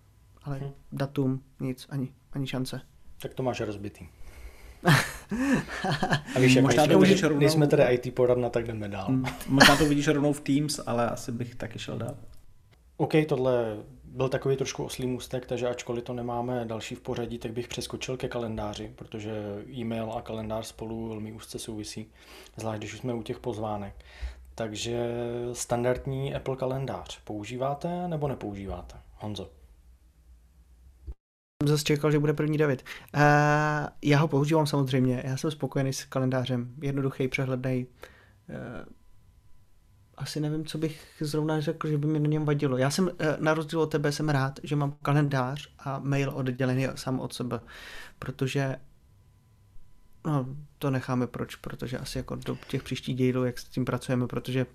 Ale 0.43 0.59
hmm. 0.59 0.71
datum, 0.93 1.43
nic, 1.61 1.87
ani, 1.91 2.09
ani 2.33 2.47
šance. 2.47 2.81
Tak 3.23 3.35
to 3.35 3.43
máš 3.43 3.61
rozbitý. 3.61 4.09
a 6.37 6.39
víš, 6.41 6.55
jak 6.55 6.65
možná 6.65 6.87
to 6.87 6.99
vidíš 6.99 7.23
rovnou... 7.23 7.41
Nejsme 7.41 7.67
tady 7.67 7.95
IT 7.95 8.15
poradna, 8.15 8.51
tak 8.51 8.67
jdeme 8.67 8.89
dál. 8.89 9.07
Hmm. 9.07 9.25
možná 9.47 9.77
to 9.77 9.85
vidíš 9.85 10.09
rovnou 10.09 10.33
v 10.33 10.41
Teams, 10.41 10.81
ale 10.87 11.11
asi 11.11 11.33
bych 11.33 11.55
taky 11.55 11.79
šel 11.79 11.99
dál. 11.99 12.17
OK, 12.97 13.13
tohle 13.29 13.77
byl 14.05 14.29
takový 14.29 14.57
trošku 14.57 14.85
oslý 14.85 15.07
můstek, 15.07 15.47
takže 15.47 15.69
ačkoliv 15.69 16.05
to 16.05 16.13
nemáme 16.13 16.65
další 16.65 16.95
v 16.95 17.01
pořadí, 17.01 17.39
tak 17.39 17.53
bych 17.53 17.69
přeskočil 17.69 18.17
ke 18.17 18.29
kalendáři, 18.29 18.93
protože 18.97 19.33
e-mail 19.69 20.13
a 20.13 20.23
kalendář 20.23 20.67
spolu 20.67 21.09
velmi 21.09 21.33
úzce 21.33 21.59
souvisí, 21.59 22.07
zvlášť 22.57 22.79
když 22.79 22.95
už 22.95 22.99
jsme 22.99 23.15
u 23.15 23.23
těch 23.23 23.39
pozvánek. 23.39 23.95
Takže 24.61 25.09
standardní 25.53 26.35
Apple 26.35 26.57
kalendář 26.57 27.21
používáte 27.25 28.09
nebo 28.09 28.29
nepoužíváte? 28.29 28.97
Honzo. 29.15 29.51
Jsem 31.63 31.69
zase 31.69 31.85
čekal, 31.85 32.11
že 32.11 32.19
bude 32.19 32.33
první 32.33 32.59
David. 32.59 32.85
Uh, 33.15 33.21
já 34.03 34.19
ho 34.19 34.29
používám 34.29 34.67
samozřejmě, 34.67 35.23
já 35.27 35.37
jsem 35.37 35.51
spokojený 35.51 35.93
s 35.93 36.05
kalendářem, 36.05 36.75
jednoduchý, 36.83 37.29
přehledný. 37.29 37.87
Uh, 38.49 38.57
asi 40.17 40.41
nevím, 40.41 40.67
co 40.67 40.79
bych 40.79 41.17
zrovna 41.21 41.61
řekl, 41.61 41.89
že 41.89 41.99
by 41.99 42.07
mi 42.07 42.21
na 42.21 42.27
něm 42.27 42.45
vadilo. 42.45 42.77
Já 42.77 42.91
jsem, 42.91 43.05
uh, 43.05 43.13
na 43.39 43.55
rozdíl 43.55 43.81
od 43.81 43.91
tebe, 43.91 44.13
jsem 44.13 44.29
rád, 44.29 44.61
že 44.63 44.77
mám 44.77 44.97
kalendář 45.03 45.69
a 45.79 45.99
mail 45.99 46.33
oddělený 46.35 46.87
sám 46.95 47.21
od 47.21 47.33
sebe, 47.33 47.61
protože 48.19 48.77
No, 50.27 50.47
to 50.81 50.91
necháme 50.91 51.27
proč, 51.27 51.57
protože 51.57 51.99
asi 51.99 52.19
jako 52.19 52.37
do 52.37 52.59
těch 52.69 52.83
příštích 52.83 53.17
dílů, 53.17 53.45
jak 53.45 53.59
s 53.59 53.65
tím 53.65 53.85
pracujeme, 53.85 54.27
protože 54.27 54.67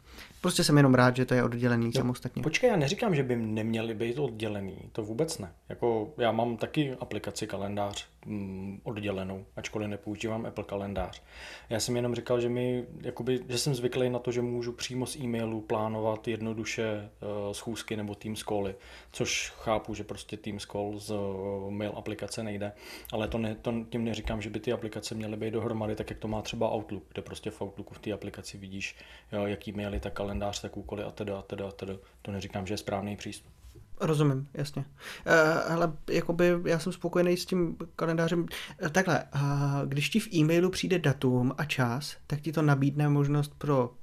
prostě 0.41 0.63
jsem 0.63 0.78
jenom 0.78 0.94
rád, 0.94 1.15
že 1.15 1.26
to 1.26 1.34
je 1.34 1.44
oddělený 1.44 1.86
jo, 1.86 1.91
samostatně. 1.96 2.44
Počkej, 2.44 2.70
já 2.70 2.76
neříkám, 2.76 3.15
že 3.15 3.24
by 3.24 3.36
neměli 3.36 3.94
být 3.94 4.20
oddělený, 4.20 4.78
to 4.91 5.04
vůbec 5.04 5.38
ne. 5.38 5.54
Jako 5.70 6.13
já 6.18 6.32
mám 6.32 6.58
taky 6.58 6.96
aplikaci 7.00 7.48
kalendář 7.48 8.08
mm, 8.26 8.80
oddělenou, 8.84 9.46
ačkoliv 9.56 9.89
nepoužívám 9.89 10.46
Apple 10.46 10.63
kalendář. 10.63 11.22
Já 11.70 11.80
jsem 11.80 11.96
jenom 11.96 12.15
říkal, 12.15 12.41
že 12.41 12.50
mi, 12.50 12.86
jakoby, 13.02 13.39
že 13.50 13.58
jsem 13.58 13.76
zvyklý 13.76 14.10
na 14.10 14.20
to, 14.20 14.32
že 14.32 14.41
můžu 14.41 14.72
přímo 14.72 15.06
z 15.06 15.15
e-mailu 15.15 15.62
plánovat 15.62 16.28
jednoduše 16.28 17.10
uh, 17.46 17.54
schůzky 17.54 17.98
nebo 17.98 18.15
Teams 18.15 18.44
cally, 18.44 18.76
což 19.12 19.54
chápu, 19.58 19.94
že 19.94 20.04
prostě 20.04 20.38
Teams 20.38 20.65
call 20.65 20.94
z 21.00 21.12
uh, 21.12 21.72
mail 21.72 21.94
aplikace 21.96 22.44
nejde, 22.44 22.72
ale 23.12 23.28
to, 23.28 23.38
ne, 23.38 23.56
to 23.56 23.74
tím 23.89 24.04
neříkám, 24.04 24.41
že 24.41 24.50
by 24.50 24.60
ty 24.60 24.72
aplikace 24.72 25.15
měly 25.15 25.38
být 25.38 25.52
dohromady, 25.52 25.94
tak 25.95 26.10
jak 26.10 26.19
to 26.19 26.27
má 26.27 26.41
třeba 26.41 26.73
Outlook, 26.75 27.03
kde 27.13 27.21
prostě 27.21 27.51
v 27.51 27.62
Outlooku 27.62 27.93
v 27.93 27.99
té 27.99 28.12
aplikaci 28.12 28.58
vidíš, 28.58 28.95
jo, 29.31 29.45
jaký 29.45 29.71
maily, 29.71 29.99
tak 29.99 30.13
kalendář, 30.13 30.62
tak 30.62 30.77
úkoly 30.77 31.03
a 31.03 31.12
teda, 31.12 31.39
a 31.39 31.41
teda, 31.41 31.67
a 31.67 31.71
teda. 31.71 31.93
To 32.21 32.31
neříkám, 32.31 32.67
že 32.67 32.73
je 32.73 32.77
správný 32.77 33.15
přístup. 33.15 33.51
Rozumím, 33.99 34.47
jasně. 34.53 34.86
Uh, 35.27 35.71
hele, 35.71 35.93
jakoby 36.10 36.53
já 36.65 36.79
jsem 36.79 36.93
spokojený 36.93 37.38
s 37.38 37.45
tím 37.45 37.77
kalendářem. 37.95 38.39
Uh, 38.39 38.89
takhle, 38.89 39.23
uh, 39.36 39.41
když 39.86 40.10
ti 40.10 40.19
v 40.19 40.34
e-mailu 40.34 40.69
přijde 40.69 40.99
datum 40.99 41.53
a 41.58 41.65
čas, 41.65 42.17
tak 42.27 42.41
ti 42.41 42.51
to 42.51 42.62
nabídne 42.62 43.10
možnost 43.10 43.53
pro 43.58 43.93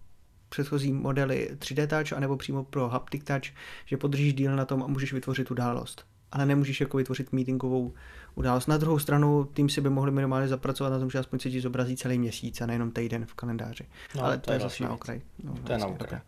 předchozí 0.48 0.92
modely 0.92 1.50
3D 1.58 1.86
Touch 1.86 2.12
anebo 2.12 2.36
přímo 2.36 2.64
pro 2.64 2.88
Haptic 2.88 3.24
Touch, 3.24 3.54
že 3.84 3.96
podržíš 3.96 4.34
díl 4.34 4.56
na 4.56 4.64
tom 4.64 4.82
a 4.82 4.86
můžeš 4.86 5.12
vytvořit 5.12 5.50
událost. 5.50 6.04
Ale 6.32 6.46
nemůžeš 6.46 6.80
jako 6.80 6.96
vytvořit 6.96 7.32
meetingovou 7.32 7.94
událost. 8.34 8.66
Na 8.66 8.76
druhou 8.76 8.98
stranu 8.98 9.44
tým 9.44 9.68
si 9.68 9.80
by 9.80 9.90
mohli 9.90 10.10
minimálně 10.10 10.48
zapracovat 10.48 10.90
na 10.90 10.98
tom, 10.98 11.10
že 11.10 11.18
aspoň 11.18 11.38
se 11.38 11.50
ti 11.50 11.60
zobrazí 11.60 11.96
celý 11.96 12.18
měsíc 12.18 12.60
a 12.60 12.66
nejenom 12.66 12.90
týden 12.90 13.26
v 13.26 13.34
kalendáři. 13.34 13.84
No, 14.16 14.24
Ale 14.24 14.38
to, 14.38 14.46
to 14.46 14.52
je 14.52 14.60
zase 14.60 14.84
na 14.84 14.92
okraj. 14.92 15.20
No, 15.44 15.54
to 15.64 15.72
je 15.72 15.78
na 15.78 15.86
okraj. 15.86 16.20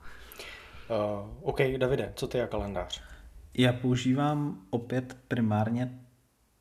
Uh, 0.91 1.49
OK, 1.49 1.61
Davide, 1.79 2.13
co 2.17 2.27
ty 2.27 2.39
je 2.39 2.47
kalendář? 2.47 3.03
Já 3.55 3.73
používám 3.73 4.59
opět 4.71 5.17
primárně, 5.29 5.99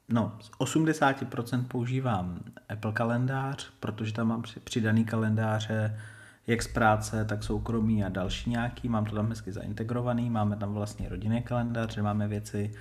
no 0.10 0.38
z 0.41 0.52
80% 0.52 1.68
používám 1.68 2.39
Apple 2.70 2.91
kalendář, 2.91 3.72
protože 3.80 4.14
tam 4.14 4.28
mám 4.28 4.44
přidaný 4.64 5.06
kalendáře 5.06 6.00
jak 6.48 6.64
z 6.64 6.68
práce, 6.68 7.26
tak 7.26 7.44
soukromí 7.44 8.04
a 8.04 8.10
další 8.10 8.50
nějaký. 8.50 8.89
Mám 8.89 9.06
to 9.06 9.16
tam 9.16 9.30
hezky 9.30 9.52
zaintegrovaný, 9.52 10.30
máme 10.30 10.56
tam 10.56 10.74
vlastně 10.74 11.10
rodinný 11.10 11.41
kalendář, 11.41 11.98
máme 11.98 12.28
věci 12.28 12.72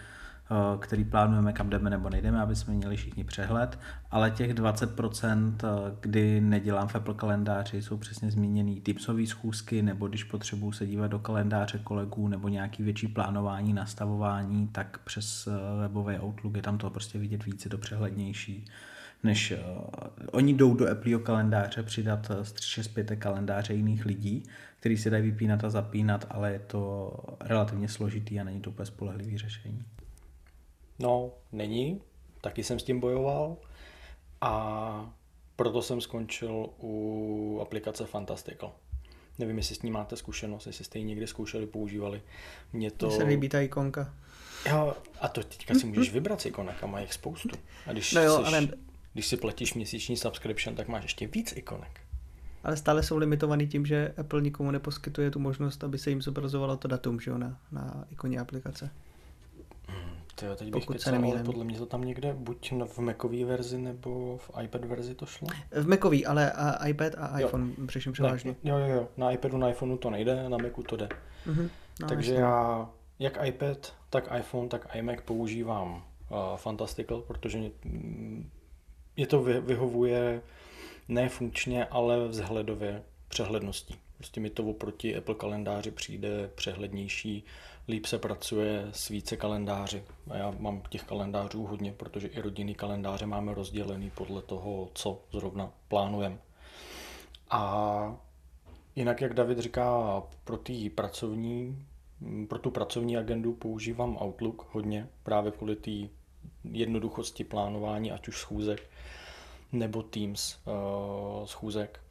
který 0.78 1.04
plánujeme, 1.04 1.52
kam 1.52 1.70
jdeme 1.70 1.90
nebo 1.90 2.10
nejdeme, 2.10 2.40
aby 2.40 2.56
jsme 2.56 2.74
měli 2.74 2.96
všichni 2.96 3.24
přehled, 3.24 3.78
ale 4.10 4.30
těch 4.30 4.54
20%, 4.54 5.54
kdy 6.00 6.40
nedělám 6.40 6.88
v 6.88 6.96
Apple 6.96 7.14
kalendáři, 7.14 7.82
jsou 7.82 7.96
přesně 7.96 8.30
zmíněný 8.30 8.80
tipsové 8.80 9.26
schůzky, 9.26 9.82
nebo 9.82 10.08
když 10.08 10.24
potřebuji 10.24 10.72
se 10.72 10.86
dívat 10.86 11.10
do 11.10 11.18
kalendáře 11.18 11.78
kolegů, 11.78 12.28
nebo 12.28 12.48
nějaký 12.48 12.82
větší 12.82 13.08
plánování, 13.08 13.72
nastavování, 13.72 14.68
tak 14.68 14.98
přes 15.04 15.48
webový 15.80 16.18
Outlook 16.18 16.56
je 16.56 16.62
tam 16.62 16.78
to 16.78 16.90
prostě 16.90 17.18
vidět 17.18 17.44
více, 17.44 17.68
to 17.68 17.78
přehlednější 17.78 18.64
než 19.22 19.52
uh, 19.52 19.58
oni 20.32 20.54
jdou 20.54 20.74
do 20.74 20.90
Appleho 20.90 21.20
kalendáře 21.20 21.82
přidat 21.82 22.30
z 22.42 22.52
365 22.52 23.16
kalendáře 23.16 23.74
jiných 23.74 24.06
lidí, 24.06 24.42
který 24.80 24.96
se 24.96 25.10
dají 25.10 25.22
vypínat 25.22 25.64
a 25.64 25.70
zapínat, 25.70 26.26
ale 26.30 26.52
je 26.52 26.58
to 26.58 27.12
relativně 27.40 27.88
složitý 27.88 28.40
a 28.40 28.44
není 28.44 28.60
to 28.60 28.70
úplně 28.70 28.86
spolehlivý 28.86 29.38
řešení. 29.38 29.84
No, 31.02 31.30
není. 31.52 32.00
Taky 32.40 32.64
jsem 32.64 32.78
s 32.78 32.82
tím 32.82 33.00
bojoval 33.00 33.56
a 34.40 35.14
proto 35.56 35.82
jsem 35.82 36.00
skončil 36.00 36.68
u 36.82 37.58
aplikace 37.62 38.06
Fantastical. 38.06 38.72
Nevím, 39.38 39.56
jestli 39.56 39.74
s 39.74 39.82
ní 39.82 39.90
máte 39.90 40.16
zkušenost, 40.16 40.66
jestli 40.66 40.84
jste 40.84 40.98
ji 40.98 41.04
někdy 41.04 41.26
zkoušeli, 41.26 41.66
používali. 41.66 42.22
Mně 42.72 42.90
to... 42.90 43.06
Mně 43.06 43.16
se 43.16 43.24
líbí 43.24 43.48
ta 43.48 43.60
ikonka. 43.60 44.14
Jo, 44.70 44.96
a 45.20 45.28
to 45.28 45.42
teďka 45.42 45.74
si 45.74 45.86
můžeš 45.86 46.12
vybrat 46.12 46.40
s 46.40 46.46
ikonek 46.46 46.82
a 46.82 46.86
má 46.86 47.00
jich 47.00 47.12
spoustu. 47.12 47.56
A 47.86 47.92
když, 47.92 48.12
no 48.12 48.22
jo, 48.22 48.38
jsi, 48.38 48.44
ale... 48.44 48.68
když 49.12 49.26
si 49.26 49.36
platíš 49.36 49.74
měsíční 49.74 50.16
subscription, 50.16 50.76
tak 50.76 50.88
máš 50.88 51.02
ještě 51.02 51.26
víc 51.26 51.52
ikonek. 51.56 52.00
Ale 52.64 52.76
stále 52.76 53.02
jsou 53.02 53.16
limitovaný 53.16 53.68
tím, 53.68 53.86
že 53.86 54.14
Apple 54.16 54.42
nikomu 54.42 54.70
neposkytuje 54.70 55.30
tu 55.30 55.38
možnost, 55.38 55.84
aby 55.84 55.98
se 55.98 56.10
jim 56.10 56.22
zobrazovalo 56.22 56.76
to 56.76 56.88
datum 56.88 57.20
že 57.20 57.30
jo, 57.30 57.38
na, 57.38 57.60
na 57.72 58.04
ikoně 58.10 58.40
aplikace. 58.40 58.90
Tyjo, 60.42 60.56
teď 60.56 60.70
bych 60.70 60.86
kecal, 60.86 61.24
ale 61.24 61.44
podle 61.44 61.64
mě 61.64 61.78
to 61.78 61.86
tam 61.86 62.04
někde 62.04 62.34
buď 62.34 62.72
v 62.86 62.98
Macové 62.98 63.44
verzi 63.44 63.78
nebo 63.78 64.36
v 64.36 64.50
iPad 64.62 64.84
verzi 64.84 65.14
to 65.14 65.26
šlo. 65.26 65.48
V 65.70 65.88
Macové, 65.88 66.24
ale 66.26 66.52
a 66.52 66.86
iPad 66.86 67.12
a 67.18 67.40
iPhone 67.40 67.72
přiším 67.86 68.12
převážně. 68.12 68.56
Jo, 68.64 68.78
jo, 68.78 68.86
jo, 68.86 69.08
na 69.16 69.30
iPadu, 69.30 69.56
na 69.56 69.70
iPhoneu 69.70 69.96
to 69.96 70.10
nejde, 70.10 70.48
na 70.48 70.56
Macu 70.58 70.82
to 70.82 70.96
jde. 70.96 71.08
Mm-hmm. 71.46 71.68
No, 72.00 72.08
Takže 72.08 72.32
jasný. 72.32 72.42
já 72.42 72.90
jak 73.18 73.38
iPad, 73.46 73.94
tak 74.10 74.28
iPhone, 74.38 74.68
tak 74.68 74.96
iMac 74.96 75.18
používám 75.24 76.04
uh, 76.30 76.56
Fantastical, 76.56 77.20
protože 77.20 77.58
mě, 77.58 77.70
mě 79.16 79.26
to 79.26 79.42
vyhovuje 79.42 80.42
ne 81.08 81.28
funkčně, 81.28 81.84
ale 81.84 82.28
vzhledově 82.28 83.02
přehledností. 83.28 83.94
Prostě 84.16 84.40
mi 84.40 84.50
to 84.50 84.64
oproti 84.64 85.16
Apple 85.16 85.34
kalendáři 85.34 85.90
přijde 85.90 86.50
přehlednější, 86.54 87.44
líp 87.88 88.06
se 88.06 88.18
pracuje 88.18 88.88
s 88.92 89.08
více 89.08 89.36
kalendáři. 89.36 90.04
A 90.30 90.36
já 90.36 90.54
mám 90.58 90.82
těch 90.88 91.02
kalendářů 91.04 91.64
hodně, 91.64 91.92
protože 91.92 92.28
i 92.28 92.40
rodinný 92.40 92.74
kalendáře 92.74 93.26
máme 93.26 93.54
rozdělený 93.54 94.10
podle 94.10 94.42
toho, 94.42 94.90
co 94.94 95.22
zrovna 95.32 95.72
plánujeme. 95.88 96.38
A 97.50 98.16
jinak, 98.96 99.20
jak 99.20 99.34
David 99.34 99.58
říká, 99.58 100.22
pro, 100.44 100.56
tý 100.56 100.90
pracovní, 100.90 101.86
pro 102.48 102.58
tu 102.58 102.70
pracovní 102.70 103.16
agendu 103.16 103.52
používám 103.52 104.16
Outlook 104.16 104.68
hodně, 104.72 105.08
právě 105.22 105.52
kvůli 105.52 105.76
té 105.76 105.90
jednoduchosti 106.64 107.44
plánování, 107.44 108.12
ať 108.12 108.28
už 108.28 108.38
schůzek, 108.38 108.90
nebo 109.72 110.02
Teams 110.02 110.58
uh, 110.66 111.46
schůzek. 111.46 112.01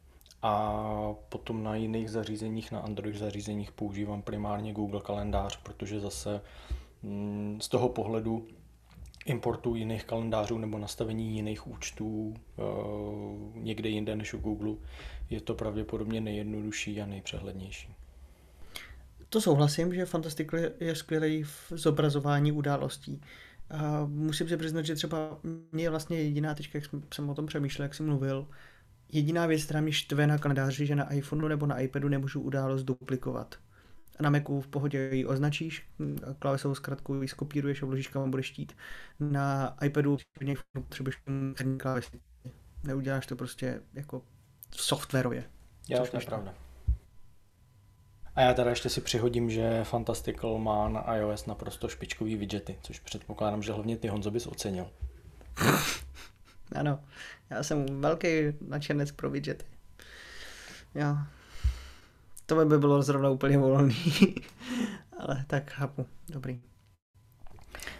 A 0.42 1.14
potom 1.28 1.62
na 1.62 1.74
jiných 1.76 2.10
zařízeních, 2.10 2.72
na 2.72 2.80
Android 2.80 3.16
zařízeních 3.16 3.72
používám 3.72 4.22
primárně 4.22 4.72
Google 4.72 5.00
kalendář, 5.00 5.56
protože 5.62 6.00
zase 6.00 6.40
mm, 7.02 7.58
z 7.60 7.68
toho 7.68 7.88
pohledu 7.88 8.46
importu 9.26 9.74
jiných 9.74 10.04
kalendářů 10.04 10.58
nebo 10.58 10.78
nastavení 10.78 11.34
jiných 11.34 11.66
účtů 11.66 12.34
uh, 12.56 13.56
někde 13.56 13.88
jinde 13.88 14.16
než 14.16 14.34
u 14.34 14.38
Google 14.38 14.74
je 15.30 15.40
to 15.40 15.54
pravděpodobně 15.54 16.20
nejjednodušší 16.20 17.00
a 17.00 17.06
nejpřehlednější. 17.06 17.94
To 19.28 19.40
souhlasím, 19.40 19.94
že 19.94 20.06
Fantastical 20.06 20.60
je 20.80 20.94
skvělý 20.94 21.42
v 21.42 21.66
zobrazování 21.70 22.52
událostí. 22.52 23.20
A 23.70 24.06
musím 24.06 24.48
si 24.48 24.56
přiznat, 24.56 24.82
že 24.82 24.94
třeba 24.94 25.38
mě 25.72 25.84
je 25.84 25.90
vlastně 25.90 26.22
jediná, 26.22 26.54
teď 26.54 26.70
jak 26.74 26.84
jsem 27.14 27.30
o 27.30 27.34
tom 27.34 27.46
přemýšlel, 27.46 27.84
jak 27.84 27.94
jsem 27.94 28.06
mluvil, 28.06 28.46
jediná 29.12 29.46
věc, 29.46 29.64
která 29.64 29.80
mě 29.80 29.92
štve 29.92 30.26
na 30.26 30.38
kalendáři, 30.38 30.86
že 30.86 30.96
na 30.96 31.12
iPhoneu 31.12 31.48
nebo 31.48 31.66
na 31.66 31.78
iPadu 31.78 32.08
nemůžu 32.08 32.40
událost 32.40 32.82
duplikovat. 32.82 33.54
Na 34.20 34.30
Macu 34.30 34.60
v 34.60 34.68
pohodě 34.68 35.10
ji 35.12 35.26
označíš, 35.26 35.86
klávesovou 36.38 36.74
zkratku 36.74 37.22
ji 37.22 37.28
skopíruješ 37.28 37.82
a 37.82 37.86
vložíš 37.86 38.08
kam 38.08 38.30
budeš 38.30 38.46
štít. 38.46 38.76
Na 39.20 39.76
iPadu 39.84 40.16
potřebuješ 40.72 41.22
klávesy. 41.78 42.20
Neuděláš 42.84 43.26
to 43.26 43.36
prostě 43.36 43.80
jako 43.94 44.22
softwarově. 44.76 45.44
Jo, 45.88 46.06
to 46.10 46.16
je 46.16 46.26
pravda. 46.26 46.54
A 48.34 48.40
já 48.40 48.54
teda 48.54 48.70
ještě 48.70 48.88
si 48.88 49.00
přihodím, 49.00 49.50
že 49.50 49.84
Fantastical 49.84 50.58
má 50.58 50.88
na 50.88 51.16
iOS 51.16 51.46
naprosto 51.46 51.88
špičkový 51.88 52.36
widgety, 52.36 52.78
což 52.82 53.00
předpokládám, 53.00 53.62
že 53.62 53.72
hlavně 53.72 53.96
ty 53.96 54.08
Honzo 54.08 54.30
bys 54.30 54.46
ocenil. 54.46 54.90
Ano, 56.74 57.00
já 57.50 57.62
jsem 57.62 58.00
velký 58.00 58.28
nadšenec 58.68 59.12
pro 59.12 59.30
widgety. 59.30 59.64
Jo. 60.94 61.16
To 62.46 62.64
by 62.64 62.78
bylo 62.78 63.02
zrovna 63.02 63.30
úplně 63.30 63.58
volný. 63.58 63.96
Ale 65.18 65.44
tak 65.46 65.70
chápu, 65.70 66.06
dobrý. 66.28 66.60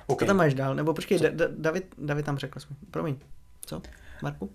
Okay. 0.07 0.27
Co 0.27 0.29
tam 0.29 0.37
máš 0.37 0.55
dál? 0.55 0.75
Nebo 0.75 0.95
počkej, 0.95 1.19
da- 1.19 1.55
David, 1.57 1.95
David 1.99 2.27
tam 2.27 2.39
řekl 2.39 2.61
jsme. 2.61 2.77
Promiň. 2.91 3.17
Co? 3.67 3.83
Marku? 4.23 4.51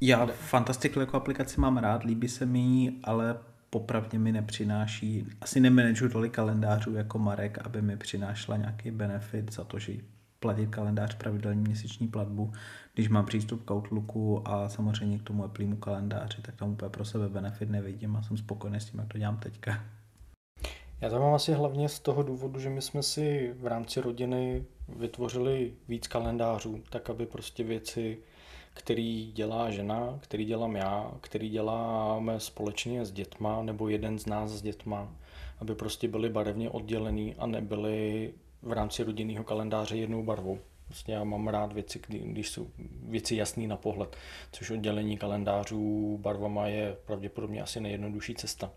Já 0.00 0.26
Fantastical 0.26 1.00
jako 1.00 1.16
aplikaci 1.16 1.60
mám 1.60 1.76
rád, 1.76 2.04
líbí 2.04 2.28
se 2.28 2.46
mi, 2.46 2.92
ale 3.04 3.38
popravdě 3.70 4.18
mi 4.18 4.32
nepřináší, 4.32 5.26
asi 5.40 5.60
nemanageu 5.60 6.08
tolik 6.08 6.32
kalendářů 6.32 6.94
jako 6.94 7.18
Marek, 7.18 7.58
aby 7.64 7.82
mi 7.82 7.96
přinášela 7.96 8.56
nějaký 8.56 8.90
benefit 8.90 9.52
za 9.52 9.64
to, 9.64 9.78
že 9.78 9.92
platit 10.44 10.70
kalendář 10.70 11.14
pravidelní 11.14 11.60
měsíční 11.60 12.08
platbu, 12.08 12.52
když 12.94 13.08
mám 13.08 13.26
přístup 13.26 13.64
k 13.64 13.70
Outlooku 13.70 14.48
a 14.48 14.68
samozřejmě 14.68 15.18
k 15.18 15.22
tomu 15.22 15.44
Applemu 15.44 15.76
kalendáři, 15.76 16.42
tak 16.42 16.54
tam 16.56 16.70
úplně 16.70 16.90
pro 16.90 17.04
sebe 17.04 17.28
benefit 17.28 17.70
nevidím 17.70 18.16
a 18.16 18.22
jsem 18.22 18.36
spokojený 18.36 18.80
s 18.80 18.84
tím, 18.84 19.00
jak 19.00 19.08
to 19.08 19.18
dělám 19.18 19.36
teďka. 19.36 19.84
Já 21.00 21.10
to 21.10 21.20
mám 21.20 21.34
asi 21.34 21.52
hlavně 21.52 21.88
z 21.88 22.00
toho 22.00 22.22
důvodu, 22.22 22.60
že 22.60 22.70
my 22.70 22.82
jsme 22.82 23.02
si 23.02 23.54
v 23.58 23.66
rámci 23.66 24.00
rodiny 24.00 24.64
vytvořili 24.88 25.72
víc 25.88 26.08
kalendářů, 26.08 26.82
tak 26.90 27.10
aby 27.10 27.26
prostě 27.26 27.64
věci 27.64 28.18
který 28.74 29.32
dělá 29.32 29.70
žena, 29.70 30.18
který 30.20 30.44
dělám 30.44 30.76
já, 30.76 31.10
který 31.20 31.48
děláme 31.48 32.40
společně 32.40 33.04
s 33.04 33.12
dětma, 33.12 33.62
nebo 33.62 33.88
jeden 33.88 34.18
z 34.18 34.26
nás 34.26 34.50
s 34.50 34.62
dětma, 34.62 35.08
aby 35.58 35.74
prostě 35.74 36.08
byly 36.08 36.28
barevně 36.28 36.70
oddělený 36.70 37.34
a 37.34 37.46
nebyly 37.46 38.32
v 38.64 38.72
rámci 38.72 39.02
rodinného 39.02 39.44
kalendáře 39.44 39.96
jednou 39.96 40.22
barvou. 40.22 40.58
Prostě 40.86 41.12
já 41.12 41.24
mám 41.24 41.48
rád 41.48 41.72
věci, 41.72 42.00
kdy, 42.06 42.18
když 42.18 42.48
jsou 42.48 42.70
věci 43.02 43.36
jasný 43.36 43.66
na 43.66 43.76
pohled, 43.76 44.16
což 44.52 44.70
oddělení 44.70 45.18
kalendářů 45.18 46.18
barvama 46.22 46.66
je 46.66 46.96
pravděpodobně 47.04 47.62
asi 47.62 47.80
nejjednodušší 47.80 48.34
cesta. 48.34 48.70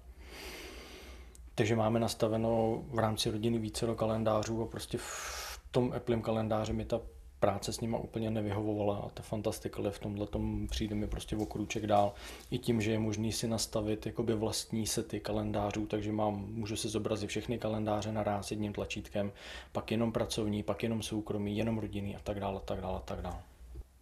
Takže 1.55 1.75
máme 1.75 1.99
nastaveno 1.99 2.83
v 2.87 2.99
rámci 2.99 3.29
rodiny 3.29 3.57
více 3.57 3.85
do 3.85 3.95
kalendářů 3.95 4.61
a 4.61 4.65
prostě 4.65 4.97
v 4.97 5.59
tom 5.71 5.93
Apple 5.95 6.17
kalendáři 6.17 6.73
mi 6.73 6.85
ta 6.85 7.01
práce 7.39 7.73
s 7.73 7.81
nima 7.81 7.97
úplně 7.97 8.29
nevyhovovala 8.29 8.97
a 8.97 9.09
ta 9.09 9.23
Fantastical 9.23 9.91
v 9.91 9.99
tomhle 9.99 10.27
tom 10.27 10.67
přijde 10.67 10.95
mi 10.95 11.07
prostě 11.07 11.35
o 11.35 11.45
krůček 11.45 11.87
dál. 11.87 12.13
I 12.51 12.57
tím, 12.57 12.81
že 12.81 12.91
je 12.91 12.99
možný 12.99 13.31
si 13.31 13.47
nastavit 13.47 14.05
jakoby 14.05 14.33
vlastní 14.33 14.87
sety 14.87 15.19
kalendářů, 15.19 15.85
takže 15.85 16.11
mám, 16.11 16.45
můžu 16.49 16.75
si 16.75 16.89
zobrazit 16.89 17.29
všechny 17.29 17.59
kalendáře 17.59 18.11
naraz 18.11 18.51
jedním 18.51 18.73
tlačítkem, 18.73 19.31
pak 19.71 19.91
jenom 19.91 20.11
pracovní, 20.11 20.63
pak 20.63 20.83
jenom 20.83 21.01
soukromý, 21.01 21.57
jenom 21.57 21.77
rodinný 21.77 22.15
a 22.15 22.19
tak 22.19 22.39
dále, 22.39 22.57
a 22.57 22.59
tak 22.59 22.81
dále, 22.81 22.97
a 22.97 23.01
tak 23.01 23.21
dále. 23.21 23.39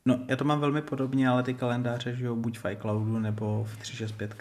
No, 0.08 0.20
já 0.28 0.36
to 0.36 0.44
mám 0.44 0.60
velmi 0.60 0.82
podobně, 0.82 1.30
ale 1.30 1.44
ty 1.44 1.54
kalendáře 1.54 2.16
žijou 2.16 2.36
buď 2.36 2.58
v 2.58 2.72
iCloudu 2.72 3.20
nebo 3.20 3.64
v 3.64 3.78
365. 3.78 4.36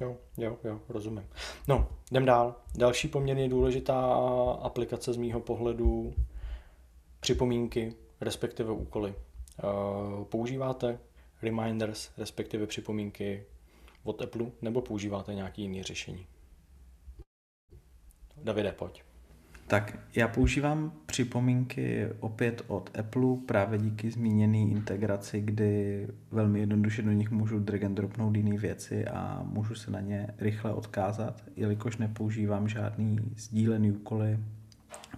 Jo, 0.00 0.16
jo, 0.36 0.56
jo, 0.64 0.80
rozumím. 0.88 1.24
No, 1.68 1.88
jdem 2.10 2.24
dál. 2.24 2.54
Další 2.74 3.08
poměrně 3.08 3.48
důležitá 3.48 4.00
aplikace 4.62 5.12
z 5.12 5.16
mýho 5.16 5.40
pohledu 5.40 6.14
připomínky, 7.28 7.92
respektive 8.20 8.72
úkoly. 8.72 9.14
Eh, 9.14 10.24
používáte 10.24 10.98
reminders, 11.42 12.10
respektive 12.18 12.66
připomínky 12.66 13.44
od 14.04 14.22
Apple, 14.22 14.46
nebo 14.62 14.80
používáte 14.80 15.34
nějaký 15.34 15.62
jiný 15.62 15.82
řešení? 15.82 16.26
Davide, 18.44 18.72
pojď. 18.72 19.02
Tak 19.66 19.98
já 20.14 20.28
používám 20.28 20.92
připomínky 21.06 22.06
opět 22.20 22.62
od 22.66 22.98
Apple 22.98 23.36
právě 23.46 23.78
díky 23.78 24.10
zmíněné 24.10 24.58
integraci, 24.58 25.40
kdy 25.40 26.06
velmi 26.30 26.60
jednoduše 26.60 27.02
do 27.02 27.12
nich 27.12 27.30
můžu 27.30 27.58
drag 27.58 27.84
and 27.84 27.94
dropnout 27.94 28.36
jiné 28.36 28.58
věci 28.58 29.04
a 29.06 29.42
můžu 29.42 29.74
se 29.74 29.90
na 29.90 30.00
ně 30.00 30.28
rychle 30.38 30.74
odkázat, 30.74 31.44
jelikož 31.56 31.96
nepoužívám 31.96 32.68
žádný 32.68 33.18
sdílený 33.36 33.92
úkoly 33.92 34.38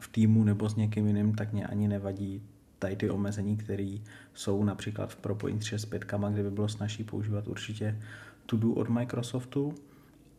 v 0.01 0.09
týmu 0.09 0.45
nebo 0.45 0.69
s 0.69 0.77
někým 0.77 1.07
jiným, 1.07 1.35
tak 1.35 1.53
mě 1.53 1.67
ani 1.67 1.89
nevadí 1.89 2.43
tady 2.79 2.97
ty 2.97 3.11
omezení, 3.11 3.57
které 3.57 3.97
jsou 4.35 4.65
například 4.65 5.13
v 5.13 5.17
Propojení 5.17 5.59
365, 5.59 6.31
kde 6.33 6.43
by 6.43 6.51
bylo 6.51 6.69
snažší 6.69 7.05
používat 7.05 7.49
určitě 7.49 8.01
To-Do 8.47 8.73
od 8.73 8.89
Microsoftu. 8.89 9.75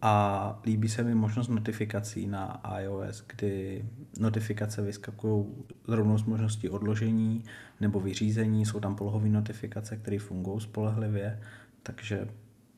A 0.04 0.62
líbí 0.66 0.90
se 0.90 1.04
mi 1.04 1.16
možnost 1.16 1.48
notifikací 1.48 2.28
na 2.28 2.62
iOS, 2.80 3.24
kdy 3.36 3.86
notifikace 4.20 4.82
vyskakují 4.82 5.46
rovnou 5.88 6.18
s 6.18 6.24
možností 6.24 6.70
odložení 6.70 7.44
nebo 7.82 8.00
vyřízení. 8.00 8.66
Jsou 8.66 8.80
tam 8.80 8.96
polohové 8.96 9.30
notifikace, 9.30 9.98
které 9.98 10.20
fungují 10.20 10.62
spolehlivě, 10.62 11.42
takže 11.84 12.28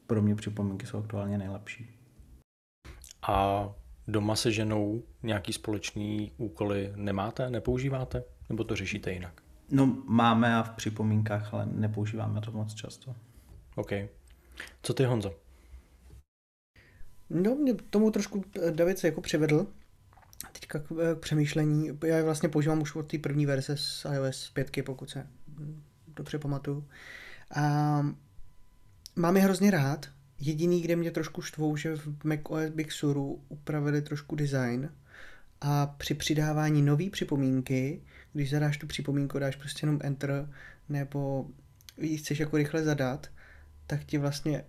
pro 0.08 0.22
mě 0.22 0.36
připomínky 0.36 0.86
jsou 0.86 0.98
aktuálně 0.98 1.38
nejlepší. 1.38 1.90
A 3.28 3.70
doma 4.08 4.36
se 4.36 4.51
ženou 4.51 5.04
nějaký 5.24 5.54
společný 5.54 6.32
úkoly 6.38 6.93
nemáte, 6.95 7.49
nepoužíváte? 7.49 8.24
Nebo 8.49 8.64
to 8.64 8.76
řešíte 8.76 9.12
jinak? 9.12 9.41
No 9.72 9.97
máme 10.06 10.56
a 10.56 10.64
v 10.64 10.70
připomínkách, 10.70 11.54
ale 11.54 11.66
nepoužíváme 11.66 12.41
to 12.41 12.51
moc 12.51 12.74
často. 12.74 13.16
OK. 13.76 13.91
Co 14.84 14.93
ty 14.93 15.04
Honzo? 15.04 15.36
No, 17.30 17.56
mě 17.56 17.74
tomu 17.74 18.12
trošku 18.12 18.45
eh, 18.68 18.72
David 18.72 18.99
se 18.99 19.08
jako 19.08 19.22
přivedl 19.22 19.68
teďka 20.51 20.80
k, 20.80 20.91
eh, 20.91 21.16
k 21.16 21.20
přemýšlení. 21.20 21.89
Já 22.06 22.18
je 22.18 22.24
vlastně 22.24 22.49
používám 22.49 22.82
už 22.82 22.95
od 22.95 23.12
té 23.12 23.18
první 23.18 23.45
verze 23.45 23.78
z 23.78 24.06
iOS 24.14 24.49
5, 24.49 24.86
pokud 24.86 25.10
se 25.10 25.28
hm, 25.47 25.84
dobře 26.08 26.39
pamatuju. 26.39 26.88
A 27.56 27.62
mám 29.16 29.38
je 29.38 29.43
hrozně 29.43 29.72
rád. 29.72 30.06
Jediný, 30.46 30.82
kde 30.82 30.96
mě 30.96 31.12
trošku 31.12 31.41
štvou, 31.41 31.78
že 31.78 31.96
v 31.96 32.24
macOS 32.24 32.70
Big 32.70 32.91
Suru 32.91 33.41
upravili 33.50 34.02
trošku 34.02 34.36
design 34.36 34.89
a 35.62 35.88
při 35.88 36.14
přidávání 36.14 36.82
nové 36.82 37.10
připomínky, 37.10 38.02
když 38.34 38.50
zadáš 38.50 38.78
tu 38.78 38.88
připomínku, 38.88 39.39
dáš 39.39 39.56
prostě 39.56 39.86
jenom 39.86 40.00
enter, 40.04 40.50
nebo 40.89 41.48
ji 41.98 42.18
chceš 42.18 42.39
jako 42.39 42.58
rychle 42.58 42.84
zadat, 42.84 43.28
tak 43.88 44.04
ti 44.04 44.18
vlastně 44.18 44.66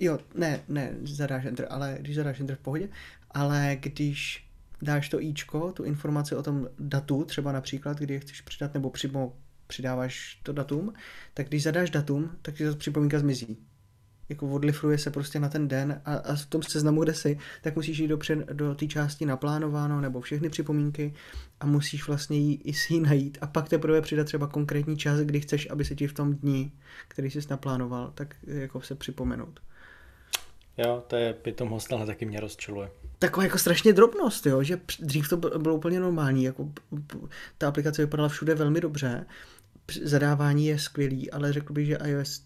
Jo, 0.00 0.18
ne, 0.34 0.60
ne, 0.68 0.94
zadáš 1.02 1.44
enter, 1.44 1.66
ale 1.70 1.96
když 2.00 2.16
zadáš 2.16 2.40
enter 2.40 2.56
v 2.56 2.60
pohodě, 2.60 2.88
ale 3.30 3.76
když 3.80 4.48
dáš 4.82 5.08
to 5.08 5.22
ičko, 5.22 5.72
tu 5.72 5.84
informaci 5.84 6.34
o 6.34 6.42
tom 6.42 6.68
datu, 6.78 7.24
třeba 7.24 7.52
například, 7.52 7.98
kdy 7.98 8.14
je 8.14 8.20
chceš 8.20 8.40
přidat, 8.40 8.74
nebo 8.74 8.90
přímo 8.90 9.36
přidáváš 9.66 10.40
to 10.42 10.52
datum, 10.52 10.94
tak 11.34 11.48
když 11.48 11.62
zadáš 11.62 11.90
datum, 11.90 12.30
tak 12.42 12.54
ti 12.54 12.64
ta 12.64 12.76
připomínka 12.76 13.18
zmizí 13.18 13.58
jako 14.28 14.48
odlifruje 14.48 14.98
se 14.98 15.10
prostě 15.10 15.40
na 15.40 15.48
ten 15.48 15.68
den 15.68 16.00
a, 16.04 16.14
a 16.14 16.34
v 16.34 16.46
tom 16.46 16.62
seznamu, 16.62 17.02
kde 17.02 17.14
jsi, 17.14 17.38
tak 17.62 17.76
musíš 17.76 17.98
jít 17.98 18.08
dopřed 18.08 18.38
do 18.38 18.74
té 18.74 18.86
části 18.86 19.26
naplánováno 19.26 20.00
nebo 20.00 20.20
všechny 20.20 20.48
připomínky 20.48 21.14
a 21.60 21.66
musíš 21.66 22.06
vlastně 22.06 22.38
jí, 22.38 22.60
i 22.64 22.72
si 22.72 22.94
ji 22.94 23.00
najít 23.00 23.38
a 23.40 23.46
pak 23.46 23.68
teprve 23.68 24.02
přidat 24.02 24.24
třeba 24.24 24.46
konkrétní 24.46 24.96
čas, 24.96 25.20
kdy 25.20 25.40
chceš, 25.40 25.70
aby 25.70 25.84
se 25.84 25.94
ti 25.94 26.06
v 26.06 26.12
tom 26.12 26.34
dní, 26.34 26.72
který 27.08 27.30
jsi 27.30 27.40
naplánoval, 27.50 28.12
tak 28.14 28.34
jako 28.46 28.80
se 28.80 28.94
připomenout. 28.94 29.60
Jo, 30.78 31.04
to 31.06 31.16
je 31.16 31.32
Python 31.32 31.68
Hostel, 31.68 31.98
ale 31.98 32.06
taky 32.06 32.26
mě 32.26 32.40
rozčiluje. 32.40 32.90
Taková 33.18 33.44
jako 33.44 33.58
strašně 33.58 33.92
drobnost, 33.92 34.46
jo, 34.46 34.62
že 34.62 34.80
dřív 35.00 35.28
to 35.28 35.36
bylo 35.36 35.74
úplně 35.74 36.00
normální, 36.00 36.44
jako 36.44 36.72
ta 37.58 37.68
aplikace 37.68 38.02
vypadala 38.02 38.28
všude 38.28 38.54
velmi 38.54 38.80
dobře, 38.80 39.26
zadávání 40.02 40.66
je 40.66 40.78
skvělý, 40.78 41.30
ale 41.30 41.52
řekl 41.52 41.72
bych, 41.72 41.86
že 41.86 41.98
iOS 42.04 42.42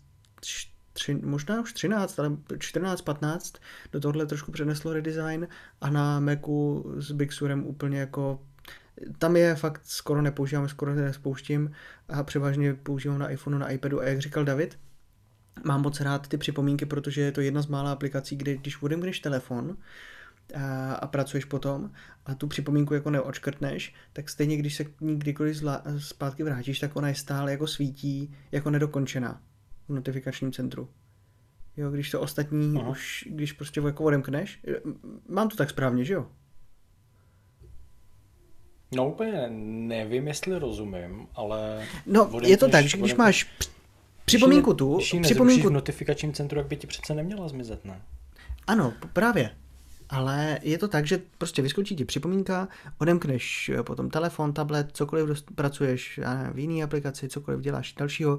tři, 0.98 1.14
možná 1.14 1.60
už 1.60 1.72
13, 1.72 2.18
ale 2.18 2.36
14, 2.58 3.02
15 3.02 3.54
do 3.92 4.00
tohle 4.00 4.26
trošku 4.26 4.52
přeneslo 4.52 4.92
redesign 4.92 5.48
a 5.80 5.90
na 5.90 6.20
Macu 6.20 6.92
s 6.96 7.12
Big 7.12 7.32
Surem 7.32 7.66
úplně 7.66 7.98
jako 7.98 8.40
tam 9.18 9.36
je 9.36 9.54
fakt 9.54 9.80
skoro 9.84 10.22
nepoužívám, 10.22 10.68
skoro 10.68 10.94
nespouštím 10.94 11.72
a 12.08 12.22
převážně 12.22 12.74
používám 12.74 13.18
na 13.18 13.28
iPhoneu, 13.30 13.58
na 13.58 13.70
iPadu. 13.70 14.00
A 14.00 14.04
jak 14.04 14.18
říkal 14.18 14.44
David, 14.44 14.78
mám 15.64 15.82
moc 15.82 16.00
rád 16.00 16.28
ty 16.28 16.36
připomínky, 16.36 16.86
protože 16.86 17.20
je 17.20 17.32
to 17.32 17.40
jedna 17.40 17.62
z 17.62 17.66
mála 17.66 17.92
aplikací, 17.92 18.36
kde 18.36 18.56
když 18.56 18.82
odemkneš 18.82 19.20
telefon, 19.20 19.76
a, 20.54 20.94
a 20.94 21.06
pracuješ 21.06 21.44
potom 21.44 21.90
a 22.26 22.34
tu 22.34 22.46
připomínku 22.46 22.94
jako 22.94 23.10
neočkrtneš, 23.10 23.94
tak 24.12 24.28
stejně 24.28 24.56
když 24.56 24.74
se 24.76 24.84
k 24.84 24.90
kdykoliv 24.98 25.56
zla, 25.56 25.82
zpátky 25.98 26.42
vrátíš, 26.42 26.78
tak 26.78 26.96
ona 26.96 27.08
je 27.08 27.14
stále 27.14 27.50
jako 27.50 27.66
svítí 27.66 28.34
jako 28.52 28.70
nedokončená 28.70 29.40
v 29.88 29.94
notifikačním 29.94 30.52
centru. 30.52 30.88
Jo, 31.76 31.90
když 31.90 32.10
to 32.10 32.20
ostatní 32.20 32.78
Aha. 32.78 32.90
už, 32.90 33.28
když 33.30 33.52
prostě 33.52 33.80
jako 33.80 34.04
odemkneš, 34.04 34.60
mám 35.28 35.48
to 35.48 35.56
tak 35.56 35.70
správně, 35.70 36.04
že 36.04 36.14
jo? 36.14 36.26
No 38.94 39.08
úplně 39.08 39.48
nevím, 39.88 40.28
jestli 40.28 40.58
rozumím, 40.58 41.26
ale... 41.34 41.86
No, 42.06 42.30
je 42.42 42.56
to 42.56 42.68
tak, 42.68 42.84
že 42.84 42.98
když 42.98 43.14
máš 43.14 43.46
připomínku 44.24 44.74
tu... 44.74 44.96
Když 44.96 45.14
připomínku 45.22 45.68
v 45.68 45.72
notifikačním 45.72 46.32
centru, 46.32 46.58
jak 46.58 46.66
by 46.66 46.76
ti 46.76 46.86
přece 46.86 47.14
neměla 47.14 47.48
zmizet, 47.48 47.84
ne? 47.84 48.02
Ano, 48.66 48.92
právě. 49.12 49.50
Ale 50.10 50.58
je 50.62 50.78
to 50.78 50.88
tak, 50.88 51.06
že 51.06 51.22
prostě 51.38 51.62
vyskočí 51.62 51.96
ti 51.96 52.04
připomínka, 52.04 52.68
odemkneš 52.98 53.68
eh, 53.68 53.82
potom 53.82 54.10
telefon, 54.10 54.52
tablet, 54.52 54.88
cokoliv 54.92 55.42
pracuješ 55.54 56.18
já 56.18 56.50
v 56.52 56.58
jiné 56.58 56.84
aplikaci, 56.84 57.28
cokoliv 57.28 57.60
děláš 57.60 57.92
dalšího, 57.92 58.38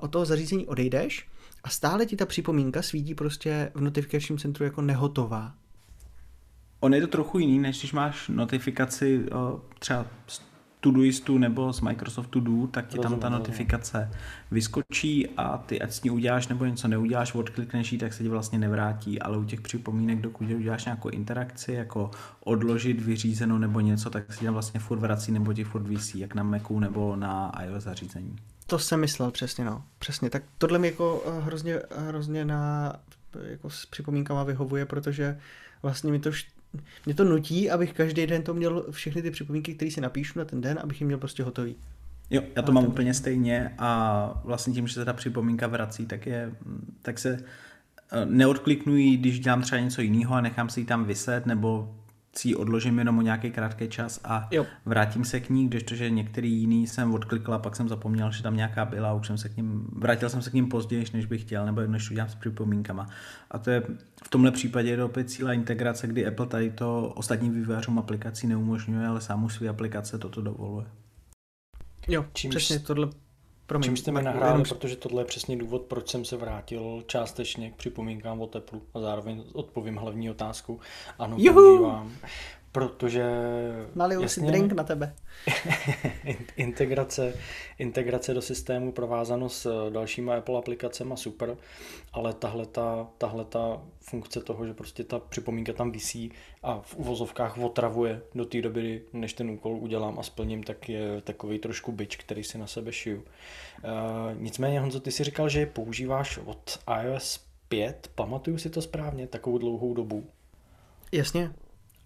od 0.00 0.10
toho 0.10 0.24
zařízení 0.24 0.66
odejdeš 0.66 1.28
a 1.64 1.68
stále 1.68 2.06
ti 2.06 2.16
ta 2.16 2.26
připomínka 2.26 2.82
svítí 2.82 3.14
prostě 3.14 3.70
v 3.74 3.80
notifikačním 3.80 4.38
centru 4.38 4.64
jako 4.64 4.82
nehotová. 4.82 5.54
On 6.80 6.94
je 6.94 7.00
to 7.00 7.06
trochu 7.06 7.38
jiný, 7.38 7.58
než 7.58 7.78
když 7.78 7.92
máš 7.92 8.28
notifikaci 8.28 9.26
třeba 9.78 10.06
Todoistu 10.80 11.38
nebo 11.38 11.72
z 11.72 11.80
Microsoft 11.80 12.26
To 12.26 12.40
Do, 12.40 12.66
tak 12.66 12.86
ti 12.86 12.98
tam 12.98 13.18
ta 13.18 13.28
notifikace 13.28 14.10
vyskočí 14.50 15.28
a 15.28 15.58
ty 15.58 15.80
ať 15.80 15.92
s 15.92 16.02
ní 16.02 16.10
uděláš 16.10 16.48
nebo 16.48 16.64
něco 16.64 16.88
neuděláš, 16.88 17.34
odklikneš 17.34 17.92
ji, 17.92 17.98
tak 17.98 18.12
se 18.12 18.22
ti 18.22 18.28
vlastně 18.28 18.58
nevrátí, 18.58 19.22
ale 19.22 19.38
u 19.38 19.44
těch 19.44 19.60
připomínek, 19.60 20.20
dokud 20.20 20.50
uděláš 20.50 20.84
nějakou 20.84 21.08
interakci, 21.08 21.72
jako 21.72 22.10
odložit, 22.40 23.00
vyřízenou 23.00 23.58
nebo 23.58 23.80
něco, 23.80 24.10
tak 24.10 24.32
se 24.32 24.38
ti 24.38 24.44
tam 24.44 24.54
vlastně 24.54 24.80
furt 24.80 24.98
vrací 24.98 25.32
nebo 25.32 25.52
ti 25.52 25.64
furt 25.64 25.86
visí, 25.86 26.18
jak 26.18 26.34
na 26.34 26.42
Macu 26.42 26.80
nebo 26.80 27.16
na 27.16 27.52
iOS 27.64 27.84
zařízení. 27.84 28.36
To 28.66 28.78
jsem 28.78 29.00
myslel 29.00 29.30
přesně, 29.30 29.64
no. 29.64 29.84
Přesně, 29.98 30.30
tak 30.30 30.42
tohle 30.58 30.78
mi 30.78 30.86
jako 30.86 31.24
eh, 31.26 31.40
hrozně, 31.40 31.80
hrozně 31.96 32.44
na 32.44 32.92
jako 33.42 33.70
s 33.70 33.86
připomínkama 33.86 34.44
vyhovuje, 34.44 34.86
protože 34.86 35.40
vlastně 35.82 36.12
mi 36.12 36.18
to 36.18 36.30
mě 37.06 37.14
to 37.14 37.24
nutí, 37.24 37.70
abych 37.70 37.92
každý 37.92 38.26
den 38.26 38.42
to 38.42 38.54
měl 38.54 38.86
všechny 38.90 39.22
ty 39.22 39.30
připomínky, 39.30 39.74
které 39.74 39.90
si 39.90 40.00
napíšu 40.00 40.38
na 40.38 40.44
ten 40.44 40.60
den, 40.60 40.78
abych 40.82 41.00
je 41.00 41.06
měl 41.06 41.18
prostě 41.18 41.42
hotový. 41.42 41.76
Jo, 42.30 42.42
já 42.56 42.62
to 42.62 42.72
a 42.72 42.74
mám 42.74 42.84
úplně 42.84 43.14
stejně 43.14 43.74
a 43.78 44.40
vlastně 44.44 44.72
tím, 44.72 44.86
že 44.86 44.94
se 44.94 45.04
ta 45.04 45.12
připomínka 45.12 45.66
vrací, 45.66 46.06
tak, 46.06 46.26
je, 46.26 46.52
tak 47.02 47.18
se 47.18 47.38
eh, 48.12 48.26
neodkliknují, 48.26 49.16
když 49.16 49.40
dělám 49.40 49.62
třeba 49.62 49.80
něco 49.80 50.02
jiného 50.02 50.34
a 50.34 50.40
nechám 50.40 50.68
si 50.68 50.80
ji 50.80 50.86
tam 50.86 51.04
vyset, 51.04 51.46
nebo 51.46 51.94
si 52.38 52.48
ji 52.48 52.54
odložím 52.54 52.98
jenom 52.98 53.18
o 53.18 53.22
nějaký 53.22 53.50
krátký 53.50 53.88
čas 53.88 54.20
a 54.24 54.48
jo. 54.50 54.66
vrátím 54.86 55.24
se 55.24 55.40
k 55.40 55.50
ní, 55.50 55.68
když 55.68 55.82
to, 55.82 55.94
že 55.94 56.10
některý 56.10 56.52
jiný 56.52 56.86
jsem 56.86 57.14
odklikl 57.14 57.54
a 57.54 57.58
pak 57.58 57.76
jsem 57.76 57.88
zapomněl, 57.88 58.32
že 58.32 58.42
tam 58.42 58.56
nějaká 58.56 58.84
byla 58.84 59.10
a 59.10 59.12
už 59.12 59.26
jsem 59.26 59.38
se 59.38 59.48
k 59.48 59.56
ním, 59.56 59.88
vrátil 59.92 60.28
jsem 60.28 60.42
se 60.42 60.50
k 60.50 60.52
ním 60.52 60.68
později, 60.68 61.04
než 61.14 61.26
bych 61.26 61.40
chtěl, 61.40 61.66
nebo 61.66 61.80
než 61.80 62.08
to 62.08 62.14
dělám 62.14 62.28
s 62.28 62.34
připomínkama. 62.34 63.08
A 63.50 63.58
to 63.58 63.70
je 63.70 63.82
v 64.24 64.28
tomhle 64.28 64.50
případě 64.50 64.90
je 64.90 64.96
to 64.96 65.06
opět 65.06 65.30
cíla 65.30 65.52
integrace, 65.52 66.06
kdy 66.06 66.26
Apple 66.26 66.46
tady 66.46 66.70
to 66.70 67.12
ostatním 67.16 67.54
vývojářům 67.54 67.98
aplikací 67.98 68.46
neumožňuje, 68.46 69.06
ale 69.06 69.20
sám 69.20 69.48
své 69.50 69.68
aplikace 69.68 70.18
toto 70.18 70.42
dovoluje. 70.42 70.86
Jo, 72.08 72.26
Čím 72.32 72.50
přesně 72.50 72.78
tohle 72.78 73.08
Promiň, 73.66 73.84
Čím 73.84 73.96
jste 73.96 74.12
mi 74.12 74.22
nahráli, 74.22 74.52
jenom... 74.52 74.62
protože 74.68 74.96
tohle 74.96 75.22
je 75.22 75.26
přesně 75.26 75.56
důvod, 75.56 75.82
proč 75.82 76.08
jsem 76.08 76.24
se 76.24 76.36
vrátil 76.36 77.04
částečně 77.06 77.70
k 77.70 77.76
připomínkám 77.76 78.40
o 78.40 78.46
teplu 78.46 78.82
a 78.94 79.00
zároveň 79.00 79.44
odpovím 79.52 79.96
hlavní 79.96 80.30
otázku. 80.30 80.80
Ano, 81.18 81.36
Juhu! 81.38 81.78
používám 81.78 82.12
protože... 82.74 83.24
Naliju 83.94 84.22
jasně, 84.22 84.42
si 84.42 84.46
drink 84.46 84.72
na 84.72 84.84
tebe. 84.84 85.14
integrace, 86.56 87.34
integrace 87.78 88.34
do 88.34 88.42
systému 88.42 88.92
provázano 88.92 89.48
s 89.48 89.90
dalšíma 89.90 90.34
Apple 90.34 90.58
aplikacemi 90.58 91.14
super, 91.16 91.56
ale 92.12 92.32
tahle 92.32 92.66
ta, 92.66 93.08
tahle 93.18 93.44
ta 93.44 93.82
funkce 94.00 94.40
toho, 94.40 94.66
že 94.66 94.74
prostě 94.74 95.04
ta 95.04 95.18
připomínka 95.18 95.72
tam 95.72 95.92
visí 95.92 96.32
a 96.62 96.80
v 96.80 96.96
uvozovkách 96.96 97.58
otravuje 97.58 98.22
do 98.34 98.44
té 98.44 98.62
doby, 98.62 99.02
než 99.12 99.32
ten 99.32 99.50
úkol 99.50 99.76
udělám 99.76 100.18
a 100.18 100.22
splním, 100.22 100.62
tak 100.62 100.88
je 100.88 101.20
takový 101.20 101.58
trošku 101.58 101.92
byč, 101.92 102.16
který 102.16 102.44
si 102.44 102.58
na 102.58 102.66
sebe 102.66 102.92
šiju. 102.92 103.18
Uh, 103.18 103.22
nicméně, 104.40 104.80
Honzo, 104.80 105.00
ty 105.00 105.12
si 105.12 105.24
říkal, 105.24 105.48
že 105.48 105.60
je 105.60 105.66
používáš 105.66 106.38
od 106.44 106.78
iOS 107.02 107.40
5, 107.68 108.10
pamatuju 108.14 108.58
si 108.58 108.70
to 108.70 108.82
správně, 108.82 109.26
takovou 109.26 109.58
dlouhou 109.58 109.94
dobu. 109.94 110.26
Jasně, 111.12 111.52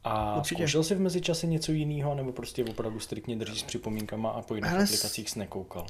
a 0.04 0.36
Určitě. 0.36 0.62
zkoušel 0.62 0.84
jsi 0.84 0.94
v 0.94 1.00
mezičase 1.00 1.46
něco 1.46 1.72
jiného, 1.72 2.14
nebo 2.14 2.32
prostě 2.32 2.64
opravdu 2.64 3.00
striktně 3.00 3.36
držíš 3.36 3.60
s 3.60 3.62
připomínkama 3.62 4.30
a 4.30 4.42
po 4.42 4.54
jiných 4.54 4.72
Ale 4.72 4.84
aplikacích 4.84 5.30
jsi 5.30 5.38
nekoukal? 5.38 5.86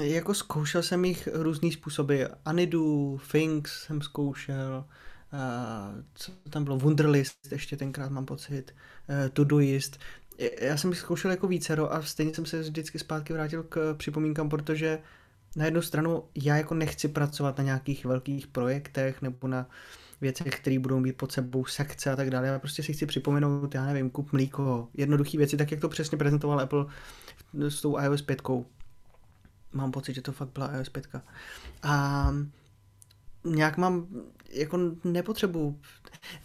Jako 0.00 0.34
zkoušel 0.34 0.82
jsem 0.82 1.04
jich 1.04 1.28
různý 1.32 1.72
způsoby. 1.72 2.22
Anidu, 2.44 3.20
Things 3.32 3.82
jsem 3.82 4.02
zkoušel, 4.02 4.84
uh, 5.32 5.38
co 6.14 6.32
tam 6.50 6.64
bylo, 6.64 6.78
Wunderlist 6.78 7.52
ještě 7.52 7.76
tenkrát 7.76 8.10
mám 8.10 8.26
pocit, 8.26 8.74
uh, 9.08 9.28
Todoist. 9.28 9.98
já 10.60 10.76
jsem 10.76 10.94
zkoušel 10.94 11.30
jako 11.30 11.46
vícero 11.46 11.92
a 11.92 12.02
stejně 12.02 12.34
jsem 12.34 12.46
se 12.46 12.60
vždycky 12.60 12.98
zpátky 12.98 13.32
vrátil 13.32 13.62
k 13.62 13.94
připomínkám, 13.94 14.48
protože 14.48 14.98
na 15.56 15.64
jednu 15.64 15.82
stranu 15.82 16.24
já 16.34 16.56
jako 16.56 16.74
nechci 16.74 17.08
pracovat 17.08 17.58
na 17.58 17.64
nějakých 17.64 18.04
velkých 18.04 18.46
projektech 18.46 19.22
nebo 19.22 19.48
na 19.48 19.66
věcech, 20.24 20.60
které 20.60 20.78
budou 20.78 21.00
mít 21.00 21.16
pod 21.16 21.32
sebou 21.32 21.64
sekce 21.64 22.10
a 22.10 22.16
tak 22.16 22.30
dále. 22.30 22.46
Já 22.46 22.58
prostě 22.58 22.82
si 22.82 22.92
chci 22.92 23.06
připomenout, 23.06 23.74
já 23.74 23.86
nevím, 23.86 24.10
kup 24.10 24.32
mlíko, 24.32 24.88
jednoduché 24.94 25.38
věci, 25.38 25.56
tak 25.56 25.70
jak 25.70 25.80
to 25.80 25.88
přesně 25.88 26.18
prezentoval 26.18 26.60
Apple 26.60 26.86
s 27.54 27.80
tou 27.80 27.98
iOS 27.98 28.22
5. 28.22 28.42
Mám 29.72 29.90
pocit, 29.92 30.14
že 30.14 30.22
to 30.22 30.32
fakt 30.32 30.48
byla 30.54 30.76
iOS 30.76 30.88
5. 30.88 31.08
A 31.82 32.34
nějak 33.44 33.76
mám, 33.76 34.06
jako 34.50 34.78
nepotřebu. 35.04 35.80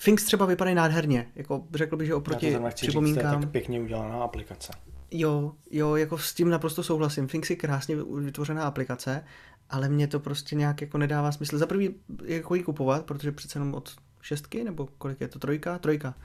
Things 0.03 0.23
třeba 0.23 0.45
vypadají 0.45 0.75
nádherně, 0.75 1.31
jako 1.35 1.67
řekl 1.73 1.97
bych, 1.97 2.07
že 2.07 2.15
oproti 2.15 2.57
připomínkám. 2.75 3.33
Říct, 3.33 3.41
tak 3.41 3.51
pěkně 3.51 3.81
udělaná 3.81 4.23
aplikace. 4.23 4.73
Jo, 5.11 5.53
jo, 5.71 5.95
jako 5.95 6.17
s 6.17 6.33
tím 6.33 6.49
naprosto 6.49 6.83
souhlasím. 6.83 7.27
Things 7.27 7.49
je 7.49 7.55
krásně 7.55 7.95
vytvořená 7.95 8.63
aplikace, 8.63 9.23
ale 9.69 9.89
mě 9.89 10.07
to 10.07 10.19
prostě 10.19 10.55
nějak 10.55 10.81
jako 10.81 10.97
nedává 10.97 11.31
smysl. 11.31 11.57
Za 11.57 11.67
prvý, 11.67 11.95
jako 12.25 12.55
ji 12.55 12.63
kupovat, 12.63 13.05
protože 13.05 13.31
přece 13.31 13.59
jenom 13.59 13.73
od 13.73 13.95
šestky, 14.21 14.63
nebo 14.63 14.87
kolik 14.97 15.21
je 15.21 15.27
to, 15.27 15.39
trojka? 15.39 15.79
Trojka. 15.79 16.15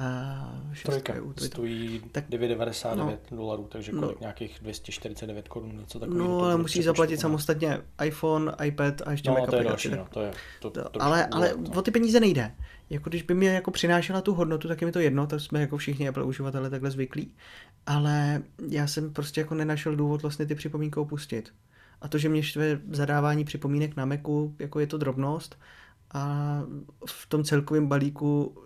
Uh, 0.00 0.74
Trojka 0.84 1.14
stojí 1.36 2.02
tak, 2.12 2.28
9,99 2.28 2.96
no, 2.96 3.18
dolarů, 3.30 3.68
takže 3.72 3.92
kolik 3.92 4.16
no, 4.16 4.20
nějakých 4.20 4.58
249 4.62 5.48
korun, 5.48 5.78
něco 5.78 6.00
takového. 6.00 6.28
No, 6.28 6.40
ale 6.40 6.56
musíš 6.56 6.84
zaplatit 6.84 7.20
samostatně 7.20 7.78
iPhone, 8.04 8.52
iPad 8.64 9.02
a 9.06 9.10
ještě 9.10 9.30
no, 9.30 9.36
Mac 9.36 9.50
to 9.50 9.56
je 9.56 9.64
další, 9.64 9.88
no, 9.88 10.06
to 10.10 10.20
je, 10.20 10.32
to, 10.60 10.70
to, 10.70 11.02
ale, 11.02 11.26
ale 11.26 11.54
to. 11.54 11.78
o 11.78 11.82
ty 11.82 11.90
peníze 11.90 12.20
nejde. 12.20 12.54
Jako 12.90 13.10
když 13.10 13.22
by 13.22 13.34
mi 13.34 13.46
jako 13.46 13.70
přinášela 13.70 14.20
tu 14.20 14.34
hodnotu, 14.34 14.68
tak 14.68 14.80
je 14.80 14.86
mi 14.86 14.92
to 14.92 15.00
jedno, 15.00 15.26
tak 15.26 15.40
jsme 15.40 15.60
jako 15.60 15.76
všichni 15.76 16.08
Apple 16.08 16.24
uživatelé 16.24 16.70
takhle 16.70 16.90
zvyklí. 16.90 17.34
Ale 17.86 18.42
já 18.68 18.86
jsem 18.86 19.12
prostě 19.12 19.40
jako 19.40 19.54
nenašel 19.54 19.96
důvod 19.96 20.22
vlastně 20.22 20.46
ty 20.46 20.54
připomínky 20.54 21.00
opustit. 21.00 21.52
A 22.00 22.08
to, 22.08 22.18
že 22.18 22.28
mě 22.28 22.42
štve 22.42 22.80
zadávání 22.90 23.44
připomínek 23.44 23.96
na 23.96 24.04
Macu, 24.04 24.56
jako 24.58 24.80
je 24.80 24.86
to 24.86 24.98
drobnost, 24.98 25.58
a 26.14 26.62
v 27.06 27.26
tom 27.26 27.44
celkovém 27.44 27.86
balíku 27.86 28.56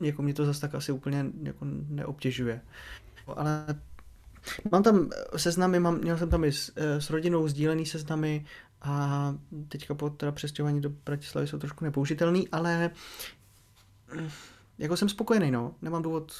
jako 0.00 0.22
mě 0.22 0.34
to 0.34 0.46
zase 0.46 0.60
tak 0.60 0.74
asi 0.74 0.92
úplně 0.92 1.26
jako 1.42 1.66
neobtěžuje. 1.88 2.60
Ale 3.26 3.66
mám 4.72 4.82
tam 4.82 5.10
seznamy, 5.36 5.80
mám, 5.80 5.98
měl 5.98 6.18
jsem 6.18 6.30
tam 6.30 6.44
i 6.44 6.52
s, 6.52 6.72
eh, 6.76 7.00
s 7.00 7.10
rodinou 7.10 7.48
sdílený 7.48 7.86
seznamy 7.86 8.44
a 8.82 9.34
teďka 9.68 9.94
po 9.94 10.10
teda 10.10 10.32
přestěhování 10.32 10.80
do 10.80 10.90
Bratislavy 10.90 11.46
jsou 11.46 11.58
trošku 11.58 11.84
nepoužitelný, 11.84 12.48
ale 12.48 12.90
hm, 14.14 14.28
jako 14.78 14.96
jsem 14.96 15.08
spokojený, 15.08 15.50
no. 15.50 15.74
Nemám 15.82 16.02
důvod 16.02 16.32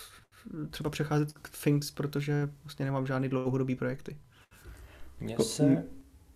třeba 0.71 0.91
přecházet 0.91 1.33
k 1.33 1.65
Things, 1.65 1.91
protože 1.91 2.51
vlastně 2.65 2.85
nemám 2.85 3.07
žádný 3.07 3.29
dlouhodobý 3.29 3.77
projekty. 3.77 4.17
Mně 5.21 5.37
se 5.39 5.85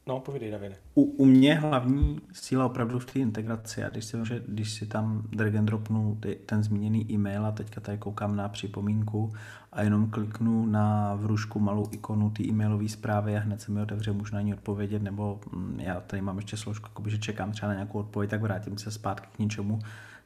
No, 0.06 0.20
povídej, 0.20 0.50
Davide. 0.50 0.76
U, 0.94 1.02
u 1.02 1.24
mě 1.24 1.54
hlavní 1.54 2.20
síla 2.32 2.66
opravdu 2.66 2.98
v 2.98 3.04
té 3.04 3.18
integraci. 3.18 3.84
A 3.84 3.88
když 3.88 4.04
si, 4.04 4.16
že, 4.22 4.42
když 4.48 4.72
si 4.72 4.86
tam 4.86 5.22
drag 5.32 5.54
and 5.54 5.64
dropnu 5.64 6.18
ten 6.46 6.62
zmíněný 6.62 7.12
e-mail 7.12 7.46
a 7.46 7.52
teďka 7.52 7.80
tady 7.80 7.98
koukám 7.98 8.36
na 8.36 8.48
připomínku 8.48 9.32
a 9.72 9.82
jenom 9.82 10.10
kliknu 10.10 10.66
na 10.66 11.14
vrušku 11.14 11.60
malou 11.60 11.88
ikonu 11.90 12.30
té 12.30 12.42
e-mailové 12.42 12.88
zprávy 12.88 13.36
a 13.36 13.40
hned 13.40 13.60
se 13.60 13.72
mi 13.72 13.82
otevře, 13.82 14.12
můžu 14.12 14.34
na 14.34 14.40
ní 14.40 14.54
odpovědět, 14.54 15.02
nebo 15.02 15.40
mm, 15.52 15.80
já 15.80 16.00
tady 16.00 16.22
mám 16.22 16.36
ještě 16.36 16.56
složku, 16.56 16.88
jakoby, 16.88 17.10
že 17.10 17.18
čekám 17.18 17.52
třeba 17.52 17.68
na 17.68 17.74
nějakou 17.74 17.98
odpověď, 17.98 18.30
tak 18.30 18.42
vrátím 18.42 18.78
se 18.78 18.90
zpátky 18.90 19.28
k 19.32 19.38
něčemu, 19.38 19.78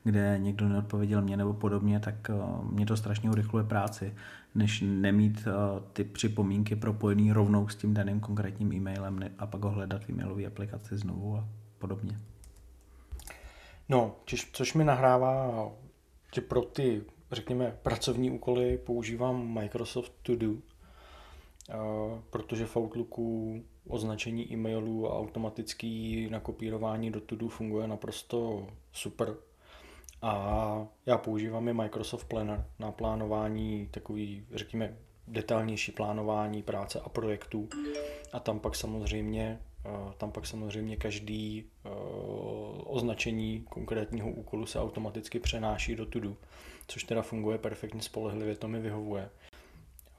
kde 0.05 0.39
někdo 0.39 0.68
neodpověděl 0.68 1.22
mě 1.22 1.37
nebo 1.37 1.53
podobně, 1.53 2.01
tak 2.01 2.14
uh, 2.29 2.72
mě 2.72 2.87
to 2.87 2.97
strašně 2.97 3.31
urychluje 3.31 3.64
práci, 3.64 4.14
než 4.55 4.85
nemít 4.87 5.47
uh, 5.47 5.83
ty 5.93 6.05
připomínky 6.05 6.77
propojený 6.77 7.33
rovnou 7.33 7.69
s 7.69 7.77
tím 7.77 7.95
daným 7.95 8.21
konkrétním 8.21 8.73
e-mailem 8.73 9.21
a 9.39 9.47
pak 9.47 9.65
ho 9.65 9.71
hledat 9.71 10.05
v 10.05 10.11
e-mailové 10.11 10.47
aplikaci 10.47 10.97
znovu 10.97 11.37
a 11.37 11.49
podobně. 11.79 12.19
No, 13.89 14.17
čiž, 14.25 14.51
což 14.53 14.75
mi 14.75 14.85
nahrává, 14.85 15.69
že 16.35 16.41
pro 16.41 16.63
ty, 16.63 17.03
řekněme, 17.33 17.77
pracovní 17.83 18.31
úkoly 18.31 18.79
používám 18.79 19.55
Microsoft 19.55 20.13
To 20.23 20.37
Do, 20.37 20.51
uh, 20.51 20.59
protože 22.31 22.67
v 22.67 22.77
Outlooku 22.77 23.63
označení 23.89 24.53
e-mailů 24.53 25.11
a 25.11 25.19
automatický 25.19 26.29
nakopírování 26.31 27.11
do 27.11 27.21
To 27.21 27.37
Do 27.37 27.49
funguje 27.49 27.87
naprosto 27.87 28.67
super 28.93 29.35
a 30.25 30.87
já 31.07 31.18
používám 31.18 31.68
i 31.68 31.72
Microsoft 31.72 32.25
Planner 32.25 32.66
na 32.79 32.93
plánování 32.93 33.89
takový, 33.91 34.47
řekněme, 34.55 34.97
detailnější 35.29 35.93
plánování 35.93 36.62
práce 36.62 37.01
a 37.01 37.09
projektů. 37.09 37.68
A 38.33 38.41
tam 38.41 38.61
pak 38.61 38.77
samozřejmě, 38.77 39.61
eh, 39.85 39.89
tam 40.16 40.33
pak 40.33 40.47
samozřejmě 40.47 40.97
každý 40.97 41.64
eh, 41.64 41.89
označení 42.85 43.64
konkrétního 43.68 44.31
úkolu 44.31 44.66
se 44.66 44.81
automaticky 44.81 45.41
přenáší 45.41 45.97
do 45.97 46.07
Tudu, 46.07 46.37
což 46.87 47.05
teda 47.05 47.22
funguje 47.22 47.59
perfektně 47.59 48.03
spolehlivě, 48.03 48.57
to 48.57 48.68
mi 48.68 48.81
vyhovuje. 48.81 49.31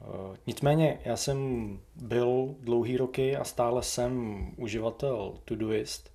Eh, 0.02 0.38
nicméně 0.48 1.00
já 1.06 1.18
jsem 1.18 1.70
byl 1.96 2.56
dlouhý 2.60 2.98
roky 2.98 3.38
a 3.38 3.44
stále 3.44 3.84
jsem 3.84 4.46
uživatel 4.58 5.34
Todoist, 5.46 6.15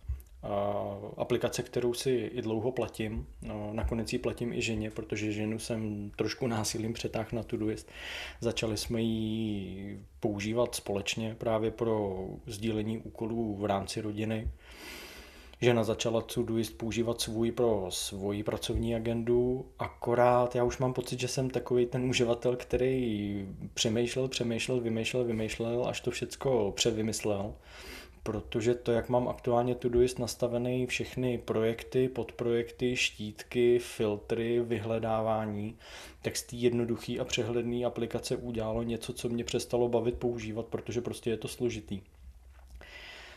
aplikace, 1.17 1.63
kterou 1.63 1.95
si 1.95 2.11
i 2.11 2.43
dlouho 2.43 2.73
platím. 2.73 3.27
No, 3.43 3.71
nakonec 3.73 4.13
ji 4.13 4.19
platím 4.19 4.53
i 4.53 4.63
ženě, 4.63 4.91
protože 4.91 5.33
ženu 5.33 5.59
jsem 5.59 6.11
trošku 6.17 6.47
násilím 6.47 6.93
přetáhl 6.93 7.29
na 7.33 7.43
Todoist. 7.43 7.91
Začali 8.41 8.77
jsme 8.77 9.03
ji 9.03 10.01
používat 10.21 10.75
společně 10.75 11.35
právě 11.39 11.71
pro 11.71 12.27
sdílení 12.47 12.99
úkolů 12.99 13.57
v 13.57 13.65
rámci 13.65 14.01
rodiny. 14.01 14.51
Žena 15.63 15.85
začala 15.85 16.21
Todoist 16.21 16.79
používat 16.79 17.21
svůj 17.21 17.53
pro 17.53 17.87
svoji 17.89 18.43
pracovní 18.43 18.95
agendu, 18.95 19.67
akorát 19.79 20.55
já 20.55 20.65
už 20.65 20.79
mám 20.79 20.93
pocit, 20.93 21.21
že 21.21 21.29
jsem 21.29 21.51
takový 21.51 21.87
ten 21.87 22.05
uživatel, 22.05 22.57
který 22.57 23.47
přemýšlel, 23.75 24.29
přemýšlel, 24.29 24.81
vymýšlel, 24.81 25.25
vymýšlel, 25.25 25.87
až 25.89 26.01
to 26.01 26.11
všecko 26.11 26.73
převymyslel 26.77 27.55
protože 28.23 28.75
to, 28.75 28.93
jak 28.93 29.09
mám 29.09 29.29
aktuálně 29.29 29.75
Todoist 29.75 30.19
nastavený 30.19 30.87
všechny 30.87 31.39
projekty, 31.39 32.09
podprojekty, 32.09 32.97
štítky, 32.97 33.79
filtry, 33.79 34.61
vyhledávání, 34.61 35.79
tak 36.23 36.37
z 36.37 36.43
té 36.43 36.57
jednoduché 36.57 37.19
a 37.21 37.25
přehledné 37.25 37.85
aplikace 37.85 38.37
udělalo 38.37 38.83
něco, 38.83 39.13
co 39.13 39.29
mě 39.29 39.45
přestalo 39.45 39.89
bavit 39.89 40.15
používat, 40.15 40.67
protože 40.67 41.01
prostě 41.01 41.31
je 41.31 41.37
to 41.37 41.49
složitý. 41.49 42.01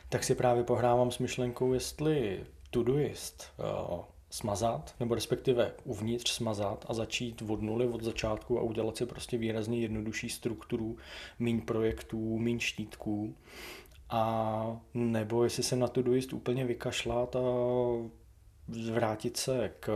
Tak 0.10 0.24
si 0.24 0.36
právě 0.36 0.64
pohrávám 0.64 1.12
s 1.12 1.20
myšlenkou, 1.20 1.74
jestli 1.74 2.44
Todoist 2.70 3.54
uh, 3.92 4.00
smazat, 4.30 4.96
nebo 5.00 5.16
respektive 5.16 5.72
uvnitř 5.84 6.32
smazat 6.32 6.86
a 6.90 6.94
začít 6.94 7.42
od 7.42 7.62
nuly, 7.62 7.88
od 7.88 8.04
začátku 8.04 8.60
a 8.60 8.62
udělat 8.62 8.98
si 8.98 9.06
prostě 9.06 9.38
výrazně 9.38 9.80
jednodušší 9.80 10.30
strukturu, 10.30 10.98
míň 11.40 11.62
projektů, 11.62 12.40
míň 12.40 12.60
štítků 12.60 13.36
a 14.14 14.82
nebo 14.94 15.44
jestli 15.44 15.64
se 15.64 15.76
na 15.76 15.88
to 15.88 16.02
dojist 16.02 16.34
úplně 16.34 16.66
vykašlat 16.66 17.36
a 17.36 17.40
vrátit 18.92 19.38
se 19.38 19.72
k 19.80 19.90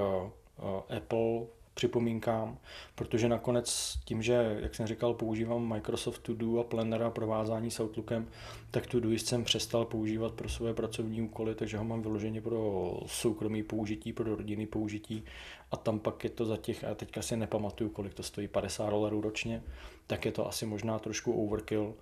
eh, 0.60 0.98
Apple 0.98 1.46
připomínkám, 1.74 2.58
protože 2.96 3.30
nakonec 3.30 3.96
tím, 4.06 4.22
že, 4.22 4.58
jak 4.60 4.76
jsem 4.76 4.88
říkal, 4.88 5.14
používám 5.14 5.74
Microsoft 5.74 6.20
To 6.20 6.34
Do 6.34 6.60
a 6.60 6.64
Planner 6.64 7.04
a 7.04 7.10
provázání 7.10 7.72
s 7.72 7.80
Outlookem, 7.80 8.28
tak 8.72 8.88
To 8.88 9.00
Doist 9.00 9.28
jsem 9.28 9.44
přestal 9.44 9.86
používat 9.86 10.34
pro 10.34 10.50
své 10.50 10.74
pracovní 10.74 11.22
úkoly, 11.22 11.56
takže 11.56 11.78
ho 11.78 11.84
mám 11.84 12.02
vyloženě 12.02 12.42
pro 12.42 12.92
soukromý 13.06 13.64
použití, 13.64 14.14
pro 14.14 14.36
rodinný 14.36 14.66
použití. 14.66 15.24
A 15.72 15.78
tam 15.78 16.00
pak 16.00 16.24
je 16.24 16.30
to 16.30 16.46
za 16.46 16.58
těch, 16.58 16.84
a 16.84 16.96
teďka 16.96 17.22
si 17.22 17.38
nepamatuju, 17.38 17.90
kolik 17.90 18.14
to 18.14 18.24
stojí, 18.24 18.48
50 18.48 18.90
dolarů 18.90 19.22
ročně, 19.22 19.64
tak 20.08 20.26
je 20.26 20.32
to 20.32 20.48
asi 20.48 20.66
možná 20.66 21.00
trošku 21.00 21.46
overkill, 21.46 21.94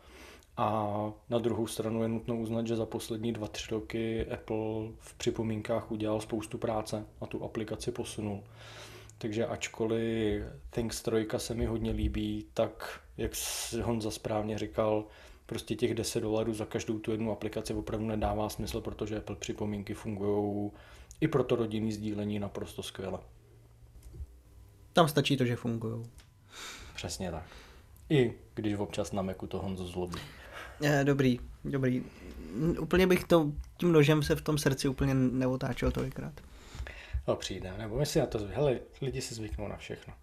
a 0.58 1.12
na 1.30 1.40
druhou 1.40 1.68
stranu 1.68 2.04
je 2.04 2.10
nutno 2.10 2.38
uznat, 2.38 2.68
že 2.68 2.76
za 2.76 2.86
poslední 2.86 3.34
dva, 3.34 3.48
tři 3.48 3.72
roky 3.72 4.26
Apple 4.26 4.92
v 5.00 5.14
připomínkách 5.18 5.92
udělal 5.92 6.22
spoustu 6.22 6.58
práce 6.58 7.06
a 7.22 7.26
tu 7.26 7.44
aplikaci 7.44 7.92
posunul. 7.92 8.44
Takže 9.18 9.46
ačkoliv 9.46 10.44
Things 10.70 11.02
3 11.02 11.28
se 11.38 11.54
mi 11.54 11.66
hodně 11.66 11.92
líbí, 11.92 12.46
tak 12.54 13.00
jak 13.18 13.32
Honza 13.84 14.12
správně 14.12 14.58
říkal, 14.58 15.06
prostě 15.46 15.76
těch 15.76 15.94
10 15.94 16.20
dolarů 16.20 16.54
za 16.54 16.66
každou 16.66 17.00
tu 17.00 17.12
jednu 17.12 17.32
aplikaci 17.32 17.74
opravdu 17.74 18.08
nedává 18.08 18.50
smysl, 18.50 18.82
protože 18.82 19.18
Apple 19.18 19.36
připomínky 19.36 19.94
fungují 19.94 20.72
i 21.22 21.28
pro 21.28 21.44
to 21.44 21.56
rodinný 21.56 21.92
sdílení 21.92 22.40
naprosto 22.40 22.84
skvěle. 22.84 23.20
Tam 24.94 25.08
stačí 25.08 25.38
to, 25.38 25.46
že 25.46 25.56
fungují. 25.56 26.06
Přesně 26.96 27.32
tak. 27.32 27.46
I 28.10 28.34
když 28.54 28.76
občas 28.76 29.12
na 29.12 29.22
Macu 29.22 29.48
to 29.48 29.60
Honzo 29.60 29.88
zlobí. 29.88 30.20
Eh, 30.84 31.04
dobrý, 31.04 31.40
dobrý. 31.66 32.04
Úplně 32.80 33.08
bych 33.08 33.24
to 33.24 33.52
tím 33.78 33.92
nožem 33.92 34.24
se 34.24 34.36
v 34.36 34.42
tom 34.42 34.58
srdci 34.58 34.88
úplně 34.88 35.14
neotáčel 35.14 35.92
tolikrát. 35.92 36.34
To 37.26 37.36
přijde, 37.36 37.74
nebo 37.78 37.98
my 37.98 38.06
si 38.06 38.20
na 38.20 38.26
to 38.26 38.40
zvyknou. 38.40 38.56
Hele, 38.64 38.80
lidi 39.02 39.22
si 39.22 39.36
zvyknou 39.36 39.68
na 39.68 39.78
všechno. 39.78 40.14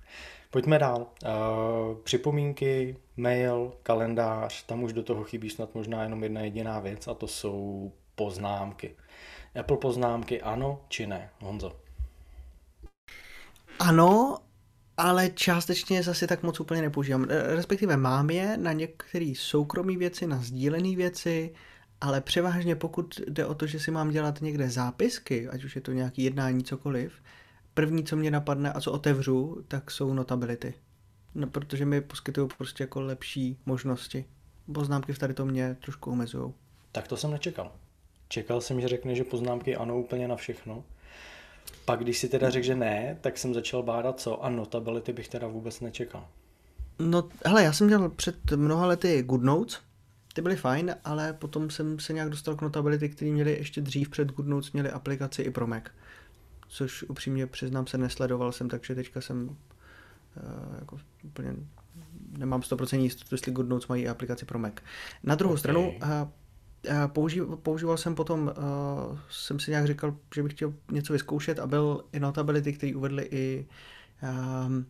Pojďme 0.50 0.78
dál. 0.78 1.06
Uh, 1.24 1.96
připomínky, 2.02 2.96
mail, 3.16 3.72
kalendář, 3.82 4.62
tam 4.62 4.82
už 4.82 4.92
do 4.92 5.02
toho 5.02 5.24
chybí 5.24 5.50
snad 5.50 5.74
možná 5.74 6.02
jenom 6.02 6.22
jedna 6.22 6.40
jediná 6.40 6.80
věc 6.80 7.08
a 7.08 7.14
to 7.14 7.26
jsou 7.26 7.92
poznámky. 8.14 8.96
Apple 9.60 9.76
poznámky 9.76 10.42
ano 10.42 10.80
či 10.88 11.06
ne, 11.06 11.30
Honzo? 11.40 11.72
Ano, 13.78 14.38
ale 14.96 15.30
částečně 15.30 16.02
zase 16.02 16.26
tak 16.26 16.42
moc 16.42 16.60
úplně 16.60 16.82
nepoužívám. 16.82 17.26
Respektive 17.30 17.96
mám 17.96 18.30
je 18.30 18.56
na 18.56 18.72
některé 18.72 19.32
soukromé 19.36 19.96
věci, 19.96 20.26
na 20.26 20.36
sdílené 20.42 20.96
věci, 20.96 21.54
ale 22.00 22.20
převážně 22.20 22.76
pokud 22.76 23.20
jde 23.28 23.46
o 23.46 23.54
to, 23.54 23.66
že 23.66 23.80
si 23.80 23.90
mám 23.90 24.10
dělat 24.10 24.40
někde 24.40 24.70
zápisky, 24.70 25.48
ať 25.48 25.64
už 25.64 25.76
je 25.76 25.82
to 25.82 25.92
nějaký 25.92 26.24
jednání, 26.24 26.64
cokoliv, 26.64 27.12
první, 27.74 28.04
co 28.04 28.16
mě 28.16 28.30
napadne 28.30 28.72
a 28.72 28.80
co 28.80 28.92
otevřu, 28.92 29.64
tak 29.68 29.90
jsou 29.90 30.14
notability. 30.14 30.74
No, 31.34 31.46
protože 31.46 31.84
mi 31.84 32.00
poskytují 32.00 32.48
prostě 32.58 32.82
jako 32.82 33.00
lepší 33.00 33.58
možnosti. 33.66 34.24
Poznámky 34.74 35.12
v 35.12 35.18
tady 35.18 35.34
to 35.34 35.46
mě 35.46 35.76
trošku 35.84 36.10
omezují. 36.10 36.52
Tak 36.92 37.08
to 37.08 37.16
jsem 37.16 37.30
nečekal. 37.30 37.72
Čekal 38.28 38.60
jsem, 38.60 38.80
že 38.80 38.88
řekne, 38.88 39.14
že 39.14 39.24
poznámky 39.24 39.76
ano 39.76 39.98
úplně 39.98 40.28
na 40.28 40.36
všechno. 40.36 40.84
Pak 41.84 42.00
když 42.00 42.18
si 42.18 42.28
teda 42.28 42.50
řekl, 42.50 42.66
že 42.66 42.74
ne, 42.74 43.18
tak 43.20 43.38
jsem 43.38 43.54
začal 43.54 43.82
bádat 43.82 44.20
co 44.20 44.44
a 44.44 44.50
notability 44.50 45.12
bych 45.12 45.28
teda 45.28 45.46
vůbec 45.46 45.80
nečekal. 45.80 46.28
No, 46.98 47.28
hele, 47.46 47.62
já 47.64 47.72
jsem 47.72 47.86
měl 47.86 48.08
před 48.08 48.50
mnoha 48.50 48.86
lety 48.86 49.22
GoodNotes, 49.22 49.78
ty 50.32 50.42
byly 50.42 50.56
fajn, 50.56 50.94
ale 51.04 51.32
potom 51.32 51.70
jsem 51.70 51.98
se 51.98 52.12
nějak 52.12 52.30
dostal 52.30 52.56
k 52.56 52.62
Notability, 52.62 53.08
který 53.08 53.32
měli 53.32 53.52
ještě 53.52 53.80
dřív 53.80 54.08
před 54.08 54.32
GoodNotes, 54.32 54.72
měli 54.72 54.90
aplikaci 54.90 55.42
i 55.42 55.50
pro 55.50 55.66
Mac. 55.66 55.84
Což 56.68 57.02
upřímně 57.02 57.46
přiznám 57.46 57.86
se, 57.86 57.98
nesledoval 57.98 58.52
jsem, 58.52 58.68
takže 58.68 58.94
teďka 58.94 59.20
jsem 59.20 59.48
uh, 59.48 59.56
jako 60.78 60.98
úplně 61.24 61.54
nemám 62.38 62.60
100% 62.60 63.00
jistotu, 63.00 63.34
jestli 63.34 63.52
GoodNotes 63.52 63.88
mají 63.88 64.08
aplikaci 64.08 64.44
pro 64.44 64.58
Mac. 64.58 64.74
Na 65.22 65.34
druhou 65.34 65.52
okay. 65.52 65.58
stranu, 65.60 65.90
uh, 65.90 66.28
používal, 67.06 67.56
používal 67.56 67.96
jsem 67.96 68.14
potom, 68.14 68.52
uh, 68.58 69.18
jsem 69.30 69.60
si 69.60 69.70
nějak 69.70 69.86
říkal, 69.86 70.16
že 70.34 70.42
bych 70.42 70.52
chtěl 70.52 70.74
něco 70.90 71.12
vyzkoušet 71.12 71.58
a 71.58 71.66
byl 71.66 72.04
i 72.12 72.20
Notability, 72.20 72.72
který 72.72 72.94
uvedli 72.94 73.28
i 73.30 73.66
um, 74.66 74.86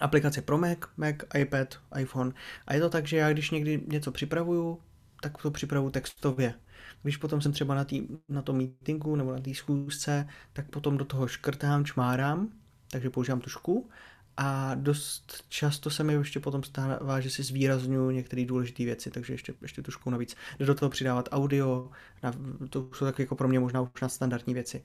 aplikace 0.00 0.42
pro 0.42 0.58
Mac, 0.58 0.78
Mac, 0.96 1.16
iPad, 1.38 1.80
iPhone. 1.98 2.32
A 2.66 2.74
je 2.74 2.80
to 2.80 2.90
tak, 2.90 3.06
že 3.06 3.16
já 3.16 3.32
když 3.32 3.50
někdy 3.50 3.82
něco 3.86 4.12
připravuju, 4.12 4.80
tak 5.22 5.42
to 5.42 5.50
připravu 5.50 5.90
textově. 5.90 6.54
Když 7.02 7.16
potom 7.16 7.40
jsem 7.40 7.52
třeba 7.52 7.74
na, 7.74 7.84
tý, 7.84 8.08
na 8.28 8.42
tom 8.42 8.56
meetingu 8.56 9.16
nebo 9.16 9.32
na 9.32 9.40
té 9.40 9.54
schůzce, 9.54 10.28
tak 10.52 10.70
potom 10.70 10.96
do 10.96 11.04
toho 11.04 11.28
škrtám, 11.28 11.84
čmárám, 11.84 12.48
takže 12.90 13.10
používám 13.10 13.40
tušku 13.40 13.90
a 14.36 14.74
dost 14.74 15.44
často 15.48 15.90
se 15.90 16.04
mi 16.04 16.12
ještě 16.12 16.40
potom 16.40 16.62
stává, 16.62 17.20
že 17.20 17.30
si 17.30 17.42
zvýraznuju 17.42 18.10
některé 18.10 18.44
důležité 18.44 18.84
věci, 18.84 19.10
takže 19.10 19.34
ještě, 19.34 19.54
ještě 19.62 19.82
tušku 19.82 20.10
navíc. 20.10 20.36
Do 20.58 20.74
toho 20.74 20.90
přidávat 20.90 21.28
audio, 21.32 21.90
na, 22.22 22.32
to 22.70 22.88
jsou 22.94 23.04
tak 23.04 23.18
jako 23.18 23.36
pro 23.36 23.48
mě 23.48 23.60
možná 23.60 23.80
už 23.80 24.00
na 24.02 24.08
standardní 24.08 24.54
věci. 24.54 24.84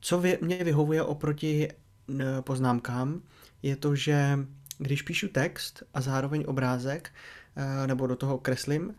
Co 0.00 0.20
vě, 0.20 0.38
mě 0.40 0.64
vyhovuje 0.64 1.02
oproti 1.02 1.68
poznámkám, 2.40 3.22
je 3.62 3.76
to, 3.76 3.94
že 3.94 4.38
když 4.78 5.02
píšu 5.02 5.28
text 5.28 5.82
a 5.94 6.00
zároveň 6.00 6.44
obrázek, 6.46 7.10
eh, 7.56 7.86
nebo 7.86 8.06
do 8.06 8.16
toho 8.16 8.38
kreslím, 8.38 8.94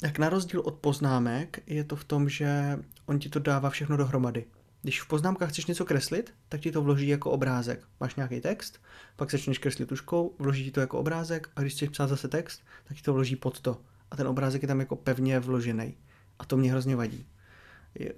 tak 0.00 0.18
na 0.18 0.28
rozdíl 0.28 0.60
od 0.60 0.74
poznámek 0.74 1.62
je 1.66 1.84
to 1.84 1.96
v 1.96 2.04
tom, 2.04 2.28
že 2.28 2.78
on 3.06 3.18
ti 3.18 3.28
to 3.28 3.38
dává 3.38 3.70
všechno 3.70 3.96
dohromady. 3.96 4.44
Když 4.82 5.02
v 5.02 5.08
poznámkách 5.08 5.50
chceš 5.50 5.66
něco 5.66 5.84
kreslit, 5.84 6.34
tak 6.48 6.60
ti 6.60 6.72
to 6.72 6.82
vloží 6.82 7.08
jako 7.08 7.30
obrázek. 7.30 7.84
Máš 8.00 8.14
nějaký 8.14 8.40
text, 8.40 8.80
pak 9.16 9.30
začneš 9.30 9.58
kreslit 9.58 9.88
tuškou, 9.88 10.36
vloží 10.38 10.64
ti 10.64 10.70
to 10.70 10.80
jako 10.80 10.98
obrázek 10.98 11.48
a 11.56 11.60
když 11.60 11.74
chceš 11.74 11.88
psát 11.88 12.06
zase 12.06 12.28
text, 12.28 12.62
tak 12.84 12.96
ti 12.96 13.02
to 13.02 13.12
vloží 13.12 13.36
pod 13.36 13.60
to. 13.60 13.80
A 14.10 14.16
ten 14.16 14.26
obrázek 14.26 14.62
je 14.62 14.68
tam 14.68 14.80
jako 14.80 14.96
pevně 14.96 15.40
vložený. 15.40 15.94
A 16.38 16.44
to 16.44 16.56
mě 16.56 16.70
hrozně 16.70 16.96
vadí 16.96 17.26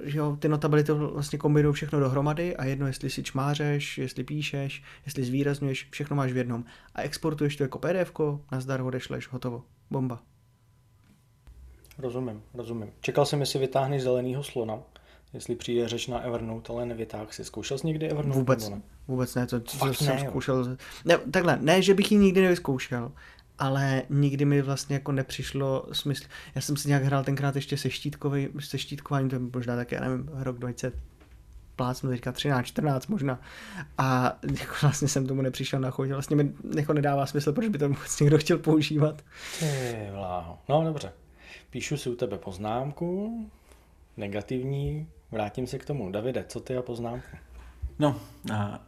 že 0.00 0.18
jo, 0.18 0.36
ty 0.36 0.48
notability 0.48 0.92
vlastně 0.92 1.38
kombinují 1.38 1.74
všechno 1.74 2.00
dohromady 2.00 2.56
a 2.56 2.64
jedno, 2.64 2.86
jestli 2.86 3.10
si 3.10 3.22
čmářeš, 3.22 3.98
jestli 3.98 4.24
píšeš, 4.24 4.82
jestli 5.04 5.24
zvýrazňuješ, 5.24 5.88
všechno 5.90 6.16
máš 6.16 6.32
v 6.32 6.36
jednom. 6.36 6.64
A 6.94 7.02
exportuješ 7.02 7.56
to 7.56 7.64
jako 7.64 7.78
PDF, 7.78 8.12
nazdar 8.52 8.80
odešleš, 8.80 9.28
hotovo. 9.28 9.62
Bomba. 9.90 10.22
Rozumím, 11.98 12.42
rozumím. 12.54 12.90
Čekal 13.00 13.26
jsem, 13.26 13.40
jestli 13.40 13.58
vytáhneš 13.58 14.02
zeleného 14.02 14.42
slona, 14.42 14.78
jestli 15.34 15.56
přijde 15.56 15.88
řeč 15.88 16.06
na 16.06 16.20
Evernote, 16.20 16.72
ale 16.72 16.86
nevytáhl 16.86 17.26
si. 17.30 17.44
Zkoušel 17.44 17.78
jsi 17.78 17.86
někdy 17.86 18.10
Evernote? 18.10 18.38
Vůbec, 18.38 18.68
ne? 18.68 18.82
vůbec 19.08 19.34
ne, 19.34 19.46
to, 19.46 19.60
to 19.60 19.94
jsem 19.94 20.16
ne, 20.16 20.24
zkoušel. 20.28 20.76
Ne, 21.04 21.18
takhle, 21.18 21.58
ne, 21.60 21.82
že 21.82 21.94
bych 21.94 22.12
ji 22.12 22.18
nikdy 22.18 22.42
nevyzkoušel, 22.42 23.12
ale 23.58 24.02
nikdy 24.10 24.44
mi 24.44 24.62
vlastně 24.62 24.94
jako 24.94 25.12
nepřišlo 25.12 25.86
smysl. 25.92 26.24
Já 26.54 26.60
jsem 26.60 26.76
si 26.76 26.88
nějak 26.88 27.04
hrál 27.04 27.24
tenkrát 27.24 27.56
ještě 27.56 27.76
se, 27.76 27.90
štítkový, 27.90 28.48
se 28.58 28.78
štítkováním, 28.78 29.30
to 29.30 29.36
je 29.36 29.40
možná 29.54 29.76
tak, 29.76 29.92
já 29.92 30.00
nevím, 30.00 30.30
rok 30.32 30.58
20 30.58 30.94
plácnu 31.76 32.10
teďka 32.10 32.32
13, 32.32 32.66
14 32.66 33.06
možná. 33.06 33.40
A 33.98 34.38
jako 34.60 34.74
vlastně 34.82 35.08
jsem 35.08 35.26
tomu 35.26 35.42
nepřišel 35.42 35.80
na 35.80 35.90
chuť. 35.90 36.08
Vlastně 36.08 36.36
mi 36.36 36.52
jako 36.76 36.92
nedává 36.92 37.26
smysl, 37.26 37.52
proč 37.52 37.68
by 37.68 37.78
to 37.78 37.88
vůbec 37.88 38.20
někdo 38.20 38.38
chtěl 38.38 38.58
používat. 38.58 39.22
Ty 39.60 40.08
vláho. 40.12 40.58
No 40.68 40.84
dobře. 40.84 41.12
Píšu 41.70 41.96
si 41.96 42.10
u 42.10 42.14
tebe 42.14 42.38
poznámku, 42.38 43.50
negativní, 44.16 45.08
vrátím 45.34 45.66
se 45.66 45.78
k 45.78 45.84
tomu. 45.84 46.10
Davide, 46.10 46.44
co 46.48 46.60
ty 46.60 46.76
a 46.76 46.82
poznámku? 46.82 47.36
No, 47.98 48.20
a 48.54 48.80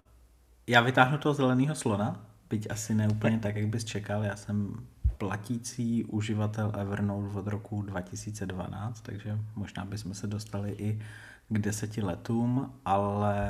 já 0.67 0.81
vytáhnu 0.81 1.19
toho 1.19 1.35
zeleného 1.35 1.75
slona, 1.75 2.27
byť 2.51 2.71
asi 2.71 2.95
ne 2.95 3.09
úplně 3.09 3.39
tak, 3.39 3.57
jak 3.57 3.67
bys 3.67 3.85
čekal. 3.85 4.25
Já 4.25 4.37
jsem 4.37 4.87
platící 5.19 6.05
uživatel 6.05 6.73
Evernote 6.79 7.39
od 7.39 7.47
roku 7.47 7.83
2012, 7.83 9.01
takže 9.01 9.39
možná 9.57 9.85
bychom 9.85 10.15
se 10.15 10.27
dostali 10.27 10.73
i 10.73 11.01
k 11.49 11.59
deseti 11.59 12.03
letům, 12.03 12.73
ale 12.85 13.47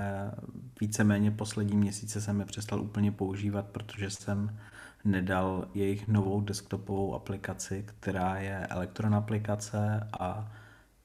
víceméně 0.80 1.30
poslední 1.30 1.76
měsíce 1.76 2.20
jsem 2.20 2.40
je 2.40 2.47
přestal 2.47 2.80
úplně 2.80 3.12
používat, 3.12 3.66
protože 3.66 4.11
jsem 4.11 4.59
nedal 5.05 5.68
jejich 5.74 6.09
novou 6.09 6.40
desktopovou 6.40 7.14
aplikaci, 7.14 7.84
která 7.86 8.36
je 8.36 8.66
elektron 8.66 9.14
aplikace 9.14 10.09
a 10.20 10.53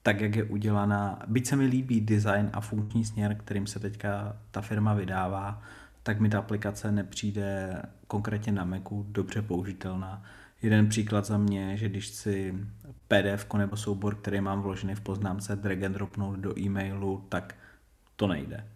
tak, 0.03 0.21
jak 0.21 0.35
je 0.35 0.43
udělaná, 0.43 1.19
byť 1.27 1.47
se 1.47 1.55
mi 1.55 1.65
líbí 1.65 2.01
design 2.01 2.49
a 2.53 2.61
funkční 2.61 3.05
směr, 3.05 3.35
kterým 3.35 3.67
se 3.67 3.79
teďka 3.79 4.37
ta 4.51 4.61
firma 4.61 4.93
vydává, 4.93 5.61
tak 6.03 6.19
mi 6.19 6.29
ta 6.29 6.39
aplikace 6.39 6.91
nepřijde 6.91 7.81
konkrétně 8.07 8.51
na 8.51 8.65
Macu 8.65 9.05
dobře 9.09 9.41
použitelná. 9.41 10.23
Jeden 10.61 10.89
příklad 10.89 11.25
za 11.25 11.37
mě, 11.37 11.77
že 11.77 11.89
když 11.89 12.07
si 12.07 12.55
PDF 13.07 13.53
nebo 13.57 13.77
soubor, 13.77 14.15
který 14.15 14.41
mám 14.41 14.61
vložený 14.61 14.95
v 14.95 15.01
poznámce, 15.01 15.55
drag 15.55 15.83
and 15.83 15.93
dropnout 15.93 16.39
do 16.39 16.59
e-mailu, 16.59 17.25
tak 17.29 17.55
to 18.15 18.27
nejde. 18.27 18.67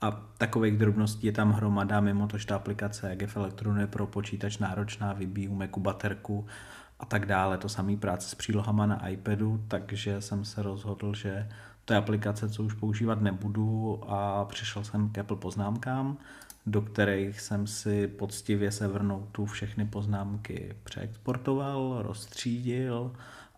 A 0.00 0.10
takových 0.38 0.76
drobností 0.76 1.26
je 1.26 1.32
tam 1.32 1.52
hromada, 1.52 2.00
mimo 2.00 2.26
to, 2.26 2.38
že 2.38 2.46
ta 2.46 2.56
aplikace, 2.56 3.10
jak 3.10 3.20
je 3.20 3.26
v 3.26 3.36
Electronu, 3.36 3.80
je 3.80 3.86
pro 3.86 4.06
počítač 4.06 4.58
náročná, 4.58 5.12
vybíjí 5.12 5.48
u 5.48 5.54
Macu 5.54 5.80
baterku 5.80 6.46
a 7.00 7.06
tak 7.06 7.26
dále. 7.26 7.58
To 7.58 7.68
samý 7.68 7.96
práce 7.96 8.28
s 8.28 8.34
přílohama 8.34 8.86
na 8.86 9.08
iPadu, 9.08 9.64
takže 9.68 10.20
jsem 10.20 10.44
se 10.44 10.62
rozhodl, 10.62 11.14
že 11.14 11.48
to 11.84 11.92
je 11.92 11.98
aplikace, 11.98 12.48
co 12.48 12.62
už 12.62 12.74
používat 12.74 13.20
nebudu 13.20 14.00
a 14.06 14.44
přišel 14.44 14.84
jsem 14.84 15.08
k 15.08 15.18
Apple 15.18 15.36
poznámkám 15.36 16.18
do 16.68 16.82
kterých 16.82 17.40
jsem 17.40 17.66
si 17.66 18.08
poctivě 18.08 18.72
se 18.72 18.90
tu 19.32 19.46
všechny 19.46 19.84
poznámky 19.84 20.76
přeexportoval, 20.84 22.02
rozstřídil 22.02 23.12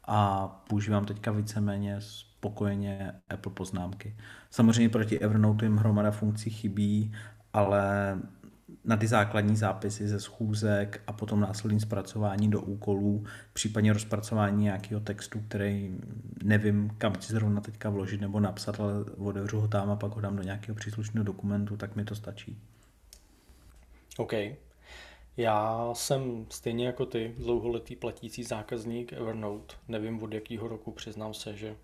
a 0.05 0.49
používám 0.68 1.05
teďka 1.05 1.32
víceméně 1.32 1.97
spokojeně 2.01 3.12
Apple 3.28 3.53
poznámky. 3.53 4.16
Samozřejmě 4.51 4.88
proti 4.88 5.18
Evernote 5.18 5.64
jim 5.64 5.76
hromada 5.76 6.11
funkcí 6.11 6.51
chybí, 6.51 7.12
ale 7.53 8.18
na 8.85 8.97
ty 8.97 9.07
základní 9.07 9.57
zápisy 9.57 10.09
ze 10.09 10.20
schůzek 10.20 11.03
a 11.07 11.12
potom 11.12 11.41
následný 11.41 11.81
zpracování 11.81 12.51
do 12.51 12.61
úkolů, 12.61 13.24
případně 13.53 13.93
rozpracování 13.93 14.64
nějakého 14.64 15.01
textu, 15.01 15.41
který 15.49 15.99
nevím, 16.43 16.91
kam 16.99 17.12
chci 17.12 17.33
zrovna 17.33 17.61
teďka 17.61 17.91
vložit 17.91 18.20
nebo 18.20 18.41
napsat, 18.41 18.81
ale 18.81 18.93
otevřu 19.05 19.61
ho 19.61 19.68
tam 19.68 19.91
a 19.91 19.97
pak 19.97 20.12
ho 20.12 20.20
dám 20.20 20.37
do 20.37 20.43
nějakého 20.43 20.76
příslušného 20.76 21.24
dokumentu, 21.24 21.76
tak 21.76 21.97
mi 21.97 22.05
to 22.05 22.14
stačí. 22.14 22.59
OK. 24.16 24.33
Já 25.37 25.91
jsem 25.95 26.47
stejně 26.51 26.87
jako 26.87 27.07
ty 27.07 27.35
dlouholetý 27.39 27.97
platící 27.97 28.45
zákazník 28.45 29.12
Evernote. 29.12 29.74
Nevím 29.89 30.22
od 30.22 30.33
jakého 30.33 30.68
roku, 30.68 30.93
přiznám 30.93 31.35
se, 31.35 31.57
že 31.57 31.76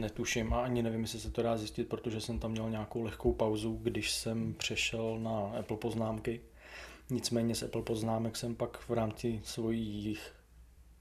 netuším 0.00 0.52
a 0.52 0.62
ani 0.62 0.82
nevím, 0.82 1.00
jestli 1.00 1.20
se 1.20 1.30
to 1.30 1.42
dá 1.42 1.56
zjistit, 1.56 1.88
protože 1.88 2.20
jsem 2.20 2.38
tam 2.38 2.50
měl 2.50 2.70
nějakou 2.70 3.02
lehkou 3.02 3.32
pauzu, 3.32 3.78
když 3.82 4.10
jsem 4.10 4.54
přešel 4.54 5.18
na 5.18 5.52
Apple 5.58 5.76
poznámky. 5.76 6.40
Nicméně 7.10 7.54
z 7.54 7.62
Apple 7.62 7.82
poznámek 7.82 8.36
jsem 8.36 8.54
pak 8.54 8.88
v 8.88 8.90
rámci 8.90 9.40
svých, 9.44 10.32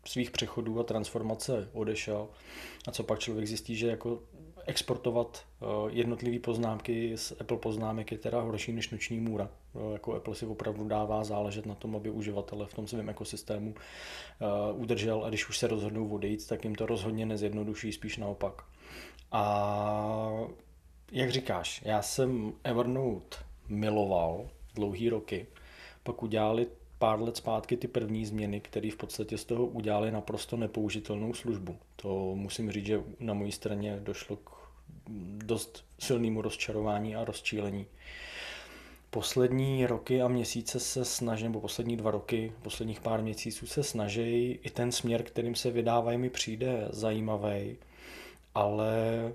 svých 0.05 0.31
přechodů 0.31 0.79
a 0.79 0.83
transformace 0.83 1.69
odešel. 1.73 2.27
A 2.87 2.91
co 2.91 3.03
pak 3.03 3.19
člověk 3.19 3.47
zjistí, 3.47 3.75
že 3.75 3.87
jako 3.87 4.19
exportovat 4.65 5.45
uh, 5.59 5.67
jednotlivé 5.91 6.39
poznámky 6.39 7.17
z 7.17 7.33
Apple 7.39 7.57
poznámek 7.57 8.11
je 8.11 8.17
teda 8.17 8.41
horší 8.41 8.71
než 8.71 8.89
noční 8.89 9.19
můra. 9.19 9.49
Uh, 9.73 9.93
jako 9.93 10.15
Apple 10.15 10.35
si 10.35 10.45
opravdu 10.45 10.87
dává 10.87 11.23
záležet 11.23 11.65
na 11.65 11.75
tom, 11.75 11.95
aby 11.95 12.09
uživatele 12.09 12.65
v 12.65 12.73
tom 12.73 12.87
svém 12.87 13.09
ekosystému 13.09 13.69
uh, 13.73 14.81
udržel 14.81 15.25
a 15.25 15.29
když 15.29 15.49
už 15.49 15.57
se 15.57 15.67
rozhodnou 15.67 16.09
odejít, 16.09 16.47
tak 16.47 16.63
jim 16.63 16.75
to 16.75 16.85
rozhodně 16.85 17.25
nezjednoduší, 17.25 17.91
spíš 17.91 18.17
naopak. 18.17 18.63
A 19.31 20.47
jak 21.11 21.31
říkáš, 21.31 21.81
já 21.85 22.01
jsem 22.01 22.53
Evernote 22.63 23.37
miloval 23.69 24.49
dlouhý 24.75 25.09
roky, 25.09 25.47
pak 26.03 26.23
udělali 26.23 26.67
pár 26.97 27.21
let 27.21 27.37
zpátky 27.37 27.77
ty 27.77 27.87
první 27.87 28.25
změny, 28.25 28.59
které 28.59 28.91
v 28.91 28.95
podstatě 28.95 29.37
z 29.37 29.45
toho 29.45 29.65
udělali 29.65 30.11
naprosto 30.11 30.57
nepoužitelnou 30.57 31.33
službu. 31.33 31.77
To 31.95 32.35
musím 32.35 32.71
říct, 32.71 32.85
že 32.85 33.03
na 33.19 33.33
mojí 33.33 33.51
straně 33.51 33.99
došlo 33.99 34.35
k 34.35 34.51
dost 35.45 35.85
silnému 35.99 36.41
rozčarování 36.41 37.15
a 37.15 37.25
rozčílení. 37.25 37.85
Poslední 39.09 39.85
roky 39.85 40.21
a 40.21 40.27
měsíce 40.27 40.79
se 40.79 41.05
snaží, 41.05 41.43
nebo 41.43 41.61
poslední 41.61 41.97
dva 41.97 42.11
roky, 42.11 42.53
posledních 42.61 43.01
pár 43.01 43.21
měsíců 43.21 43.67
se 43.67 43.83
snaží, 43.83 44.59
i 44.63 44.69
ten 44.69 44.91
směr, 44.91 45.23
kterým 45.23 45.55
se 45.55 45.71
vydávají, 45.71 46.17
mi 46.17 46.29
přijde 46.29 46.87
zajímavý, 46.91 47.77
ale 48.59 49.31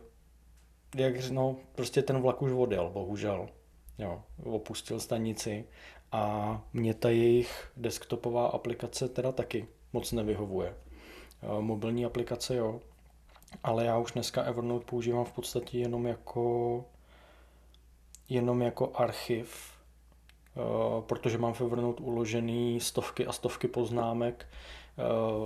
jak 0.94 1.30
no, 1.30 1.56
prostě 1.74 2.02
ten 2.02 2.22
vlak 2.22 2.42
už 2.42 2.52
odjel, 2.52 2.90
bohužel. 2.90 3.48
Jo, 3.98 4.22
opustil 4.44 5.00
stanici 5.00 5.64
a 6.12 6.62
mě 6.72 6.94
ta 6.94 7.10
jejich 7.10 7.72
desktopová 7.76 8.46
aplikace 8.46 9.08
teda 9.08 9.32
taky 9.32 9.68
moc 9.92 10.12
nevyhovuje. 10.12 10.74
Eh, 11.42 11.60
mobilní 11.60 12.04
aplikace 12.04 12.56
jo, 12.56 12.80
ale 13.62 13.84
já 13.84 13.98
už 13.98 14.12
dneska 14.12 14.42
Evernote 14.42 14.84
používám 14.84 15.24
v 15.24 15.32
podstatě 15.32 15.78
jenom 15.78 16.06
jako 16.06 16.84
jenom 18.28 18.62
jako 18.62 18.92
archiv, 18.94 19.72
eh, 20.56 20.60
protože 21.00 21.38
mám 21.38 21.52
v 21.52 21.60
Evernote 21.60 22.02
uložený 22.02 22.80
stovky 22.80 23.26
a 23.26 23.32
stovky 23.32 23.68
poznámek, 23.68 24.46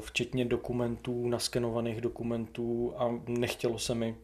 včetně 0.01 0.45
dokumentů, 0.45 1.29
naskenovaných 1.29 2.01
dokumentů 2.01 2.95
a 2.97 3.21
nechtělo 3.27 3.79
se 3.79 3.95
mi 3.95 4.17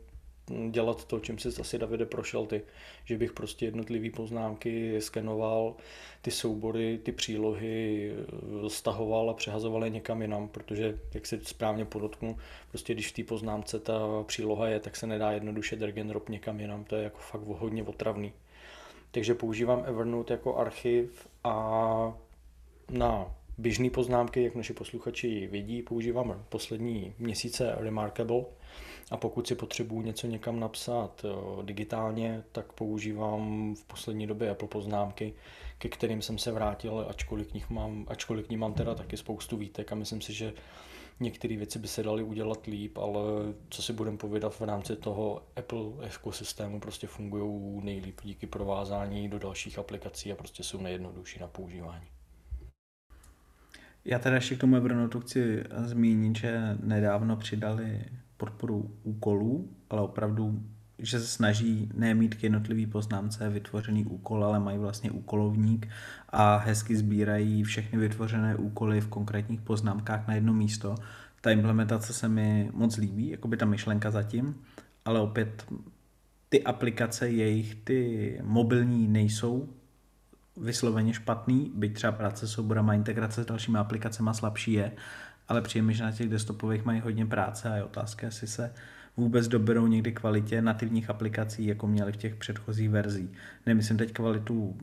dělat 0.70 1.04
to, 1.04 1.20
čím 1.20 1.38
jsi 1.38 1.48
asi 1.60 1.78
Davide 1.78 2.06
prošel 2.06 2.46
ty, 2.46 2.62
že 3.04 3.18
bych 3.18 3.32
prostě 3.32 3.64
jednotlivý 3.64 4.10
poznámky 4.10 5.00
skenoval, 5.00 5.74
ty 6.22 6.30
soubory, 6.30 6.98
ty 7.02 7.12
přílohy 7.12 8.12
eh, 8.12 8.70
stahoval 8.70 9.30
a 9.30 9.34
přehazoval 9.34 9.84
je 9.84 9.90
někam 9.90 10.22
jinam, 10.22 10.48
protože, 10.48 10.98
jak 11.14 11.26
si 11.26 11.40
správně 11.42 11.84
podotknu, 11.84 12.36
prostě 12.70 12.94
když 12.94 13.08
v 13.08 13.12
té 13.12 13.24
poznámce 13.24 13.78
ta 13.78 14.22
příloha 14.26 14.68
je, 14.68 14.80
tak 14.80 14.96
se 14.96 15.06
nedá 15.06 15.32
jednoduše 15.32 15.76
drag 15.76 15.98
and 15.98 16.08
drop 16.08 16.28
někam 16.28 16.60
jinam, 16.60 16.84
to 16.84 16.96
je 16.96 17.04
jako 17.04 17.18
fakt 17.18 17.42
hodně 17.42 17.82
otravný. 17.82 18.32
Takže 19.10 19.34
používám 19.34 19.82
Evernote 19.86 20.34
jako 20.34 20.56
archiv 20.56 21.28
a 21.44 22.14
na 22.90 23.34
běžné 23.58 23.90
poznámky, 23.90 24.42
jak 24.42 24.54
naši 24.54 24.72
posluchači 24.72 25.46
vidí, 25.46 25.82
používám 25.82 26.44
poslední 26.48 27.14
měsíce 27.18 27.74
Remarkable, 27.78 28.44
a 29.10 29.16
pokud 29.16 29.46
si 29.46 29.54
potřebuji 29.54 30.02
něco 30.02 30.26
někam 30.26 30.60
napsat 30.60 31.24
eh, 31.24 31.62
digitálně, 31.62 32.44
tak 32.52 32.72
používám 32.72 33.74
v 33.74 33.84
poslední 33.84 34.26
době 34.26 34.50
Apple 34.50 34.68
poznámky, 34.68 35.34
ke 35.78 35.88
kterým 35.88 36.22
jsem 36.22 36.38
se 36.38 36.52
vrátil, 36.52 37.06
ačkoliv 37.08 37.48
k, 37.48 37.54
nich 37.54 37.70
mám, 37.70 38.06
ačkoliv 38.08 38.46
k 38.46 38.50
ní 38.50 38.56
mám 38.56 38.74
teda 38.74 38.94
taky 38.94 39.16
spoustu 39.16 39.56
výtek 39.56 39.92
a 39.92 39.94
myslím 39.94 40.20
si, 40.20 40.32
že 40.32 40.52
některé 41.20 41.56
věci 41.56 41.78
by 41.78 41.88
se 41.88 42.02
daly 42.02 42.22
udělat 42.22 42.66
líp, 42.66 42.98
ale 42.98 43.20
co 43.70 43.82
si 43.82 43.92
budeme 43.92 44.18
povědat 44.18 44.60
v 44.60 44.60
rámci 44.60 44.96
toho 44.96 45.42
Apple 45.56 46.06
ekosystému 46.06 46.80
prostě 46.80 47.06
fungují 47.06 47.84
nejlíp 47.84 48.20
díky 48.24 48.46
provázání 48.46 49.28
do 49.28 49.38
dalších 49.38 49.78
aplikací 49.78 50.32
a 50.32 50.36
prostě 50.36 50.62
jsou 50.62 50.80
nejjednodušší 50.80 51.40
na 51.40 51.46
používání. 51.46 52.13
Já 54.04 54.18
teda 54.18 54.34
ještě 54.34 54.56
k 54.56 54.60
tomu 54.60 54.76
Evernote 54.76 55.20
chci 55.20 55.64
zmínit, 55.84 56.36
že 56.36 56.76
nedávno 56.82 57.36
přidali 57.36 58.04
podporu 58.36 58.90
úkolů, 59.02 59.68
ale 59.90 60.02
opravdu, 60.02 60.62
že 60.98 61.20
se 61.20 61.26
snaží 61.26 61.90
nemít 61.94 62.34
k 62.34 62.42
jednotlivý 62.42 62.86
poznámce 62.86 63.50
vytvořený 63.50 64.04
úkol, 64.04 64.44
ale 64.44 64.60
mají 64.60 64.78
vlastně 64.78 65.10
úkolovník 65.10 65.88
a 66.28 66.56
hezky 66.56 66.96
sbírají 66.96 67.62
všechny 67.62 67.98
vytvořené 67.98 68.56
úkoly 68.56 69.00
v 69.00 69.08
konkrétních 69.08 69.60
poznámkách 69.60 70.28
na 70.28 70.34
jedno 70.34 70.52
místo. 70.52 70.94
Ta 71.40 71.50
implementace 71.50 72.12
se 72.12 72.28
mi 72.28 72.70
moc 72.72 72.96
líbí, 72.96 73.28
jako 73.28 73.48
by 73.48 73.56
ta 73.56 73.66
myšlenka 73.66 74.10
zatím, 74.10 74.54
ale 75.04 75.20
opět 75.20 75.66
ty 76.48 76.62
aplikace 76.62 77.30
jejich, 77.30 77.74
ty 77.74 78.40
mobilní 78.42 79.08
nejsou 79.08 79.68
vysloveně 80.56 81.14
špatný, 81.14 81.72
byť 81.74 81.94
třeba 81.94 82.12
práce 82.12 82.48
s 82.48 82.58
oborama 82.58 82.94
integrace 82.94 83.42
s 83.42 83.46
dalšími 83.46 83.78
aplikacemi 83.78 84.30
slabší 84.32 84.72
je, 84.72 84.92
ale 85.48 85.62
přijeme, 85.62 85.92
že 85.92 86.04
na 86.04 86.12
těch 86.12 86.28
desktopových 86.28 86.84
mají 86.84 87.00
hodně 87.00 87.26
práce 87.26 87.68
a 87.68 87.76
je 87.76 87.84
otázka, 87.84 88.26
jestli 88.26 88.46
se 88.46 88.74
vůbec 89.16 89.48
doberou 89.48 89.86
někdy 89.86 90.12
kvalitě 90.12 90.62
nativních 90.62 91.10
aplikací, 91.10 91.66
jako 91.66 91.86
měli 91.86 92.12
v 92.12 92.16
těch 92.16 92.34
předchozích 92.34 92.90
verzí. 92.90 93.30
Nemyslím 93.66 93.98
teď 93.98 94.12
kvalitu 94.12 94.76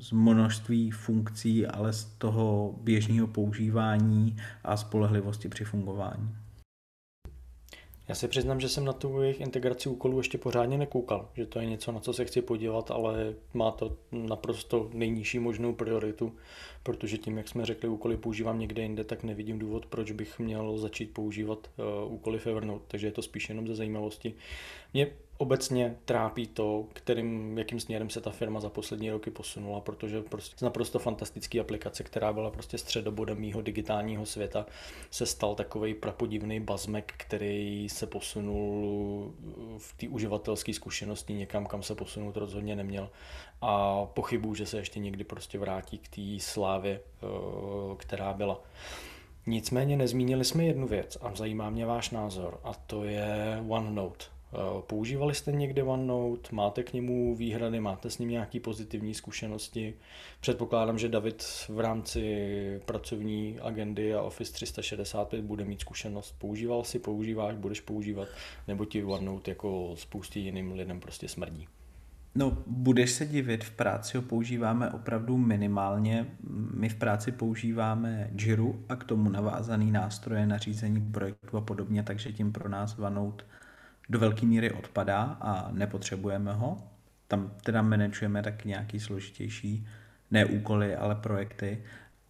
z 0.00 0.12
množství 0.12 0.90
funkcí, 0.90 1.66
ale 1.66 1.92
z 1.92 2.04
toho 2.04 2.74
běžného 2.82 3.26
používání 3.26 4.36
a 4.64 4.76
spolehlivosti 4.76 5.48
při 5.48 5.64
fungování. 5.64 6.34
Já 8.08 8.14
si 8.14 8.28
přiznám, 8.28 8.60
že 8.60 8.68
jsem 8.68 8.84
na 8.84 8.92
tu 8.92 9.22
jejich 9.22 9.40
integraci 9.40 9.88
úkolů 9.88 10.18
ještě 10.18 10.38
pořádně 10.38 10.78
nekoukal, 10.78 11.28
že 11.34 11.46
to 11.46 11.60
je 11.60 11.66
něco, 11.66 11.92
na 11.92 12.00
co 12.00 12.12
se 12.12 12.24
chci 12.24 12.42
podívat, 12.42 12.90
ale 12.90 13.34
má 13.54 13.70
to 13.70 13.96
naprosto 14.12 14.90
nejnižší 14.92 15.38
možnou 15.38 15.74
prioritu, 15.74 16.32
protože 16.82 17.18
tím, 17.18 17.38
jak 17.38 17.48
jsme 17.48 17.66
řekli, 17.66 17.88
úkoly 17.88 18.16
používám 18.16 18.58
někde 18.58 18.82
jinde, 18.82 19.04
tak 19.04 19.24
nevidím 19.24 19.58
důvod, 19.58 19.86
proč 19.86 20.12
bych 20.12 20.38
měl 20.38 20.78
začít 20.78 21.14
používat 21.14 21.70
uh, 22.06 22.12
úkoly 22.12 22.38
v 22.38 22.46
Evernote, 22.46 22.84
takže 22.88 23.06
je 23.06 23.12
to 23.12 23.22
spíš 23.22 23.48
jenom 23.48 23.66
ze 23.66 23.74
zajímavosti. 23.74 24.34
Mě 24.94 25.10
obecně 25.38 25.96
trápí 26.04 26.46
to, 26.46 26.86
kterým, 26.92 27.58
jakým 27.58 27.80
směrem 27.80 28.10
se 28.10 28.20
ta 28.20 28.30
firma 28.30 28.60
za 28.60 28.70
poslední 28.70 29.10
roky 29.10 29.30
posunula, 29.30 29.80
protože 29.80 30.22
prostě 30.22 30.64
naprosto 30.64 30.98
fantastický 30.98 31.60
aplikace, 31.60 32.04
která 32.04 32.32
byla 32.32 32.50
prostě 32.50 32.78
středobodem 32.78 33.38
mýho 33.38 33.62
digitálního 33.62 34.26
světa, 34.26 34.66
se 35.10 35.26
stal 35.26 35.54
takový 35.54 35.94
prapodivný 35.94 36.60
bazmek, 36.60 37.14
který 37.16 37.88
se 37.88 38.06
posunul 38.06 39.34
v 39.78 39.96
té 39.96 40.08
uživatelské 40.08 40.74
zkušenosti 40.74 41.32
někam, 41.32 41.66
kam 41.66 41.82
se 41.82 41.94
posunout 41.94 42.36
rozhodně 42.36 42.76
neměl. 42.76 43.10
A 43.60 44.04
pochybuju, 44.06 44.54
že 44.54 44.66
se 44.66 44.78
ještě 44.78 45.00
někdy 45.00 45.24
prostě 45.24 45.58
vrátí 45.58 45.98
k 45.98 46.08
té 46.08 46.22
slávě, 46.40 47.00
eh, 47.00 47.26
která 47.96 48.32
byla. 48.32 48.60
Nicméně 49.46 49.96
nezmínili 49.96 50.44
jsme 50.44 50.64
jednu 50.64 50.86
věc 50.86 51.18
a 51.20 51.34
zajímá 51.34 51.70
mě 51.70 51.86
váš 51.86 52.10
názor 52.10 52.60
a 52.64 52.74
to 52.74 53.04
je 53.04 53.64
OneNote. 53.68 54.37
Eh, 54.52 54.82
používali 54.86 55.34
jste 55.34 55.52
někde 55.52 55.82
OneNote, 55.82 56.48
máte 56.52 56.82
k 56.82 56.92
němu 56.92 57.36
výhrady, 57.36 57.80
máte 57.80 58.10
s 58.10 58.18
ním 58.18 58.28
nějaké 58.28 58.60
pozitivní 58.60 59.14
zkušenosti? 59.14 59.94
Předpokládám, 60.40 60.98
že 60.98 61.08
David 61.08 61.42
v 61.68 61.80
rámci 61.80 62.80
pracovní 62.84 63.58
agendy 63.60 64.14
a 64.14 64.22
Office 64.22 64.52
365 64.52 65.44
bude 65.44 65.64
mít 65.64 65.80
zkušenost. 65.80 66.34
Používal 66.38 66.84
si, 66.84 66.98
používáš, 66.98 67.54
budeš 67.54 67.80
používat, 67.80 68.28
nebo 68.68 68.84
ti 68.84 69.04
OneNote 69.04 69.50
jako 69.50 69.94
spoustě 69.96 70.40
jiným 70.40 70.72
lidem 70.72 71.00
prostě 71.00 71.28
smrdí? 71.28 71.68
No, 72.34 72.58
budeš 72.66 73.10
se 73.10 73.26
divit, 73.26 73.64
v 73.64 73.70
práci 73.70 74.16
ho 74.16 74.22
používáme 74.22 74.90
opravdu 74.90 75.36
minimálně. 75.36 76.26
My 76.74 76.88
v 76.88 76.94
práci 76.94 77.32
používáme 77.32 78.30
Jiru 78.40 78.84
a 78.88 78.96
k 78.96 79.04
tomu 79.04 79.30
navázaný 79.30 79.92
nástroje 79.92 80.46
na 80.46 80.58
řízení 80.58 81.00
projektu 81.00 81.56
a 81.56 81.60
podobně, 81.60 82.02
takže 82.02 82.32
tím 82.32 82.52
pro 82.52 82.68
nás 82.68 82.98
OneNote 82.98 83.44
do 84.08 84.18
velké 84.18 84.46
míry 84.46 84.70
odpadá 84.70 85.22
a 85.40 85.68
nepotřebujeme 85.72 86.52
ho. 86.52 86.76
Tam 87.28 87.52
teda 87.62 87.82
manažujeme 87.82 88.42
tak 88.42 88.64
nějaký 88.64 89.00
složitější, 89.00 89.86
ne 90.30 90.44
úkoly, 90.44 90.96
ale 90.96 91.14
projekty, 91.14 91.82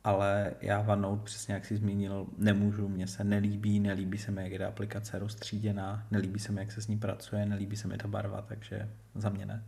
ale 0.05 0.53
já 0.61 0.81
OneNote, 0.81 1.25
přesně 1.25 1.55
jak 1.55 1.65
jsi 1.65 1.77
zmínil, 1.77 2.27
nemůžu, 2.39 2.89
mně 2.89 3.07
se 3.07 3.25
nelíbí, 3.25 3.81
nelíbí 3.81 4.19
se 4.19 4.31
mi, 4.31 4.43
jak 4.43 4.53
je 4.53 4.59
ta 4.59 4.69
aplikace 4.69 5.19
rozstříděná, 5.19 6.07
nelíbí 6.11 6.41
se 6.41 6.53
mi, 6.53 6.61
jak 6.61 6.73
se 6.73 6.83
s 6.83 6.89
ní 6.89 6.99
pracuje, 6.99 7.47
nelíbí 7.47 7.77
se 7.77 7.89
mi 7.89 7.97
ta 7.99 8.09
barva, 8.09 8.43
takže 8.43 8.89
za 9.15 9.29
mě 9.29 9.47
ne. 9.47 9.65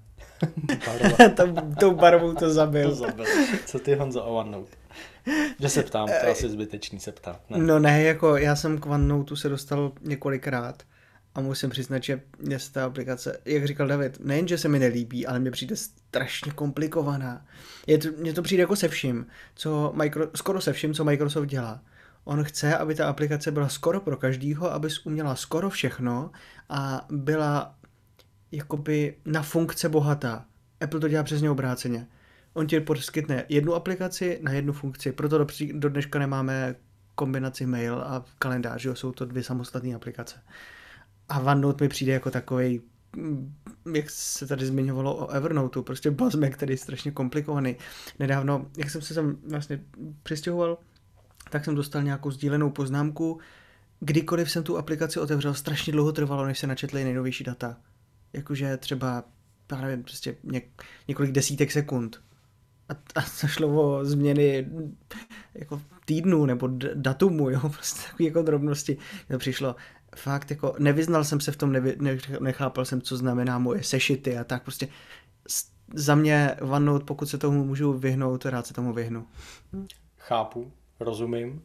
tou 1.81 1.95
barvou 1.95 2.35
to 2.35 2.51
zabil. 2.51 2.91
to 2.91 2.97
zabil. 2.97 3.27
Co 3.67 3.79
ty 3.79 3.95
Honzo 3.95 4.25
o 4.25 4.37
OneNote? 4.37 4.77
Že 5.61 5.69
se 5.69 5.83
ptám, 5.83 6.07
to 6.07 6.27
je 6.27 6.33
asi 6.33 6.49
zbytečný 6.49 7.01
se 7.01 7.13
ptát. 7.13 7.51
Ne? 7.51 7.59
No 7.59 7.79
ne, 7.79 8.03
jako 8.03 8.37
já 8.37 8.57
jsem 8.57 8.79
k 8.79 8.87
OneNote 8.87 9.37
se 9.37 9.49
dostal 9.49 9.93
několikrát 10.01 10.83
a 11.35 11.41
musím 11.41 11.70
přiznat, 11.70 12.03
že 12.03 12.20
mě 12.39 12.59
se 12.59 12.72
ta 12.72 12.85
aplikace, 12.85 13.39
jak 13.45 13.66
říkal 13.66 13.87
David, 13.89 14.20
nejen, 14.20 14.49
že 14.49 14.59
se 14.59 14.68
mi 14.68 14.78
nelíbí, 14.78 15.26
ale 15.26 15.39
mě 15.39 15.51
přijde 15.51 15.76
strašně 15.76 16.53
komplikovaná. 16.53 17.47
Je 17.87 17.99
to, 17.99 18.09
mně 18.18 18.33
to 18.33 18.43
přijde 18.43 18.61
jako 18.61 18.76
se 18.76 18.89
vším, 18.89 19.26
co 19.55 19.93
Micro, 19.97 20.26
skoro 20.37 20.61
se 20.61 20.72
vším, 20.72 20.95
co 20.95 21.05
Microsoft 21.05 21.47
dělá. 21.47 21.83
On 22.24 22.45
chce, 22.45 22.76
aby 22.76 22.95
ta 22.95 23.09
aplikace 23.09 23.51
byla 23.51 23.68
skoro 23.68 24.01
pro 24.01 24.16
každýho, 24.16 24.72
abys 24.72 25.07
uměla 25.07 25.37
skoro 25.37 25.70
všechno 25.70 26.31
a 26.68 27.07
byla 27.11 27.74
jakoby 28.53 29.16
na 29.24 29.43
funkce 29.43 29.89
bohatá. 29.89 30.45
Apple 30.81 31.01
to 31.01 31.09
dělá 31.09 31.22
přesně 31.22 31.51
obráceně. 31.51 32.07
On 32.53 32.66
ti 32.66 32.81
poskytne 32.81 33.45
jednu 33.49 33.74
aplikaci 33.74 34.39
na 34.43 34.53
jednu 34.53 34.72
funkci, 34.72 35.12
proto 35.12 35.39
do, 35.39 35.47
do 35.72 35.89
dneška 35.89 36.18
nemáme 36.18 36.74
kombinaci 37.14 37.66
mail 37.66 37.95
a 37.95 38.24
kalendář, 38.39 38.85
jo, 38.85 38.95
jsou 38.95 39.12
to 39.12 39.24
dvě 39.24 39.43
samostatné 39.43 39.95
aplikace. 39.95 40.41
A 41.31 41.41
OneNote 41.41 41.85
mi 41.85 41.89
přijde 41.89 42.12
jako 42.12 42.31
takový 42.31 42.81
mm, 43.16 43.55
jak 43.95 44.11
se 44.11 44.47
tady 44.47 44.66
zmiňovalo 44.66 45.16
o 45.16 45.28
Evernoteu, 45.28 45.83
prostě 45.83 46.11
bazme, 46.11 46.51
který 46.51 46.72
je 46.72 46.78
strašně 46.78 47.11
komplikovaný. 47.11 47.76
Nedávno, 48.18 48.66
jak 48.78 48.91
jsem 48.91 49.03
se 49.03 49.14
sem 49.14 49.37
vlastně 49.51 49.81
přistěhoval, 50.22 50.78
tak 51.51 51.64
jsem 51.64 51.74
dostal 51.74 52.03
nějakou 52.03 52.31
sdílenou 52.31 52.70
poznámku, 52.70 53.41
kdykoliv 54.01 54.51
jsem 54.51 54.62
tu 54.62 54.78
aplikaci 54.78 55.20
otevřel, 55.20 55.55
strašně 55.55 55.93
dlouho 55.93 56.12
trvalo, 56.12 56.47
než 56.47 56.59
se 56.59 56.66
načetly 56.66 57.05
nejnovější 57.05 57.45
data. 57.45 57.76
Jakože 58.33 58.76
třeba, 58.76 59.24
já 59.72 59.81
nevím, 59.81 60.03
prostě 60.03 60.37
něk, 60.45 60.85
několik 61.09 61.33
desítek 61.33 61.72
sekund. 61.72 62.20
A, 62.89 62.93
a 62.93 63.22
to 63.41 63.47
šlo 63.47 63.68
o 63.68 64.05
změny 64.05 64.68
jako 65.55 65.83
týdnu 66.05 66.47
nebo 66.47 66.68
datumu, 66.95 67.51
jo, 67.51 67.61
prostě 67.68 68.01
takové 68.11 68.24
jako 68.24 68.43
drobnosti. 68.43 68.97
To 69.28 69.39
přišlo 69.39 69.76
fakt 70.17 70.51
jako, 70.51 70.75
nevyznal 70.79 71.25
jsem 71.25 71.41
se 71.41 71.53
v 71.53 71.57
tom, 71.57 71.73
nevy, 71.73 71.97
nechápal 72.41 72.85
jsem, 72.85 73.03
co 73.03 73.17
znamená 73.17 73.59
moje 73.59 73.83
sešity 73.83 74.39
a 74.39 74.45
tak 74.45 74.63
prostě 74.63 74.89
za 75.95 76.15
mě 76.15 76.57
OneNote, 76.61 77.05
pokud 77.05 77.27
se 77.27 77.39
tomu 77.39 77.65
můžu 77.65 77.93
vyhnout, 77.93 78.47
rád 78.47 78.67
se 78.67 78.75
tomu 78.75 78.93
vyhnu. 78.93 79.27
Chápu, 80.17 80.73
rozumím. 81.01 81.63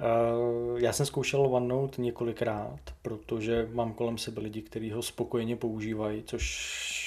Eh, 0.00 0.80
já 0.80 0.92
jsem 0.92 1.06
zkoušel 1.06 1.40
OneNote 1.40 2.02
několikrát, 2.02 2.80
protože 3.02 3.68
mám 3.72 3.92
kolem 3.92 4.18
sebe 4.18 4.40
lidi, 4.40 4.62
kteří 4.62 4.90
ho 4.90 5.02
spokojeně 5.02 5.56
používají, 5.56 6.22
což 6.26 7.03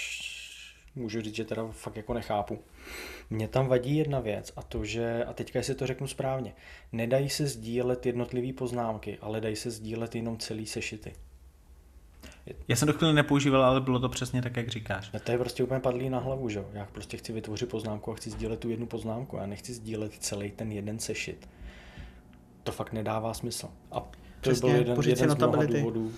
můžu 0.97 1.21
říct, 1.21 1.35
že 1.35 1.45
teda 1.45 1.67
fakt 1.71 1.97
jako 1.97 2.13
nechápu. 2.13 2.59
Mně 3.29 3.47
tam 3.47 3.67
vadí 3.67 3.97
jedna 3.97 4.19
věc 4.19 4.53
a 4.55 4.61
to, 4.61 4.85
že, 4.85 5.25
a 5.25 5.33
teďka 5.33 5.63
si 5.63 5.75
to 5.75 5.87
řeknu 5.87 6.07
správně, 6.07 6.53
nedají 6.91 7.29
se 7.29 7.47
sdílet 7.47 8.05
jednotlivé 8.05 8.53
poznámky, 8.53 9.17
ale 9.21 9.41
dají 9.41 9.55
se 9.55 9.71
sdílet 9.71 10.15
jenom 10.15 10.37
celý 10.37 10.65
sešity. 10.65 11.13
Já 12.67 12.75
jsem 12.75 12.87
to 12.87 12.93
chvíli 12.93 13.13
nepoužíval, 13.13 13.63
ale 13.63 13.81
bylo 13.81 13.99
to 13.99 14.09
přesně 14.09 14.41
tak, 14.41 14.57
jak 14.57 14.69
říkáš. 14.69 15.09
A 15.13 15.19
to 15.19 15.31
je 15.31 15.37
prostě 15.37 15.63
úplně 15.63 15.79
padlý 15.79 16.09
na 16.09 16.19
hlavu, 16.19 16.49
že 16.49 16.65
Já 16.73 16.85
prostě 16.85 17.17
chci 17.17 17.33
vytvořit 17.33 17.69
poznámku 17.69 18.11
a 18.11 18.15
chci 18.15 18.29
sdílet 18.29 18.59
tu 18.59 18.69
jednu 18.69 18.85
poznámku. 18.85 19.37
Já 19.37 19.45
nechci 19.45 19.73
sdílet 19.73 20.13
celý 20.13 20.51
ten 20.51 20.71
jeden 20.71 20.99
sešit. 20.99 21.49
To 22.63 22.71
fakt 22.71 22.93
nedává 22.93 23.33
smysl. 23.33 23.69
A 23.91 23.99
to 23.99 24.09
přesně, 24.41 24.69
byl 24.69 24.79
jeden, 24.79 24.97
jeden 25.05 25.29
z 25.29 25.35
mnoha 25.35 25.65
důvodů, 25.65 26.13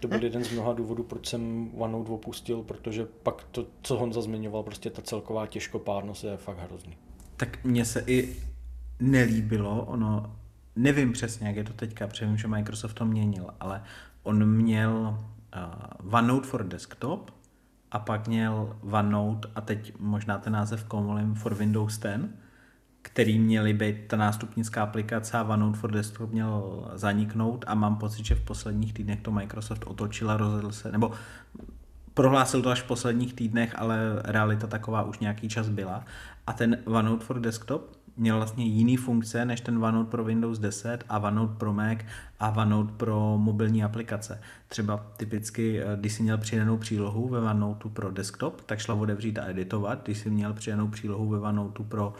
to 0.00 0.08
byl 0.08 0.24
jeden 0.24 0.44
z 0.44 0.52
mnoha 0.52 0.72
důvodů, 0.72 1.02
proč 1.02 1.26
jsem 1.26 1.70
OneNote 1.74 2.10
opustil, 2.10 2.62
protože 2.62 3.06
pak 3.22 3.44
to, 3.50 3.66
co 3.82 3.96
Honza 3.96 4.20
zmiňoval, 4.20 4.62
prostě 4.62 4.90
ta 4.90 5.02
celková 5.02 5.46
těžkopádnost 5.46 6.24
je 6.24 6.36
fakt 6.36 6.58
hrozný. 6.58 6.96
Tak 7.36 7.64
mně 7.64 7.84
se 7.84 8.04
i 8.06 8.36
nelíbilo, 9.00 9.84
ono, 9.84 10.36
nevím 10.76 11.12
přesně, 11.12 11.46
jak 11.46 11.56
je 11.56 11.64
to 11.64 11.72
teďka, 11.72 12.06
protože 12.06 12.26
vím, 12.26 12.36
že 12.36 12.48
Microsoft 12.48 12.94
to 12.94 13.04
měnil, 13.04 13.46
ale 13.60 13.82
on 14.22 14.46
měl 14.46 15.18
uh, 16.02 16.14
OneNote 16.14 16.46
for 16.46 16.68
desktop 16.68 17.30
a 17.90 17.98
pak 17.98 18.28
měl 18.28 18.76
OneNote 18.82 19.48
a 19.54 19.60
teď 19.60 19.92
možná 19.98 20.38
ten 20.38 20.52
název 20.52 20.84
komolím 20.84 21.34
for 21.34 21.54
Windows 21.54 21.98
10 21.98 22.20
který 23.02 23.38
měly 23.38 23.72
být 23.72 23.96
ta 24.06 24.16
nástupnická 24.16 24.82
aplikace 24.82 25.38
a 25.38 25.42
OneNote 25.42 25.78
for 25.78 25.92
Desktop 25.92 26.32
měl 26.32 26.84
zaniknout 26.94 27.64
a 27.68 27.74
mám 27.74 27.96
pocit, 27.96 28.26
že 28.26 28.34
v 28.34 28.40
posledních 28.40 28.92
týdnech 28.92 29.20
to 29.20 29.30
Microsoft 29.30 29.84
otočil 29.86 30.30
a 30.30 30.36
rozhodl 30.36 30.72
se, 30.72 30.92
nebo 30.92 31.12
prohlásil 32.14 32.62
to 32.62 32.70
až 32.70 32.80
v 32.82 32.86
posledních 32.86 33.34
týdnech, 33.34 33.74
ale 33.78 34.22
realita 34.24 34.66
taková 34.66 35.02
už 35.02 35.18
nějaký 35.18 35.48
čas 35.48 35.68
byla. 35.68 36.04
A 36.46 36.52
ten 36.52 36.78
OneNote 36.84 37.24
for 37.24 37.40
Desktop 37.40 38.00
měl 38.16 38.36
vlastně 38.36 38.66
jiný 38.66 38.96
funkce 38.96 39.44
než 39.44 39.60
ten 39.60 39.84
OneNote 39.84 40.10
pro 40.10 40.24
Windows 40.24 40.58
10 40.58 41.04
a 41.08 41.18
OneNote 41.18 41.54
pro 41.54 41.72
Mac 41.72 41.98
a 42.40 42.50
OneNote 42.50 42.92
pro 42.96 43.38
mobilní 43.38 43.84
aplikace. 43.84 44.40
Třeba 44.68 45.06
typicky, 45.16 45.80
eh, 45.80 45.84
když 45.96 46.12
si 46.12 46.22
měl 46.22 46.38
přidanou 46.38 46.76
přílohu 46.76 47.28
ve 47.28 47.38
OneNote 47.38 47.88
pro 47.88 48.10
desktop, 48.10 48.60
tak 48.60 48.78
šla 48.78 48.94
otevřít 48.94 49.38
a 49.38 49.50
editovat. 49.50 50.04
Když 50.04 50.18
si 50.18 50.30
měl 50.30 50.52
přidanou 50.52 50.88
přílohu 50.88 51.28
ve 51.28 51.38
OneNote 51.38 51.82
pro 51.82 52.14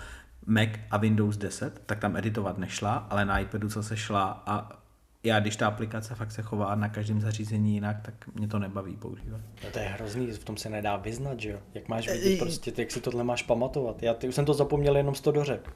Mac 0.46 0.68
a 0.90 0.96
Windows 0.96 1.36
10, 1.36 1.82
tak 1.86 1.98
tam 1.98 2.16
editovat 2.16 2.58
nešla, 2.58 2.94
ale 2.94 3.24
na 3.24 3.38
iPadu 3.38 3.68
co 3.68 3.82
se 3.82 3.96
šla 3.96 4.42
a 4.46 4.80
já, 5.22 5.40
když 5.40 5.56
ta 5.56 5.66
aplikace 5.66 6.14
fakt 6.14 6.32
se 6.32 6.42
chová 6.42 6.74
na 6.74 6.88
každém 6.88 7.20
zařízení 7.20 7.74
jinak, 7.74 7.96
tak 8.02 8.14
mě 8.34 8.48
to 8.48 8.58
nebaví 8.58 8.96
používat. 8.96 9.40
No 9.64 9.70
to 9.70 9.78
je 9.78 9.84
hrozný, 9.84 10.26
v 10.26 10.44
tom 10.44 10.56
se 10.56 10.70
nedá 10.70 10.96
vyznat, 10.96 11.40
že 11.40 11.50
jo? 11.50 11.58
Jak 11.74 11.88
máš 11.88 12.08
vidět 12.08 12.38
prostě, 12.38 12.72
jak 12.76 12.90
si 12.90 13.00
tohle 13.00 13.24
máš 13.24 13.42
pamatovat? 13.42 14.02
Já 14.02 14.14
ty, 14.14 14.28
už 14.28 14.34
jsem 14.34 14.44
to 14.44 14.54
zapomněl 14.54 14.96
jenom 14.96 15.14
z 15.14 15.20
to 15.20 15.32
dořek. 15.32 15.70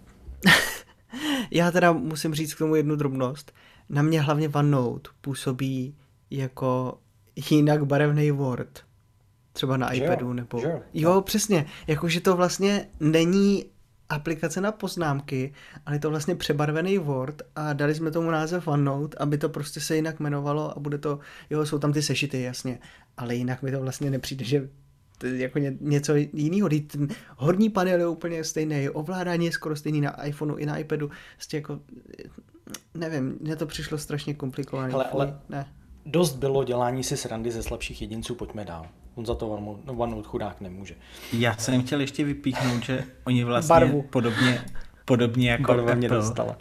já 1.51 1.71
teda 1.71 1.93
musím 1.93 2.35
říct 2.35 2.55
k 2.55 2.59
tomu 2.59 2.75
jednu 2.75 2.97
drobnost. 2.97 3.53
Na 3.89 4.03
mě 4.03 4.21
hlavně 4.21 4.49
OneNote 4.49 5.11
působí 5.21 5.97
jako 6.31 6.99
jinak 7.51 7.87
barevný 7.87 8.31
Word. 8.31 8.85
Třeba 9.53 9.77
na 9.77 9.95
že 9.95 10.05
iPadu 10.05 10.33
nebo... 10.33 10.61
Že? 10.61 10.81
Jo, 10.95 11.21
přesně. 11.21 11.67
Jakože 11.87 12.21
to 12.21 12.37
vlastně 12.37 12.87
není 13.01 13.65
aplikace 14.15 14.61
na 14.61 14.73
poznámky, 14.73 15.53
ale 15.87 15.97
je 15.97 16.01
to 16.01 16.11
vlastně 16.11 16.35
přebarvený 16.35 16.99
Word 16.99 17.43
a 17.57 17.73
dali 17.73 17.95
jsme 17.95 18.11
tomu 18.11 18.31
název 18.31 18.69
OneNote, 18.69 19.17
aby 19.21 19.39
to 19.39 19.49
prostě 19.49 19.81
se 19.81 19.97
jinak 19.97 20.21
jmenovalo 20.21 20.77
a 20.77 20.81
bude 20.81 20.99
to, 20.99 21.19
jo, 21.51 21.67
jsou 21.67 21.79
tam 21.79 21.93
ty 21.93 22.03
sešity, 22.03 22.43
jasně, 22.43 22.79
ale 23.17 23.35
jinak 23.35 23.63
mi 23.63 23.71
to 23.71 23.81
vlastně 23.81 24.11
nepřijde, 24.11 24.45
že 24.45 24.69
to 25.19 25.27
je 25.27 25.39
jako 25.39 25.59
ně, 25.59 25.77
něco 25.81 26.15
jiného. 26.15 26.69
Ten 26.87 27.09
horní 27.37 27.71
panel 27.71 28.01
je 28.01 28.07
úplně 28.07 28.45
stejný, 28.45 28.89
ovládání 28.89 29.47
je 29.47 29.53
skoro 29.53 29.77
stejný 29.77 30.01
na 30.01 30.25
iPhoneu 30.25 30.57
i 30.57 30.67
na 30.67 30.79
iPadu. 30.79 31.11
Vlastně 31.37 31.57
jako, 31.57 31.81
nevím, 32.95 33.39
mně 33.41 33.57
to 33.57 33.67
přišlo 33.67 33.99
strašně 33.99 34.35
komplikované. 34.35 34.93
Ale, 34.93 35.05
ale 35.05 35.41
ne. 35.49 35.67
dost 36.07 36.37
bylo 36.37 36.65
dělání 36.65 37.05
si 37.05 37.17
srandy 37.17 37.51
ze 37.51 37.63
slabších 37.63 38.03
jedinců, 38.03 38.35
pojďme 38.35 38.65
dál. 38.65 38.87
On 39.15 39.27
za 39.27 39.35
to 39.35 39.49
OneNote 39.87 40.29
chudák 40.29 40.61
nemůže. 40.61 40.95
Já 41.33 41.57
jsem 41.57 41.83
chtěl 41.83 42.01
ještě 42.01 42.25
vypíchnout, 42.25 42.83
že 42.83 43.05
oni 43.25 43.45
vlastně 43.45 43.69
Barvu. 43.69 44.03
podobně, 44.03 44.65
podobně 45.05 45.51
jako 45.51 45.63
Barva 45.63 45.83
Apple, 45.83 45.97
mě 45.97 46.09
dostala. 46.09 46.57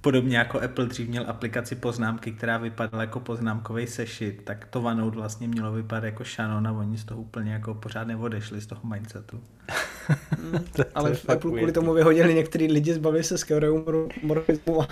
Podobně 0.00 0.38
jako 0.38 0.60
Apple 0.60 0.86
dřív 0.86 1.08
měl 1.08 1.24
aplikaci 1.28 1.74
poznámky, 1.74 2.32
která 2.32 2.58
vypadala 2.58 3.02
jako 3.02 3.20
poznámkový 3.20 3.86
sešit, 3.86 4.42
tak 4.44 4.66
to 4.66 4.80
OneNote 4.80 5.16
vlastně 5.16 5.48
mělo 5.48 5.72
vypadat 5.72 6.04
jako 6.04 6.24
Shannon 6.24 6.68
a 6.68 6.72
oni 6.72 6.98
z 6.98 7.04
toho 7.04 7.20
úplně 7.20 7.52
jako 7.52 7.74
pořád 7.74 8.06
neodešli 8.06 8.60
z 8.60 8.66
toho 8.66 8.80
mindsetu. 8.84 9.40
to, 10.72 10.82
Ale 10.94 11.14
v 11.14 11.30
Apple 11.30 11.50
kvůli 11.50 11.72
tomu 11.72 11.92
vyhodili 11.92 12.34
některý 12.34 12.72
lidi, 12.72 12.94
zbavili 12.94 13.24
se 13.24 13.38
skeureumorfismu 13.38 14.82
a, 14.82 14.86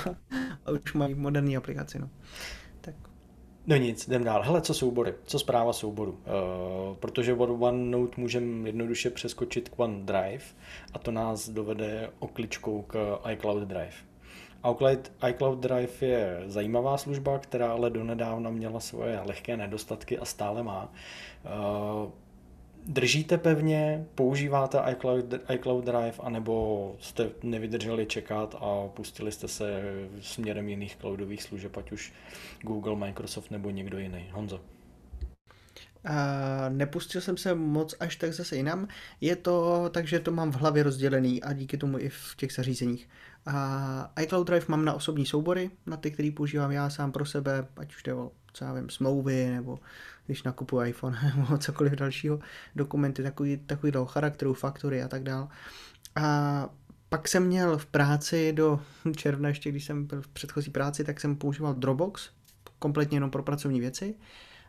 a 0.67 0.71
už 0.71 0.93
mají 0.93 1.15
moderní 1.15 1.57
aplikaci. 1.57 1.99
No. 1.99 2.09
No 3.67 3.77
nic, 3.77 4.09
jdem 4.09 4.25
dál. 4.25 4.43
Hele, 4.43 4.61
co 4.61 4.75
soubory? 4.75 5.15
Co 5.25 5.39
zpráva 5.39 5.73
souboru? 5.73 6.13
Uh, 6.13 6.97
protože 6.97 7.35
od 7.35 7.51
OneNote 7.51 8.21
můžeme 8.21 8.69
jednoduše 8.69 9.11
přeskočit 9.11 9.69
k 9.69 9.79
OneDrive 9.79 10.45
a 10.95 10.99
to 10.99 11.11
nás 11.11 11.49
dovede 11.49 12.11
okličkou 12.19 12.83
k 12.83 13.19
iCloud 13.33 13.63
Drive. 13.63 13.95
iCloud, 14.73 15.13
iCloud 15.29 15.59
Drive 15.59 16.07
je 16.07 16.43
zajímavá 16.47 16.99
služba, 16.99 17.39
která 17.39 17.73
ale 17.73 17.91
donedávna 17.91 18.51
měla 18.51 18.81
svoje 18.81 19.21
lehké 19.21 19.57
nedostatky 19.57 20.19
a 20.19 20.25
stále 20.25 20.63
má. 20.63 20.93
Uh, 21.45 22.11
držíte 22.87 23.39
pevně, 23.39 24.07
používáte 24.15 24.79
iCloud, 24.93 25.25
iCloud 25.55 25.85
Drive, 25.85 26.15
anebo 26.21 26.97
jste 27.01 27.31
nevydrželi 27.43 28.07
čekat 28.07 28.55
a 28.61 28.89
pustili 28.89 29.33
jste 29.33 29.49
se 29.49 29.83
směrem 30.21 30.69
jiných 30.69 30.97
cloudových 30.97 31.43
služeb, 31.43 31.77
ať 31.77 31.93
už 31.93 32.13
Google, 32.63 32.97
Microsoft 32.97 33.51
nebo 33.51 33.71
někdo 33.71 33.99
jiný. 33.99 34.29
Honzo. 34.33 34.61
A 36.05 36.69
nepustil 36.69 37.21
jsem 37.21 37.37
se 37.37 37.55
moc 37.55 37.95
až 38.01 38.17
tak 38.17 38.33
zase 38.33 38.57
jinam. 38.57 38.89
Je 39.21 39.37
to 39.37 39.85
tak, 39.91 40.07
že 40.07 40.21
to 40.21 40.31
mám 40.33 40.53
v 40.53 40.57
hlavě 40.57 40.83
rozdělený 40.83 41.43
a 41.43 41.53
díky 41.53 41.77
tomu 41.77 41.99
i 41.99 42.09
v 42.09 42.35
těch 42.37 42.53
zařízeních. 42.53 43.09
A 43.47 44.13
iCloud 44.21 44.47
Drive 44.47 44.67
mám 44.69 44.85
na 44.85 44.95
osobní 44.95 45.27
soubory, 45.27 45.71
na 45.87 45.97
ty, 45.97 46.11
který 46.11 46.31
používám 46.31 46.71
já 46.71 46.91
sám 46.91 47.13
pro 47.13 47.27
sebe, 47.27 47.67
ať 47.77 47.95
už 47.95 48.03
jde 48.03 48.15
o, 48.15 48.31
co 48.53 48.65
já 48.65 48.73
vím, 48.73 48.91
smlouvy 48.91 49.51
nebo 49.51 49.79
když 50.31 50.43
nakupuji 50.43 50.91
iPhone 50.91 51.19
nebo 51.37 51.59
cokoliv 51.59 51.93
dalšího, 51.93 52.39
dokumenty 52.77 53.23
takový, 53.23 53.57
takovýhle 53.57 54.07
charakteru, 54.07 54.55
faktory 54.55 55.03
a 55.03 55.09
tak 55.09 55.23
dál. 55.23 55.49
A 56.17 56.69
pak 57.09 57.29
jsem 57.29 57.47
měl 57.47 57.79
v 57.79 57.87
práci 57.87 58.53
do 58.53 58.81
června, 59.17 59.49
ještě 59.49 59.71
když 59.71 59.85
jsem 59.85 60.07
byl 60.07 60.23
v 60.23 60.29
předchozí 60.29 60.71
práci, 60.71 61.05
tak 61.05 61.21
jsem 61.21 61.37
používal 61.37 61.75
Dropbox, 61.75 62.31
kompletně 62.79 63.17
jenom 63.17 63.31
pro 63.31 63.43
pracovní 63.43 63.81
věci. 63.81 64.15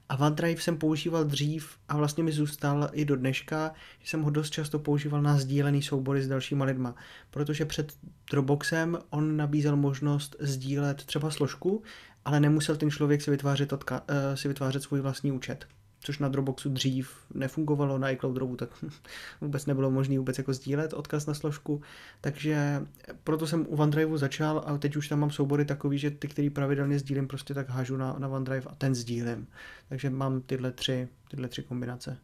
A 0.10 0.20
OneDrive 0.20 0.62
jsem 0.62 0.78
používal 0.78 1.24
dřív 1.24 1.78
a 1.90 1.98
vlastně 1.98 2.24
mi 2.24 2.32
zůstal 2.32 2.90
i 2.94 3.06
do 3.06 3.16
dneška, 3.16 3.74
že 4.00 4.10
jsem 4.10 4.22
ho 4.22 4.30
dost 4.30 4.50
často 4.50 4.80
používal 4.80 5.22
na 5.22 5.38
sdílený 5.38 5.82
soubory 5.82 6.24
s 6.24 6.28
dalšíma 6.28 6.66
lidma, 6.66 6.96
protože 7.30 7.66
před 7.66 7.94
Dropboxem 8.32 8.98
on 9.10 9.38
nabízel 9.38 9.76
možnost 9.76 10.36
sdílet 10.40 11.06
třeba 11.06 11.32
složku 11.32 11.84
ale 12.26 12.40
nemusel 12.40 12.76
ten 12.78 12.92
člověk 12.92 13.22
si 13.22 13.32
vytvářet, 13.32 13.72
odka- 13.72 14.02
uh, 14.10 14.36
si 14.36 14.48
vytvářet 14.48 14.84
svůj 14.84 15.02
vlastní 15.02 15.32
účet. 15.32 15.66
což 16.04 16.20
na 16.20 16.30
Dropboxu 16.30 16.70
dřív 16.70 17.12
nefungovalo, 17.34 17.98
na 17.98 18.10
iCloudu 18.10 18.56
tak 18.56 18.70
vůbec 19.42 19.66
nebylo 19.66 19.92
možné 19.92 20.18
vůbec 20.18 20.38
jako 20.38 20.54
sdílet 20.54 20.94
odkaz 20.94 21.26
na 21.26 21.34
složku, 21.34 21.82
takže 22.22 22.86
proto 23.24 23.48
jsem 23.48 23.66
u 23.70 23.76
OneDriveu 23.76 24.18
začal 24.18 24.64
a 24.66 24.78
teď 24.78 24.96
už 24.96 25.08
tam 25.08 25.20
mám 25.20 25.32
soubory 25.32 25.66
takový, 25.66 25.98
že 25.98 26.12
ty, 26.12 26.28
který 26.28 26.50
pravidelně 26.50 27.00
sdílím, 27.00 27.28
prostě 27.28 27.54
tak 27.54 27.70
hážu 27.70 27.98
na, 27.98 28.16
na 28.18 28.28
OneDrive 28.28 28.66
a 28.70 28.76
ten 28.76 28.96
sdílím. 28.96 29.48
Takže 29.90 30.10
mám 30.10 30.42
tyhle 30.42 30.72
tři, 30.72 31.08
tyhle 31.30 31.48
tři 31.48 31.64
kombinace. 31.64 32.18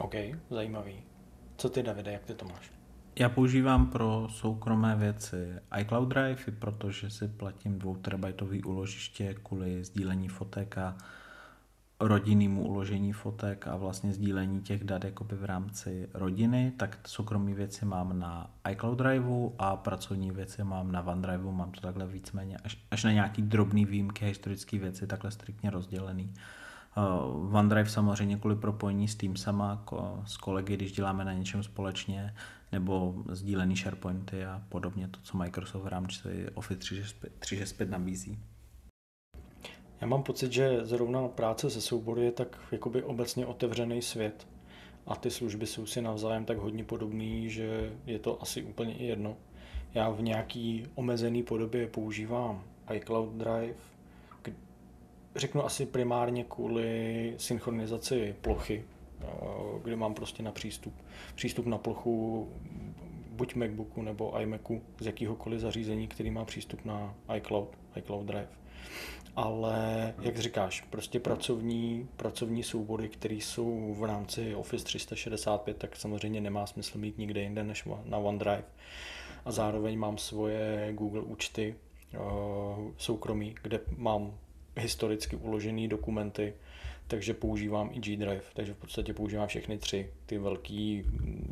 OK, 0.00 0.14
zajímavý. 0.50 1.02
Co 1.56 1.68
ty, 1.68 1.82
Davide, 1.82 2.12
jak 2.12 2.24
ty 2.24 2.34
to 2.34 2.44
máš? 2.44 2.77
Já 3.18 3.28
používám 3.28 3.86
pro 3.86 4.26
soukromé 4.30 4.96
věci 4.96 5.54
iCloud 5.80 6.08
Drive, 6.08 6.52
protože 6.58 7.10
si 7.10 7.28
platím 7.28 7.78
2 7.78 7.94
terabajtový 8.02 8.62
uložiště 8.62 9.34
kvůli 9.42 9.84
sdílení 9.84 10.28
fotek 10.28 10.78
a 10.78 10.96
rodinnému 12.00 12.68
uložení 12.68 13.12
fotek 13.12 13.66
a 13.66 13.76
vlastně 13.76 14.12
sdílení 14.12 14.60
těch 14.60 14.84
dat 14.84 15.04
jakoby 15.04 15.36
v 15.36 15.44
rámci 15.44 16.08
rodiny, 16.14 16.72
tak 16.76 16.98
soukromé 17.06 17.54
věci 17.54 17.84
mám 17.84 18.18
na 18.18 18.50
iCloud 18.70 18.98
Driveu 18.98 19.54
a 19.58 19.76
pracovní 19.76 20.30
věci 20.30 20.64
mám 20.64 20.92
na 20.92 21.02
OneDriveu, 21.02 21.52
mám 21.52 21.70
to 21.70 21.80
takhle 21.80 22.06
víceméně 22.06 22.56
až, 22.64 22.78
až 22.90 23.04
na 23.04 23.12
nějaký 23.12 23.42
drobný 23.42 23.84
výjimky 23.84 24.24
historické 24.24 24.78
věci 24.78 25.06
takhle 25.06 25.30
striktně 25.30 25.70
rozdělený. 25.70 26.34
Uh, 26.96 27.56
OneDrive 27.56 27.90
samozřejmě 27.90 28.36
kvůli 28.36 28.56
propojení 28.56 29.08
s 29.08 29.14
Teamsama, 29.14 29.84
s 30.24 30.36
kolegy, 30.36 30.76
když 30.76 30.92
děláme 30.92 31.24
na 31.24 31.32
něčem 31.32 31.62
společně, 31.62 32.34
nebo 32.72 33.14
sdílený 33.32 33.76
SharePointy 33.76 34.44
a 34.44 34.62
podobně, 34.68 35.08
to, 35.08 35.20
co 35.22 35.36
Microsoft 35.36 35.82
v 35.82 35.86
rámci 35.86 36.46
Office 36.54 36.80
365 37.38 37.90
nabízí. 37.90 38.38
Já 40.00 40.06
mám 40.06 40.22
pocit, 40.22 40.52
že 40.52 40.86
zrovna 40.86 41.28
práce 41.28 41.70
se 41.70 41.80
soubory 41.80 42.24
je 42.24 42.32
tak 42.32 42.60
jakoby 42.72 43.02
obecně 43.02 43.46
otevřený 43.46 44.02
svět 44.02 44.46
a 45.06 45.16
ty 45.16 45.30
služby 45.30 45.66
jsou 45.66 45.86
si 45.86 46.02
navzájem 46.02 46.44
tak 46.44 46.58
hodně 46.58 46.84
podobný, 46.84 47.50
že 47.50 47.92
je 48.06 48.18
to 48.18 48.42
asi 48.42 48.62
úplně 48.62 48.94
i 48.94 49.06
jedno. 49.06 49.36
Já 49.94 50.10
v 50.10 50.22
nějaký 50.22 50.86
omezený 50.94 51.42
podobě 51.42 51.86
používám 51.86 52.64
iCloud 52.94 53.32
Drive, 53.32 53.74
řeknu 55.36 55.64
asi 55.64 55.86
primárně 55.86 56.44
kvůli 56.44 57.34
synchronizaci 57.36 58.36
plochy, 58.40 58.84
kde 59.82 59.96
mám 59.96 60.14
prostě 60.14 60.42
na 60.42 60.52
přístup, 60.52 60.94
přístup 61.34 61.66
na 61.66 61.78
plochu 61.78 62.48
buď 63.30 63.54
MacBooku 63.54 64.02
nebo 64.02 64.40
iMacu 64.40 64.82
z 65.00 65.06
jakýhokoliv 65.06 65.60
zařízení, 65.60 66.08
který 66.08 66.30
má 66.30 66.44
přístup 66.44 66.84
na 66.84 67.14
iCloud, 67.36 67.78
iCloud 67.96 68.26
Drive 68.26 68.58
ale 69.38 70.14
jak 70.20 70.38
říkáš, 70.38 70.80
prostě 70.80 71.20
pracovní, 71.20 72.08
pracovní 72.16 72.62
soubory, 72.62 73.08
které 73.08 73.34
jsou 73.34 73.94
v 73.98 74.04
rámci 74.04 74.54
Office 74.54 74.84
365, 74.84 75.76
tak 75.76 75.96
samozřejmě 75.96 76.40
nemá 76.40 76.66
smysl 76.66 76.98
mít 76.98 77.18
nikde 77.18 77.40
jinde 77.40 77.64
než 77.64 77.88
na 78.04 78.18
OneDrive. 78.18 78.64
A 79.44 79.50
zároveň 79.52 79.98
mám 79.98 80.18
svoje 80.18 80.92
Google 80.92 81.22
účty 81.22 81.74
uh, 82.14 82.20
soukromí, 82.96 83.54
kde 83.62 83.80
mám 83.96 84.34
historicky 84.76 85.36
uložené 85.36 85.88
dokumenty, 85.88 86.54
takže 87.08 87.34
používám 87.34 87.90
i 87.92 87.98
G-Drive, 88.00 88.42
takže 88.54 88.74
v 88.74 88.76
podstatě 88.76 89.14
používám 89.14 89.48
všechny 89.48 89.78
tři 89.78 90.10
ty 90.26 90.38
velké 90.38 91.02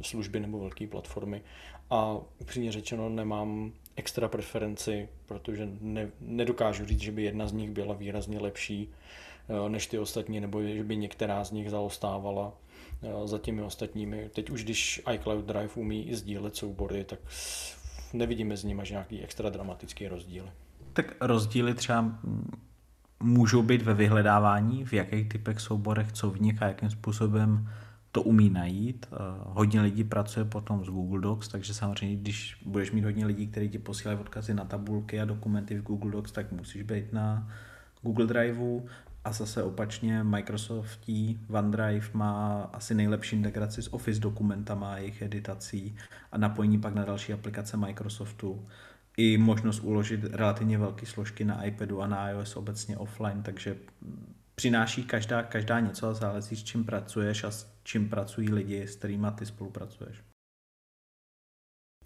služby 0.02 0.40
nebo 0.40 0.58
velké 0.58 0.86
platformy 0.86 1.42
a 1.90 2.18
upřímně 2.38 2.72
řečeno 2.72 3.08
nemám 3.08 3.72
extra 3.96 4.28
preferenci, 4.28 5.08
protože 5.26 5.68
ne, 5.80 6.10
nedokážu 6.20 6.86
říct, 6.86 7.00
že 7.00 7.12
by 7.12 7.22
jedna 7.22 7.46
z 7.46 7.52
nich 7.52 7.70
byla 7.70 7.94
výrazně 7.94 8.38
lepší 8.38 8.88
eh, 9.48 9.68
než 9.68 9.86
ty 9.86 9.98
ostatní, 9.98 10.40
nebo 10.40 10.62
že 10.62 10.84
by 10.84 10.96
některá 10.96 11.44
z 11.44 11.50
nich 11.50 11.70
zaostávala 11.70 12.52
eh, 13.02 13.28
za 13.28 13.38
těmi 13.38 13.62
ostatními. 13.62 14.30
Teď 14.34 14.50
už 14.50 14.64
když 14.64 15.02
iCloud 15.14 15.44
Drive 15.44 15.74
umí 15.74 16.08
i 16.08 16.16
sdílet 16.16 16.56
soubory, 16.56 17.04
tak 17.04 17.18
nevidíme 18.12 18.48
mezi 18.48 18.66
nimi 18.66 18.82
nějaký 18.90 19.22
extra 19.22 19.50
dramatický 19.50 20.08
rozdíl. 20.08 20.50
Tak 20.92 21.14
rozdíly 21.20 21.74
třeba 21.74 22.18
můžou 23.22 23.62
být 23.62 23.82
ve 23.82 23.94
vyhledávání, 23.94 24.84
v 24.84 24.92
jakých 24.92 25.28
typech 25.28 25.60
souborech, 25.60 26.12
co 26.12 26.30
v 26.30 26.40
nich 26.40 26.62
a 26.62 26.66
jakým 26.66 26.90
způsobem 26.90 27.68
to 28.12 28.22
umí 28.22 28.50
najít. 28.50 29.06
Eh, 29.12 29.16
hodně 29.44 29.80
lidí 29.80 30.04
pracuje 30.04 30.44
potom 30.44 30.84
s 30.84 30.88
Google 30.88 31.20
Docs, 31.20 31.48
takže 31.48 31.74
samozřejmě, 31.74 32.16
když 32.16 32.62
budeš 32.66 32.92
mít 32.92 33.04
hodně 33.04 33.26
lidí, 33.26 33.46
kteří 33.46 33.68
ti 33.68 33.78
posílají 33.78 34.20
odkazy 34.20 34.54
na 34.54 34.64
tabulky 34.64 35.20
a 35.20 35.24
dokumenty 35.24 35.78
v 35.78 35.82
Google 35.82 36.10
Docs, 36.10 36.32
tak 36.32 36.52
musíš 36.52 36.82
být 36.82 37.12
na 37.12 37.48
Google 38.02 38.26
Driveu. 38.26 38.86
A 39.24 39.32
zase 39.32 39.62
opačně 39.62 40.22
Microsoftí 40.22 41.40
OneDrive 41.50 42.08
má 42.12 42.62
asi 42.72 42.94
nejlepší 42.94 43.36
integraci 43.36 43.82
s 43.82 43.94
Office 43.94 44.20
dokumentama 44.20 44.92
a 44.92 44.96
jejich 44.96 45.22
editací 45.22 45.96
a 46.32 46.38
napojení 46.38 46.78
pak 46.78 46.94
na 46.94 47.04
další 47.04 47.32
aplikace 47.32 47.76
Microsoftu. 47.76 48.64
I 49.16 49.38
možnost 49.38 49.80
uložit 49.80 50.24
relativně 50.24 50.78
velké 50.78 51.06
složky 51.06 51.44
na 51.44 51.64
iPadu 51.64 52.02
a 52.02 52.06
na 52.06 52.30
iOS 52.30 52.56
obecně 52.56 52.96
offline, 52.96 53.42
takže 53.42 53.76
přináší 54.54 55.04
každá, 55.04 55.42
každá 55.42 55.80
něco 55.80 56.08
a 56.08 56.14
záleží, 56.14 56.56
s 56.56 56.64
čím 56.64 56.84
pracuješ 56.84 57.44
a 57.44 57.50
s 57.50 57.72
čím 57.82 58.08
pracují 58.08 58.52
lidi, 58.52 58.82
s 58.82 58.96
kterými 58.96 59.26
ty 59.38 59.46
spolupracuješ. 59.46 60.16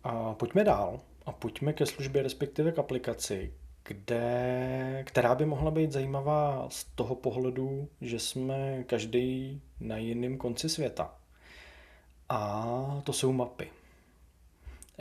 A 0.05 0.35
pojďme 0.35 0.65
dál 0.65 1.01
a 1.27 1.33
pojďme 1.33 1.73
ke 1.73 1.87
službě, 1.87 2.23
respektive 2.23 2.73
k 2.73 2.79
aplikaci, 2.79 3.55
kde, 3.85 5.05
která 5.07 5.35
by 5.35 5.47
mohla 5.47 5.71
být 5.71 5.93
zajímavá 5.93 6.67
z 6.71 6.85
toho 6.85 7.15
pohledu, 7.15 7.89
že 8.01 8.19
jsme 8.19 8.85
každý 8.85 9.61
na 9.81 9.97
jiném 9.97 10.39
konci 10.39 10.69
světa. 10.69 11.15
A 12.29 13.03
to 13.05 13.13
jsou 13.13 13.33
mapy. 13.33 13.71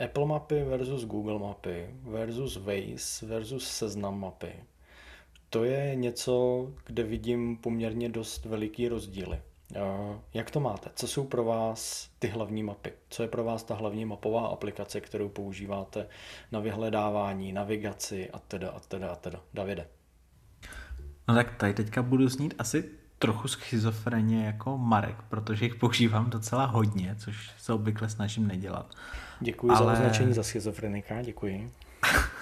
Apple 0.04 0.26
mapy 0.26 0.62
versus 0.62 1.04
Google 1.04 1.38
mapy 1.38 1.86
versus 2.02 2.56
Waze 2.56 3.26
versus 3.26 3.68
seznam 3.68 4.20
mapy 4.20 4.52
to 5.50 5.64
je 5.64 5.94
něco, 5.94 6.66
kde 6.86 7.02
vidím 7.02 7.56
poměrně 7.56 8.08
dost 8.08 8.44
veliký 8.44 8.88
rozdíly. 8.88 9.40
Jak 10.34 10.50
to 10.50 10.60
máte? 10.60 10.90
Co 10.94 11.08
jsou 11.08 11.24
pro 11.24 11.44
vás 11.44 12.10
ty 12.18 12.28
hlavní 12.28 12.62
mapy? 12.62 12.92
Co 13.08 13.22
je 13.22 13.28
pro 13.28 13.44
vás 13.44 13.62
ta 13.62 13.74
hlavní 13.74 14.04
mapová 14.04 14.46
aplikace, 14.46 15.00
kterou 15.00 15.28
používáte 15.28 16.08
na 16.52 16.60
vyhledávání, 16.60 17.52
navigaci 17.52 18.30
a 18.30 18.38
teda 18.38 18.70
a 18.70 18.80
teda 18.80 19.08
a 19.10 19.16
teda? 19.16 19.40
Davide. 19.54 19.86
No 21.28 21.34
tak 21.34 21.56
tady 21.56 21.74
teďka 21.74 22.02
budu 22.02 22.28
znít 22.28 22.54
asi 22.58 22.90
trochu 23.18 23.48
schizofreně 23.48 24.46
jako 24.46 24.78
Marek, 24.78 25.16
protože 25.28 25.64
jich 25.64 25.74
používám 25.74 26.30
docela 26.30 26.66
hodně, 26.66 27.16
což 27.18 27.50
se 27.58 27.72
obvykle 27.72 28.08
snažím 28.08 28.46
nedělat. 28.46 28.94
Děkuji 29.40 29.70
Ale... 29.70 29.78
za 29.78 29.92
označení 29.92 30.34
za 30.34 30.42
schizofrenika, 30.42 31.22
děkuji. 31.22 31.72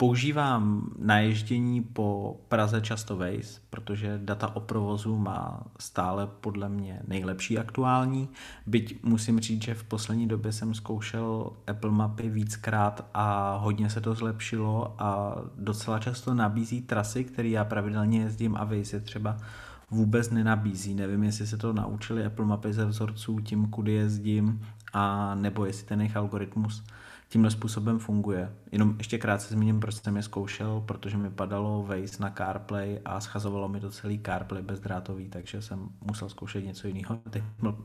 Používám 0.00 0.90
naježdění 0.98 1.82
po 1.82 2.36
Praze 2.48 2.80
často 2.80 3.16
Waze, 3.16 3.60
protože 3.70 4.20
data 4.22 4.56
o 4.56 4.60
provozu 4.60 5.16
má 5.16 5.62
stále 5.78 6.26
podle 6.40 6.68
mě 6.68 7.00
nejlepší 7.08 7.58
aktuální. 7.58 8.28
Byť 8.66 9.02
musím 9.02 9.40
říct, 9.40 9.62
že 9.62 9.74
v 9.74 9.84
poslední 9.84 10.28
době 10.28 10.52
jsem 10.52 10.74
zkoušel 10.74 11.52
Apple 11.66 11.90
mapy 11.90 12.28
víckrát 12.28 13.08
a 13.14 13.56
hodně 13.56 13.90
se 13.90 14.00
to 14.00 14.14
zlepšilo 14.14 14.94
a 14.98 15.36
docela 15.56 15.98
často 15.98 16.34
nabízí 16.34 16.82
trasy, 16.82 17.24
které 17.24 17.48
já 17.48 17.64
pravidelně 17.64 18.20
jezdím 18.20 18.56
a 18.56 18.64
Waze 18.64 18.96
je 18.96 19.00
třeba 19.00 19.36
vůbec 19.90 20.30
nenabízí. 20.30 20.94
Nevím, 20.94 21.24
jestli 21.24 21.46
se 21.46 21.56
to 21.56 21.72
naučili 21.72 22.24
Apple 22.24 22.44
mapy 22.44 22.72
ze 22.72 22.84
vzorců 22.84 23.40
tím, 23.40 23.66
kudy 23.66 23.92
jezdím, 23.92 24.66
a 24.92 25.34
nebo 25.34 25.64
jestli 25.64 25.86
ten 25.86 26.00
jejich 26.00 26.16
algoritmus 26.16 26.84
tímhle 27.28 27.50
způsobem 27.50 27.98
funguje. 27.98 28.52
Jenom 28.72 28.94
ještě 28.98 29.18
krátce 29.18 29.54
zmíním, 29.54 29.80
proč 29.80 29.94
jsem 29.94 30.16
je 30.16 30.22
zkoušel, 30.22 30.82
protože 30.86 31.16
mi 31.16 31.30
padalo 31.30 31.82
Waze 31.82 32.16
na 32.20 32.30
CarPlay 32.30 33.00
a 33.04 33.20
schazovalo 33.20 33.68
mi 33.68 33.80
to 33.80 33.90
celý 33.90 34.20
CarPlay 34.26 34.62
bezdrátový, 34.62 35.28
takže 35.28 35.62
jsem 35.62 35.88
musel 36.06 36.28
zkoušet 36.28 36.64
něco 36.64 36.88
jiného. 36.88 37.20
Ty 37.30 37.44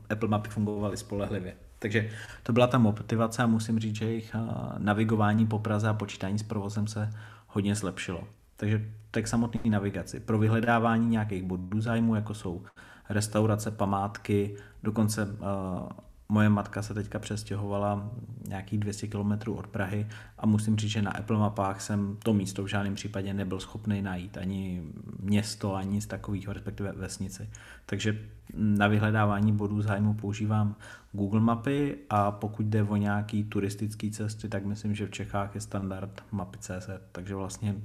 Apple 0.10 0.30
mapy 0.30 0.50
fungovaly 0.50 0.98
spolehlivě. 0.98 1.56
Takže 1.80 2.10
to 2.44 2.54
byla 2.54 2.68
ta 2.68 2.78
motivace 2.78 3.44
a 3.44 3.48
musím 3.48 3.80
říct, 3.80 3.96
že 3.96 4.06
jejich 4.06 4.36
navigování 4.78 5.48
po 5.48 5.60
Praze 5.60 5.90
a 5.90 5.94
počítání 5.94 6.40
s 6.40 6.44
provozem 6.44 6.88
se 6.88 7.10
hodně 7.48 7.76
zlepšilo. 7.76 8.24
Takže 8.58 8.92
tak 9.12 9.28
samotný 9.28 9.70
navigaci. 9.70 10.20
Pro 10.20 10.38
vyhledávání 10.38 11.10
nějakých 11.10 11.44
bodů 11.44 11.82
zájmu, 11.82 12.16
jako 12.16 12.34
jsou 12.34 12.64
restaurace, 13.10 13.72
památky, 13.72 14.56
dokonce 14.84 15.26
uh, 15.26 15.90
Moje 16.30 16.50
matka 16.50 16.82
se 16.82 16.94
teďka 16.94 17.20
přestěhovala 17.20 18.12
nějakých 18.48 18.80
200 18.80 19.08
km 19.08 19.52
od 19.52 19.68
Prahy 19.68 20.08
a 20.38 20.46
musím 20.46 20.78
říct, 20.78 20.92
že 20.92 21.02
na 21.02 21.12
Apple 21.12 21.38
mapách 21.38 21.82
jsem 21.82 22.18
to 22.24 22.34
místo 22.34 22.64
v 22.64 22.68
žádném 22.68 22.96
případě 22.96 23.34
nebyl 23.34 23.60
schopný 23.60 24.02
najít, 24.02 24.38
ani 24.38 24.84
město, 25.20 25.76
ani 25.76 26.02
z 26.02 26.06
takového, 26.06 26.54
respektive 26.54 26.92
vesnici. 26.92 27.50
Takže 27.86 28.22
na 28.54 28.88
vyhledávání 28.88 29.52
bodů 29.52 29.82
zájmu 29.82 30.14
používám 30.14 30.76
Google 31.12 31.40
mapy 31.40 31.98
a 32.10 32.32
pokud 32.32 32.66
jde 32.66 32.84
o 32.84 32.96
nějaký 32.96 33.44
turistický 33.44 34.12
cesty, 34.12 34.50
tak 34.50 34.66
myslím, 34.66 34.96
že 34.96 35.08
v 35.08 35.12
Čechách 35.12 35.56
je 35.56 35.62
standard 35.62 36.24
mapy.cz, 36.32 36.90
takže 37.12 37.36
vlastně 37.36 37.76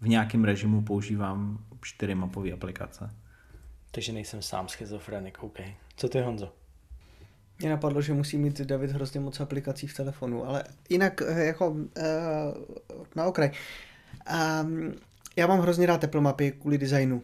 v 0.00 0.08
nějakém 0.08 0.44
režimu 0.44 0.82
používám 0.82 1.64
čtyři 1.82 2.14
mapové 2.14 2.52
aplikace. 2.52 3.10
Takže 3.90 4.12
nejsem 4.12 4.42
sám 4.42 4.68
schizofrenik, 4.68 5.42
OK. 5.42 5.58
Co 5.96 6.08
ty, 6.08 6.20
Honzo? 6.20 6.59
Mě 7.60 7.70
napadlo, 7.70 8.02
že 8.02 8.12
musí 8.12 8.38
mít 8.38 8.60
David 8.60 8.90
hrozně 8.90 9.20
moc 9.20 9.40
aplikací 9.40 9.86
v 9.86 9.94
telefonu, 9.94 10.46
ale 10.46 10.64
jinak 10.88 11.22
eh, 11.26 11.44
jako 11.44 11.70
uh, 11.70 11.84
na 13.16 13.24
okraj. 13.24 13.50
Um, 14.62 14.92
já 15.36 15.46
mám 15.46 15.60
hrozně 15.60 15.86
rád 15.86 16.04
Apple 16.04 16.20
mapy 16.20 16.52
kvůli 16.52 16.78
designu, 16.78 17.22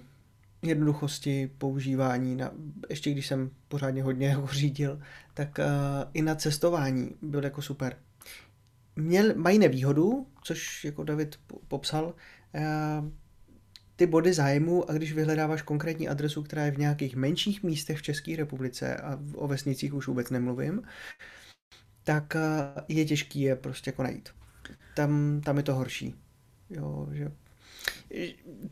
jednoduchosti 0.63 1.51
používání, 1.59 2.37
na, 2.37 2.51
ještě 2.91 3.11
když 3.11 3.27
jsem 3.27 3.51
pořádně 3.69 4.03
hodně 4.03 4.29
jako 4.37 4.47
řídil, 4.47 5.01
tak 5.35 5.59
uh, 5.59 5.65
i 6.15 6.23
na 6.23 6.35
cestování 6.35 7.11
byl 7.23 7.45
jako 7.45 7.63
super. 7.63 7.97
Měl, 8.97 9.35
mají 9.35 9.59
nevýhodu, 9.59 10.27
což 10.43 10.85
jako 10.85 11.05
David 11.05 11.37
popsal, 11.69 12.05
uh, 12.05 13.11
ty 13.97 14.07
body 14.07 14.33
zájmu 14.33 14.91
a 14.91 14.93
když 14.93 15.13
vyhledáváš 15.13 15.63
konkrétní 15.63 16.09
adresu, 16.09 16.43
která 16.43 16.65
je 16.65 16.71
v 16.71 16.79
nějakých 16.79 17.17
menších 17.17 17.63
místech 17.63 17.99
v 17.99 18.03
České 18.03 18.37
republice 18.37 18.97
a 18.97 19.19
o 19.35 19.49
vesnicích 19.49 19.95
už 19.95 20.07
vůbec 20.07 20.31
nemluvím, 20.31 20.83
tak 22.05 22.37
je 22.89 23.05
těžký 23.05 23.41
je 23.41 23.57
prostě 23.57 23.89
jako 23.89 24.03
najít. 24.03 24.29
Tam, 24.95 25.41
tam 25.45 25.57
je 25.57 25.63
to 25.63 25.75
horší. 25.75 26.15
Jo, 26.71 27.09
že 27.13 27.33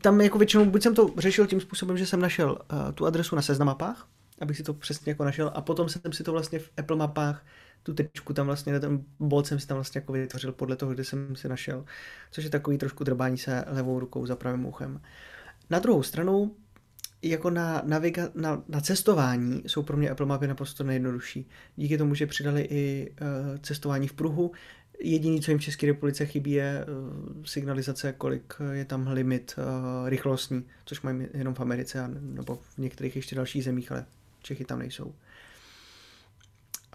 tam 0.01 0.21
jako 0.21 0.37
většinou, 0.37 0.65
buď 0.65 0.83
jsem 0.83 0.95
to 0.95 1.13
řešil 1.17 1.47
tím 1.47 1.61
způsobem, 1.61 1.97
že 1.97 2.05
jsem 2.05 2.19
našel 2.19 2.51
uh, 2.51 2.91
tu 2.91 3.05
adresu 3.05 3.35
na 3.35 3.41
seznamapách, 3.41 4.07
abych 4.41 4.57
si 4.57 4.63
to 4.63 4.73
přesně 4.73 5.11
jako 5.11 5.23
našel 5.23 5.51
a 5.55 5.61
potom 5.61 5.89
jsem 5.89 6.13
si 6.13 6.23
to 6.23 6.31
vlastně 6.31 6.59
v 6.59 6.71
Apple 6.77 6.97
mapách 6.97 7.45
tu 7.85 7.93
tečku 7.93 8.33
tam 8.33 8.45
vlastně, 8.45 8.79
ten 8.79 9.03
bod 9.19 9.47
jsem 9.47 9.59
si 9.59 9.67
tam 9.67 9.77
vlastně 9.77 9.99
jako 9.99 10.13
vytvořil 10.13 10.51
podle 10.51 10.75
toho, 10.75 10.93
kde 10.93 11.03
jsem 11.03 11.35
si 11.35 11.49
našel, 11.49 11.85
což 12.31 12.43
je 12.43 12.49
takový 12.49 12.77
trošku 12.77 13.03
drbání 13.03 13.37
se 13.37 13.65
levou 13.67 13.99
rukou 13.99 14.25
za 14.25 14.35
pravým 14.35 14.65
uchem. 14.65 15.01
Na 15.69 15.79
druhou 15.79 16.03
stranu, 16.03 16.55
jako 17.21 17.49
na, 17.49 17.83
naviga- 17.83 18.31
na, 18.35 18.63
na 18.67 18.81
cestování 18.81 19.63
jsou 19.67 19.83
pro 19.83 19.97
mě 19.97 20.09
Apple 20.09 20.25
mapy 20.25 20.47
naprosto 20.47 20.83
nejjednodušší. 20.83 21.49
Díky 21.75 21.97
tomu, 21.97 22.15
že 22.15 22.27
přidali 22.27 22.67
i 22.69 23.11
uh, 23.21 23.57
cestování 23.57 24.07
v 24.07 24.13
pruhu, 24.13 24.51
Jediný, 24.99 25.41
co 25.41 25.51
jim 25.51 25.57
v 25.57 25.61
České 25.61 25.87
republice 25.87 26.25
chybí, 26.25 26.51
je 26.51 26.85
uh, 26.85 27.43
signalizace, 27.43 28.13
kolik 28.13 28.53
je 28.71 28.85
tam 28.85 29.07
limit 29.07 29.55
uh, 29.57 30.09
rychlostní, 30.09 30.63
což 30.85 31.01
mají 31.01 31.27
jenom 31.33 31.53
v 31.53 31.59
Americe 31.59 32.07
nebo 32.21 32.55
v 32.55 32.77
některých 32.77 33.15
ještě 33.15 33.35
dalších 33.35 33.63
zemích, 33.63 33.91
ale 33.91 34.05
Čechy 34.41 34.65
tam 34.65 34.79
nejsou. 34.79 35.13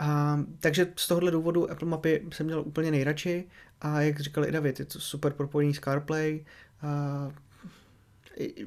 A, 0.01 0.39
takže 0.61 0.93
z 0.97 1.09
tohohle 1.09 1.31
důvodu 1.31 1.71
Apple 1.71 1.89
Mapy 1.89 2.27
jsem 2.33 2.47
měl 2.47 2.61
úplně 2.61 2.91
nejradši 2.91 3.49
a 3.81 4.01
jak 4.01 4.21
říkal 4.21 4.45
i 4.45 4.53
David, 4.53 4.79
je 4.79 4.85
to 4.85 5.01
super 5.01 5.33
propojený 5.33 5.75
s 5.75 5.81
CarPlay. 5.81 6.45
A, 6.83 7.31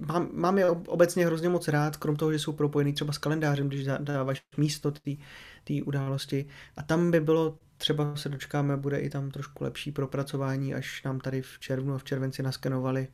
mám, 0.05 0.29
mám 0.33 0.57
je 0.57 0.69
obecně 0.69 1.25
hrozně 1.25 1.49
moc 1.49 1.67
rád, 1.67 1.97
krom 1.97 2.15
toho, 2.15 2.31
že 2.31 2.39
jsou 2.39 2.53
propojený 2.53 2.93
třeba 2.93 3.13
s 3.13 3.17
kalendářem, 3.17 3.67
když 3.67 3.85
dáváš 3.99 4.45
místo 4.57 4.91
té 5.63 5.73
události. 5.85 6.45
A 6.77 6.83
tam 6.83 7.11
by 7.11 7.19
bylo 7.19 7.59
třeba 7.77 8.15
se 8.15 8.29
dočkáme, 8.29 8.77
bude 8.77 8.99
i 8.99 9.09
tam 9.09 9.31
trošku 9.31 9.63
lepší 9.63 9.91
propracování, 9.91 10.75
až 10.75 11.03
nám 11.03 11.19
tady 11.19 11.41
v 11.41 11.59
červnu 11.59 11.93
a 11.93 11.97
v 11.97 12.03
červenci 12.03 12.43
naskenovali 12.43 13.07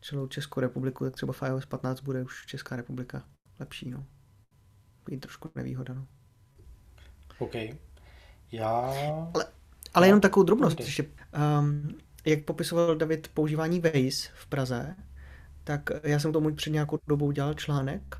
celou 0.00 0.26
Českou 0.26 0.60
republiku, 0.60 1.04
tak 1.04 1.14
třeba 1.14 1.32
v 1.32 1.42
iOS 1.42 1.66
15 1.66 2.00
bude 2.00 2.22
už 2.22 2.46
Česká 2.46 2.76
republika 2.76 3.24
lepší. 3.60 3.90
No. 3.90 4.06
Bude 5.04 5.16
trošku 5.16 5.50
nevýhoda. 5.54 5.94
No. 5.94 6.06
OK. 7.38 7.54
Já... 8.52 8.68
Ale, 9.34 9.46
ale 9.94 10.06
jenom 10.06 10.20
takovou 10.20 10.44
drobnost. 10.44 10.74
Okay. 10.74 10.86
Ještě, 10.86 11.04
um, 11.60 11.98
jak 12.24 12.44
popisoval 12.44 12.96
David 12.96 13.28
používání 13.28 13.80
Waze 13.80 14.28
v 14.34 14.46
Praze, 14.46 14.96
tak 15.64 15.90
já 16.02 16.18
jsem 16.18 16.32
tomu 16.32 16.54
před 16.54 16.70
nějakou 16.70 16.98
dobou 17.08 17.30
dělal 17.30 17.54
článek 17.54 18.16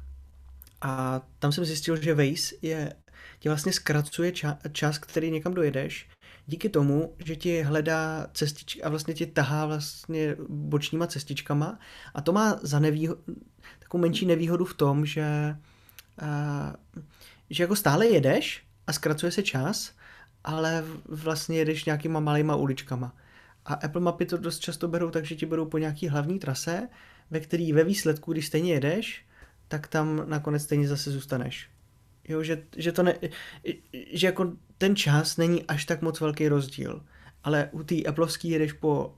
a 0.81 1.23
tam 1.39 1.53
jsem 1.53 1.65
zjistil, 1.65 1.97
že 1.97 2.15
Waze 2.15 2.55
je, 2.62 2.93
ti 3.39 3.49
vlastně 3.49 3.73
zkracuje 3.73 4.32
ča, 4.32 4.59
čas, 4.73 4.99
který 4.99 5.31
někam 5.31 5.55
dojedeš, 5.55 6.09
díky 6.47 6.69
tomu, 6.69 7.15
že 7.24 7.36
ti 7.36 7.62
hledá 7.62 8.27
cestičky 8.32 8.82
a 8.82 8.89
vlastně 8.89 9.15
ti 9.15 9.27
tahá 9.27 9.66
vlastně 9.66 10.36
bočníma 10.49 11.07
cestičkama 11.07 11.78
a 12.15 12.20
to 12.23 12.32
má 12.32 12.59
za 12.62 12.78
nevýho, 12.78 13.16
takovou 13.78 14.03
menší 14.03 14.27
nevýhodu 14.27 14.65
v 14.65 14.74
tom, 14.74 15.07
že, 15.07 15.57
uh, 16.23 16.99
že 17.51 17.62
jako 17.62 17.77
stále 17.77 18.07
jedeš, 18.07 18.64
a 18.86 18.93
zkracuje 18.93 19.32
se 19.32 19.43
čas, 19.43 19.93
ale 20.44 20.85
vlastně 21.09 21.59
jedeš 21.59 21.85
nějakýma 21.85 22.20
malýma 22.20 22.56
uličkama. 22.56 23.16
A 23.65 23.74
Apple 23.74 24.01
mapy 24.01 24.27
to 24.27 24.36
dost 24.36 24.59
často 24.59 24.89
berou 24.89 25.11
tak, 25.11 25.24
že 25.24 25.35
ti 25.35 25.47
berou 25.47 25.66
po 25.66 25.78
nějaký 25.78 26.09
hlavní 26.09 26.39
trase, 26.39 26.89
ve 27.31 27.40
který 27.40 27.73
ve 27.73 27.85
výsledku, 27.85 28.32
když 28.32 28.47
stejně 28.47 28.73
jedeš, 28.73 29.27
tak 29.69 29.86
tam 29.86 30.23
nakonec 30.27 30.62
stejně 30.62 30.89
zase 30.89 31.11
zůstaneš. 31.11 31.70
Jo, 32.28 32.43
že, 32.43 32.62
že, 32.77 32.93
to 32.93 33.02
ne, 33.02 33.15
že 34.12 34.27
jako 34.27 34.52
ten 34.78 34.97
čas 34.97 35.36
není 35.36 35.62
až 35.62 35.85
tak 35.85 36.02
moc 36.02 36.20
velký 36.20 36.48
rozdíl. 36.48 37.02
Ale 37.44 37.69
u 37.73 37.82
té 37.82 38.02
Appleovský 38.02 38.48
jedeš 38.48 38.73
po 38.73 39.15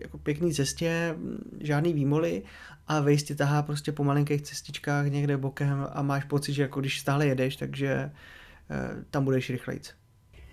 jako 0.00 0.18
pěkný 0.18 0.54
cestě, 0.54 1.16
žádný 1.60 1.92
výmoly 1.92 2.42
a 2.88 3.00
Waze 3.00 3.34
tahá 3.34 3.62
prostě 3.62 3.92
po 3.92 4.04
malinkých 4.04 4.42
cestičkách 4.42 5.06
někde 5.06 5.36
bokem 5.36 5.86
a 5.92 6.02
máš 6.02 6.24
pocit, 6.24 6.52
že 6.52 6.62
jako 6.62 6.80
když 6.80 7.00
stále 7.00 7.26
jedeš, 7.26 7.56
takže 7.56 7.90
Eh, 8.00 8.10
tam 9.10 9.24
budeš 9.24 9.50
rychlejc. 9.50 9.94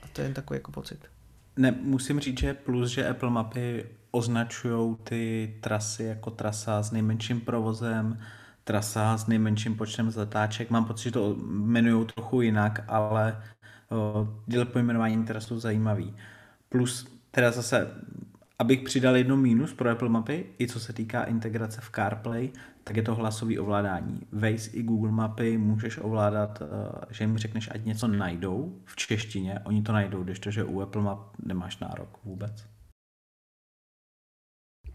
A 0.03 0.07
to 0.13 0.21
je 0.21 0.25
jen 0.25 0.33
takový 0.33 0.57
jako 0.57 0.71
pocit. 0.71 1.05
Ne, 1.57 1.71
musím 1.81 2.19
říct, 2.19 2.39
že 2.39 2.53
plus, 2.53 2.89
že 2.89 3.09
Apple 3.09 3.29
mapy 3.29 3.85
označují 4.11 4.95
ty 5.03 5.53
trasy 5.61 6.03
jako 6.03 6.31
trasa 6.31 6.83
s 6.83 6.91
nejmenším 6.91 7.41
provozem, 7.41 8.19
trasa 8.63 9.17
s 9.17 9.27
nejmenším 9.27 9.75
počtem 9.75 10.11
zatáček. 10.11 10.69
Mám 10.69 10.85
pocit, 10.85 11.03
že 11.03 11.11
to 11.11 11.35
jmenují 11.39 12.07
trochu 12.07 12.41
jinak, 12.41 12.83
ale 12.87 13.43
dělat 14.45 14.69
pojmenování 14.69 15.25
tras 15.25 15.45
jsou 15.45 15.59
zajímavý. 15.59 16.15
Plus 16.69 17.07
teda 17.31 17.51
zase 17.51 17.87
Abych 18.59 18.81
přidal 18.81 19.15
jedno 19.15 19.37
mínus 19.37 19.73
pro 19.73 19.89
Apple 19.89 20.09
Mapy, 20.09 20.45
i 20.59 20.67
co 20.67 20.79
se 20.79 20.93
týká 20.93 21.23
integrace 21.23 21.81
v 21.81 21.91
CarPlay, 21.95 22.49
tak 22.83 22.95
je 22.95 23.03
to 23.03 23.15
hlasový 23.15 23.59
ovládání. 23.59 24.21
Waze 24.31 24.71
i 24.71 24.83
Google 24.83 25.11
Mapy 25.11 25.57
můžeš 25.57 25.97
ovládat, 25.97 26.61
eh, 26.61 26.65
že 27.09 27.23
jim 27.23 27.37
řekneš, 27.37 27.69
ať 27.71 27.85
něco 27.85 28.07
najdou 28.07 28.81
v 28.85 28.95
češtině, 28.95 29.59
oni 29.63 29.81
to 29.81 29.91
najdou, 29.91 30.23
když 30.23 30.39
to, 30.39 30.51
že 30.51 30.63
u 30.63 30.81
Apple 30.81 31.01
Map 31.01 31.19
nemáš 31.45 31.79
nárok 31.79 32.19
vůbec. 32.23 32.65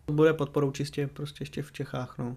To 0.05 0.12
bude 0.12 0.32
podporou 0.32 0.70
čistě 0.70 1.06
prostě 1.06 1.43
ještě 1.43 1.62
v 1.62 1.73
Čechách, 1.73 2.19
no. 2.19 2.36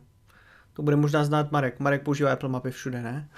To 0.74 0.82
bude 0.82 0.96
možná 0.96 1.24
znát 1.24 1.52
Marek. 1.52 1.80
Marek 1.80 2.04
používá 2.04 2.34
Apple 2.34 2.50
Mapy 2.50 2.72
všude, 2.72 3.02
ne? 3.02 3.30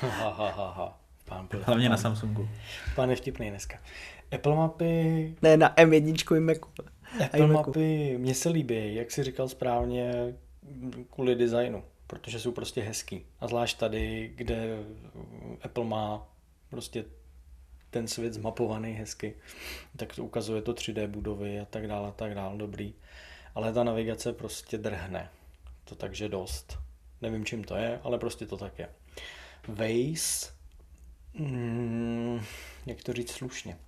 ha, 0.00 0.30
ha, 0.30 0.50
ha, 0.50 0.72
ha. 0.72 1.00
Pán, 1.24 1.48
Hlavně 1.62 1.88
pán, 1.88 1.90
na 1.90 1.96
Samsungu. 1.96 2.48
Pán 2.94 3.10
je 3.10 3.16
vtipný 3.16 3.50
dneska. 3.50 3.78
Apple 4.34 4.56
mapy... 4.56 5.34
Ne, 5.42 5.56
na 5.56 5.74
M1 5.74 6.36
i 6.36 6.40
Macu. 6.40 6.70
Apple 7.24 7.46
mapy 7.46 8.18
mně 8.18 8.34
se 8.34 8.48
líbí, 8.48 8.94
jak 8.94 9.10
jsi 9.10 9.22
říkal 9.22 9.48
správně, 9.48 10.34
kvůli 11.10 11.34
designu, 11.34 11.84
protože 12.06 12.40
jsou 12.40 12.52
prostě 12.52 12.82
hezký. 12.82 13.26
A 13.40 13.48
zvlášť 13.48 13.78
tady, 13.78 14.32
kde 14.34 14.78
Apple 15.62 15.84
má 15.84 16.28
prostě 16.70 17.04
ten 17.90 18.08
svět 18.08 18.34
zmapovaný 18.34 18.92
hezky, 18.92 19.34
tak 19.96 20.14
to 20.14 20.24
ukazuje 20.24 20.62
to 20.62 20.72
3D 20.72 21.06
budovy 21.06 21.60
a 21.60 21.64
tak 21.64 21.86
dále, 21.86 22.08
a 22.08 22.12
tak 22.12 22.34
dále, 22.34 22.58
dobrý. 22.58 22.94
Ale 23.54 23.72
ta 23.72 23.84
navigace 23.84 24.32
prostě 24.32 24.78
drhne. 24.78 25.30
To 25.84 25.94
takže 25.94 26.28
dost. 26.28 26.78
Nevím, 27.20 27.44
čím 27.44 27.64
to 27.64 27.76
je, 27.76 28.00
ale 28.02 28.18
prostě 28.18 28.46
to 28.46 28.56
tak 28.56 28.78
je. 28.78 28.88
Waze, 29.68 30.52
mm, 31.34 32.40
jak 32.86 33.02
to 33.02 33.12
říct 33.12 33.30
slušně, 33.30 33.78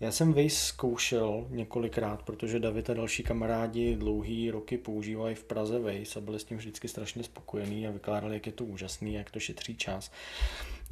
já 0.00 0.12
jsem 0.12 0.32
Waze 0.32 0.50
zkoušel 0.50 1.46
několikrát, 1.50 2.22
protože 2.22 2.60
David 2.60 2.90
a 2.90 2.94
další 2.94 3.22
kamarádi 3.22 3.96
dlouhý 3.96 4.50
roky 4.50 4.78
používají 4.78 5.34
v 5.34 5.44
Praze 5.44 5.78
Waze 5.78 6.18
a 6.18 6.20
byli 6.20 6.38
s 6.38 6.44
tím 6.44 6.58
vždycky 6.58 6.88
strašně 6.88 7.22
spokojení 7.22 7.86
a 7.86 7.90
vykládali, 7.90 8.34
jak 8.34 8.46
je 8.46 8.52
to 8.52 8.64
úžasný, 8.64 9.14
jak 9.14 9.30
to 9.30 9.40
šetří 9.40 9.76
čas. 9.76 10.10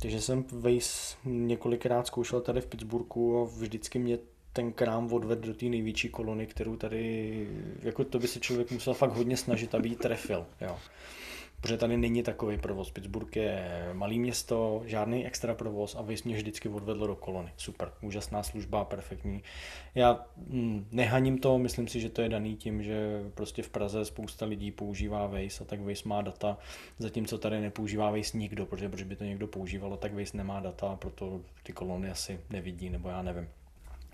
Takže 0.00 0.20
jsem 0.20 0.44
Waze 0.52 1.16
několikrát 1.24 2.06
zkoušel 2.06 2.40
tady 2.40 2.60
v 2.60 2.66
Pittsburghu 2.66 3.40
a 3.40 3.44
vždycky 3.44 3.98
mě 3.98 4.18
ten 4.52 4.72
krám 4.72 5.12
odvedl 5.12 5.46
do 5.46 5.54
té 5.54 5.66
největší 5.66 6.08
kolony, 6.08 6.46
kterou 6.46 6.76
tady, 6.76 7.46
jako 7.82 8.04
to 8.04 8.18
by 8.18 8.28
se 8.28 8.40
člověk 8.40 8.70
musel 8.70 8.94
fakt 8.94 9.12
hodně 9.12 9.36
snažit, 9.36 9.74
aby 9.74 9.88
ji 9.88 9.96
trefil. 9.96 10.46
Jo 10.60 10.78
protože 11.62 11.76
tady 11.76 11.96
není 11.96 12.22
takový 12.22 12.58
provoz. 12.58 12.90
Pittsburgh 12.90 13.36
je 13.36 13.88
malý 13.92 14.18
město, 14.18 14.82
žádný 14.86 15.26
extra 15.26 15.54
provoz 15.54 15.94
a 15.94 16.02
Waze 16.02 16.22
mě 16.24 16.36
vždycky 16.36 16.68
odvedl 16.68 17.06
do 17.06 17.16
kolony. 17.16 17.52
Super, 17.56 17.92
úžasná 18.00 18.42
služba, 18.42 18.84
perfektní. 18.84 19.42
Já 19.94 20.26
hm, 20.36 20.86
nehaním 20.92 21.38
to, 21.38 21.58
myslím 21.58 21.88
si, 21.88 22.00
že 22.00 22.10
to 22.10 22.22
je 22.22 22.28
daný 22.28 22.56
tím, 22.56 22.82
že 22.82 23.22
prostě 23.34 23.62
v 23.62 23.68
Praze 23.68 24.04
spousta 24.04 24.46
lidí 24.46 24.70
používá 24.70 25.26
Waze 25.26 25.60
a 25.60 25.64
tak 25.64 25.80
Waze 25.80 26.02
má 26.04 26.22
data, 26.22 26.58
zatímco 26.98 27.38
tady 27.38 27.60
nepoužívá 27.60 28.10
Waze 28.10 28.38
nikdo, 28.38 28.66
protože, 28.66 28.88
protože 28.88 29.04
by 29.04 29.16
to 29.16 29.24
někdo 29.24 29.46
používalo, 29.46 29.96
tak 29.96 30.14
Waze 30.14 30.36
nemá 30.36 30.60
data 30.60 30.96
proto 30.96 31.40
ty 31.62 31.72
kolony 31.72 32.10
asi 32.10 32.40
nevidí, 32.50 32.90
nebo 32.90 33.08
já 33.08 33.22
nevím. 33.22 33.48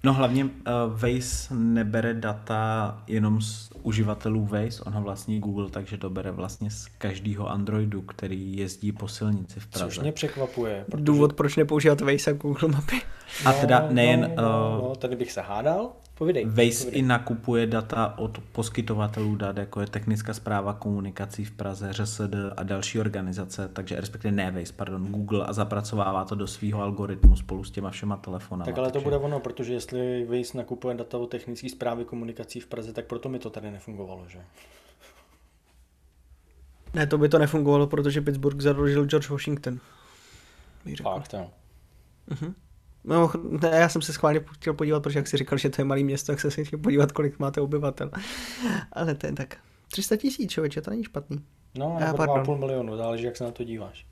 No 0.02 0.12
hlavně 0.12 0.44
uh, 0.44 0.50
Waze 0.88 1.54
nebere 1.54 2.14
data 2.14 3.02
jenom 3.06 3.40
z 3.40 3.70
uživatelů 3.82 4.46
Waze, 4.46 4.82
ona 4.82 5.00
vlastní 5.00 5.40
Google, 5.40 5.70
takže 5.70 5.98
to 5.98 6.10
bere 6.10 6.30
vlastně 6.30 6.70
z 6.70 6.86
každého 6.98 7.50
Androidu, 7.50 8.02
který 8.02 8.56
jezdí 8.56 8.92
po 8.92 9.08
silnici 9.08 9.60
v 9.60 9.66
Praze. 9.66 9.84
Což 9.84 9.98
mě 9.98 10.12
překvapuje. 10.12 10.84
Protože... 10.90 11.04
Důvod, 11.04 11.32
proč 11.32 11.56
nepoužívat 11.56 12.00
Waze 12.00 12.30
a 12.30 12.32
Google 12.32 12.68
mapy. 12.68 13.00
A 13.44 13.52
teda 13.52 13.80
no, 13.80 13.94
nejen... 13.94 14.32
No, 14.36 14.42
no, 14.42 14.88
no, 14.88 14.94
tady 14.96 15.16
bych 15.16 15.32
se 15.32 15.40
hádal. 15.40 15.92
Povídej. 16.18 16.44
Waze 16.44 16.84
povídej. 16.84 17.00
i 17.00 17.02
nakupuje 17.02 17.66
data 17.66 18.18
od 18.18 18.38
poskytovatelů 18.52 19.36
dat, 19.36 19.56
jako 19.56 19.80
je 19.80 19.86
Technická 19.86 20.34
zpráva 20.34 20.72
komunikací 20.72 21.44
v 21.44 21.50
Praze, 21.50 21.92
ŘSD 21.92 22.34
a 22.56 22.62
další 22.62 23.00
organizace, 23.00 23.68
takže 23.72 24.00
respektive 24.00 24.32
ne 24.32 24.50
Waze, 24.50 24.72
pardon, 24.72 25.06
Google 25.06 25.46
a 25.46 25.52
zapracovává 25.52 26.24
to 26.24 26.34
do 26.34 26.46
svého 26.46 26.82
algoritmu 26.82 27.36
spolu 27.36 27.64
s 27.64 27.70
těma 27.70 27.90
všema 27.90 28.16
telefonama. 28.16 28.64
Tak 28.64 28.78
ale 28.78 28.90
to 28.90 29.00
bude 29.00 29.16
ono, 29.16 29.40
protože 29.40 29.72
jestli 29.72 30.24
Waze 30.24 30.58
nakupuje 30.58 30.94
data 30.94 31.18
od 31.18 31.30
Technické 31.30 31.68
zprávy 31.68 32.04
komunikací 32.04 32.60
v 32.60 32.66
Praze, 32.66 32.92
tak 32.92 33.06
proto 33.06 33.28
mi 33.28 33.38
to 33.38 33.50
tady 33.50 33.70
nefungovalo, 33.70 34.28
že? 34.28 34.38
Ne, 36.94 37.06
to 37.06 37.18
by 37.18 37.28
to 37.28 37.38
nefungovalo, 37.38 37.86
protože 37.86 38.20
Pittsburgh 38.20 38.60
založil 38.60 39.06
George 39.06 39.28
Washington. 39.28 39.78
Fakt, 41.02 41.34
jo. 41.34 41.50
Uh-huh. 42.30 42.54
No, 43.08 43.30
ne, 43.62 43.70
já 43.72 43.88
jsem 43.88 44.02
se 44.02 44.12
schválně 44.12 44.40
chtěl 44.52 44.74
podívat, 44.74 45.02
protože 45.02 45.18
jak 45.18 45.26
jsi 45.26 45.36
říkal, 45.36 45.58
že 45.58 45.70
to 45.70 45.80
je 45.80 45.84
malý 45.84 46.04
město, 46.04 46.32
tak 46.32 46.40
jsem 46.40 46.50
se 46.50 46.64
chtěl 46.64 46.78
podívat, 46.78 47.12
kolik 47.12 47.38
máte 47.38 47.60
obyvatel. 47.60 48.10
Ale 48.92 49.14
to 49.14 49.26
je 49.26 49.32
tak. 49.32 49.56
300 49.92 50.16
tisíc, 50.16 50.50
člověče, 50.50 50.80
to 50.80 50.90
není 50.90 51.04
špatný. 51.04 51.44
No, 51.78 51.96
nebo 52.00 52.22
2,5 52.22 52.58
milionu, 52.58 52.96
záleží, 52.96 53.24
jak 53.24 53.36
se 53.36 53.44
na 53.44 53.50
to 53.50 53.64
díváš. 53.64 54.06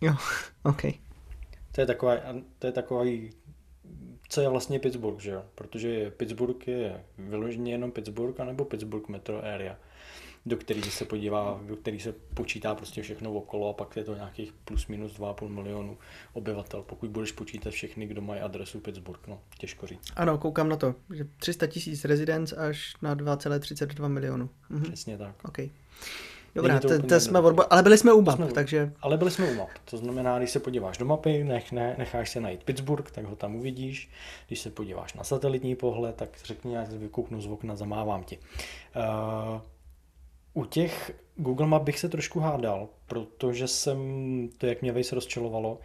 Jo, 0.00 0.14
OK. 0.62 0.82
To 1.72 1.80
je 1.80 1.86
taková, 1.86 2.16
to 2.58 2.66
je 2.66 2.72
takový, 2.72 3.30
co 4.28 4.40
je 4.40 4.48
vlastně 4.48 4.78
Pittsburgh, 4.78 5.20
že 5.20 5.30
jo? 5.30 5.42
Protože 5.54 6.10
Pittsburgh 6.10 6.68
je 6.68 7.04
vyloženě 7.18 7.72
jenom 7.72 7.92
Pittsburgh, 7.92 8.40
anebo 8.40 8.64
Pittsburgh 8.64 9.08
metro 9.08 9.44
area 9.44 9.76
do 10.46 10.56
který 10.56 10.82
se 10.82 11.04
podívá, 11.04 11.60
do 11.68 11.76
který 11.76 12.00
se 12.00 12.14
počítá 12.34 12.74
prostě 12.74 13.02
všechno 13.02 13.32
okolo 13.32 13.68
a 13.68 13.72
pak 13.72 13.96
je 13.96 14.04
to 14.04 14.14
nějakých 14.14 14.52
plus 14.64 14.86
minus 14.86 15.18
2,5 15.18 15.48
milionu 15.48 15.98
obyvatel, 16.32 16.82
pokud 16.82 17.10
budeš 17.10 17.32
počítat 17.32 17.70
všechny, 17.70 18.06
kdo 18.06 18.20
mají 18.20 18.40
adresu 18.40 18.80
Pittsburgh, 18.80 19.20
no, 19.28 19.40
těžko 19.58 19.86
říct. 19.86 20.12
Ano, 20.16 20.38
koukám 20.38 20.68
na 20.68 20.76
to, 20.76 20.94
že 21.14 21.26
300 21.38 21.66
tisíc 21.66 22.04
rezidence 22.04 22.56
až 22.56 22.94
na 23.02 23.16
2,32 23.16 24.08
milionu. 24.08 24.50
Mhm. 24.70 24.82
Přesně 24.82 25.18
tak. 25.18 25.34
Okay. 25.48 25.70
Dobrá, 26.54 26.80
to, 26.80 27.02
to 27.02 27.20
jsme 27.20 27.40
odbo- 27.40 27.66
ale 27.70 27.82
byli 27.82 27.98
jsme 27.98 28.12
u 28.12 28.20
map, 28.20 28.36
jsme, 28.36 28.52
takže... 28.52 28.92
Ale 29.00 29.16
byli 29.16 29.30
jsme 29.30 29.50
u 29.50 29.54
map, 29.54 29.68
to 29.84 29.96
znamená, 29.96 30.38
když 30.38 30.50
se 30.50 30.60
podíváš 30.60 30.98
do 30.98 31.04
mapy, 31.04 31.44
nech, 31.44 31.72
ne, 31.72 31.94
necháš 31.98 32.30
se 32.30 32.40
najít 32.40 32.64
Pittsburgh, 32.64 33.10
tak 33.10 33.24
ho 33.24 33.36
tam 33.36 33.56
uvidíš. 33.56 34.10
Když 34.46 34.60
se 34.60 34.70
podíváš 34.70 35.14
na 35.14 35.24
satelitní 35.24 35.76
pohled, 35.76 36.16
tak 36.16 36.28
řekni, 36.44 36.74
já 36.74 36.84
vykouknu 36.84 37.40
z 37.40 37.46
okna, 37.46 37.76
zamávám 37.76 38.24
ti. 38.24 38.38
Uh, 38.96 39.60
u 40.54 40.64
těch 40.64 41.12
Google 41.36 41.66
Map 41.66 41.82
bych 41.82 41.98
se 41.98 42.08
trošku 42.08 42.40
hádal, 42.40 42.88
protože 43.06 43.68
jsem 43.68 43.98
to, 44.58 44.66
jak 44.66 44.82
mě 44.82 44.92
Waze 44.92 45.14
rozčelovalo 45.14 45.78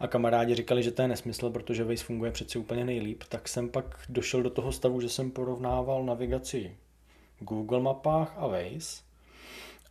a 0.00 0.06
kamarádi 0.06 0.54
říkali, 0.54 0.82
že 0.82 0.90
to 0.90 1.02
je 1.02 1.08
nesmysl, 1.08 1.50
protože 1.50 1.84
Waze 1.84 2.04
funguje 2.04 2.30
přeci 2.30 2.58
úplně 2.58 2.84
nejlíp, 2.84 3.22
tak 3.28 3.48
jsem 3.48 3.68
pak 3.68 4.00
došel 4.08 4.42
do 4.42 4.50
toho 4.50 4.72
stavu, 4.72 5.00
že 5.00 5.08
jsem 5.08 5.30
porovnával 5.30 6.04
navigaci 6.04 6.76
Google 7.40 7.80
mapách 7.80 8.34
a 8.36 8.46
Waze. 8.46 9.08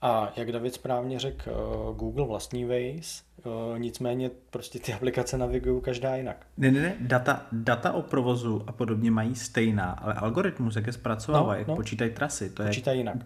A 0.02 0.34
jak 0.36 0.52
David 0.52 0.74
správně 0.74 1.20
řekl, 1.20 1.44
eh, 1.48 1.94
Google 1.96 2.26
vlastní 2.26 2.66
Waze, 2.66 3.24
eh, 3.40 3.80
nicméně 3.80 4.32
prostě 4.50 4.80
ty 4.80 4.94
aplikace 4.94 5.38
navigují 5.38 5.82
každá 5.82 6.16
jinak. 6.16 6.46
Ne, 6.58 6.72
ne, 6.72 6.82
ne, 6.82 6.96
data, 7.00 7.48
data 7.52 7.92
o 7.92 8.02
provozu 8.02 8.64
a 8.68 8.72
podobně 8.72 9.12
mají 9.12 9.36
stejná, 9.36 9.92
ale 9.92 10.14
algoritmus, 10.14 10.76
jak 10.76 10.88
je 10.88 10.94
zpracovává, 10.94 11.54
no, 11.54 11.60
jak 11.60 11.68
no. 11.68 11.76
počítají 11.76 12.12
trasy, 12.12 12.50
to 12.50 12.64
počítají 12.64 12.98
je... 12.98 13.00
jinak 13.00 13.18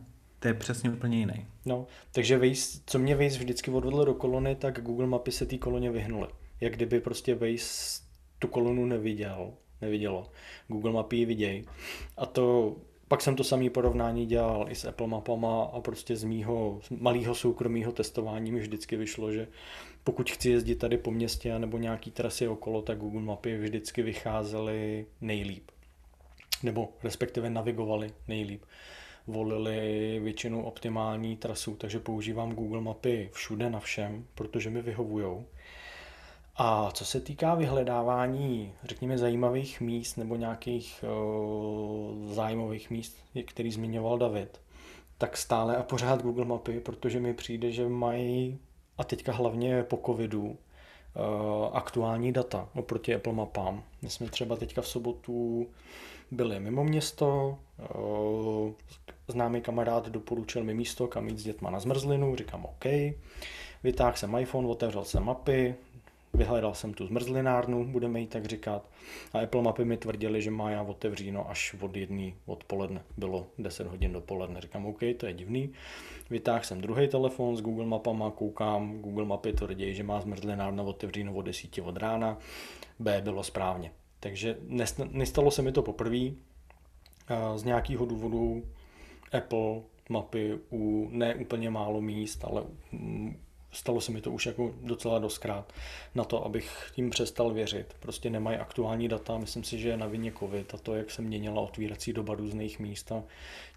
to 0.42 0.48
je 0.48 0.54
přesně 0.54 0.90
úplně 0.90 1.20
jiný. 1.20 1.46
No, 1.66 1.88
takže 2.12 2.38
Waze, 2.38 2.80
co 2.86 3.00
mě 3.00 3.16
Waze 3.16 3.38
vždycky 3.40 3.72
odvedl 3.72 4.06
do 4.06 4.14
kolony, 4.14 4.56
tak 4.56 4.82
Google 4.82 5.08
mapy 5.08 5.32
se 5.32 5.46
té 5.46 5.58
koloně 5.58 5.92
vyhnuly. 5.92 6.28
Jak 6.62 6.74
kdyby 6.74 7.00
prostě 7.00 7.36
Waze 7.36 8.02
tu 8.40 8.48
kolonu 8.48 8.86
neviděl, 8.86 9.54
nevidělo. 9.82 10.32
Google 10.68 10.92
mapy 10.92 11.18
ji 11.18 11.26
vidějí. 11.26 11.66
A 12.18 12.26
to 12.26 12.76
pak 13.08 13.22
jsem 13.22 13.36
to 13.36 13.44
samý 13.44 13.70
porovnání 13.70 14.26
dělal 14.26 14.66
i 14.70 14.76
s 14.76 14.86
Apple 14.86 15.08
mapama 15.08 15.64
a 15.64 15.80
prostě 15.82 16.16
z 16.16 16.24
mýho 16.24 16.80
malého 16.90 17.36
soukromého 17.36 17.92
testování 17.92 18.52
mi 18.52 18.60
vždycky 18.60 18.96
vyšlo, 18.96 19.32
že 19.32 19.48
pokud 20.04 20.30
chci 20.30 20.50
jezdit 20.50 20.76
tady 20.76 20.98
po 20.98 21.12
městě 21.12 21.60
nebo 21.60 21.78
nějaký 21.78 22.12
trasy 22.12 22.48
okolo, 22.48 22.82
tak 22.82 22.98
Google 22.98 23.22
mapy 23.22 23.58
vždycky 23.58 24.02
vycházely 24.02 25.06
nejlíp. 25.22 25.72
Nebo 26.64 26.94
respektive 27.04 27.50
navigovaly 27.50 28.12
nejlíp 28.28 28.64
volili 29.28 30.20
většinu 30.24 30.64
optimální 30.64 31.36
trasu, 31.38 31.76
takže 31.76 32.00
používám 32.00 32.52
Google 32.52 32.82
mapy 32.82 33.30
všude 33.34 33.70
na 33.70 33.80
všem, 33.80 34.26
protože 34.36 34.70
mi 34.70 34.82
vyhovují. 34.82 35.46
A 36.56 36.92
co 36.94 37.06
se 37.06 37.22
týká 37.22 37.56
vyhledávání, 37.56 38.74
řekněme, 38.84 39.18
zajímavých 39.18 39.82
míst 39.82 40.18
nebo 40.18 40.36
nějakých 40.36 41.04
uh, 41.04 42.34
zájmových 42.34 42.90
míst, 42.90 43.18
který 43.46 43.72
zmiňoval 43.72 44.18
David, 44.18 44.62
tak 45.18 45.38
stále 45.38 45.78
a 45.78 45.84
pořád 45.84 46.22
Google 46.22 46.46
mapy, 46.46 46.80
protože 46.80 47.20
mi 47.20 47.34
přijde, 47.34 47.72
že 47.72 47.90
mají, 47.90 48.60
a 48.98 49.04
teďka 49.04 49.32
hlavně 49.32 49.84
po 49.84 50.00
covidu, 50.06 50.46
uh, 50.46 50.56
aktuální 51.74 52.34
data 52.34 52.70
oproti 52.76 53.16
Apple 53.16 53.34
mapám. 53.34 53.84
My 54.02 54.10
jsme 54.10 54.30
třeba 54.30 54.56
teďka 54.56 54.82
v 54.82 54.88
sobotu 54.88 55.68
byli 56.32 56.60
mimo 56.60 56.84
město, 56.84 57.58
uh, 57.96 58.72
známý 59.28 59.62
kamarád 59.62 60.10
doporučil 60.10 60.64
mi 60.64 60.74
místo, 60.74 61.08
kam 61.08 61.28
jít 61.28 61.40
s 61.40 61.44
dětma 61.44 61.70
na 61.70 61.80
zmrzlinu, 61.80 62.36
říkám 62.36 62.66
OK. 62.66 62.86
Vytáhl 63.84 64.18
jsem 64.18 64.36
iPhone, 64.36 64.68
otevřel 64.68 65.04
jsem 65.04 65.24
mapy, 65.24 65.76
vyhledal 66.34 66.74
jsem 66.74 66.94
tu 66.94 67.08
zmrzlinárnu, 67.08 67.86
budeme 67.86 68.20
jí 68.20 68.28
tak 68.28 68.46
říkat. 68.46 68.86
A 69.34 69.40
Apple 69.40 69.62
mapy 69.62 69.86
mi 69.86 69.98
tvrdili, 69.98 70.42
že 70.42 70.52
má 70.52 70.70
já 70.70 70.82
otevříno 70.82 71.50
až 71.50 71.76
od 71.80 71.98
jedné 71.98 72.32
odpoledne. 72.46 73.02
Bylo 73.18 73.48
10 73.58 73.88
hodin 73.88 74.14
dopoledne. 74.14 74.62
Říkám, 74.62 74.86
OK, 74.86 75.00
to 75.18 75.26
je 75.26 75.34
divný. 75.34 75.74
Vytáhl 76.30 76.64
jsem 76.64 76.82
druhý 76.82 77.08
telefon 77.08 77.58
s 77.58 77.62
Google 77.62 77.86
mapama, 77.86 78.32
koukám, 78.32 79.00
Google 79.02 79.26
mapy 79.26 79.54
tvrdí, 79.54 79.96
že 79.96 80.04
má 80.04 80.22
zmrzlinárna 80.22 80.84
otevříno 80.84 81.34
od 81.34 81.42
10 81.42 81.80
od 81.84 81.98
rána. 81.98 82.38
B 83.00 83.22
bylo 83.22 83.44
správně. 83.44 83.92
Takže 84.22 84.58
nestalo 85.12 85.52
se 85.52 85.62
mi 85.62 85.72
to 85.72 85.82
poprvé. 85.82 86.32
Z 87.56 87.64
nějakého 87.64 88.06
důvodu 88.06 88.64
Apple 89.38 89.82
mapy 90.10 90.60
u 90.72 91.10
ne 91.12 91.36
úplně 91.36 91.70
málo 91.70 92.02
míst, 92.02 92.46
ale 92.46 92.64
stalo 93.72 94.02
se 94.02 94.12
mi 94.12 94.22
to 94.22 94.32
už 94.32 94.46
jako 94.46 94.74
docela 94.84 95.20
doskrát 95.20 95.74
na 96.16 96.24
to, 96.24 96.46
abych 96.46 96.92
tím 96.96 97.10
přestal 97.10 97.54
věřit. 97.54 97.96
Prostě 98.00 98.30
nemají 98.30 98.58
aktuální 98.58 99.08
data, 99.08 99.38
myslím 99.38 99.64
si, 99.64 99.80
že 99.80 99.90
je 99.90 99.98
na 99.98 100.08
vině 100.08 100.32
covid 100.40 100.74
a 100.74 100.78
to, 100.78 100.96
jak 100.96 101.12
se 101.12 101.22
měnila 101.22 101.62
otvírací 101.62 102.14
doba 102.14 102.36
různých 102.36 102.80
míst 102.80 103.12
a 103.12 103.24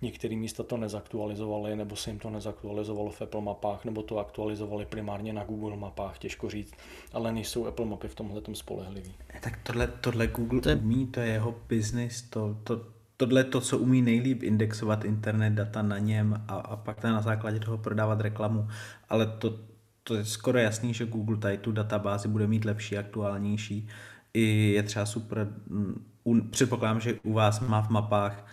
některé 0.03 0.37
místa 0.37 0.63
to 0.63 0.77
nezaktualizovali, 0.77 1.77
nebo 1.77 1.97
se 1.97 2.11
jim 2.11 2.19
to 2.19 2.31
nezaktualizovalo 2.31 3.11
v 3.11 3.23
Apple 3.23 3.41
mapách, 3.41 3.85
nebo 3.85 4.03
to 4.03 4.19
aktualizovali 4.19 4.87
primárně 4.87 5.33
na 5.33 5.45
Google 5.45 5.77
mapách, 5.77 6.19
těžko 6.19 6.51
říct, 6.51 6.75
ale 7.13 7.33
nejsou 7.33 7.67
Apple 7.67 7.87
mapy 7.87 8.09
v 8.09 8.15
tomhle 8.15 8.43
spolehlivý. 8.53 9.15
Tak 9.41 9.59
tohle, 9.63 9.87
tohle 9.87 10.27
Google 10.27 10.61
to 10.61 10.69
je... 10.69 10.77
umí, 10.77 11.07
to 11.07 11.21
je 11.21 11.27
jeho 11.27 11.55
business, 11.69 12.23
to, 12.23 12.57
to, 12.65 12.81
tohle 13.17 13.45
to, 13.45 13.61
co 13.61 13.79
umí 13.79 14.03
nejlíp 14.03 14.43
indexovat 14.43 15.05
internet 15.05 15.51
data 15.51 15.83
na 15.83 15.99
něm 15.99 16.45
a, 16.49 16.55
a 16.55 16.77
pak 16.77 17.03
na 17.03 17.23
základě 17.23 17.61
toho 17.61 17.79
prodávat 17.79 18.21
reklamu, 18.21 18.69
ale 19.09 19.27
to, 19.27 19.59
to 20.05 20.15
je 20.15 20.25
skoro 20.25 20.59
jasný, 20.59 20.95
že 20.95 21.07
Google 21.07 21.37
tady 21.37 21.59
tu 21.59 21.73
databázi 21.73 22.29
bude 22.29 22.47
mít 22.47 22.65
lepší, 22.65 22.99
aktuálnější. 22.99 23.89
I 24.35 24.73
je 24.73 24.83
třeba 24.83 25.07
super, 25.07 25.55
mm, 25.67 26.51
předpokládám, 26.51 27.01
že 27.01 27.15
u 27.23 27.33
vás 27.33 27.61
má 27.61 27.83
v 27.83 27.91
mapách 27.91 28.47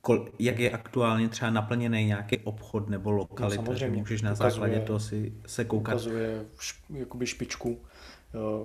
kol, 0.00 0.28
jak 0.38 0.58
je 0.58 0.70
aktuálně 0.70 1.28
třeba 1.28 1.50
naplněný 1.50 2.06
nějaký 2.06 2.38
obchod 2.38 2.88
nebo 2.88 3.10
lokalita, 3.10 3.62
no, 3.62 3.74
že 3.74 3.90
můžeš 3.90 4.22
na 4.22 4.32
ukazuje, 4.32 4.50
základě 4.50 4.80
toho 4.80 5.00
si 5.00 5.32
se 5.46 5.64
koukat. 5.64 5.94
Ukazuje 5.94 6.44
jakoby 6.90 7.26
špičku, 7.26 7.80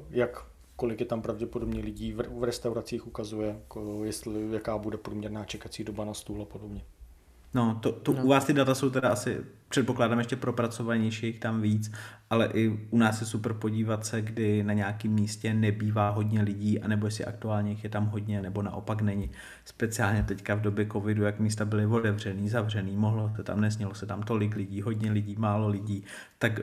jak 0.10 0.46
kolik 0.76 1.00
je 1.00 1.06
tam 1.06 1.22
pravděpodobně 1.22 1.82
lidí, 1.82 2.14
v, 2.14 2.18
v 2.40 2.44
restauracích 2.44 3.08
ukazuje, 3.08 3.48
jako 3.48 4.04
jestli, 4.04 4.52
jaká 4.52 4.78
bude 4.78 4.98
průměrná 4.98 5.46
čekací 5.46 5.84
doba 5.84 6.06
na 6.06 6.14
stůl 6.14 6.42
a 6.42 6.46
podobně. 6.46 6.82
No, 7.54 7.80
to, 7.82 7.92
to 7.92 8.14
no. 8.14 8.24
u 8.24 8.28
vás 8.28 8.46
ty 8.46 8.54
data 8.54 8.76
jsou 8.76 8.90
teda 8.90 9.10
asi, 9.10 9.38
předpokládám, 9.70 10.18
ještě 10.18 10.36
propracovanější, 10.36 11.28
jich 11.28 11.40
tam 11.40 11.62
víc, 11.62 11.92
ale 12.30 12.50
i 12.54 12.88
u 12.90 12.98
nás 12.98 13.22
je 13.22 13.28
super 13.28 13.54
podívat 13.54 14.06
se, 14.06 14.22
kdy 14.22 14.64
na 14.64 14.74
nějakém 14.74 15.12
místě 15.12 15.54
nebývá 15.54 16.10
hodně 16.10 16.42
lidí, 16.42 16.80
anebo 16.80 17.08
jestli 17.08 17.26
aktuálně 17.26 17.72
jich 17.72 17.84
je 17.84 17.90
tam 17.90 18.06
hodně, 18.06 18.42
nebo 18.42 18.62
naopak 18.62 19.02
není. 19.02 19.32
Speciálně 19.66 20.24
teďka 20.24 20.56
v 20.56 20.62
době 20.62 20.88
covidu, 20.92 21.24
jak 21.24 21.40
místa 21.40 21.66
byly 21.66 21.86
otevřený, 21.86 22.50
zavřený, 22.50 22.98
mohlo 22.98 23.32
se 23.36 23.44
tam, 23.44 23.62
nesmělo 23.62 23.96
se 23.96 24.06
tam 24.06 24.24
tolik 24.24 24.56
lidí, 24.56 24.82
hodně 24.82 25.12
lidí, 25.12 25.36
málo 25.40 25.68
lidí, 25.68 26.04
tak 26.40 26.60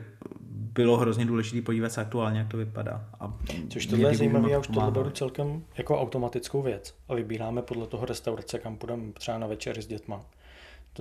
bylo 0.50 0.96
hrozně 0.96 1.24
důležité 1.24 1.62
podívat 1.62 1.92
se 1.92 2.00
aktuálně, 2.00 2.38
jak 2.38 2.48
to 2.48 2.56
vypadá. 2.56 3.08
A 3.20 3.34
Což 3.68 3.86
tohle 3.86 4.10
je 4.10 4.16
zajímavé, 4.16 4.50
já 4.50 4.58
už 4.58 4.66
tohle 4.66 4.90
beru 4.90 5.10
celkem 5.10 5.62
jako 5.78 6.00
automatickou 6.00 6.62
věc 6.62 6.94
a 7.08 7.14
vybíráme 7.14 7.62
podle 7.62 7.86
toho 7.86 8.06
restaurace, 8.06 8.58
kam 8.58 8.76
půjdeme 8.76 9.12
třeba 9.12 9.38
na 9.38 9.46
večer 9.46 9.82
s 9.82 9.86
dětma 9.86 10.20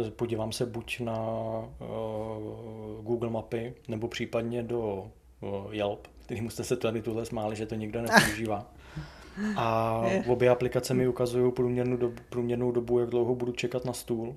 podívám 0.04 0.52
se 0.52 0.66
buď 0.66 1.00
na 1.00 1.20
uh, 1.20 3.04
Google 3.04 3.30
mapy, 3.30 3.74
nebo 3.88 4.08
případně 4.08 4.64
do 4.64 5.12
uh, 5.42 5.74
Yelp, 5.74 6.08
kterým 6.26 6.50
jste 6.50 6.64
se 6.64 6.76
tady 6.76 7.02
tuhle 7.02 7.26
smáli, 7.26 7.56
že 7.56 7.66
to 7.66 7.76
nikdo 7.76 8.02
nepoužívá. 8.02 8.72
A 9.56 10.02
obě 10.28 10.50
aplikace 10.50 10.94
mi 10.94 11.08
ukazují 11.08 11.52
průměrnou 11.52 11.98
dobu, 11.98 12.16
průměrnou 12.30 12.72
dobu, 12.72 13.00
jak 13.00 13.10
dlouho 13.10 13.36
budu 13.36 13.52
čekat 13.52 13.86
na 13.86 13.94
stůl. 13.94 14.36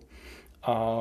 A 0.63 0.95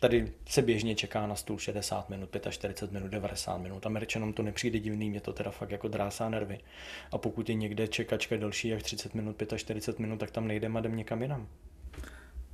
tady 0.00 0.32
se 0.48 0.62
běžně 0.62 0.94
čeká 0.94 1.26
na 1.26 1.36
stůl 1.36 1.58
60 1.58 2.10
minut, 2.10 2.36
45 2.50 2.92
minut, 2.92 3.10
90 3.10 3.58
minut. 3.58 3.86
Američanům 3.86 4.32
to 4.32 4.42
nepřijde 4.42 4.78
divný, 4.78 5.10
mě 5.10 5.20
to 5.20 5.32
teda 5.32 5.50
fakt 5.50 5.70
jako 5.70 5.88
drásá 5.88 6.28
nervy. 6.28 6.60
A 7.12 7.18
pokud 7.18 7.48
je 7.48 7.54
někde 7.54 7.88
čekačka 7.88 8.36
delší 8.36 8.68
jak 8.68 8.82
30 8.82 9.14
minut, 9.14 9.42
45 9.56 9.98
minut, 9.98 10.20
tak 10.20 10.30
tam 10.30 10.48
nejdeme 10.48 10.78
a 10.78 10.80
jdem 10.80 10.96
někam 10.96 11.22
jinam. 11.22 11.46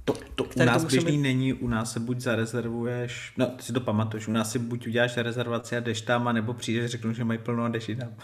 To, 0.05 0.13
to 0.35 0.45
u 0.45 0.65
nás 0.65 0.85
běžný 0.85 1.13
být... 1.13 1.23
není, 1.23 1.53
u 1.53 1.69
nás 1.69 1.93
se 1.93 2.01
buď 2.01 2.21
zarezervuješ, 2.21 3.33
no 3.37 3.47
ty 3.47 3.63
si 3.63 3.73
to 3.73 3.81
pamatuješ, 3.81 4.29
u 4.29 4.33
nás 4.33 4.53
si 4.53 4.59
buď 4.59 4.87
uděláš 4.87 5.17
rezervaci 5.17 5.77
a 5.77 5.81
jdeš 5.81 6.01
tam, 6.01 6.29
a 6.29 6.33
nebo 6.33 6.55
přijdeš, 6.55 6.91
řeknu, 6.91 7.13
že 7.13 7.25
mají 7.25 7.39
plno 7.39 7.65
a 7.65 7.69
jdeš 7.69 7.89
jinam. 7.89 8.15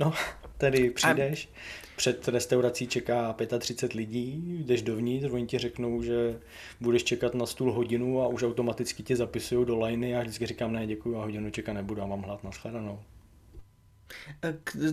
No, 0.00 0.12
tedy 0.58 0.90
přijdeš, 0.90 1.48
a... 1.52 1.56
před 1.96 2.28
restaurací 2.28 2.86
čeká 2.86 3.36
35 3.58 3.96
lidí, 3.96 4.62
jdeš 4.66 4.82
dovnitř, 4.82 5.30
oni 5.30 5.46
ti 5.46 5.58
řeknou, 5.58 6.02
že 6.02 6.38
budeš 6.80 7.04
čekat 7.04 7.34
na 7.34 7.46
stůl 7.46 7.72
hodinu 7.72 8.22
a 8.22 8.28
už 8.28 8.42
automaticky 8.42 9.02
tě 9.02 9.16
zapisují 9.16 9.66
do 9.66 9.78
liney 9.78 10.16
a 10.16 10.20
vždycky 10.20 10.46
říkám 10.46 10.72
ne, 10.72 10.86
děkuji 10.86 11.16
a 11.16 11.24
hodinu 11.24 11.50
čekat 11.50 11.72
nebudu 11.72 12.02
a 12.02 12.06
mám 12.06 12.22
hlad 12.22 12.44
na 12.44 12.50
shledanou. 12.50 13.00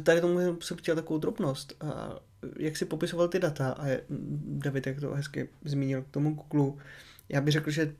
Tady 0.03 0.21
tomu 0.21 0.61
jsem 0.61 0.77
chtěl 0.77 0.95
takovou 0.95 1.19
drobnost 1.19 1.83
jak 2.59 2.77
si 2.77 2.85
popisoval 2.85 3.27
ty 3.27 3.39
data, 3.39 3.75
a 3.79 4.01
David, 4.47 4.87
jak 4.87 4.99
to 4.99 5.13
hezky 5.13 5.49
zmínil 5.65 6.01
k 6.01 6.07
tomu 6.07 6.33
Google, 6.33 6.83
já 7.29 7.41
bych 7.41 7.51
řekl, 7.51 7.71
že 7.71 7.93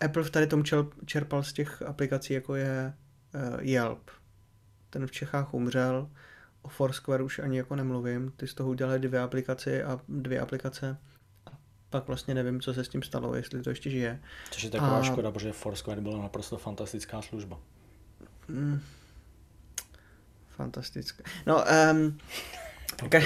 Apple 0.00 0.22
v 0.22 0.30
tady 0.30 0.46
tom 0.46 0.64
čerpal 1.06 1.42
z 1.42 1.52
těch 1.52 1.82
aplikací, 1.82 2.32
jako 2.32 2.54
je 2.54 2.92
uh, 3.34 3.60
Yelp. 3.60 4.10
Ten 4.90 5.06
v 5.06 5.10
Čechách 5.10 5.54
umřel, 5.54 6.10
o 6.62 6.68
Foursquare 6.68 7.22
už 7.22 7.38
ani 7.38 7.56
jako 7.56 7.76
nemluvím, 7.76 8.32
ty 8.36 8.46
z 8.46 8.54
toho 8.54 8.70
udělali 8.70 8.98
dvě 8.98 9.20
aplikace 9.20 9.84
a 9.84 10.00
dvě 10.08 10.40
aplikace 10.40 10.96
a 11.46 11.50
pak 11.90 12.06
vlastně 12.06 12.34
nevím, 12.34 12.60
co 12.60 12.74
se 12.74 12.84
s 12.84 12.88
tím 12.88 13.02
stalo, 13.02 13.34
jestli 13.34 13.62
to 13.62 13.70
ještě 13.70 13.90
žije. 13.90 14.20
Což 14.50 14.62
je 14.62 14.70
taková 14.70 14.98
a... 14.98 15.02
škoda, 15.02 15.30
protože 15.30 15.52
Foursquare 15.52 16.00
byla 16.00 16.22
naprosto 16.22 16.56
fantastická 16.56 17.22
služba. 17.22 17.58
Mm, 18.48 18.80
fantastická. 20.48 21.24
No, 21.46 21.64
um, 21.92 22.18
Ka- 23.08 23.22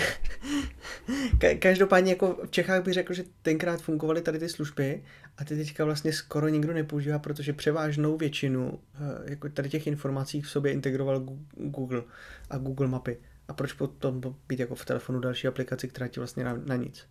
ka- 1.39 1.59
každopádně 1.59 2.13
jako 2.13 2.39
v 2.47 2.51
Čechách 2.51 2.83
bych 2.83 2.95
řekl, 2.95 3.15
že 3.15 3.25
tenkrát 3.43 3.83
fungovaly 3.83 4.23
tady 4.23 4.39
ty 4.39 4.49
služby 4.49 5.03
a 5.39 5.45
ty 5.45 5.57
teďka 5.57 5.85
vlastně 5.85 6.13
skoro 6.13 6.49
nikdo 6.49 6.73
nepoužívá, 6.75 7.19
protože 7.19 7.53
převážnou 7.53 8.17
většinu 8.17 8.79
eh, 8.95 9.31
jako 9.31 9.49
tady 9.49 9.69
těch 9.69 9.87
informací 9.87 10.41
v 10.41 10.51
sobě 10.51 10.73
integroval 10.73 11.21
Google 11.55 12.03
a 12.51 12.59
Google 12.59 12.89
mapy. 12.89 13.19
A 13.49 13.53
proč 13.53 13.73
potom 13.73 14.21
být 14.49 14.61
jako 14.61 14.75
v 14.75 14.85
telefonu 14.85 15.21
další 15.21 15.49
aplikaci, 15.49 15.89
která 15.89 16.09
ti 16.09 16.21
vlastně 16.21 16.45
na, 16.45 16.57
na 16.67 16.77
nic? 16.77 17.07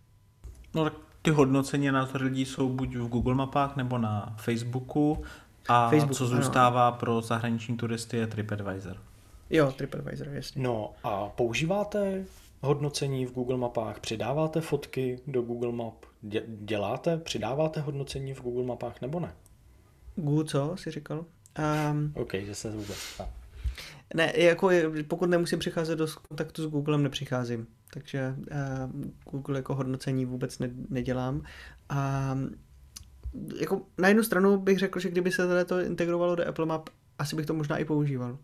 No 0.74 0.84
tak 0.84 0.92
ty 1.22 1.30
hodnocení 1.30 1.90
na 1.90 2.06
to 2.06 2.18
lidí 2.18 2.44
jsou 2.44 2.68
buď 2.68 2.96
v 2.96 3.08
Google 3.08 3.34
mapách 3.34 3.76
nebo 3.76 3.98
na 3.98 4.36
Facebooku 4.38 5.24
a 5.68 5.90
Facebook, 5.90 6.16
co 6.16 6.26
zůstává 6.26 6.88
ano. 6.88 6.96
pro 6.96 7.20
zahraniční 7.20 7.76
turisty 7.76 8.16
je 8.16 8.26
TripAdvisor. 8.26 8.96
Jo, 9.50 9.72
TripAdvisor, 9.72 10.28
jasně. 10.28 10.62
No 10.62 10.92
a 11.04 11.28
používáte 11.28 12.24
hodnocení 12.64 13.26
v 13.26 13.32
Google 13.32 13.56
mapách, 13.56 14.00
přidáváte 14.00 14.60
fotky 14.60 15.20
do 15.26 15.42
Google 15.42 15.72
Map, 15.72 15.94
děláte, 16.46 17.18
přidáváte 17.18 17.80
hodnocení 17.80 18.34
v 18.34 18.42
Google 18.42 18.64
mapách 18.64 19.00
nebo 19.00 19.20
ne? 19.20 19.32
Google 20.16 20.44
co, 20.44 20.76
jsi 20.76 20.90
říkal? 20.90 21.24
Um, 21.90 22.12
OK, 22.16 22.34
že 22.34 22.54
se 22.54 22.70
vůbec. 22.70 23.20
Ne, 24.14 24.32
jako 24.36 24.70
pokud 25.08 25.30
nemusím 25.30 25.58
přicházet 25.58 25.96
do 25.96 26.06
kontaktu 26.28 26.62
s 26.62 26.66
Googlem, 26.66 27.02
nepřicházím. 27.02 27.66
Takže 27.92 28.34
uh, 28.38 29.02
Google 29.32 29.58
jako 29.58 29.74
hodnocení 29.74 30.24
vůbec 30.24 30.58
ne, 30.58 30.70
nedělám. 30.88 31.42
A 31.88 32.34
jako 33.60 33.82
na 33.98 34.08
jednu 34.08 34.22
stranu 34.22 34.58
bych 34.58 34.78
řekl, 34.78 34.98
že 34.98 35.10
kdyby 35.10 35.32
se 35.32 35.64
to 35.64 35.80
integrovalo 35.80 36.34
do 36.34 36.48
Apple 36.48 36.66
Map, 36.66 36.88
asi 37.18 37.36
bych 37.36 37.46
to 37.46 37.54
možná 37.54 37.76
i 37.76 37.84
používal. 37.84 38.38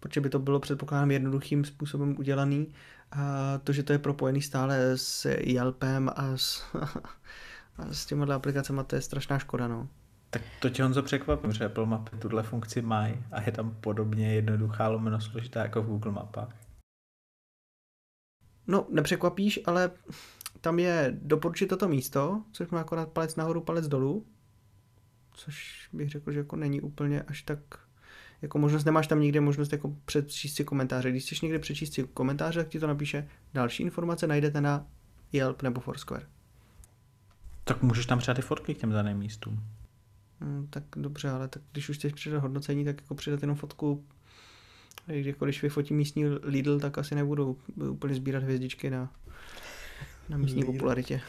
Protože 0.00 0.20
by 0.20 0.28
to 0.28 0.38
bylo 0.38 0.60
předpokládám 0.60 1.10
jednoduchým 1.10 1.64
způsobem 1.64 2.16
udělaný 2.18 2.68
a 3.12 3.58
to, 3.64 3.72
že 3.72 3.82
to 3.82 3.92
je 3.92 3.98
propojený 3.98 4.42
stále 4.42 4.98
s 4.98 5.24
Yelpem 5.40 6.10
a 6.16 6.36
s, 6.36 6.64
a 7.78 7.92
s 7.92 8.06
těmihle 8.06 8.34
aplikacemi, 8.34 8.80
to 8.86 8.96
je 8.96 9.02
strašná 9.02 9.38
škoda, 9.38 9.68
no. 9.68 9.88
Tak 10.30 10.42
to 10.60 10.70
tě 10.70 10.82
Honzo 10.82 11.02
překvapí, 11.02 11.52
že 11.52 11.64
Apple 11.64 11.86
Mapy 11.86 12.16
tuhle 12.16 12.42
funkci 12.42 12.82
mají 12.82 13.24
a 13.32 13.42
je 13.42 13.52
tam 13.52 13.74
podobně 13.80 14.34
jednoduchá 14.34 14.88
lomeno 14.88 15.20
složitá 15.20 15.62
jako 15.62 15.82
v 15.82 15.86
Google 15.86 16.12
mapách. 16.12 16.56
No, 18.66 18.86
nepřekvapíš, 18.90 19.60
ale 19.66 19.90
tam 20.60 20.78
je 20.78 21.18
doporučit 21.22 21.66
toto 21.66 21.88
místo, 21.88 22.42
což 22.52 22.68
má 22.68 22.80
akorát 22.80 23.08
palec 23.08 23.36
nahoru, 23.36 23.60
palec 23.60 23.88
dolů, 23.88 24.26
což 25.32 25.88
bych 25.92 26.08
řekl, 26.08 26.32
že 26.32 26.38
jako 26.38 26.56
není 26.56 26.80
úplně 26.80 27.22
až 27.22 27.42
tak 27.42 27.58
jako 28.42 28.58
možnost, 28.58 28.84
nemáš 28.84 29.06
tam 29.06 29.20
nikde 29.20 29.40
možnost 29.40 29.72
jako 29.72 29.96
přečíst 30.04 30.54
si 30.54 30.64
komentáře. 30.64 31.10
Když 31.10 31.24
chceš 31.24 31.40
někde 31.40 31.58
přečíst 31.58 31.94
si 31.94 32.04
komentáře, 32.04 32.60
tak 32.60 32.68
ti 32.68 32.80
to 32.80 32.86
napíše 32.86 33.28
další 33.54 33.82
informace, 33.82 34.26
najdete 34.26 34.60
na 34.60 34.86
Yelp 35.32 35.62
nebo 35.62 35.80
Foursquare. 35.80 36.26
Tak 37.64 37.82
můžeš 37.82 38.06
tam 38.06 38.18
přidat 38.18 38.34
ty 38.34 38.42
fotky 38.42 38.74
k 38.74 38.78
těm 38.78 38.90
daným 38.90 39.18
místům. 39.18 39.62
Hmm, 40.40 40.66
tak 40.70 40.84
dobře, 40.96 41.30
ale 41.30 41.48
tak 41.48 41.62
když 41.72 41.88
už 41.88 41.96
chceš 41.96 42.12
přidat 42.12 42.38
hodnocení, 42.42 42.84
tak 42.84 43.00
jako 43.00 43.14
přidat 43.14 43.42
jenom 43.42 43.56
fotku 43.56 44.04
jako 45.06 45.44
když 45.44 45.62
vyfotím 45.62 45.96
místní 45.96 46.24
Lidl, 46.42 46.80
tak 46.80 46.98
asi 46.98 47.14
nebudu 47.14 47.58
úplně 47.90 48.14
sbírat 48.14 48.42
hvězdičky 48.42 48.90
na 48.90 49.12
na 50.30 50.36
místní 50.36 50.64
popularitě. 50.64 51.20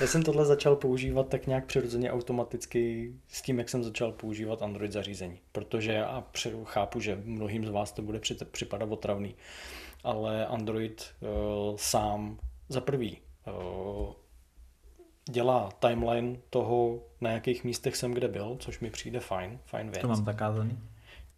Já 0.00 0.06
jsem 0.06 0.22
tohle 0.22 0.44
začal 0.44 0.76
používat 0.76 1.28
tak 1.28 1.46
nějak 1.46 1.66
přirozeně 1.66 2.12
automaticky 2.12 3.12
s 3.28 3.42
tím, 3.42 3.58
jak 3.58 3.68
jsem 3.68 3.84
začal 3.84 4.12
používat 4.12 4.62
Android 4.62 4.92
zařízení. 4.92 5.38
Protože 5.52 5.92
já 5.92 6.24
chápu, 6.64 7.00
že 7.00 7.22
mnohým 7.24 7.66
z 7.66 7.70
vás 7.70 7.92
to 7.92 8.02
bude 8.02 8.20
připadat 8.50 8.92
otravný, 8.92 9.34
ale 10.04 10.46
Android 10.46 11.14
uh, 11.20 11.76
sám 11.76 12.38
za 12.68 12.80
prvý 12.80 13.18
uh, 13.46 14.12
dělá 15.30 15.68
timeline 15.78 16.36
toho, 16.50 17.02
na 17.20 17.30
jakých 17.30 17.64
místech 17.64 17.96
jsem 17.96 18.12
kde 18.12 18.28
byl, 18.28 18.56
což 18.60 18.80
mi 18.80 18.90
přijde 18.90 19.20
fajn, 19.20 19.58
fajn 19.66 19.90
věc. 19.90 20.00
To 20.00 20.08
mám 20.08 20.24
zakázaný. 20.24 20.78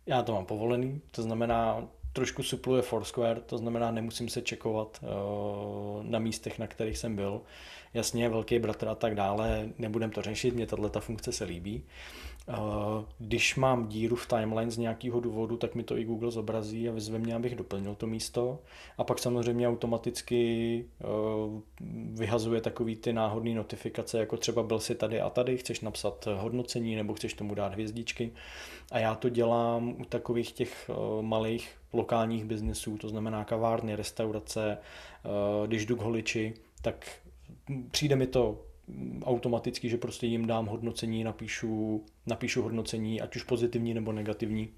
Já 0.07 0.23
to 0.23 0.33
mám 0.33 0.47
povolený, 0.47 1.01
to 1.11 1.23
znamená, 1.23 1.89
trošku 2.13 2.43
supluje 2.43 2.83
Foursquare, 2.83 3.41
to 3.41 3.59
znamená, 3.59 3.91
nemusím 3.91 4.29
se 4.29 4.43
čekovat 4.43 5.01
uh, 5.03 6.05
na 6.05 6.19
místech, 6.19 6.59
na 6.59 6.67
kterých 6.67 6.99
jsem 6.99 7.17
byl. 7.17 7.41
Jasně, 7.95 8.29
velký 8.29 8.59
bratr 8.59 8.89
a 8.89 8.95
tak 8.95 9.15
dále, 9.15 9.69
nebudem 9.79 10.11
to 10.11 10.23
řešit, 10.23 10.55
mě 10.55 10.67
tato 10.67 11.01
funkce 11.01 11.33
se 11.33 11.45
líbí. 11.45 11.85
Uh, 12.49 12.55
když 13.19 13.57
mám 13.57 13.89
díru 13.89 14.17
v 14.17 14.27
timeline 14.27 14.71
z 14.71 14.79
nějakého 14.79 15.21
důvodu, 15.21 15.57
tak 15.57 15.75
mi 15.75 15.83
to 15.83 15.99
i 15.99 16.05
Google 16.05 16.31
zobrazí 16.31 16.89
a 16.89 16.93
vyzve 16.93 17.19
mě, 17.19 17.35
abych 17.35 17.55
doplnil 17.55 17.95
to 17.95 18.07
místo. 18.07 18.59
A 18.99 19.05
pak 19.05 19.19
samozřejmě 19.19 19.69
automaticky 19.69 20.85
uh, 21.05 21.61
vyhazuje 22.19 22.61
takový 22.61 22.97
ty 22.97 23.13
náhodné 23.13 23.55
notifikace, 23.55 24.19
jako 24.19 24.37
třeba 24.37 24.63
byl 24.63 24.81
si 24.81 24.95
tady 24.95 25.21
a 25.21 25.31
tady, 25.31 25.57
chceš 25.57 25.81
napsat 25.81 26.29
hodnocení 26.37 26.97
nebo 26.97 27.15
chceš 27.15 27.35
tomu 27.35 27.55
dát 27.55 27.73
hvězdičky. 27.73 28.33
A 28.93 28.99
já 28.99 29.15
to 29.15 29.29
dělám 29.29 29.89
u 29.89 30.05
takových 30.05 30.53
těch 30.53 30.91
uh, 30.91 31.23
malých 31.23 31.77
lokálních 31.93 32.45
biznesů, 32.45 32.99
to 32.99 33.09
znamená 33.09 33.45
kavárny, 33.45 33.97
restaurace, 33.97 34.79
když 35.67 35.87
jdu 35.87 35.97
k 35.97 36.01
holiči, 36.01 36.55
tak 36.83 37.11
přijde 37.91 38.17
mi 38.17 38.27
to 38.27 38.65
automaticky, 39.25 39.89
že 39.89 39.97
prostě 39.97 40.27
jim 40.27 40.47
dám 40.47 40.67
hodnocení, 40.67 41.25
napíšu, 41.25 42.05
napíšu 42.27 42.63
hodnocení, 42.63 43.21
ať 43.21 43.37
už 43.37 43.43
pozitivní 43.43 43.95
nebo 43.95 44.13
negativní, 44.13 44.69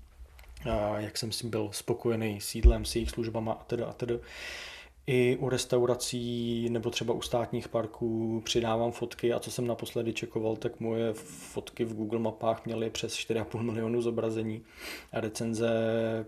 jak 0.96 1.18
jsem 1.18 1.32
si 1.32 1.46
byl 1.46 1.68
spokojený 1.72 2.40
s 2.40 2.54
jídlem, 2.54 2.84
s 2.84 2.96
jejich 2.96 3.10
službama 3.10 3.52
a 3.52 3.64
teda 3.64 3.86
a 3.86 3.92
teda. 3.92 4.14
I 5.06 5.36
u 5.40 5.48
restaurací 5.48 6.68
nebo 6.70 6.90
třeba 6.90 7.14
u 7.14 7.20
státních 7.20 7.68
parků 7.68 8.42
přidávám 8.44 8.92
fotky 8.92 9.32
a 9.32 9.40
co 9.40 9.50
jsem 9.50 9.66
naposledy 9.66 10.12
čekoval, 10.12 10.56
tak 10.56 10.80
moje 10.80 11.12
fotky 11.12 11.84
v 11.84 11.94
Google 11.94 12.18
mapách 12.18 12.66
měly 12.66 12.90
přes 12.90 13.14
4,5 13.14 13.62
milionu 13.62 14.02
zobrazení 14.02 14.62
a 15.12 15.20
recenze 15.20 15.70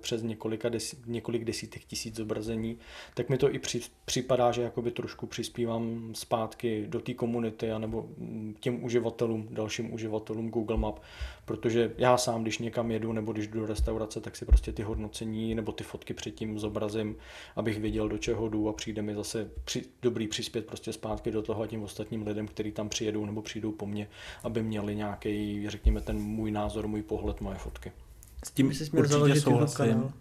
přes 0.01 0.23
několika 0.23 0.69
desi, 0.69 0.97
několik 1.07 1.45
desítek 1.45 1.85
tisíc 1.85 2.17
zobrazení, 2.17 2.79
tak 3.15 3.29
mi 3.29 3.39
to 3.39 3.55
i 3.55 3.59
při, 3.59 3.81
připadá, 4.05 4.53
že 4.53 4.63
jakoby 4.63 4.91
trošku 4.91 5.27
přispívám 5.27 6.11
zpátky 6.15 6.85
do 6.89 7.01
té 7.01 7.15
komunity 7.15 7.73
anebo 7.73 8.09
těm 8.61 8.85
uživatelům, 8.85 9.49
dalším 9.51 9.95
uživatelům 9.95 10.51
Google 10.51 10.77
Map, 10.77 11.01
protože 11.47 11.93
já 11.99 12.17
sám, 12.17 12.43
když 12.43 12.59
někam 12.59 12.91
jedu 12.91 13.13
nebo 13.13 13.33
když 13.33 13.49
jdu 13.49 13.61
do 13.61 13.67
restaurace, 13.67 14.21
tak 14.21 14.37
si 14.37 14.45
prostě 14.45 14.73
ty 14.73 14.83
hodnocení 14.83 15.55
nebo 15.55 15.73
ty 15.73 15.85
fotky 15.85 16.15
předtím 16.15 16.59
zobrazím, 16.59 17.17
abych 17.57 17.81
věděl, 17.81 18.09
do 18.09 18.19
čeho 18.19 18.49
jdu 18.49 18.69
a 18.69 18.73
přijde 18.73 19.03
mi 19.03 19.15
zase 19.15 19.51
při, 19.65 19.85
dobrý 20.03 20.29
přispět 20.29 20.67
prostě 20.67 20.93
zpátky 20.93 21.31
do 21.31 21.43
toho 21.43 21.63
a 21.63 21.67
tím 21.67 21.83
ostatním 21.83 22.27
lidem, 22.27 22.49
kteří 22.49 22.73
tam 22.73 22.89
přijedou 22.89 23.27
nebo 23.27 23.43
přijdou 23.43 23.73
po 23.73 23.87
mně, 23.87 24.09
aby 24.45 24.63
měli 24.63 24.97
nějaký, 24.97 25.65
řekněme, 25.71 26.01
ten 26.01 26.19
můj 26.19 26.51
názor, 26.51 26.89
můj 26.89 27.03
pohled, 27.03 27.41
moje 27.41 27.57
fotky. 27.59 27.93
S 28.45 28.51
tím 28.51 28.67
určitě 28.93 29.41
souhlasím. 29.41 30.13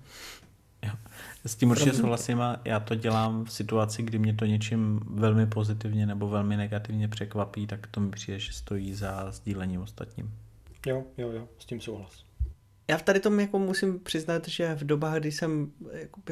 S 1.46 1.56
tím 1.56 1.70
určitě 1.70 1.94
souhlasím 1.94 2.42
a 2.42 2.62
já 2.66 2.80
to 2.80 2.96
dělám 2.96 3.46
v 3.46 3.52
situaci, 3.52 4.04
kdy 4.04 4.20
mě 4.20 4.34
to 4.34 4.46
něčím 4.46 5.00
velmi 5.10 5.46
pozitivně 5.46 6.06
nebo 6.06 6.30
velmi 6.30 6.58
negativně 6.58 7.08
překvapí, 7.08 7.68
tak 7.68 7.88
to 7.88 8.00
mi 8.00 8.12
přijde, 8.12 8.40
že 8.40 8.54
stojí 8.54 8.94
za 8.94 9.32
sdílením 9.32 9.82
ostatním. 9.82 10.32
Jo, 10.86 11.06
jo, 11.18 11.32
jo, 11.32 11.50
s 11.60 11.66
tím 11.66 11.82
souhlas. 11.82 12.26
Já 12.88 12.98
v 12.98 13.04
tady 13.04 13.20
tom 13.20 13.40
jako 13.40 13.60
musím 13.60 14.00
přiznat, 14.00 14.48
že 14.48 14.76
v 14.76 14.84
dobách, 14.84 15.20
kdy 15.20 15.32
jsem 15.32 15.72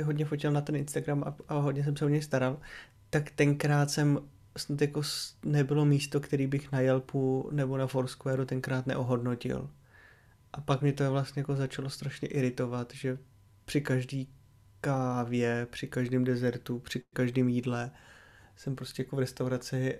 hodně 0.03 0.25
fotil 0.25 0.51
na 0.51 0.61
ten 0.61 0.75
Instagram 0.75 1.23
a, 1.23 1.35
a 1.47 1.57
hodně 1.59 1.84
jsem 1.84 1.97
se 1.97 2.05
o 2.05 2.09
něj 2.09 2.21
staral, 2.21 2.59
tak 3.09 3.31
tenkrát 3.31 3.91
jsem 3.91 4.19
snad 4.57 4.81
jako 4.81 5.01
nebylo 5.45 5.85
místo, 5.85 6.19
který 6.19 6.47
bych 6.47 6.71
na 6.71 6.80
Yelpu 6.80 7.49
nebo 7.51 7.77
na 7.77 7.88
Foursquare 7.88 8.45
tenkrát 8.45 8.88
neohodnotil. 8.88 9.69
A 10.53 10.61
pak 10.61 10.81
mě 10.81 10.93
to 10.93 11.11
vlastně 11.11 11.39
jako 11.39 11.55
začalo 11.55 11.89
strašně 11.89 12.27
iritovat, 12.27 12.93
že 12.93 13.17
při 13.65 13.81
každý 13.81 14.30
kávě, 14.81 15.67
při 15.69 15.88
každém 15.88 16.23
dezertu, 16.23 16.80
při 16.80 17.03
každém 17.13 17.49
jídle 17.49 17.91
jsem 18.55 18.75
prostě 18.75 19.01
jako 19.01 19.15
v 19.15 19.19
restauraci, 19.19 19.99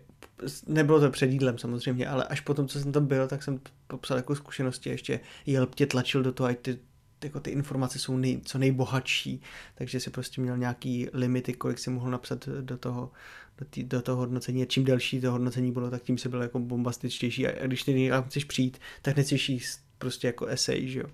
nebylo 0.68 1.00
to 1.00 1.12
před 1.12 1.32
jídlem 1.32 1.58
samozřejmě, 1.58 2.08
ale 2.08 2.24
až 2.24 2.40
potom, 2.40 2.68
co 2.68 2.80
jsem 2.80 2.92
tam 2.92 3.06
byl, 3.06 3.28
tak 3.28 3.44
jsem 3.44 3.60
popsal 3.88 4.18
jako 4.18 4.36
zkušenosti, 4.36 4.90
ještě 4.90 5.20
Yelp 5.46 5.76
tě 5.76 5.86
tlačil 5.86 6.24
do 6.24 6.32
toho, 6.32 6.48
ať 6.48 6.60
ty, 6.60 6.80
jako 7.24 7.40
ty 7.40 7.52
informace 7.52 8.00
jsou 8.00 8.18
nej, 8.18 8.42
co 8.46 8.58
nejbohatší, 8.58 9.42
takže 9.76 10.00
si 10.00 10.10
prostě 10.10 10.42
měl 10.42 10.58
nějaký 10.58 11.08
limity, 11.14 11.54
kolik 11.54 11.80
si 11.80 11.90
mohl 11.90 12.12
napsat 12.12 12.48
do 12.48 12.78
toho, 12.78 13.12
do, 13.58 13.66
tý, 13.66 13.84
do 13.84 14.02
toho 14.02 14.18
hodnocení 14.18 14.64
a 14.64 14.66
čím 14.66 14.84
delší 14.84 15.22
to 15.22 15.32
hodnocení 15.32 15.72
bylo, 15.72 15.90
tak 15.90 16.04
tím 16.04 16.18
se 16.18 16.30
byl 16.30 16.42
jako 16.42 16.60
bombastičtější 16.60 17.48
a 17.48 17.68
když 17.68 17.84
ty 17.84 17.94
někam 17.94 18.24
chceš 18.24 18.44
přijít, 18.44 18.78
tak 19.02 19.18
nechceš 19.18 19.50
jíst 19.50 19.84
prostě 19.98 20.28
jako 20.28 20.46
esej, 20.46 20.90
že 20.90 21.00
jo. 21.00 21.08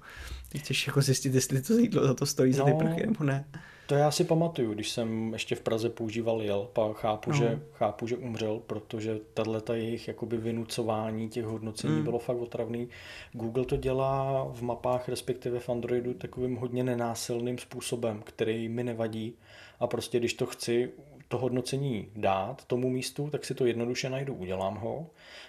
Ty 0.49 0.59
chceš 0.59 0.87
jako 0.87 1.01
zjistit, 1.01 1.33
jestli 1.33 1.61
to 1.61 1.73
jídlo 1.73 2.07
za 2.07 2.13
to 2.13 2.25
stojí 2.25 2.51
no, 2.51 2.57
za 2.57 2.63
ty 2.63 2.71
prchy 2.73 3.07
nebo 3.07 3.23
ne. 3.23 3.45
To 3.89 3.95
já 3.95 4.11
si 4.11 4.23
pamatuju, 4.23 4.73
když 4.73 4.89
jsem 4.89 5.33
ještě 5.33 5.55
v 5.55 5.61
Praze 5.61 5.89
používal 5.89 6.41
Yelp 6.41 6.77
a 6.77 6.93
chápu, 6.93 7.31
no. 7.31 7.37
že, 7.37 7.59
chápu 7.73 8.07
že 8.07 8.17
umřel, 8.17 8.61
protože 8.67 9.19
tato 9.33 9.73
jejich 9.73 10.07
jakoby 10.07 10.37
vynucování 10.37 11.29
těch 11.29 11.45
hodnocení 11.45 11.95
mm. 11.95 12.03
bylo 12.03 12.19
fakt 12.19 12.37
otravný. 12.37 12.89
Google 13.31 13.65
to 13.65 13.77
dělá 13.77 14.43
v 14.51 14.61
mapách, 14.61 15.09
respektive 15.09 15.59
v 15.59 15.69
Androidu, 15.69 16.13
takovým 16.13 16.55
hodně 16.55 16.83
nenásilným 16.83 17.57
způsobem, 17.57 18.21
který 18.23 18.69
mi 18.69 18.83
nevadí. 18.83 19.35
A 19.79 19.87
prostě 19.87 20.19
když 20.19 20.33
to 20.33 20.45
chci 20.45 20.91
to 21.27 21.37
hodnocení 21.37 22.07
dát 22.15 22.65
tomu 22.65 22.89
místu, 22.89 23.29
tak 23.29 23.45
si 23.45 23.55
to 23.55 23.65
jednoduše 23.65 24.09
najdu, 24.09 24.33
udělám 24.33 24.75
ho. 24.75 25.07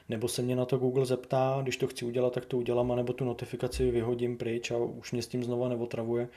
Nebo 0.08 0.28
se 0.28 0.42
mě 0.42 0.56
na 0.56 0.64
to 0.64 0.78
Google 0.78 1.06
zeptá, 1.06 1.58
když 1.62 1.76
to 1.76 1.86
chci 1.86 2.04
udělat, 2.04 2.32
tak 2.32 2.44
to 2.44 2.56
udělám, 2.56 2.92
anebo 2.92 3.12
tu 3.12 3.24
notifikaci 3.24 3.90
vyhodím 3.90 4.36
pryč 4.36 4.70
a 4.70 4.76
už 4.76 5.12
mě 5.12 5.22
s 5.22 5.26
tím 5.26 5.44
znova 5.44 5.68
neotravuje. 5.68 6.28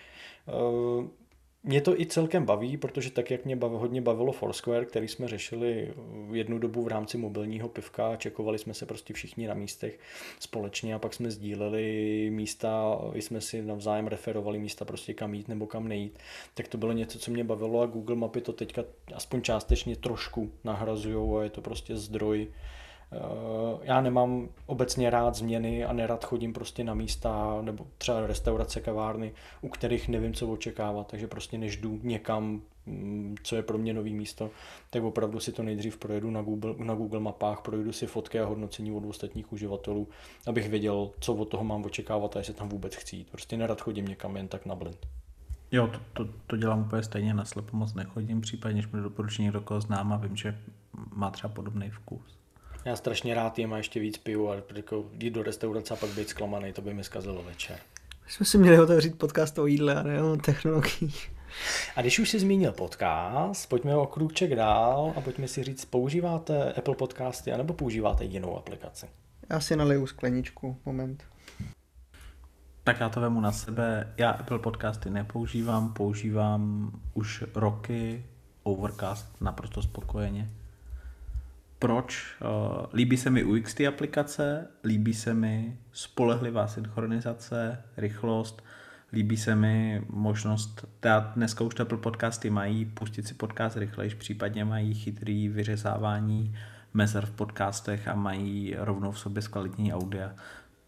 Mě 1.65 1.81
to 1.81 1.99
i 1.99 2.05
celkem 2.05 2.45
baví, 2.45 2.77
protože 2.77 3.11
tak, 3.11 3.31
jak 3.31 3.45
mě 3.45 3.55
bav, 3.55 3.71
hodně 3.71 4.01
bavilo 4.01 4.31
Foursquare, 4.31 4.85
který 4.85 5.07
jsme 5.07 5.27
řešili 5.27 5.93
jednu 6.31 6.59
dobu 6.59 6.83
v 6.83 6.87
rámci 6.87 7.17
mobilního 7.17 7.69
pivka, 7.69 8.15
čekovali 8.15 8.59
jsme 8.59 8.73
se 8.73 8.85
prostě 8.85 9.13
všichni 9.13 9.47
na 9.47 9.53
místech 9.53 9.99
společně 10.39 10.95
a 10.95 10.99
pak 10.99 11.13
jsme 11.13 11.31
sdíleli 11.31 12.27
místa, 12.31 12.99
jsme 13.13 13.41
si 13.41 13.61
navzájem 13.61 14.07
referovali 14.07 14.59
místa 14.59 14.85
prostě 14.85 15.13
kam 15.13 15.33
jít 15.33 15.47
nebo 15.47 15.67
kam 15.67 15.87
nejít, 15.87 16.19
tak 16.53 16.67
to 16.67 16.77
bylo 16.77 16.91
něco, 16.91 17.19
co 17.19 17.31
mě 17.31 17.43
bavilo 17.43 17.81
a 17.81 17.85
Google 17.85 18.15
mapy 18.15 18.41
to 18.41 18.53
teďka 18.53 18.83
aspoň 19.13 19.41
částečně 19.41 19.95
trošku 19.95 20.51
nahrazují 20.63 21.37
a 21.39 21.43
je 21.43 21.49
to 21.49 21.61
prostě 21.61 21.95
zdroj 21.97 22.47
já 23.81 24.01
nemám 24.01 24.49
obecně 24.65 25.09
rád 25.09 25.35
změny 25.35 25.85
a 25.85 25.93
nerad 25.93 26.25
chodím 26.25 26.53
prostě 26.53 26.83
na 26.83 26.93
místa 26.93 27.61
nebo 27.61 27.87
třeba 27.97 28.27
restaurace, 28.27 28.81
kavárny, 28.81 29.33
u 29.61 29.69
kterých 29.69 30.09
nevím, 30.09 30.33
co 30.33 30.47
očekávat, 30.47 31.07
takže 31.07 31.27
prostě 31.27 31.57
než 31.57 31.77
jdu 31.77 31.99
někam, 32.03 32.61
mm, 32.85 33.35
co 33.43 33.55
je 33.55 33.63
pro 33.63 33.77
mě 33.77 33.93
nový 33.93 34.13
místo, 34.13 34.49
tak 34.89 35.03
opravdu 35.03 35.39
si 35.39 35.51
to 35.51 35.63
nejdřív 35.63 35.97
projedu 35.97 36.31
na 36.31 36.41
Google, 36.41 36.75
na 36.77 36.95
Google 36.95 37.19
mapách, 37.19 37.61
projdu 37.61 37.91
si 37.91 38.07
fotky 38.07 38.39
a 38.39 38.45
hodnocení 38.45 38.91
od 38.91 39.05
ostatních 39.05 39.53
uživatelů, 39.53 40.07
abych 40.47 40.69
věděl, 40.69 41.11
co 41.19 41.33
od 41.33 41.45
toho 41.45 41.63
mám 41.63 41.85
očekávat 41.85 42.35
a 42.35 42.39
jestli 42.39 42.53
tam 42.53 42.69
vůbec 42.69 42.95
chci 42.95 43.15
jít. 43.15 43.29
Prostě 43.31 43.57
nerad 43.57 43.81
chodím 43.81 44.05
někam 44.05 44.37
jen 44.37 44.47
tak 44.47 44.65
na 44.65 44.75
blind. 44.75 45.07
Jo, 45.71 45.87
to, 45.87 45.99
to, 46.13 46.33
to 46.47 46.57
dělám 46.57 46.81
úplně 46.81 47.03
stejně, 47.03 47.33
na 47.33 47.45
slepo 47.45 47.77
moc 47.77 47.93
nechodím, 47.93 48.41
případně, 48.41 48.81
když 48.81 48.91
mi 48.91 49.01
doporučí 49.01 49.43
někdo, 49.43 49.61
koho 49.61 49.81
znám 49.81 50.13
a 50.13 50.17
vím, 50.17 50.35
že 50.35 50.59
má 51.15 51.31
třeba 51.31 51.53
podobný 51.53 51.89
vkus. 51.89 52.42
Já 52.85 52.95
strašně 52.95 53.33
rád 53.33 53.59
jim 53.59 53.73
a 53.73 53.77
ještě 53.77 53.99
víc 53.99 54.17
piju 54.17 54.49
a 54.49 54.55
jako 54.75 55.05
jít 55.19 55.33
do 55.33 55.43
restaurace 55.43 55.93
a 55.93 55.97
pak 55.97 56.09
být 56.09 56.29
zklamaný, 56.29 56.73
to 56.73 56.81
by 56.81 56.93
mi 56.93 57.03
zkazilo 57.03 57.43
večer. 57.43 57.77
My 58.25 58.31
jsme 58.31 58.45
si 58.45 58.57
měli 58.57 58.79
otevřít 58.79 59.17
podcast 59.17 59.59
o 59.59 59.65
jídle 59.65 59.95
a 59.95 60.03
ne 60.03 60.23
o 60.23 60.35
technologiích. 60.37 61.31
A 61.95 62.01
když 62.01 62.19
už 62.19 62.29
jsi 62.29 62.39
zmínil 62.39 62.71
podcast, 62.71 63.69
pojďme 63.69 63.95
o 63.95 64.05
krůček 64.05 64.55
dál 64.55 65.13
a 65.15 65.21
pojďme 65.21 65.47
si 65.47 65.63
říct, 65.63 65.85
používáte 65.85 66.73
Apple 66.73 66.95
podcasty 66.95 67.51
anebo 67.51 67.73
používáte 67.73 68.23
jinou 68.23 68.57
aplikaci? 68.57 69.05
Já 69.49 69.59
si 69.59 69.75
naliju 69.75 70.07
skleničku, 70.07 70.77
moment. 70.85 71.23
Tak 72.83 72.99
já 72.99 73.09
to 73.09 73.21
vemu 73.21 73.41
na 73.41 73.51
sebe. 73.51 74.13
Já 74.17 74.29
Apple 74.31 74.59
podcasty 74.59 75.09
nepoužívám, 75.09 75.93
používám 75.93 76.91
už 77.13 77.43
roky 77.55 78.25
Overcast 78.63 79.41
naprosto 79.41 79.81
spokojeně. 79.81 80.49
Proč? 81.83 82.35
Uh, 82.41 82.85
líbí 82.93 83.17
se 83.17 83.29
mi 83.29 83.43
UX 83.43 83.73
ty 83.73 83.87
aplikace, 83.87 84.67
líbí 84.83 85.13
se 85.13 85.33
mi 85.33 85.77
spolehlivá 85.91 86.67
synchronizace, 86.67 87.83
rychlost, 87.97 88.63
líbí 89.13 89.37
se 89.37 89.55
mi 89.55 90.01
možnost, 90.09 90.85
teda 90.99 91.31
dneska 91.35 91.63
už 91.63 91.79
Apple 91.79 91.97
podcasty 91.97 92.49
mají, 92.49 92.85
pustit 92.85 93.27
si 93.27 93.33
podcast 93.33 93.77
rychlejš, 93.77 94.13
případně 94.13 94.65
mají 94.65 94.93
chytrý 94.93 95.49
vyřezávání 95.49 96.55
mezer 96.93 97.25
v 97.25 97.31
podcastech 97.31 98.07
a 98.07 98.15
mají 98.15 98.75
rovnou 98.77 99.11
v 99.11 99.19
sobě 99.19 99.41
zkvalitnění 99.41 99.93
audia. 99.93 100.31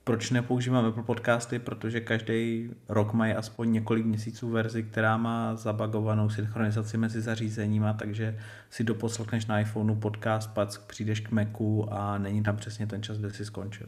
Proč 0.06 0.32
nepoužívám 0.32 0.86
Apple 0.86 1.04
podcasty? 1.04 1.60
Protože 1.60 2.02
každý 2.02 2.70
rok 2.90 3.14
mají 3.14 3.34
aspoň 3.34 3.72
několik 3.72 4.06
měsíců 4.06 4.50
verzi, 4.50 4.84
která 4.84 5.18
má 5.18 5.56
zabagovanou 5.56 6.30
synchronizaci 6.30 6.98
mezi 6.98 7.22
zařízeníma, 7.22 7.94
takže 7.94 8.40
si 8.70 8.84
doposlechneš 8.84 9.46
na 9.46 9.60
iPhoneu 9.60 9.96
podcast, 9.96 10.54
pak 10.54 10.80
přijdeš 10.80 11.20
k 11.20 11.32
Macu 11.32 11.94
a 11.94 12.18
není 12.18 12.44
tam 12.44 12.58
přesně 12.58 12.88
ten 12.88 13.04
čas, 13.04 13.18
kde 13.18 13.34
jsi 13.34 13.46
skončil. 13.46 13.88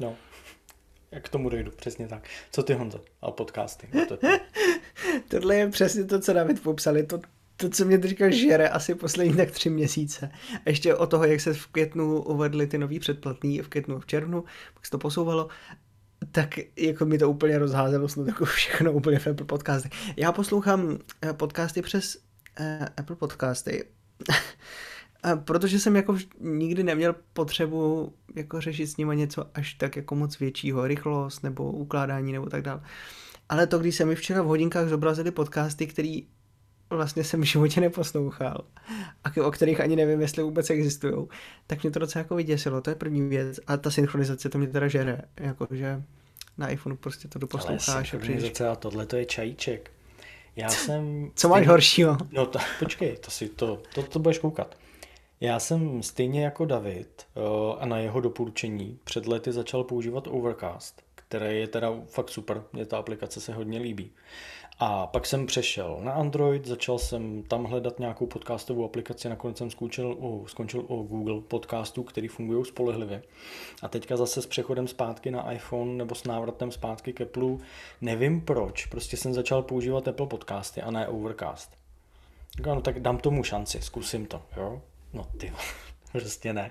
No, 0.00 0.14
jak 1.10 1.24
k 1.24 1.28
tomu 1.28 1.48
dojdu, 1.48 1.70
přesně 1.70 2.08
tak. 2.08 2.28
Co 2.52 2.62
ty 2.62 2.74
Honzo 2.74 3.00
a 3.22 3.30
podcasty? 3.30 3.88
Tohle 5.28 5.56
je 5.56 5.68
přesně 5.68 6.04
to, 6.04 6.20
co 6.20 6.32
David 6.32 6.62
popsal. 6.62 6.96
Je 6.96 7.02
to 7.02 7.20
to, 7.60 7.68
co 7.68 7.84
mě 7.84 7.98
teďka 7.98 8.30
žere 8.30 8.68
asi 8.68 8.94
poslední 8.94 9.36
tak 9.36 9.50
tři 9.50 9.70
měsíce. 9.70 10.30
A 10.66 10.70
ještě 10.70 10.94
o 10.94 11.06
toho, 11.06 11.24
jak 11.24 11.40
se 11.40 11.54
v 11.54 11.66
květnu 11.66 12.22
uvedly 12.22 12.66
ty 12.66 12.78
nový 12.78 12.98
předplatný, 12.98 13.60
v 13.60 13.68
květnu 13.68 14.00
v 14.00 14.06
červnu, 14.06 14.44
pak 14.74 14.86
se 14.86 14.90
to 14.90 14.98
posouvalo, 14.98 15.48
tak 16.32 16.58
jako 16.76 17.04
mi 17.04 17.18
to 17.18 17.30
úplně 17.30 17.58
rozházelo 17.58 18.08
snad 18.08 18.26
jako 18.26 18.44
všechno 18.44 18.92
úplně 18.92 19.18
v 19.18 19.26
Apple 19.26 19.46
podcasty. 19.46 19.90
Já 20.16 20.32
poslouchám 20.32 20.98
eh, 21.22 21.32
podcasty 21.32 21.82
přes 21.82 22.16
uh, 22.60 22.86
Apple 22.96 23.16
podcasty, 23.16 23.84
protože 25.44 25.78
jsem 25.78 25.96
jako 25.96 26.16
nikdy 26.40 26.82
neměl 26.82 27.14
potřebu 27.32 28.12
jako 28.34 28.60
řešit 28.60 28.86
s 28.86 28.96
nimi 28.96 29.16
něco 29.16 29.46
až 29.54 29.74
tak 29.74 29.96
jako 29.96 30.14
moc 30.14 30.38
většího, 30.38 30.86
rychlost 30.86 31.42
nebo 31.42 31.72
ukládání 31.72 32.32
nebo 32.32 32.46
tak 32.46 32.62
dále. 32.62 32.80
Ale 33.48 33.66
to, 33.66 33.78
když 33.78 33.94
se 33.94 34.04
mi 34.04 34.14
včera 34.14 34.42
v 34.42 34.46
hodinkách 34.46 34.88
zobrazily 34.88 35.30
podcasty, 35.30 35.86
který 35.86 36.26
vlastně 36.90 37.24
jsem 37.24 37.40
v 37.40 37.44
životě 37.44 37.80
neposlouchal 37.80 38.64
a 39.24 39.46
o 39.46 39.50
kterých 39.50 39.80
ani 39.80 39.96
nevím, 39.96 40.20
jestli 40.20 40.42
vůbec 40.42 40.70
existují, 40.70 41.26
tak 41.66 41.82
mě 41.82 41.90
to 41.90 41.98
docela 41.98 42.20
jako 42.20 42.34
vyděsilo, 42.34 42.80
to 42.80 42.90
je 42.90 42.96
první 42.96 43.28
věc. 43.28 43.60
A 43.66 43.76
ta 43.76 43.90
synchronizace 43.90 44.48
to 44.48 44.58
mě 44.58 44.66
teda 44.66 44.88
žere, 44.88 45.22
jakože 45.40 46.02
na 46.58 46.68
iPhoneu 46.68 46.96
prostě 46.96 47.28
to 47.28 47.38
doposloucháš 47.38 48.14
a 48.14 48.18
přijdeš. 48.18 48.60
a 48.60 48.76
tohle 48.76 49.06
to 49.06 49.16
je 49.16 49.24
čajíček. 49.24 49.90
Já 50.56 50.68
jsem... 50.68 51.30
Co 51.34 51.48
máš 51.48 51.66
horšího? 51.66 52.16
No 52.32 52.46
to, 52.46 52.58
počkej, 52.78 53.16
to 53.16 53.30
si 53.30 53.48
to, 53.48 53.82
to, 53.94 54.02
to 54.02 54.18
budeš 54.18 54.38
koukat. 54.38 54.76
Já 55.40 55.58
jsem 55.58 56.02
stejně 56.02 56.44
jako 56.44 56.64
David 56.64 57.26
uh, 57.34 57.42
a 57.78 57.86
na 57.86 57.98
jeho 57.98 58.20
doporučení 58.20 58.98
před 59.04 59.26
lety 59.26 59.52
začal 59.52 59.84
používat 59.84 60.26
Overcast, 60.26 61.02
který 61.14 61.60
je 61.60 61.68
teda 61.68 61.92
fakt 62.06 62.30
super, 62.30 62.62
mě 62.72 62.86
ta 62.86 62.98
aplikace 62.98 63.40
se 63.40 63.52
hodně 63.52 63.78
líbí. 63.78 64.10
A 64.80 65.06
pak 65.06 65.26
jsem 65.26 65.46
přešel 65.46 65.98
na 66.02 66.12
Android, 66.12 66.66
začal 66.66 66.98
jsem 66.98 67.42
tam 67.42 67.64
hledat 67.64 67.98
nějakou 67.98 68.26
podcastovou 68.26 68.84
aplikaci, 68.84 69.28
nakonec 69.28 69.58
jsem 69.58 69.70
skončil 69.70 70.16
u, 70.18 70.46
skončil 70.48 70.84
u 70.88 71.02
Google 71.02 71.40
podcastů, 71.40 72.02
který 72.02 72.28
fungují 72.28 72.64
spolehlivě. 72.64 73.22
A 73.82 73.88
teďka 73.88 74.16
zase 74.16 74.42
s 74.42 74.46
přechodem 74.46 74.88
zpátky 74.88 75.30
na 75.30 75.52
iPhone 75.52 75.92
nebo 75.92 76.14
s 76.14 76.24
návratem 76.24 76.72
zpátky 76.72 77.12
k 77.12 77.20
Apple, 77.20 77.56
nevím 78.00 78.40
proč, 78.40 78.86
prostě 78.86 79.16
jsem 79.16 79.34
začal 79.34 79.62
používat 79.62 80.08
Apple 80.08 80.26
podcasty 80.26 80.82
a 80.82 80.90
ne 80.90 81.08
Overcast. 81.08 81.70
No 82.66 82.80
tak 82.80 83.00
dám 83.00 83.18
tomu 83.18 83.44
šanci, 83.44 83.82
zkusím 83.82 84.26
to, 84.26 84.42
jo? 84.56 84.82
No 85.12 85.26
ty, 85.38 85.52
prostě 86.12 86.52
ne. 86.52 86.70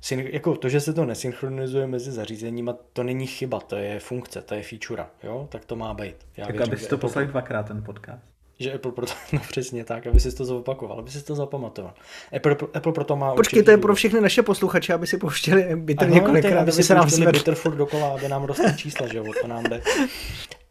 Syn, 0.00 0.20
jako 0.20 0.56
to, 0.56 0.68
že 0.68 0.80
se 0.80 0.92
to 0.92 1.04
nesynchronizuje 1.04 1.86
mezi 1.86 2.12
zařízeníma, 2.12 2.76
to 2.92 3.02
není 3.02 3.26
chyba, 3.26 3.60
to 3.60 3.76
je 3.76 4.00
funkce, 4.00 4.42
to 4.42 4.54
je 4.54 4.62
feature, 4.62 5.06
jo? 5.22 5.48
Tak 5.50 5.64
to 5.64 5.76
má 5.76 5.94
být. 5.94 6.16
Já 6.36 6.46
tak 6.46 6.56
věřím, 6.56 6.72
aby 6.72 6.82
si 6.82 6.88
to 6.88 6.98
poslal 6.98 7.26
dvakrát 7.26 7.62
ten 7.62 7.82
podcast. 7.82 8.22
Že 8.58 8.72
Apple 8.72 8.92
proto, 8.92 9.12
no 9.32 9.40
přesně 9.48 9.84
tak, 9.84 10.06
aby 10.06 10.20
si 10.20 10.36
to 10.36 10.44
zopakoval, 10.44 10.98
aby 10.98 11.10
si 11.10 11.24
to 11.24 11.34
zapamatoval. 11.34 11.94
Apple, 12.36 12.56
Apple 12.74 12.92
proto 12.92 13.16
má 13.16 13.34
Počkej, 13.34 13.62
to 13.62 13.70
je 13.70 13.76
pro 13.78 13.94
všechny 13.94 14.20
naše 14.20 14.42
posluchače, 14.42 14.94
aby 14.94 15.06
si 15.06 15.18
pouštěli 15.18 15.76
Bitter 15.76 16.08
ano, 16.08 16.14
několikrát, 16.14 16.60
aby 16.60 16.72
se 16.72 16.94
nám 16.94 17.10
zvedl. 17.10 17.32
Bitter 17.32 17.54
furt 17.54 17.76
dokola, 17.76 18.08
aby 18.08 18.28
nám 18.28 18.44
rostly 18.44 18.76
čísla, 18.76 19.06
že 19.06 19.18
jo, 19.18 19.24
to 19.42 19.48
nám 19.48 19.64
jde. 19.64 19.82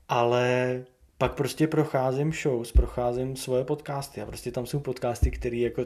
Ale 0.10 0.82
pak 1.18 1.34
prostě 1.34 1.68
procházím 1.68 2.34
shows, 2.34 2.72
procházím 2.72 3.36
svoje 3.36 3.64
podcasty 3.64 4.22
a 4.22 4.26
prostě 4.26 4.52
tam 4.52 4.66
jsou 4.66 4.80
podcasty, 4.80 5.32
které 5.32 5.58
jako 5.58 5.86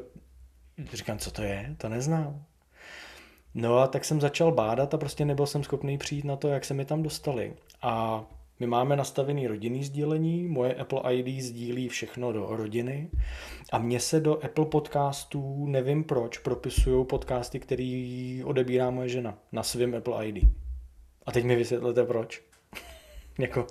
říkám, 0.94 1.18
co 1.18 1.32
to 1.32 1.42
je, 1.42 1.76
to 1.78 1.90
neznám. 1.90 2.44
No 3.56 3.78
a 3.78 3.88
tak 3.88 4.06
jsem 4.06 4.22
začal 4.22 4.52
bádat 4.52 4.94
a 4.94 4.98
prostě 4.98 5.26
nebyl 5.26 5.46
jsem 5.46 5.64
schopný 5.64 5.98
přijít 5.98 6.26
na 6.26 6.36
to, 6.36 6.48
jak 6.48 6.66
se 6.66 6.74
mi 6.74 6.86
tam 6.86 7.04
dostali. 7.04 7.54
A 7.82 8.24
my 8.60 8.68
máme 8.68 8.96
nastavený 8.96 9.48
rodinný 9.48 9.84
sdílení, 9.84 10.48
moje 10.48 10.76
Apple 10.76 11.16
ID 11.16 11.44
sdílí 11.44 11.90
všechno 11.90 12.32
do 12.34 12.48
rodiny 12.50 13.10
a 13.72 13.78
mně 13.78 14.00
se 14.00 14.20
do 14.20 14.46
Apple 14.46 14.66
podcastů, 14.66 15.66
nevím 15.68 16.04
proč, 16.04 16.38
propisují 16.38 17.06
podcasty, 17.06 17.60
který 17.60 18.42
odebírá 18.46 18.90
moje 18.90 19.10
žena 19.10 19.38
na 19.52 19.64
svém 19.64 19.96
Apple 19.96 20.28
ID. 20.28 20.50
A 21.26 21.32
teď 21.32 21.46
mi 21.46 21.56
vysvětlete 21.56 22.04
proč. 22.04 22.42
jako... 23.40 23.68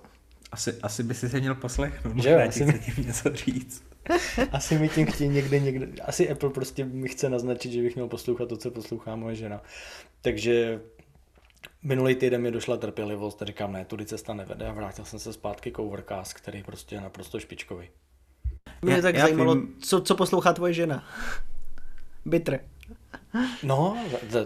Asi, 0.53 0.73
asi 0.83 1.03
by 1.03 1.15
si 1.15 1.29
se 1.29 1.41
měl 1.41 1.55
poslechnout, 1.55 2.23
že 2.23 2.31
jo, 2.31 2.41
asi 2.49 2.81
něco 2.99 3.35
říct. 3.35 3.92
Asi 4.53 4.79
mi 4.79 4.89
tím 4.89 5.07
chtějí 5.07 5.31
někde, 5.31 5.61
někde, 5.61 6.03
asi 6.03 6.31
Apple 6.31 6.51
prostě 6.51 6.85
mi 6.85 7.09
chce 7.09 7.29
naznačit, 7.29 7.73
že 7.73 7.83
bych 7.83 7.95
měl 7.95 8.09
poslouchat 8.09 8.49
to, 8.49 8.57
co 8.57 8.71
poslouchá 8.71 9.17
moje 9.17 9.35
žena. 9.35 9.63
Takže 10.21 10.81
minulý 11.83 12.15
týden 12.15 12.43
mi 12.43 12.51
došla 12.51 12.77
trpělivost 12.77 13.43
a 13.43 13.45
říkám, 13.45 13.73
ne, 13.73 13.85
tudy 13.85 14.05
cesta 14.07 14.35
nevede 14.35 14.67
a 14.67 14.73
vrátil 14.73 15.05
jsem 15.05 15.19
se 15.19 15.33
zpátky 15.33 15.71
k 15.71 15.79
Overcast, 15.79 16.33
který 16.33 16.63
prostě 16.63 16.95
je 16.95 17.01
naprosto 17.01 17.41
špičkový. 17.41 17.89
Mě 18.83 19.03
tak 19.03 19.15
já 19.15 19.23
zajímalo, 19.23 19.55
vím... 19.55 19.75
co, 19.81 20.01
co 20.01 20.15
poslouchá 20.15 20.53
tvoje 20.53 20.73
žena. 20.73 21.05
Bitre. 22.25 22.61
No, 23.63 23.97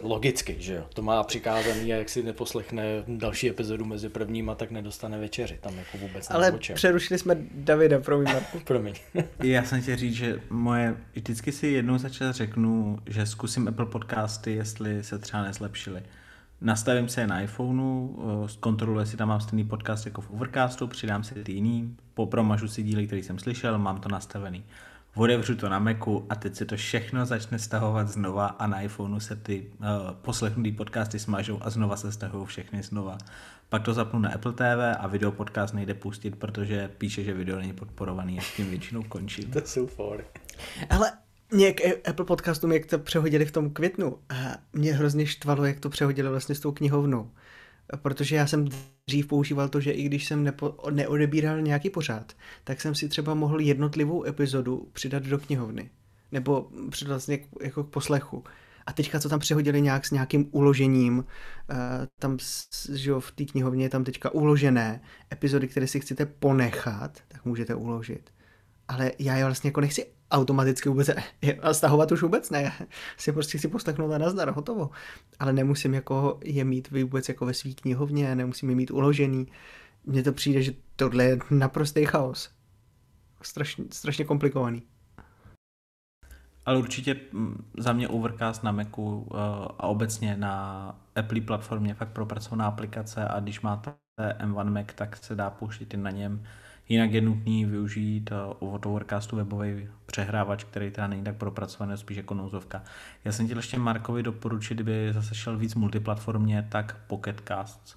logicky, 0.03 0.57
že 0.59 0.75
jo. 0.75 0.87
To 0.95 1.03
má 1.03 1.23
přikázaný 1.23 1.93
a 1.93 1.97
jak 1.97 2.09
si 2.09 2.23
neposlechne 2.23 2.83
další 3.09 3.49
epizodu 3.49 3.85
mezi 3.85 4.09
prvníma, 4.09 4.55
tak 4.55 4.71
nedostane 4.71 5.19
večeři. 5.19 5.59
Tam 5.61 5.79
jako 5.79 5.99
vůbec 5.99 6.31
Ale 6.31 6.53
přerušili 6.53 7.19
jsme 7.19 7.37
Davida, 7.55 8.01
promiň 8.05 8.33
Marku. 8.33 8.61
promiň. 8.65 8.95
Já 9.43 9.65
jsem 9.65 9.83
chtěl 9.83 9.97
říct, 9.97 10.15
že 10.15 10.41
moje, 10.51 10.97
vždycky 11.15 11.53
si 11.53 11.67
jednou 11.67 11.99
začal 11.99 12.33
řeknu, 12.33 12.99
že 13.07 13.27
zkusím 13.27 13.69
Apple 13.69 13.87
podcasty, 13.87 14.53
jestli 14.53 15.05
se 15.05 15.19
třeba 15.19 15.43
nezlepšily. 15.43 16.03
Nastavím 16.61 17.09
se 17.09 17.27
na 17.27 17.41
iPhoneu, 17.41 18.17
eh, 18.19 18.49
zkontroluji, 18.49 19.03
jestli 19.03 19.17
tam 19.17 19.29
mám 19.29 19.41
stejný 19.41 19.65
podcast 19.65 20.07
jako 20.07 20.21
v 20.21 20.31
Overcastu, 20.31 20.87
přidám 20.87 21.25
si 21.25 21.35
ty 21.35 21.53
jiný, 21.53 21.97
popromažu 22.15 22.69
si 22.69 22.83
díly, 22.83 23.07
který 23.07 23.23
jsem 23.23 23.39
slyšel, 23.39 23.79
mám 23.79 24.01
to 24.01 24.09
nastavený 24.09 24.65
otevřu 25.17 25.57
to 25.57 25.69
na 25.69 25.79
Macu 25.79 26.27
a 26.29 26.35
teď 26.35 26.55
se 26.55 26.65
to 26.65 26.77
všechno 26.77 27.27
začne 27.27 27.59
stahovat 27.59 28.09
znova 28.09 28.47
a 28.47 28.67
na 28.67 28.81
iPhoneu 28.81 29.21
se 29.21 29.37
ty 29.37 29.67
uh, 29.79 29.87
poslechnutý 30.13 30.73
podcasty 30.73 31.19
smažou 31.19 31.59
a 31.63 31.71
znova 31.71 31.97
se 31.97 32.13
stahují 32.13 32.47
všechny 32.47 32.83
znova. 32.83 33.19
Pak 33.69 33.83
to 33.83 33.95
zapnu 33.95 34.21
na 34.21 34.31
Apple 34.31 34.53
TV 34.53 34.97
a 34.99 35.07
video 35.07 35.33
podcast 35.33 35.75
nejde 35.75 35.95
pustit, 35.95 36.37
protože 36.37 36.91
píše, 36.99 37.25
že 37.25 37.35
video 37.35 37.59
není 37.59 37.73
podporovaný 37.73 38.39
a 38.39 38.43
s 38.43 38.57
tím 38.57 38.71
většinou 38.71 39.03
končí. 39.03 39.45
to 39.45 39.61
jsou 39.65 39.87
for. 39.87 40.25
Ale 40.91 41.13
nějak 41.53 41.77
Apple 42.09 42.25
podcastům, 42.25 42.73
jak 42.73 42.87
to 42.87 42.99
přehodili 42.99 43.45
v 43.45 43.53
tom 43.53 43.71
květnu, 43.71 44.19
a 44.29 44.35
mě 44.73 44.95
hrozně 44.95 45.27
štvalo, 45.27 45.65
jak 45.65 45.81
to 45.81 45.91
přehodili 45.91 46.29
vlastně 46.29 46.55
s 46.55 46.61
tou 46.61 46.73
knihovnou 46.73 47.31
protože 47.97 48.37
já 48.37 48.47
jsem 48.47 48.69
dřív 49.07 49.27
používal 49.27 49.69
to, 49.69 49.81
že 49.81 49.91
i 49.91 50.03
když 50.03 50.27
jsem 50.27 50.45
nepo, 50.45 50.77
neodebíral 50.91 51.61
nějaký 51.61 51.91
pořád, 51.91 52.33
tak 52.65 52.81
jsem 52.81 52.95
si 52.95 53.09
třeba 53.09 53.35
mohl 53.35 53.61
jednotlivou 53.61 54.25
epizodu 54.25 54.89
přidat 54.93 55.23
do 55.23 55.39
knihovny. 55.39 55.91
Nebo 56.33 56.71
přidat 56.91 57.13
vlastně 57.13 57.39
jako 57.63 57.85
k 57.85 57.91
poslechu. 57.91 58.45
A 58.87 58.93
teďka 58.93 59.21
to 59.21 59.29
tam 59.29 59.39
přehodili 59.39 59.83
nějak 59.83 60.07
s 60.07 60.11
nějakým 60.11 60.49
uložením, 60.51 61.19
uh, 61.19 61.25
tam 62.21 62.39
že 62.93 63.13
v 63.19 63.31
té 63.31 63.45
knihovně 63.45 63.85
je 63.85 63.89
tam 63.89 64.05
teďka 64.05 64.31
uložené 64.31 65.01
epizody, 65.33 65.69
které 65.69 65.87
si 65.87 66.01
chcete 66.01 66.27
ponechat, 66.27 67.19
tak 67.29 67.45
můžete 67.45 67.75
uložit. 67.75 68.36
Ale 68.89 69.13
já 69.19 69.37
je 69.37 69.45
vlastně 69.45 69.69
jako 69.69 69.81
nechci 69.81 70.07
automaticky 70.31 70.89
vůbec 70.89 71.11
stahovat 71.73 72.13
už 72.13 72.23
vůbec 72.23 72.51
ne. 72.51 72.73
Si 73.17 73.33
prostě 73.33 73.59
chci 73.59 73.69
poslechnout 73.69 74.13
a 74.13 74.19
nazdar, 74.19 74.51
hotovo. 74.51 74.91
Ale 75.39 75.53
nemusím 75.53 75.95
jako 75.95 76.41
je 76.45 76.65
mít 76.65 76.91
vůbec 76.91 77.29
jako 77.29 77.47
ve 77.47 77.55
svý 77.55 77.75
knihovně, 77.75 78.35
nemusím 78.35 78.71
je 78.71 78.77
mít 78.77 78.91
uložený. 78.91 79.47
Mně 80.05 80.23
to 80.23 80.33
přijde, 80.33 80.63
že 80.63 80.73
tohle 80.97 81.25
je 81.25 81.39
naprostý 81.51 82.05
chaos. 82.05 82.51
Strašně, 83.43 83.85
strašně 83.93 84.25
komplikovaný. 84.25 84.83
Ale 86.67 86.79
určitě 86.79 87.17
mm, 87.33 87.65
za 87.79 87.93
mě 87.93 88.09
Overcast 88.09 88.63
na 88.63 88.73
Macu 88.73 89.29
eh, 89.31 89.37
a 89.79 89.87
obecně 89.87 90.37
na 90.37 90.95
Apple 91.17 91.41
platformě 91.41 91.95
fakt 91.95 92.13
propracovaná 92.13 92.67
aplikace 92.67 93.29
a 93.29 93.41
když 93.41 93.61
máte 93.61 93.95
M1 94.39 94.71
Mac, 94.71 94.87
tak 94.95 95.17
se 95.17 95.35
dá 95.35 95.51
pouštět 95.51 95.95
i 95.95 95.97
na 95.97 96.11
něm 96.11 96.47
Jinak 96.89 97.13
je 97.13 97.21
nutný 97.21 97.65
využít 97.65 98.33
eh, 98.33 98.55
od 98.59 98.87
Overcastu 98.87 99.37
webový 99.37 99.89
přehrávač, 100.07 100.65
který 100.65 100.91
teda 100.91 101.07
není 101.07 101.25
tak 101.25 101.37
propracovaný, 101.37 101.97
spíš 101.97 102.17
jako 102.17 102.35
nouzovka. 102.35 102.83
Já 103.25 103.33
jsem 103.33 103.47
chtěl 103.47 103.59
ještě 103.59 103.79
Markovi 103.79 104.23
doporučit, 104.23 104.75
kdyby 104.75 105.13
zase 105.13 105.35
šel 105.35 105.57
víc 105.59 105.75
multiplatformně, 105.75 106.67
tak 106.69 106.97
Pocket 107.07 107.43
Casts. 107.49 107.97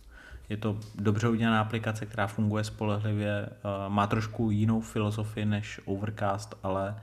Je 0.49 0.57
to 0.57 0.79
dobře 0.95 1.29
udělaná 1.29 1.61
aplikace, 1.61 2.05
která 2.05 2.27
funguje 2.27 2.63
spolehlivě, 2.63 3.45
eh, 3.45 3.49
má 3.89 4.07
trošku 4.07 4.51
jinou 4.51 4.81
filozofii 4.81 5.45
než 5.45 5.81
Overcast, 5.85 6.55
ale 6.63 6.95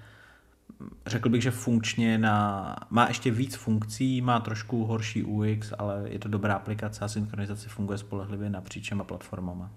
řekl 1.07 1.29
bych, 1.29 1.43
že 1.43 1.51
funkčně 1.51 2.19
na, 2.19 2.77
má 2.91 3.09
ještě 3.09 3.31
víc 3.31 3.57
funkcí, 3.57 4.21
má 4.21 4.41
trošku 4.41 4.85
horší 4.85 5.25
UX, 5.25 5.73
ale 5.79 6.03
je 6.07 6.19
to 6.19 6.29
dobrá 6.29 6.55
aplikace 6.55 7.05
a 7.05 7.09
synchronizace 7.09 7.69
funguje 7.69 7.99
spolehlivě 7.99 8.51
napříč 8.51 8.93
platformama. 9.07 9.71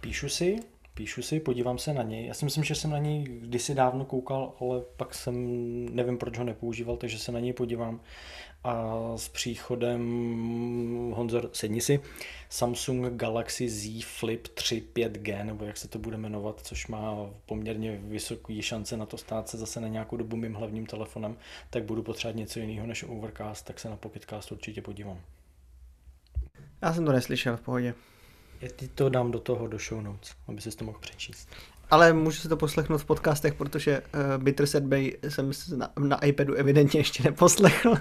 Píšu 0.00 0.28
si, 0.28 0.56
píšu 0.98 1.22
si, 1.22 1.40
podívám 1.40 1.78
se 1.78 1.94
na 1.94 2.02
něj. 2.02 2.26
Já 2.26 2.34
si 2.34 2.44
myslím, 2.44 2.64
že 2.64 2.74
jsem 2.74 2.90
na 2.90 2.98
něj 2.98 3.24
kdysi 3.24 3.74
dávno 3.74 4.04
koukal, 4.04 4.52
ale 4.60 4.82
pak 4.96 5.14
jsem, 5.14 5.34
nevím 5.94 6.18
proč 6.18 6.38
ho 6.38 6.44
nepoužíval, 6.44 6.96
takže 6.96 7.18
se 7.18 7.32
na 7.32 7.40
něj 7.40 7.52
podívám. 7.52 8.00
A 8.64 8.94
s 9.16 9.28
příchodem 9.28 10.02
Honzor, 11.14 11.50
sedni 11.52 11.80
si, 11.80 12.00
Samsung 12.48 13.06
Galaxy 13.16 13.68
Z 13.68 14.04
Flip 14.04 14.48
3 14.48 14.84
5G, 14.94 15.44
nebo 15.44 15.64
jak 15.64 15.76
se 15.76 15.88
to 15.88 15.98
bude 15.98 16.16
jmenovat, 16.16 16.60
což 16.62 16.86
má 16.86 17.30
poměrně 17.46 18.00
vysoké 18.02 18.62
šance 18.62 18.96
na 18.96 19.06
to 19.06 19.18
stát 19.18 19.48
se 19.48 19.58
zase 19.58 19.80
na 19.80 19.88
nějakou 19.88 20.16
dobu 20.16 20.36
mým 20.36 20.54
hlavním 20.54 20.86
telefonem, 20.86 21.36
tak 21.70 21.84
budu 21.84 22.02
potřebovat 22.02 22.36
něco 22.36 22.60
jiného 22.60 22.86
než 22.86 23.02
Overcast, 23.02 23.66
tak 23.66 23.80
se 23.80 23.90
na 23.90 23.96
Pocketcast 23.96 24.52
určitě 24.52 24.82
podívám. 24.82 25.20
Já 26.82 26.94
jsem 26.94 27.04
to 27.04 27.12
neslyšel 27.12 27.56
v 27.56 27.60
pohodě. 27.60 27.94
Já 28.60 28.68
ti 28.76 28.88
to 28.88 29.08
dám 29.08 29.30
do 29.30 29.38
toho, 29.38 29.66
do 29.66 29.78
show 29.78 30.02
notes, 30.02 30.32
aby 30.48 30.60
si 30.60 30.76
to 30.76 30.84
mohl 30.84 30.98
přečíst. 30.98 31.48
Ale 31.90 32.12
můžu 32.12 32.40
si 32.40 32.48
to 32.48 32.56
poslechnout 32.56 32.98
v 32.98 33.04
podcastech, 33.04 33.54
protože 33.54 34.00
uh, 34.00 34.42
Bitter 34.42 34.66
Set 34.66 34.84
Bay 34.84 35.16
jsem 35.28 35.50
na, 35.76 35.92
na 35.98 36.24
iPadu 36.24 36.54
evidentně 36.54 37.00
ještě 37.00 37.22
neposlechl. 37.22 37.94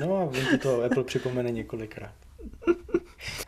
No 0.00 0.16
a 0.16 0.20
on 0.20 0.32
ti 0.50 0.58
to 0.58 0.84
Apple 0.84 1.04
připomene 1.04 1.50
několikrát. 1.50 2.14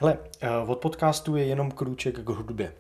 Hele, 0.01 0.19
uh, 0.63 0.71
od 0.71 0.79
podcastu 0.79 1.37
je 1.37 1.45
jenom 1.45 1.71
krůček 1.71 2.21
k 2.21 2.29
hudbě. 2.29 2.73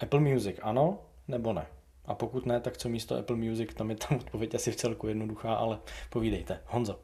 Apple 0.00 0.20
Music 0.20 0.56
ano 0.62 0.98
nebo 1.28 1.52
ne? 1.52 1.66
A 2.04 2.14
pokud 2.14 2.46
ne, 2.46 2.60
tak 2.60 2.76
co 2.76 2.88
místo 2.88 3.16
Apple 3.16 3.36
Music, 3.36 3.74
tam 3.74 3.90
je 3.90 3.96
tam 3.96 4.18
odpověď 4.18 4.54
asi 4.54 4.72
v 4.72 4.76
celku 4.76 5.08
jednoduchá, 5.08 5.54
ale 5.54 5.78
povídejte. 6.10 6.60
Honzo. 6.66 7.00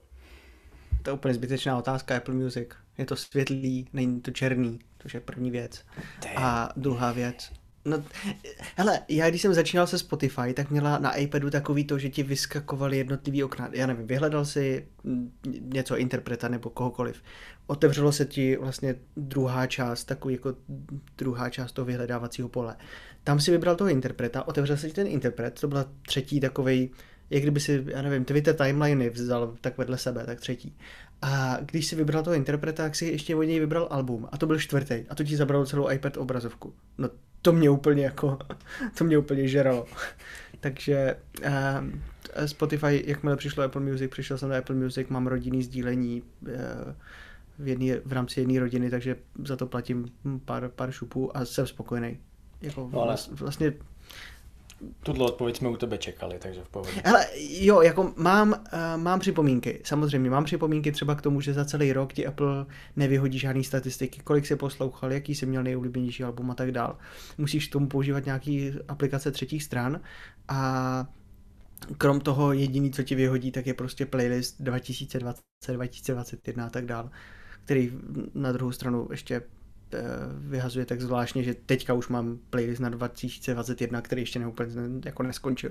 To 1.02 1.10
je 1.10 1.14
úplně 1.14 1.34
zbytečná 1.34 1.78
otázka 1.78 2.16
Apple 2.16 2.34
Music. 2.34 2.68
Je 2.98 3.04
to 3.06 3.16
světlý, 3.16 3.88
není 3.92 4.20
to 4.20 4.30
černý, 4.30 4.78
což 5.04 5.14
je 5.14 5.20
první 5.20 5.50
věc. 5.50 5.84
A 6.36 6.68
druhá 6.76 7.12
věc, 7.12 7.50
No, 7.86 8.04
hele, 8.76 9.00
já 9.08 9.30
když 9.30 9.42
jsem 9.42 9.54
začínal 9.54 9.86
se 9.86 9.98
Spotify, 9.98 10.54
tak 10.54 10.70
měla 10.70 10.98
na 10.98 11.16
iPadu 11.16 11.50
takový 11.50 11.84
to, 11.84 11.98
že 11.98 12.10
ti 12.10 12.22
vyskakovaly 12.22 12.98
jednotlivý 12.98 13.44
okna. 13.44 13.68
Já 13.72 13.86
nevím, 13.86 14.06
vyhledal 14.06 14.44
si 14.44 14.88
něco 15.60 15.96
interpreta 15.96 16.48
nebo 16.48 16.70
kohokoliv. 16.70 17.22
Otevřelo 17.66 18.12
se 18.12 18.24
ti 18.24 18.56
vlastně 18.56 18.94
druhá 19.16 19.66
část, 19.66 20.04
takový 20.04 20.34
jako 20.34 20.54
druhá 21.18 21.50
část 21.50 21.72
toho 21.72 21.86
vyhledávacího 21.86 22.48
pole. 22.48 22.76
Tam 23.24 23.40
si 23.40 23.50
vybral 23.50 23.76
toho 23.76 23.90
interpreta, 23.90 24.48
otevřel 24.48 24.76
se 24.76 24.88
ti 24.88 24.94
ten 24.94 25.06
interpret, 25.06 25.60
to 25.60 25.68
byla 25.68 25.86
třetí 26.06 26.40
takovej, 26.40 26.90
jak 27.30 27.42
kdyby 27.42 27.60
si, 27.60 27.84
já 27.86 28.02
nevím, 28.02 28.24
Twitter 28.24 28.56
timeliny 28.56 29.10
vzal 29.10 29.56
tak 29.60 29.78
vedle 29.78 29.98
sebe, 29.98 30.26
tak 30.26 30.40
třetí. 30.40 30.76
A 31.26 31.58
když 31.60 31.86
si 31.86 31.96
vybral 31.96 32.22
toho 32.22 32.36
interpreta, 32.36 32.82
tak 32.82 32.96
si 32.96 33.06
ještě 33.06 33.36
od 33.36 33.42
něj 33.42 33.60
vybral 33.60 33.88
album. 33.90 34.28
A 34.32 34.38
to 34.38 34.46
byl 34.46 34.58
čtvrtý. 34.58 35.04
A 35.08 35.14
to 35.14 35.24
ti 35.24 35.36
zabralo 35.36 35.66
celou 35.66 35.90
iPad 35.90 36.16
obrazovku. 36.16 36.74
No 36.98 37.10
to 37.42 37.52
mě 37.52 37.70
úplně 37.70 38.04
jako, 38.04 38.38
to 38.98 39.04
mě 39.04 39.18
úplně 39.18 39.48
žeralo. 39.48 39.86
Takže 40.60 41.16
uh, 41.46 42.46
Spotify, 42.46 43.04
jakmile 43.06 43.36
přišlo 43.36 43.64
Apple 43.64 43.80
Music, 43.80 44.10
přišel 44.10 44.38
jsem 44.38 44.48
do 44.48 44.54
Apple 44.54 44.76
Music, 44.76 45.08
mám 45.08 45.26
rodinný 45.26 45.62
sdílení 45.62 46.22
uh, 46.22 46.48
v, 47.58 47.68
jedný, 47.68 47.92
v 48.04 48.12
rámci 48.12 48.40
jedné 48.40 48.60
rodiny, 48.60 48.90
takže 48.90 49.16
za 49.44 49.56
to 49.56 49.66
platím 49.66 50.06
pár, 50.44 50.68
pár 50.68 50.92
šupů 50.92 51.36
a 51.36 51.44
jsem 51.44 51.66
spokojený. 51.66 52.18
Jako 52.60 52.90
no 52.92 53.00
ale 53.00 53.16
vlastně 53.30 53.72
Tuhle 55.02 55.26
odpověď 55.26 55.56
jsme 55.56 55.68
u 55.68 55.76
tebe 55.76 55.98
čekali, 55.98 56.38
takže 56.38 56.60
v 56.64 56.68
pohodě. 56.68 57.02
Ale 57.04 57.26
jo, 57.60 57.82
jako 57.82 58.12
mám, 58.16 58.50
uh, 58.52 59.02
mám 59.02 59.20
připomínky. 59.20 59.80
Samozřejmě 59.84 60.30
mám 60.30 60.44
připomínky 60.44 60.92
třeba 60.92 61.14
k 61.14 61.22
tomu, 61.22 61.40
že 61.40 61.54
za 61.54 61.64
celý 61.64 61.92
rok 61.92 62.12
ti 62.12 62.26
Apple 62.26 62.66
nevyhodí 62.96 63.38
žádný 63.38 63.64
statistiky, 63.64 64.20
kolik 64.24 64.46
se 64.46 64.56
poslouchal, 64.56 65.12
jaký 65.12 65.34
jsi 65.34 65.46
měl 65.46 65.62
nejoblíbenější 65.62 66.24
album 66.24 66.50
a 66.50 66.54
tak 66.54 66.72
dál. 66.72 66.98
Musíš 67.38 67.68
k 67.68 67.72
tomu 67.72 67.88
používat 67.88 68.24
nějaký 68.24 68.72
aplikace 68.88 69.30
třetích 69.30 69.62
stran 69.62 70.00
a 70.48 71.06
krom 71.98 72.20
toho 72.20 72.52
jediný, 72.52 72.90
co 72.90 73.02
ti 73.02 73.14
vyhodí, 73.14 73.50
tak 73.50 73.66
je 73.66 73.74
prostě 73.74 74.06
playlist 74.06 74.62
2020, 74.62 75.42
2021 75.72 76.66
a 76.66 76.70
tak 76.70 76.86
dál, 76.86 77.10
který 77.64 77.92
na 78.34 78.52
druhou 78.52 78.72
stranu 78.72 79.08
ještě 79.10 79.42
vyhazuje 80.38 80.86
tak 80.86 81.00
zvláštně, 81.00 81.42
že 81.42 81.54
teďka 81.54 81.94
už 81.94 82.08
mám 82.08 82.38
playlist 82.50 82.80
na 82.80 82.88
2021, 82.88 84.00
který 84.00 84.22
ještě 84.22 84.38
neúplně 84.38 84.72
jako 85.04 85.22
neskončil. 85.22 85.70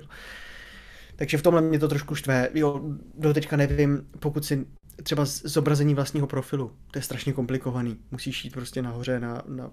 Takže 1.16 1.38
v 1.38 1.42
tomhle 1.42 1.62
mě 1.62 1.78
to 1.78 1.88
trošku 1.88 2.14
štve. 2.14 2.48
Jo, 2.54 2.80
do 3.18 3.34
teďka 3.34 3.56
nevím, 3.56 4.06
pokud 4.18 4.44
si 4.44 4.66
třeba 5.02 5.24
zobrazení 5.24 5.94
vlastního 5.94 6.26
profilu, 6.26 6.72
to 6.90 6.98
je 6.98 7.02
strašně 7.02 7.32
komplikovaný. 7.32 7.98
Musíš 8.10 8.44
jít 8.44 8.52
prostě 8.52 8.82
nahoře 8.82 9.20
na, 9.20 9.42
na 9.48 9.70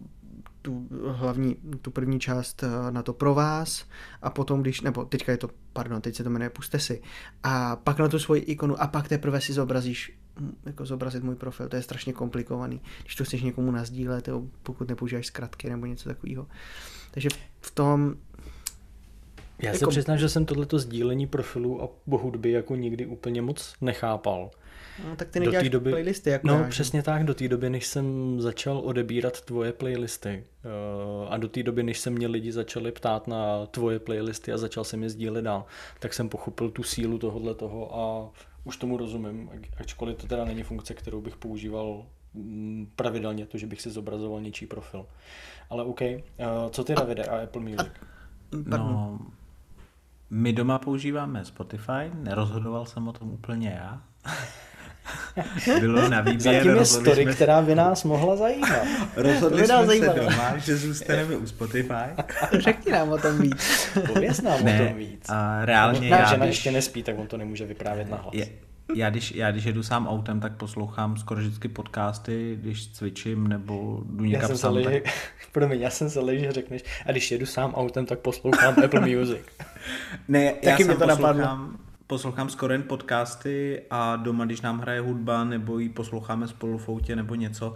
tu 0.61 0.87
hlavní, 1.07 1.55
tu 1.81 1.91
první 1.91 2.19
část 2.19 2.63
eh, 2.63 2.91
na 2.91 3.03
to 3.03 3.13
pro 3.13 3.33
vás 3.33 3.85
a 4.21 4.29
potom, 4.29 4.61
když, 4.61 4.81
nebo 4.81 5.05
teďka 5.05 5.31
je 5.31 5.37
to, 5.37 5.49
pardon, 5.73 6.01
teď 6.01 6.15
se 6.15 6.23
to 6.23 6.29
jmenuje 6.29 6.49
Puste 6.49 6.79
si, 6.79 7.01
a 7.43 7.75
pak 7.75 7.99
na 7.99 8.07
tu 8.07 8.19
svoji 8.19 8.41
ikonu 8.41 8.81
a 8.81 8.87
pak 8.87 9.07
teprve 9.07 9.41
si 9.41 9.53
zobrazíš 9.53 10.20
jako 10.65 10.85
zobrazit 10.85 11.23
můj 11.23 11.35
profil, 11.35 11.69
to 11.69 11.75
je 11.75 11.81
strašně 11.81 12.13
komplikovaný, 12.13 12.81
když 13.01 13.15
to 13.15 13.23
chceš 13.23 13.41
někomu 13.41 13.71
nazdílet, 13.71 14.27
jo, 14.27 14.43
pokud 14.63 14.89
nepoužíváš 14.89 15.25
zkratky 15.25 15.69
nebo 15.69 15.85
něco 15.85 16.09
takového. 16.09 16.47
Takže 17.11 17.29
v 17.61 17.71
tom... 17.71 18.15
Já 19.61 19.71
jako... 19.71 19.79
se 19.79 19.87
přiznám, 19.87 20.17
že 20.17 20.29
jsem 20.29 20.45
tohleto 20.45 20.79
sdílení 20.79 21.27
profilu 21.27 21.83
a 21.83 21.89
hudby 22.17 22.51
jako 22.51 22.75
nikdy 22.75 23.05
úplně 23.05 23.41
moc 23.41 23.75
nechápal. 23.81 24.51
No, 25.07 25.15
tak 25.15 25.29
ty 25.29 25.39
neděláš 25.39 25.69
do 25.69 25.79
doby, 25.79 25.91
playlisty 25.91 26.29
jako 26.29 26.47
No, 26.47 26.53
já, 26.53 26.67
přesně 26.69 27.03
tak, 27.03 27.23
do 27.23 27.33
té 27.33 27.47
doby, 27.47 27.69
než 27.69 27.87
jsem 27.87 28.35
začal 28.41 28.79
odebírat 28.79 29.41
tvoje 29.41 29.73
playlisty 29.73 30.43
uh, 31.23 31.33
a 31.33 31.37
do 31.37 31.47
té 31.47 31.63
doby, 31.63 31.83
než 31.83 31.99
se 31.99 32.09
mě 32.09 32.27
lidi 32.27 32.51
začali 32.51 32.91
ptát 32.91 33.27
na 33.27 33.65
tvoje 33.65 33.99
playlisty 33.99 34.53
a 34.53 34.57
začal 34.57 34.83
jsem 34.83 35.03
je 35.03 35.09
sdílet 35.09 35.43
dál, 35.43 35.65
tak 35.99 36.13
jsem 36.13 36.29
pochopil 36.29 36.69
tu 36.69 36.83
sílu 36.83 37.17
tohohle 37.17 37.55
toho 37.55 37.99
a 37.99 38.31
už 38.63 38.77
tomu 38.77 38.97
rozumím, 38.97 39.49
ačkoliv 39.77 40.17
to 40.17 40.27
teda 40.27 40.45
není 40.45 40.63
funkce, 40.63 40.93
kterou 40.93 41.21
bych 41.21 41.35
používal 41.35 42.05
mm, 42.33 42.91
pravidelně, 42.95 43.45
to, 43.45 43.57
že 43.57 43.67
bych 43.67 43.81
si 43.81 43.89
zobrazoval 43.89 44.41
něčí 44.41 44.65
profil. 44.65 45.05
Ale 45.69 45.83
OK, 45.83 46.01
uh, 46.01 46.17
co 46.69 46.83
ty 46.83 46.95
Davide 46.95 47.23
a 47.23 47.43
Apple 47.43 47.61
Music? 47.61 47.91
No, 48.65 49.19
my 50.29 50.53
doma 50.53 50.79
používáme 50.79 51.45
Spotify, 51.45 52.11
nerozhodoval 52.13 52.85
jsem 52.85 53.07
o 53.07 53.13
tom 53.13 53.31
úplně 53.31 53.69
já. 53.69 54.01
Bylo 55.79 56.09
na 56.09 56.21
výběr. 56.21 56.55
Zatím 56.55 56.75
je 56.75 56.85
story, 56.85 57.23
jsme... 57.23 57.33
která 57.33 57.61
by 57.61 57.75
nás 57.75 58.03
mohla 58.03 58.35
zajímat. 58.35 58.87
Rozhodli 59.15 59.65
jsme 59.67 59.85
zajímat. 59.85 60.13
se 60.13 60.19
doma, 60.19 60.57
že 60.57 60.77
zůstaneme 60.77 61.35
u 61.35 61.47
Spotify. 61.47 61.93
Řekni 62.59 62.91
nám 62.91 63.09
o 63.09 63.17
tom 63.17 63.41
víc. 63.41 63.87
Pověz 64.13 64.41
nám 64.41 64.63
ne, 64.63 64.81
o 64.81 64.85
tom 64.85 64.97
víc. 64.97 65.25
A 65.29 65.65
reálně 65.65 66.09
no, 66.09 66.17
já, 66.17 66.25
žena 66.25 66.45
když... 66.45 66.57
ještě 66.57 66.71
nespí, 66.71 67.03
tak 67.03 67.19
on 67.19 67.27
to 67.27 67.37
nemůže 67.37 67.65
vyprávět 67.65 68.09
na 68.09 68.17
hlas. 68.17 68.33
Je, 68.33 68.47
já 68.95 69.09
když, 69.09 69.31
já 69.31 69.51
když 69.51 69.65
jedu 69.65 69.83
sám 69.83 70.07
autem, 70.07 70.39
tak 70.39 70.55
poslouchám 70.55 71.17
skoro 71.17 71.41
vždycky 71.41 71.67
podcasty, 71.67 72.57
když 72.61 72.87
cvičím 72.87 73.47
nebo 73.47 74.01
jdu 74.05 74.25
někam 74.25 74.51
já 74.51 74.57
sám. 74.57 74.83
Tak... 74.83 74.93
Promiň, 75.51 75.81
já 75.81 75.89
jsem 75.89 76.09
se 76.09 76.39
že 76.39 76.51
řekneš, 76.51 76.83
a 77.05 77.11
když 77.11 77.31
jedu 77.31 77.45
sám 77.45 77.73
autem, 77.73 78.05
tak 78.05 78.19
poslouchám 78.19 78.75
Apple 78.85 79.15
Music. 79.15 79.41
ne, 80.27 80.51
Taky 80.51 80.67
já 80.83 80.87
mě 80.87 80.97
to 80.97 81.05
napadlo 81.05 81.59
poslouchám 82.11 82.49
skoro 82.49 82.73
jen 82.73 82.83
podcasty 82.83 83.81
a 83.89 84.15
doma, 84.15 84.45
když 84.45 84.61
nám 84.61 84.79
hraje 84.79 85.01
hudba 85.01 85.43
nebo 85.43 85.79
ji 85.79 85.89
posloucháme 85.89 86.47
spolu 86.47 86.77
v 86.77 86.89
autě 86.89 87.15
nebo 87.15 87.35
něco, 87.35 87.73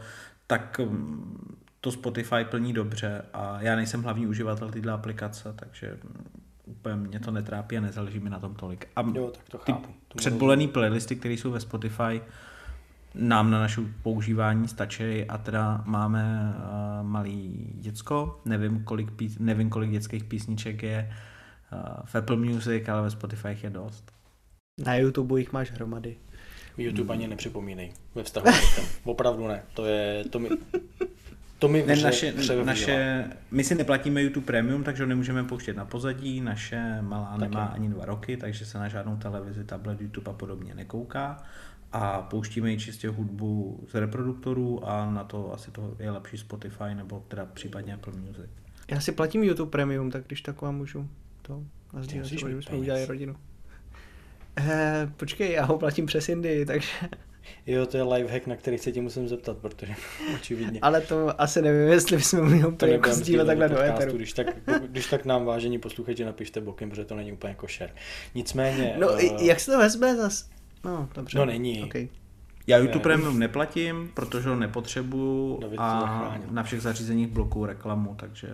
tak 0.48 0.80
mm, 0.80 1.58
to 1.82 1.92
Spotify 1.92 2.44
plní 2.50 2.74
dobře 2.74 3.22
a 3.34 3.62
já 3.62 3.76
nejsem 3.76 4.04
hlavní 4.04 4.28
uživatel 4.28 4.70
této 4.70 4.92
aplikace, 4.92 5.54
takže 5.56 5.98
mm, 6.04 6.26
úplně 6.66 6.96
mě 6.96 7.20
to 7.20 7.32
netrápí 7.32 7.78
a 7.78 7.82
nezáleží 7.82 8.20
mi 8.20 8.30
na 8.30 8.40
tom 8.40 8.56
tolik. 8.56 8.88
A 8.96 9.02
jo, 9.14 9.32
tak 9.36 9.50
to 9.50 9.58
chápu. 9.58 9.88
Ty 10.08 10.16
předbolený 10.16 10.68
playlisty, 10.68 11.16
které 11.16 11.34
jsou 11.34 11.52
ve 11.52 11.60
Spotify, 11.60 12.22
nám 13.14 13.52
na 13.52 13.60
naše 13.60 13.82
používání 14.04 14.68
stačí 14.68 15.26
a 15.30 15.38
teda 15.38 15.82
máme 15.86 16.54
uh, 16.58 17.08
malý 17.08 17.70
děcko, 17.74 18.42
nevím 18.46 18.84
kolik, 18.84 19.12
pís, 19.12 19.40
nevím 19.40 19.70
kolik 19.70 19.92
dětských 19.92 20.24
písniček 20.24 20.84
je 20.84 21.12
uh, 21.74 21.80
v 22.06 22.16
Apple 22.16 22.38
Music, 22.38 22.90
ale 22.90 23.02
ve 23.02 23.10
Spotify 23.12 23.58
je 23.64 23.70
dost. 23.70 24.15
Na 24.84 24.96
YouTube 24.96 25.40
jich 25.40 25.54
máš 25.54 25.72
hromady. 25.72 26.18
YouTube 26.78 27.14
ani 27.14 27.28
nepřipomínej 27.28 27.94
ve 28.16 28.24
vztahu 28.24 28.46
k 28.46 28.82
Opravdu 29.08 29.48
ne. 29.48 29.64
To 29.74 29.86
je, 29.86 30.24
to 30.30 30.40
mi, 30.40 30.50
to 31.60 31.68
mi 31.68 31.84
ne, 31.88 31.96
naše, 31.96 32.34
naše, 32.64 33.28
my 33.52 33.64
si 33.64 33.76
neplatíme 33.76 34.22
YouTube 34.22 34.46
Premium, 34.46 34.84
takže 34.84 35.04
ho 35.04 35.10
nemůžeme 35.10 35.44
pouštět 35.44 35.78
na 35.78 35.86
pozadí. 35.86 36.42
Naše 36.42 37.02
malá 37.02 37.38
Taky. 37.40 37.42
nemá 37.42 37.66
ani 37.66 37.90
dva 37.90 38.06
roky, 38.06 38.38
takže 38.38 38.66
se 38.66 38.78
na 38.78 38.88
žádnou 38.88 39.18
televizi, 39.18 39.64
tablet, 39.64 40.02
YouTube 40.02 40.32
a 40.32 40.34
podobně 40.34 40.76
nekouká. 40.76 41.44
A 41.92 42.22
pouštíme 42.22 42.72
ji 42.72 42.80
čistě 42.80 43.10
hudbu 43.10 43.80
z 43.92 43.96
reproduktorů 43.96 44.88
a 44.90 45.12
na 45.12 45.24
to 45.24 45.54
asi 45.54 45.72
to 45.72 45.96
je 46.00 46.12
lepší 46.12 46.38
Spotify 46.38 46.96
nebo 46.96 47.24
teda 47.28 47.46
případně 47.46 47.94
Apple 47.94 48.14
Music. 48.14 48.52
Já 48.92 49.00
si 49.00 49.12
platím 49.12 49.44
YouTube 49.44 49.72
Premium, 49.72 50.12
tak 50.12 50.24
když 50.28 50.42
taková 50.42 50.72
můžu 50.72 51.10
to 51.42 51.64
nazdílet, 51.94 52.28
že 52.28 52.38
jsme 52.40 52.78
udělali 52.78 53.06
rodinu. 53.06 53.36
Eh, 54.58 55.12
počkej, 55.18 55.52
já 55.52 55.66
ho 55.66 55.78
platím 55.78 56.06
přes 56.06 56.30
Indii, 56.30 56.66
takže... 56.66 56.90
Jo, 57.68 57.86
to 57.86 57.98
je 57.98 58.04
lifehack, 58.04 58.48
na 58.48 58.56
který 58.56 58.78
se 58.78 58.92
ti 58.92 59.02
musím 59.02 59.28
zeptat, 59.28 59.58
protože 59.58 59.94
očividně. 60.36 60.80
Ale 60.82 61.02
to 61.02 61.42
asi 61.42 61.62
nevím, 61.62 61.92
jestli 61.92 62.18
bychom 62.18 62.46
měli 62.46 62.66
úplně 62.68 62.92
jako 62.92 63.14
sdílet 63.14 63.48
takhle 63.48 63.70
do 63.70 63.82
éteru. 63.82 64.14
Když 64.14 64.34
tak, 64.34 64.48
když 64.88 65.08
tak 65.08 65.26
nám 65.26 65.46
vážení 65.46 65.80
posluchači 65.80 66.26
napište 66.26 66.62
bokem, 66.62 66.90
protože 66.90 67.06
to 67.06 67.16
není 67.16 67.34
úplně 67.34 67.54
košer. 67.54 67.90
Nicméně... 68.36 68.96
No, 69.00 69.08
uh... 69.08 69.20
jak 69.20 69.60
se 69.60 69.72
to 69.72 69.78
vezme 69.78 70.16
zas? 70.16 70.50
No, 70.84 71.10
dobře. 71.16 71.38
No, 71.38 71.46
není. 71.46 71.84
Okay. 71.84 72.08
Já 72.68 72.78
YouTube 72.78 73.04
Premium 73.04 73.40
neplatím, 73.40 74.12
protože 74.14 74.50
ho 74.50 74.56
nepotřebuju 74.56 75.60
a 75.78 76.38
na 76.52 76.64
všech 76.64 76.82
zařízeních 76.82 77.28
blokuju 77.28 77.66
reklamu, 77.66 78.16
takže... 78.20 78.48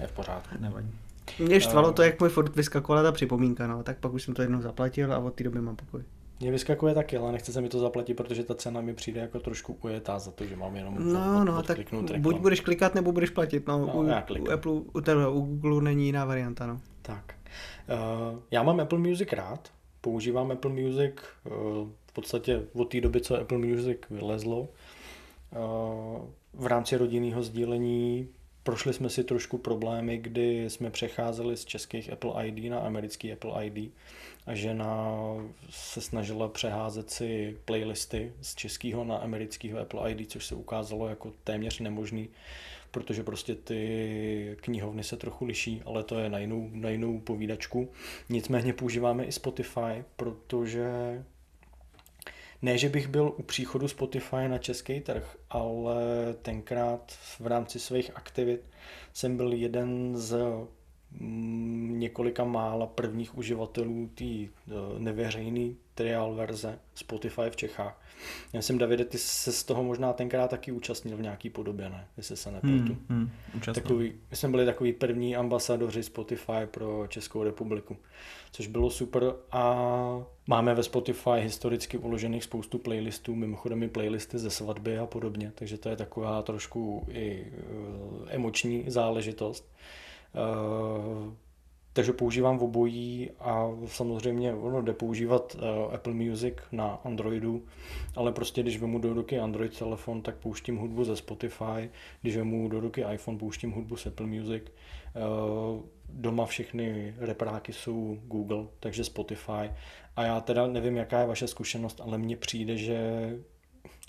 Je 0.00 0.06
v 0.06 0.12
pořádku. 0.12 0.54
Nevadí. 0.60 1.01
Mě 1.38 1.60
štvalo 1.60 1.92
to, 1.92 2.02
jak 2.02 2.20
můj 2.20 2.28
Ford 2.28 2.56
vyskakovala 2.56 3.02
ta 3.02 3.12
připomínka, 3.12 3.66
no, 3.66 3.82
tak 3.82 3.98
pak 3.98 4.12
už 4.12 4.22
jsem 4.22 4.34
to 4.34 4.42
jednou 4.42 4.62
zaplatil 4.62 5.12
a 5.12 5.18
od 5.18 5.34
té 5.34 5.44
doby 5.44 5.60
mám 5.60 5.76
pokoj. 5.76 6.02
Mě 6.40 6.50
vyskakuje 6.50 6.94
taky, 6.94 7.16
ale 7.16 7.32
nechce 7.32 7.52
se 7.52 7.60
mi 7.60 7.68
to 7.68 7.78
zaplatit, 7.78 8.14
protože 8.14 8.44
ta 8.44 8.54
cena 8.54 8.80
mi 8.80 8.94
přijde 8.94 9.20
jako 9.20 9.40
trošku 9.40 9.76
ujetá 9.82 10.18
za 10.18 10.30
to, 10.30 10.44
že 10.46 10.56
mám 10.56 10.76
jenom 10.76 11.12
No, 11.12 11.40
od, 11.40 11.44
no, 11.44 11.62
tak 11.62 11.78
reklam. 11.78 12.06
buď 12.18 12.36
budeš 12.38 12.60
klikat, 12.60 12.94
nebo 12.94 13.12
budeš 13.12 13.30
platit. 13.30 13.66
No, 13.66 13.78
no 13.78 13.86
u, 13.94 14.02
u, 14.02 14.50
Apple, 14.52 14.72
u, 14.92 15.00
tebe, 15.00 15.28
u 15.28 15.40
Google 15.40 15.82
není 15.82 16.06
jiná 16.06 16.24
varianta, 16.24 16.66
no. 16.66 16.80
Tak. 17.02 17.34
Uh, 18.32 18.38
já 18.50 18.62
mám 18.62 18.80
Apple 18.80 18.98
Music 18.98 19.32
rád, 19.32 19.68
používám 20.00 20.50
Apple 20.50 20.70
Music 20.70 21.14
uh, 21.44 21.52
v 22.06 22.12
podstatě 22.12 22.62
od 22.72 22.84
té 22.84 23.00
doby, 23.00 23.20
co 23.20 23.40
Apple 23.40 23.58
Music 23.58 23.98
vylezlo. 24.10 24.60
Uh, 24.60 24.68
v 26.54 26.66
rámci 26.66 26.96
rodinného 26.96 27.42
sdílení 27.42 28.28
prošli 28.62 28.92
jsme 28.92 29.10
si 29.10 29.24
trošku 29.24 29.58
problémy, 29.58 30.18
kdy 30.18 30.70
jsme 30.70 30.90
přecházeli 30.90 31.56
z 31.56 31.64
českých 31.64 32.12
Apple 32.12 32.48
ID 32.48 32.70
na 32.70 32.78
americký 32.78 33.32
Apple 33.32 33.66
ID 33.66 33.92
a 34.46 34.54
žena 34.54 35.14
se 35.70 36.00
snažila 36.00 36.48
přeházet 36.48 37.10
si 37.10 37.58
playlisty 37.64 38.32
z 38.40 38.54
českého 38.54 39.04
na 39.04 39.16
amerického 39.16 39.78
Apple 39.78 40.12
ID, 40.12 40.30
což 40.30 40.46
se 40.46 40.54
ukázalo 40.54 41.08
jako 41.08 41.32
téměř 41.44 41.80
nemožný, 41.80 42.28
protože 42.90 43.22
prostě 43.22 43.54
ty 43.54 44.56
knihovny 44.60 45.04
se 45.04 45.16
trochu 45.16 45.44
liší, 45.44 45.82
ale 45.84 46.04
to 46.04 46.18
je 46.18 46.30
na 46.30 46.38
jinou, 46.38 46.70
na 46.72 46.90
jinou 46.90 47.20
povídačku. 47.20 47.88
Nicméně 48.28 48.72
používáme 48.72 49.24
i 49.24 49.32
Spotify, 49.32 50.04
protože 50.16 50.86
ne, 52.62 52.78
že 52.78 52.88
bych 52.88 53.08
byl 53.08 53.34
u 53.36 53.42
příchodu 53.42 53.88
Spotify 53.88 54.48
na 54.48 54.58
český 54.58 55.00
trh, 55.00 55.36
ale 55.50 55.94
tenkrát 56.42 57.12
v 57.40 57.46
rámci 57.46 57.80
svých 57.80 58.16
aktivit 58.16 58.64
jsem 59.12 59.36
byl 59.36 59.52
jeden 59.52 60.16
z 60.16 60.38
mm, 61.10 61.98
několika 61.98 62.44
mála 62.44 62.86
prvních 62.86 63.38
uživatelů 63.38 64.10
té 64.14 64.24
eh, 64.24 64.48
neveřejné 64.98 65.74
trial 65.94 66.34
verze 66.34 66.78
Spotify 66.94 67.50
v 67.50 67.56
Čechách. 67.56 68.00
Já 68.52 68.62
jsem, 68.62 68.78
Davide, 68.78 69.04
ty 69.04 69.18
se 69.18 69.52
z 69.52 69.64
toho 69.64 69.82
možná 69.82 70.12
tenkrát 70.12 70.48
taky 70.48 70.72
účastnil 70.72 71.16
v 71.16 71.22
nějaký 71.22 71.50
podobě, 71.50 71.90
ne? 71.90 72.06
Jestli 72.16 72.36
se 72.36 72.50
nepletu. 72.50 72.96
Hmm, 73.08 73.30
hmm, 73.52 73.74
takový, 73.74 74.12
my 74.30 74.36
jsme 74.36 74.48
byli 74.48 74.64
takový 74.64 74.92
první 74.92 75.36
ambasadoři 75.36 76.02
Spotify 76.02 76.66
pro 76.70 77.06
Českou 77.08 77.42
republiku, 77.42 77.96
což 78.52 78.66
bylo 78.66 78.90
super 78.90 79.34
a 79.52 79.76
máme 80.46 80.74
ve 80.74 80.82
Spotify 80.82 81.30
historicky 81.36 81.98
uložených 81.98 82.44
spoustu 82.44 82.78
playlistů, 82.78 83.34
mimochodem 83.34 83.82
i 83.82 83.88
playlisty 83.88 84.38
ze 84.38 84.50
svatby 84.50 84.98
a 84.98 85.06
podobně, 85.06 85.52
takže 85.54 85.78
to 85.78 85.88
je 85.88 85.96
taková 85.96 86.42
trošku 86.42 87.06
i 87.10 87.46
uh, 87.46 88.28
emoční 88.28 88.84
záležitost. 88.86 89.72
Uh, 90.34 91.32
takže 91.92 92.12
používám 92.12 92.58
v 92.58 92.62
obojí 92.62 93.30
a 93.40 93.70
samozřejmě 93.86 94.54
ono 94.54 94.82
jde 94.82 94.92
používat 94.92 95.54
uh, 95.54 95.94
Apple 95.94 96.14
Music 96.14 96.54
na 96.72 97.00
Androidu, 97.04 97.64
ale 98.16 98.32
prostě 98.32 98.62
když 98.62 98.80
vemu 98.80 98.98
do 98.98 99.12
ruky 99.12 99.38
Android 99.38 99.78
telefon, 99.78 100.22
tak 100.22 100.36
pouštím 100.36 100.76
hudbu 100.76 101.04
ze 101.04 101.16
Spotify, 101.16 101.90
když 102.22 102.36
vemu 102.36 102.68
do 102.68 102.80
ruky 102.80 103.04
iPhone, 103.12 103.38
pouštím 103.38 103.70
hudbu 103.70 103.96
z 103.96 104.06
Apple 104.06 104.26
Music. 104.26 104.62
Uh, 104.64 105.80
doma 106.08 106.46
všechny 106.46 107.14
repráky 107.18 107.72
jsou 107.72 108.18
Google, 108.26 108.66
takže 108.80 109.04
Spotify. 109.04 109.70
A 110.16 110.24
já 110.24 110.40
teda 110.40 110.66
nevím, 110.66 110.96
jaká 110.96 111.20
je 111.20 111.26
vaše 111.26 111.46
zkušenost, 111.46 112.00
ale 112.00 112.18
mně 112.18 112.36
přijde, 112.36 112.76
že 112.76 113.30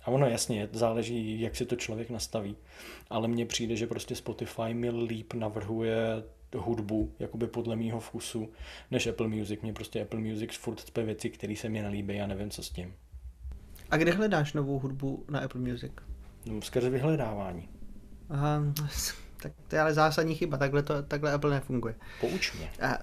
a 0.06 0.12
ono 0.12 0.28
jasně, 0.28 0.70
záleží, 0.72 1.42
jak 1.42 1.56
si 1.56 1.66
to 1.66 1.76
člověk 1.76 2.10
nastaví. 2.10 2.56
Ale 3.10 3.28
mně 3.28 3.46
přijde, 3.46 3.76
že 3.76 3.88
prostě 3.88 4.16
Spotify 4.16 4.74
mi 4.74 4.90
líp 4.90 5.34
navrhuje 5.34 6.24
hudbu, 6.62 7.12
jakoby 7.20 7.48
podle 7.48 7.76
mýho 7.76 8.00
vkusu, 8.00 8.50
než 8.92 9.08
Apple 9.08 9.28
Music. 9.28 9.62
Mě 9.62 9.74
prostě 9.74 10.02
Apple 10.02 10.20
Music 10.20 10.52
furt 10.58 10.80
cpe 10.80 11.04
věci, 11.04 11.30
které 11.30 11.56
se 11.56 11.70
mi 11.70 11.82
nelíbí, 11.82 12.16
já 12.16 12.28
nevím, 12.28 12.50
co 12.50 12.64
s 12.64 12.70
tím. 12.70 12.94
A 13.90 13.98
kde 13.98 14.12
hledáš 14.12 14.54
novou 14.54 14.80
hudbu 14.80 15.26
na 15.30 15.40
Apple 15.40 15.62
Music? 15.62 15.92
No, 16.46 16.62
skrze 16.62 16.90
vyhledávání. 16.90 17.70
Aha, 18.30 18.62
tak 19.44 19.52
to 19.68 19.76
je 19.76 19.82
ale 19.82 19.94
zásadní 19.94 20.36
chyba, 20.36 20.58
takhle, 20.58 20.84
to, 20.84 21.04
takhle 21.04 21.34
Apple 21.34 21.52
nefunguje. 21.52 21.96
Pouč 22.22 22.54
mě. 22.54 22.72
A, 22.82 23.00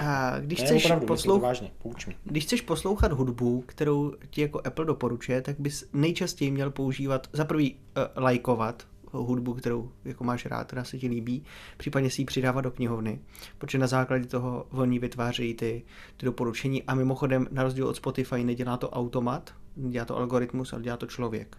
a 0.00 0.38
když, 0.40 0.58
ne, 0.60 0.66
chceš 0.66 0.84
opravdu, 0.84 1.06
poslouch... 1.06 1.42
vážně, 1.42 1.70
pouč 1.82 2.06
mě. 2.06 2.16
když 2.24 2.44
chceš 2.44 2.60
poslouchat 2.60 3.12
hudbu, 3.12 3.64
kterou 3.66 4.14
ti 4.30 4.40
jako 4.40 4.60
Apple 4.64 4.84
doporučuje, 4.84 5.42
tak 5.42 5.60
bys 5.60 5.88
nejčastěji 5.92 6.50
měl 6.50 6.70
používat, 6.70 7.26
za 7.32 7.44
prvý 7.44 7.74
uh, 7.74 8.22
lajkovat 8.22 8.86
hudbu, 9.12 9.54
kterou 9.54 9.92
jako 10.04 10.24
máš 10.24 10.46
rád, 10.46 10.66
která 10.66 10.84
se 10.84 10.98
ti 10.98 11.08
líbí, 11.08 11.44
případně 11.76 12.10
si 12.10 12.22
ji 12.22 12.24
přidávat 12.24 12.60
do 12.60 12.70
knihovny, 12.70 13.20
protože 13.58 13.78
na 13.78 13.86
základě 13.86 14.26
toho 14.26 14.66
oni 14.70 14.98
vytvářejí 14.98 15.54
ty, 15.54 15.82
ty 16.16 16.26
doporučení 16.26 16.82
a 16.82 16.94
mimochodem 16.94 17.46
na 17.50 17.62
rozdíl 17.62 17.86
od 17.86 17.96
Spotify 17.96 18.44
nedělá 18.44 18.76
to 18.76 18.90
automat, 18.90 19.54
dělá 19.76 20.04
to 20.04 20.16
algoritmus, 20.16 20.72
ale 20.72 20.82
dělá 20.82 20.96
to 20.96 21.06
člověk. 21.06 21.56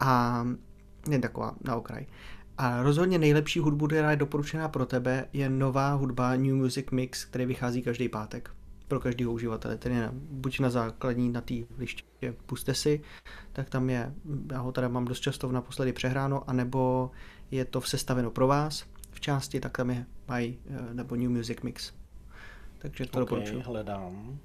A 0.00 0.44
jen 1.10 1.20
taková 1.20 1.54
na 1.64 1.76
okraj. 1.76 2.06
A 2.58 2.82
rozhodně 2.82 3.18
nejlepší 3.18 3.60
hudbu, 3.60 3.86
která 3.86 4.10
je 4.10 4.16
doporučená 4.16 4.68
pro 4.68 4.86
tebe, 4.86 5.28
je 5.32 5.50
nová 5.50 5.92
hudba 5.92 6.36
New 6.36 6.54
Music 6.54 6.86
Mix, 6.90 7.24
který 7.24 7.46
vychází 7.46 7.82
každý 7.82 8.08
pátek 8.08 8.50
pro 8.94 9.00
každého 9.00 9.32
uživatele, 9.32 9.76
tedy 9.76 9.94
na, 9.94 10.10
buď 10.14 10.60
na 10.60 10.70
základní, 10.70 11.28
na 11.28 11.40
té 11.40 11.54
liště 11.78 12.04
puste 12.46 12.74
si, 12.74 13.02
tak 13.52 13.70
tam 13.70 13.90
je, 13.90 14.14
já 14.52 14.60
ho 14.60 14.72
teda 14.72 14.88
mám 14.88 15.04
dost 15.04 15.20
často 15.20 15.48
v 15.48 15.52
naposledy 15.52 15.92
přehráno, 15.92 16.50
anebo 16.50 17.10
je 17.50 17.64
to 17.64 17.80
sestaveno 17.80 18.30
pro 18.30 18.46
vás 18.46 18.84
v 19.10 19.20
části, 19.20 19.60
tak 19.60 19.76
tam 19.76 19.90
je 19.90 20.06
My 20.30 20.58
eh, 20.66 20.94
nebo 20.94 21.16
New 21.16 21.30
Music 21.30 21.60
Mix. 21.62 21.92
Takže 22.78 23.06
to 23.06 23.10
okay, 23.10 23.20
doporučuji. 23.20 23.62
hledám. 23.62 24.38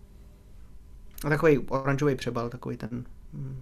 A 1.25 1.29
takový 1.29 1.59
oranžový 1.59 2.15
přebal, 2.15 2.49
takový 2.49 2.77
ten 2.77 3.05
hm, 3.33 3.61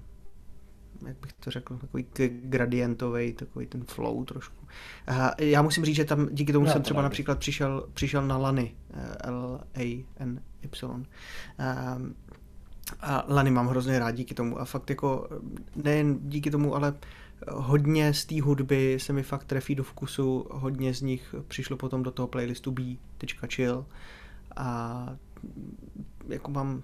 jak 1.06 1.18
bych 1.20 1.34
to 1.34 1.52
řekl, 1.52 1.78
takový 1.78 2.06
gradientový, 2.30 3.34
takový 3.34 3.66
ten 3.66 3.84
flow 3.84 4.26
trošku. 4.26 4.68
A 5.08 5.42
já 5.42 5.62
musím 5.62 5.86
říct, 5.86 5.96
že 5.96 6.06
tam 6.06 6.30
díky 6.32 6.54
tomu 6.54 6.66
no, 6.66 6.72
jsem 6.72 6.82
třeba 6.82 7.02
například 7.02 7.40
přišel, 7.40 7.90
přišel 7.94 8.28
na 8.28 8.38
Lany, 8.38 8.76
eh, 8.94 10.38
L-A-N-Y. 10.64 11.06
A 13.02 13.26
Lany 13.28 13.52
mám 13.52 13.68
hrozně 13.68 14.00
rád 14.00 14.12
díky 14.12 14.34
tomu. 14.34 14.60
A 14.60 14.66
fakt 14.66 14.90
jako 14.90 15.30
nejen 15.76 16.30
díky 16.30 16.52
tomu, 16.52 16.76
ale 16.76 16.94
hodně 17.52 18.14
z 18.14 18.26
té 18.26 18.42
hudby 18.42 18.98
se 19.00 19.14
mi 19.14 19.24
fakt 19.24 19.44
trefí 19.44 19.76
do 19.76 19.84
vkusu, 19.84 20.48
hodně 20.52 20.94
z 20.94 21.02
nich 21.02 21.36
přišlo 21.48 21.78
potom 21.78 22.04
do 22.04 22.12
toho 22.12 22.28
playlistu 22.28 22.72
B.chill 22.72 23.86
a 24.56 25.10
jako 26.28 26.52
mám 26.52 26.84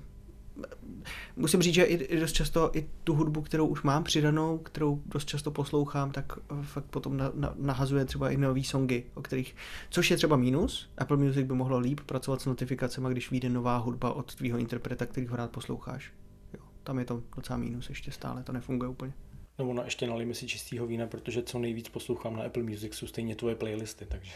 musím 1.35 1.61
říct, 1.61 1.73
že 1.73 1.83
i, 1.83 2.19
dost 2.19 2.31
často 2.31 2.71
i 2.73 2.89
tu 3.03 3.13
hudbu, 3.13 3.41
kterou 3.41 3.67
už 3.67 3.83
mám 3.83 4.03
přidanou, 4.03 4.57
kterou 4.57 5.01
dost 5.05 5.27
často 5.27 5.51
poslouchám, 5.51 6.11
tak 6.11 6.33
eh, 6.37 6.63
fakt 6.63 6.85
potom 6.85 7.17
na, 7.17 7.31
na, 7.33 7.53
nahazuje 7.57 8.05
třeba 8.05 8.29
i 8.29 8.37
nový 8.37 8.63
songy, 8.63 9.03
o 9.13 9.21
kterých, 9.21 9.55
což 9.89 10.11
je 10.11 10.17
třeba 10.17 10.37
mínus. 10.37 10.89
Apple 10.97 11.17
Music 11.17 11.47
by 11.47 11.53
mohlo 11.53 11.79
líp 11.79 11.99
pracovat 11.99 12.41
s 12.41 12.45
notifikacemi, 12.45 13.07
když 13.11 13.31
vyjde 13.31 13.49
nová 13.49 13.77
hudba 13.77 14.13
od 14.13 14.35
tvýho 14.35 14.57
interpreta, 14.57 15.05
který 15.05 15.27
ho 15.27 15.35
rád 15.35 15.51
posloucháš. 15.51 16.13
Jo, 16.53 16.63
tam 16.83 16.99
je 16.99 17.05
to 17.05 17.23
docela 17.35 17.57
mínus 17.57 17.89
ještě 17.89 18.11
stále, 18.11 18.43
to 18.43 18.51
nefunguje 18.51 18.89
úplně. 18.89 19.13
No 19.59 19.69
ono 19.69 19.83
ještě 19.83 20.07
nalíme 20.07 20.33
si 20.33 20.47
čistého 20.47 20.87
vína, 20.87 21.07
protože 21.07 21.43
co 21.43 21.59
nejvíc 21.59 21.89
poslouchám 21.89 22.35
na 22.35 22.43
Apple 22.43 22.63
Music 22.63 22.93
jsou 22.93 23.07
stejně 23.07 23.35
tvoje 23.35 23.55
playlisty, 23.55 24.05
takže... 24.05 24.31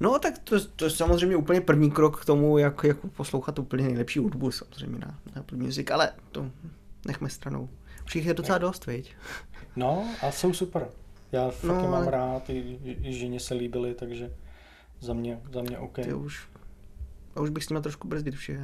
No 0.00 0.18
tak 0.18 0.38
to, 0.38 0.66
to 0.66 0.84
je 0.84 0.90
samozřejmě 0.90 1.36
úplně 1.36 1.60
první 1.60 1.90
krok 1.90 2.22
k 2.22 2.24
tomu, 2.24 2.58
jak, 2.58 2.84
jak 2.84 2.96
poslouchat 3.16 3.58
úplně 3.58 3.84
nejlepší 3.84 4.18
hudbu 4.18 4.50
samozřejmě 4.50 4.98
na, 4.98 5.18
na 5.34 5.40
Apple 5.40 5.58
Music, 5.58 5.90
ale 5.90 6.12
to 6.32 6.50
nechme 7.06 7.28
stranou. 7.28 7.68
Už 8.04 8.16
jich 8.16 8.26
je 8.26 8.34
docela 8.34 8.58
dost, 8.58 8.86
viď? 8.86 9.14
No 9.76 10.08
a 10.22 10.30
jsou 10.30 10.52
super. 10.52 10.88
Já 11.32 11.50
fakt 11.50 11.82
no, 11.82 11.88
mám 11.90 12.08
rád, 12.08 12.50
i, 12.50 12.78
i 12.84 13.12
ženě 13.12 13.40
se 13.40 13.54
líbily, 13.54 13.94
takže 13.94 14.30
za 15.00 15.12
mě, 15.12 15.40
za 15.52 15.62
mě 15.62 15.78
OK. 15.78 15.94
Ty 15.94 16.14
už, 16.14 16.48
a 17.36 17.40
už 17.40 17.50
bych 17.50 17.64
s 17.64 17.68
nimi 17.68 17.82
trošku 17.82 18.08
brzdit, 18.08 18.34
už 18.34 18.48
je 18.48 18.60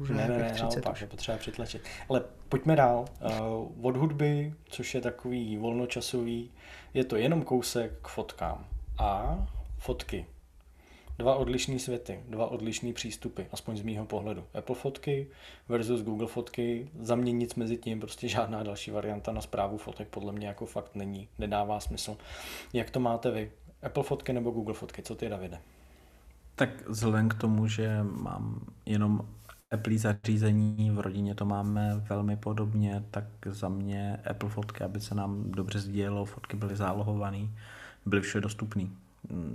už 0.00 0.08
ne, 0.08 0.16
ne, 0.16 0.38
ne, 0.38 0.50
30 0.50 0.62
naopak, 0.62 1.00
je 1.00 1.06
potřeba 1.06 1.38
přitlačit. 1.38 1.82
Ale 2.08 2.22
pojďme 2.48 2.76
dál. 2.76 3.04
Uh, 3.40 3.86
od 3.86 3.96
hudby, 3.96 4.54
což 4.64 4.94
je 4.94 5.00
takový 5.00 5.56
volnočasový, 5.56 6.50
je 6.94 7.04
to 7.04 7.16
jenom 7.16 7.42
kousek 7.42 7.92
k 8.02 8.08
fotkám. 8.08 8.64
A 8.98 9.38
fotky. 9.82 10.26
Dva 11.18 11.34
odlišné 11.34 11.78
světy, 11.78 12.20
dva 12.28 12.46
odlišné 12.46 12.92
přístupy, 12.92 13.42
aspoň 13.52 13.76
z 13.76 13.82
mýho 13.82 14.04
pohledu. 14.04 14.44
Apple 14.54 14.76
fotky 14.76 15.26
versus 15.68 16.02
Google 16.02 16.26
fotky, 16.26 16.90
za 17.00 17.16
mě 17.16 17.32
nic 17.32 17.54
mezi 17.54 17.76
tím, 17.76 18.00
prostě 18.00 18.28
žádná 18.28 18.62
další 18.62 18.90
varianta 18.90 19.32
na 19.32 19.40
zprávu 19.40 19.78
fotek 19.78 20.08
podle 20.08 20.32
mě 20.32 20.46
jako 20.46 20.66
fakt 20.66 20.94
není, 20.94 21.28
nedává 21.38 21.80
smysl. 21.80 22.16
Jak 22.72 22.90
to 22.90 23.00
máte 23.00 23.30
vy? 23.30 23.52
Apple 23.82 24.02
fotky 24.02 24.32
nebo 24.32 24.50
Google 24.50 24.74
fotky? 24.74 25.02
Co 25.02 25.14
ty, 25.14 25.28
Davide? 25.28 25.60
Tak 26.54 26.88
vzhledem 26.88 27.28
k 27.28 27.34
tomu, 27.34 27.66
že 27.66 28.02
mám 28.02 28.60
jenom 28.86 29.28
Apple 29.70 29.98
zařízení, 29.98 30.90
v 30.90 31.00
rodině 31.00 31.34
to 31.34 31.44
máme 31.44 32.04
velmi 32.08 32.36
podobně, 32.36 33.04
tak 33.10 33.24
za 33.46 33.68
mě 33.68 34.16
Apple 34.30 34.48
fotky, 34.48 34.84
aby 34.84 35.00
se 35.00 35.14
nám 35.14 35.50
dobře 35.50 35.80
sdílelo, 35.80 36.24
fotky 36.24 36.56
byly 36.56 36.76
zálohované, 36.76 37.48
byly 38.06 38.22
vše 38.22 38.40
dostupné 38.40 38.86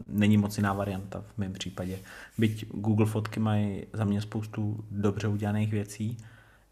není 0.07 0.37
moc 0.37 0.57
jiná 0.57 0.73
varianta 0.73 1.21
v 1.21 1.37
mém 1.37 1.53
případě. 1.53 1.99
Byť 2.37 2.71
Google 2.71 3.05
fotky 3.05 3.39
mají 3.39 3.85
za 3.93 4.03
mě 4.03 4.21
spoustu 4.21 4.85
dobře 4.91 5.27
udělaných 5.27 5.71
věcí, 5.71 6.17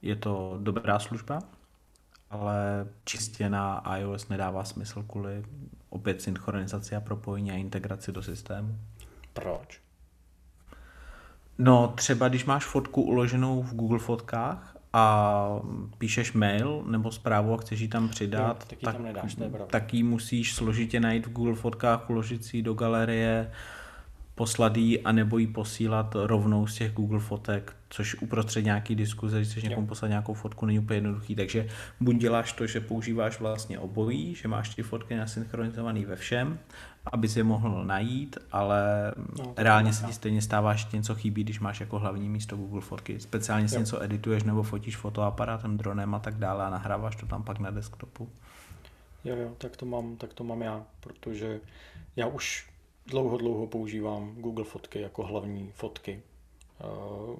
je 0.02 0.16
to 0.16 0.60
dobrá 0.62 1.00
služba, 1.00 1.40
ale 2.30 2.88
čistě 3.04 3.50
na 3.50 3.84
iOS 3.98 4.30
nedává 4.30 4.64
smysl 4.64 5.04
kvůli 5.04 5.44
opět 5.90 6.22
synchronizaci 6.22 6.96
a 6.96 7.02
propojení 7.02 7.52
a 7.52 7.56
integraci 7.56 8.12
do 8.12 8.24
systému. 8.24 8.78
Proč? 9.34 9.82
No 11.58 11.88
třeba 11.88 12.28
když 12.30 12.46
máš 12.46 12.66
fotku 12.66 13.02
uloženou 13.02 13.64
v 13.64 13.74
Google 13.74 14.00
fotkách 14.00 14.75
a 14.98 15.60
píšeš 15.98 16.34
mail 16.34 16.84
nebo 16.88 17.12
zprávu 17.12 17.54
a 17.54 17.58
chceš 17.58 17.80
ji 17.80 17.88
tam 17.88 18.10
přidat, 18.10 18.58
jo, 18.60 18.66
tak, 18.68 18.80
tak, 18.80 18.96
tam 18.96 19.04
nedáš, 19.04 19.36
to 19.36 19.44
je 19.44 19.52
tak 19.68 19.94
ji 19.94 20.04
musíš 20.04 20.54
složitě 20.54 21.00
najít 21.00 21.28
v 21.28 21.32
Google 21.32 21.56
fotkách, 21.56 22.10
uložit 22.10 22.46
si 22.46 22.58
ji 22.58 22.64
do 22.64 22.74
galerie, 22.74 23.52
poslat 24.36 24.78
jí 24.78 25.02
a 25.02 25.12
nebo 25.12 25.38
ji 25.38 25.48
posílat 25.48 26.16
rovnou 26.16 26.68
z 26.68 26.76
těch 26.76 26.94
Google 26.94 27.20
fotek, 27.20 27.76
což 27.90 28.16
uprostřed 28.16 28.62
nějaký 28.62 28.96
diskuze, 28.96 29.38
když 29.38 29.50
chceš 29.50 29.64
někomu 29.64 29.88
poslat 29.88 30.08
nějakou 30.08 30.34
fotku, 30.34 30.66
není 30.66 30.80
úplně 30.80 30.98
jednoduchý. 30.98 31.36
Takže 31.36 31.68
buď 32.00 32.16
děláš 32.16 32.54
to, 32.54 32.68
že 32.68 32.80
používáš 32.80 33.40
vlastně 33.40 33.80
obojí, 33.80 34.36
že 34.36 34.48
máš 34.48 34.76
ty 34.76 34.84
fotky 34.84 35.16
nasynchronizovaný 35.16 36.06
ve 36.06 36.16
všem, 36.16 36.60
aby 37.12 37.28
si 37.28 37.40
je 37.40 37.44
mohl 37.44 37.86
najít, 37.86 38.38
ale 38.52 39.12
no, 39.40 39.54
reálně 39.58 39.94
se 39.94 40.06
ti 40.06 40.14
stejně 40.14 40.42
stává, 40.42 40.74
že 40.74 40.86
něco 40.94 41.16
chybí, 41.16 41.44
když 41.44 41.60
máš 41.60 41.80
jako 41.80 42.00
hlavní 42.00 42.30
místo 42.30 42.58
Google 42.58 42.82
fotky. 42.82 43.20
Speciálně 43.20 43.68
si 43.68 43.80
něco 43.80 44.04
edituješ 44.04 44.44
nebo 44.44 44.64
fotíš 44.64 44.98
fotoaparátem, 44.98 45.78
dronem 45.78 46.16
a 46.16 46.20
tak 46.20 46.38
dále 46.38 46.66
a 46.66 46.70
nahráváš 46.70 47.16
to 47.16 47.26
tam 47.26 47.44
pak 47.44 47.60
na 47.60 47.72
desktopu. 47.72 48.30
Jo, 49.24 49.36
jo, 49.36 49.52
tak 49.58 49.78
to 49.78 49.86
mám, 49.86 50.16
tak 50.16 50.34
to 50.34 50.44
mám 50.44 50.62
já, 50.62 50.84
protože 51.00 51.60
já 52.16 52.28
už 52.28 52.75
dlouho, 53.06 53.38
dlouho 53.38 53.68
používám 53.68 54.36
Google 54.36 54.64
fotky 54.64 55.02
jako 55.02 55.24
hlavní 55.24 55.72
fotky. 55.72 56.22
Eh, 56.82 57.40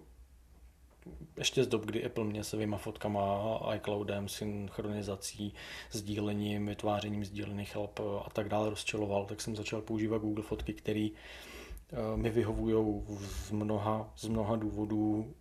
ještě 1.38 1.64
z 1.64 1.68
dob, 1.68 1.86
kdy 1.86 2.06
Apple 2.06 2.24
mě 2.24 2.44
se 2.44 2.58
vyma 2.58 2.78
fotkama, 2.78 3.60
iCloudem, 3.76 4.30
synchronizací, 4.30 5.54
sdílením, 5.92 6.66
vytvářením 6.66 7.26
sdílených 7.26 7.76
help 7.76 8.00
a 8.00 8.30
tak 8.34 8.50
dále 8.50 8.70
rozčiloval, 8.70 9.26
tak 9.26 9.42
jsem 9.42 9.56
začal 9.56 9.82
používat 9.82 10.22
Google 10.22 10.44
fotky, 10.44 10.74
které 10.74 11.10
eh, 11.10 12.18
mi 12.18 12.30
vyhovují 12.30 13.04
z 13.20 13.52
mnoha, 13.52 14.14
z 14.16 14.28
mnoha 14.28 14.56
důvodů 14.56 15.34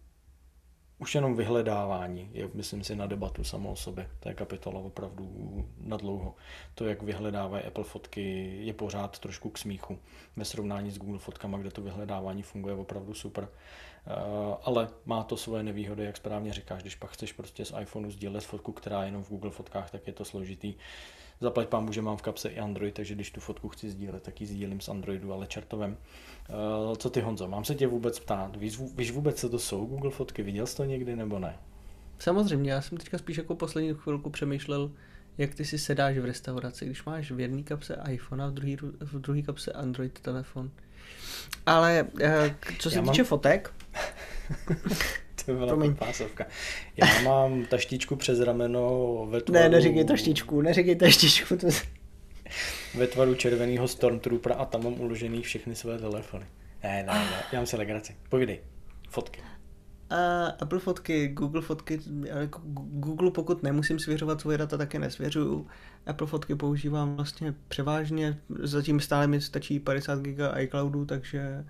už 1.05 1.15
jenom 1.15 1.37
vyhledávání 1.37 2.31
je, 2.33 2.49
myslím 2.55 2.85
si, 2.85 2.97
na 2.97 3.07
debatu 3.07 3.45
samo 3.45 3.73
o 3.73 3.77
sobě. 3.77 4.09
To 4.21 4.29
je 4.29 4.35
kapitola 4.35 4.81
opravdu 4.81 5.25
na 5.81 5.97
dlouho. 5.97 6.35
To, 6.75 6.87
jak 6.87 7.03
vyhledávají 7.03 7.65
Apple 7.65 7.85
fotky, 7.85 8.57
je 8.61 8.73
pořád 8.73 9.19
trošku 9.19 9.51
k 9.51 9.59
smíchu 9.59 9.99
ve 10.37 10.45
srovnání 10.45 10.91
s 10.91 10.99
Google 10.99 11.19
fotkama, 11.19 11.59
kde 11.59 11.71
to 11.71 11.83
vyhledávání 11.83 12.43
funguje 12.43 12.75
opravdu 12.75 13.15
super. 13.15 13.45
Uh, 13.45 14.57
ale 14.65 14.89
má 15.05 15.23
to 15.23 15.37
svoje 15.37 15.63
nevýhody, 15.63 16.05
jak 16.05 16.17
správně 16.17 16.53
říkáš, 16.53 16.83
když 16.83 16.95
pak 16.95 17.11
chceš 17.11 17.33
prostě 17.33 17.65
z 17.65 17.73
iPhoneu 17.81 18.11
sdílet 18.11 18.45
fotku, 18.45 18.73
která 18.73 19.03
je 19.03 19.09
jenom 19.09 19.25
v 19.25 19.29
Google 19.29 19.51
fotkách, 19.51 19.91
tak 19.91 20.07
je 20.07 20.13
to 20.13 20.25
složitý. 20.25 20.75
Zaplať 21.41 21.69
pán 21.69 21.93
že 21.93 22.03
mám 22.03 22.17
v 22.17 22.23
kapse 22.23 22.49
i 22.49 22.59
Android, 22.59 22.95
takže 22.95 23.15
když 23.15 23.31
tu 23.31 23.41
fotku 23.41 23.69
chci 23.69 23.91
sdílet, 23.91 24.23
tak 24.23 24.41
ji 24.41 24.47
sdílím 24.47 24.81
s 24.81 24.89
Androidu, 24.89 25.33
ale 25.33 25.47
čertovem. 25.47 25.97
Uh, 26.89 26.97
co 26.97 27.11
ty 27.11 27.21
Honzo, 27.21 27.49
mám 27.49 27.65
se 27.65 27.75
tě 27.75 27.87
vůbec 27.87 28.21
ptát, 28.21 28.57
víš, 28.57 28.81
víš 28.97 29.11
vůbec, 29.11 29.41
co 29.41 29.49
to 29.49 29.59
jsou 29.59 29.87
Google 29.87 30.11
fotky, 30.11 30.43
viděl 30.43 30.67
jsi 30.67 30.77
to 30.77 30.85
někdy 30.85 31.17
nebo 31.17 31.39
ne? 31.39 31.59
Samozřejmě, 32.19 32.73
já 32.73 32.81
jsem 32.81 32.99
teďka 32.99 33.19
spíš 33.19 33.37
jako 33.37 33.55
poslední 33.55 33.95
chvilku 33.95 34.31
přemýšlel, 34.31 34.91
jak 35.39 35.55
ty 35.55 35.65
si 35.65 35.79
sedáš 35.79 36.19
v 36.19 36.25
restauraci, 36.25 36.87
když 36.87 37.05
máš 37.05 37.31
v 37.31 37.41
jedné 37.41 37.63
kapse 37.63 37.99
iPhone 38.11 38.45
a 38.45 38.47
v 38.47 38.53
druhé 38.53 38.77
v 39.01 39.21
druhý 39.21 39.43
kapse 39.43 39.73
Android 39.73 40.21
telefon. 40.21 40.71
Ale 41.67 42.07
eh, 42.21 42.55
co 42.79 42.91
se 42.91 43.03
týče 43.03 43.23
mám... 43.23 43.27
fotek... 43.27 43.75
to 45.47 45.55
byla 45.55 45.67
Promiň. 45.67 45.95
pásovka. 45.95 46.47
Já 46.97 47.23
mám 47.23 47.65
taštičku 47.65 48.17
přes 48.17 48.41
rameno 48.41 49.27
ve 49.31 49.41
tvaru... 49.41 49.63
Ne, 49.63 49.69
neříkej 49.69 50.05
taštičku, 50.05 50.61
neříkej 50.61 50.97
taštičku. 50.97 51.57
To... 51.57 51.67
ve 52.95 53.07
tvaru 53.07 53.35
červeného 53.35 53.89
Stormtroopera 53.89 54.55
a 54.55 54.65
tam 54.65 54.85
mám 54.85 55.01
uložený 55.01 55.43
všechny 55.43 55.75
své 55.75 55.99
telefony. 55.99 56.47
Ne, 56.83 57.05
ne, 57.07 57.15
ne, 57.15 57.43
já 57.53 57.59
mám 57.59 57.67
si 57.67 57.77
legraci. 57.77 58.17
Povídej, 58.29 58.61
fotky. 59.11 59.41
A 60.11 60.47
Apple 60.47 60.79
fotky, 60.79 61.29
Google 61.29 61.63
fotky, 61.63 62.01
Google 62.75 63.31
pokud 63.31 63.63
nemusím 63.63 63.99
svěřovat 63.99 64.41
svoje 64.41 64.59
data, 64.59 64.79
taky 64.79 64.99
nesvěřuju. 64.99 65.67
Apple 66.07 66.27
fotky 66.27 66.55
používám 66.55 67.17
vlastně 67.17 67.55
převážně, 67.69 68.39
zatím 68.59 69.01
stále 69.01 69.27
mi 69.27 69.41
stačí 69.41 69.81
50 69.81 70.21
GB 70.21 70.41
iCloudu, 70.59 71.05
takže 71.05 71.65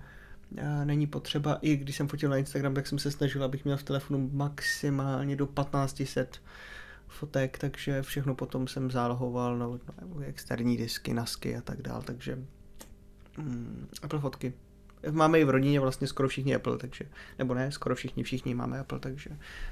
není 0.83 1.07
potřeba, 1.07 1.57
i 1.61 1.75
když 1.75 1.95
jsem 1.95 2.07
fotil 2.07 2.29
na 2.29 2.37
Instagram, 2.37 2.73
tak 2.73 2.87
jsem 2.87 2.99
se 2.99 3.11
snažil, 3.11 3.43
abych 3.43 3.65
měl 3.65 3.77
v 3.77 3.83
telefonu 3.83 4.29
maximálně 4.33 5.35
do 5.35 5.45
1500 5.45 6.41
fotek, 7.07 7.57
takže 7.57 8.01
všechno 8.01 8.35
potom 8.35 8.67
jsem 8.67 8.91
zálohoval 8.91 9.57
na, 9.57 9.69
externí 10.25 10.77
disky, 10.77 11.13
nasky 11.13 11.57
a 11.57 11.61
tak 11.61 11.81
dál, 11.81 12.01
takže 12.01 12.39
mm, 13.37 13.87
Apple 14.01 14.19
fotky. 14.19 14.53
Máme 15.11 15.39
i 15.39 15.43
v 15.43 15.49
rodině 15.49 15.79
vlastně 15.79 16.07
skoro 16.07 16.29
všichni 16.29 16.55
Apple, 16.55 16.77
takže, 16.77 17.05
nebo 17.39 17.53
ne, 17.53 17.71
skoro 17.71 17.95
všichni, 17.95 18.23
všichni 18.23 18.53
máme 18.53 18.79
Apple, 18.79 18.99
takže 18.99 19.29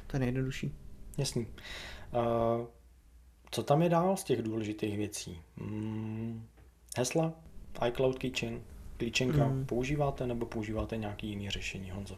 to 0.07 0.15
je 0.15 0.19
nejjednodušší. 0.19 0.75
Jasný. 1.17 1.47
Uh, 2.11 2.65
co 3.51 3.63
tam 3.63 3.81
je 3.81 3.89
dál 3.89 4.17
z 4.17 4.23
těch 4.23 4.41
důležitých 4.41 4.97
věcí? 4.97 5.41
Mm, 5.57 6.47
hesla, 6.97 7.33
iCloud 7.87 8.19
Keychain, 8.19 8.61
klíčenka 9.03 9.47
mm. 9.47 9.65
používáte 9.65 10.27
nebo 10.27 10.45
používáte 10.45 10.97
nějaký 10.97 11.27
jiný 11.27 11.49
řešení, 11.49 11.91
Honzo? 11.91 12.17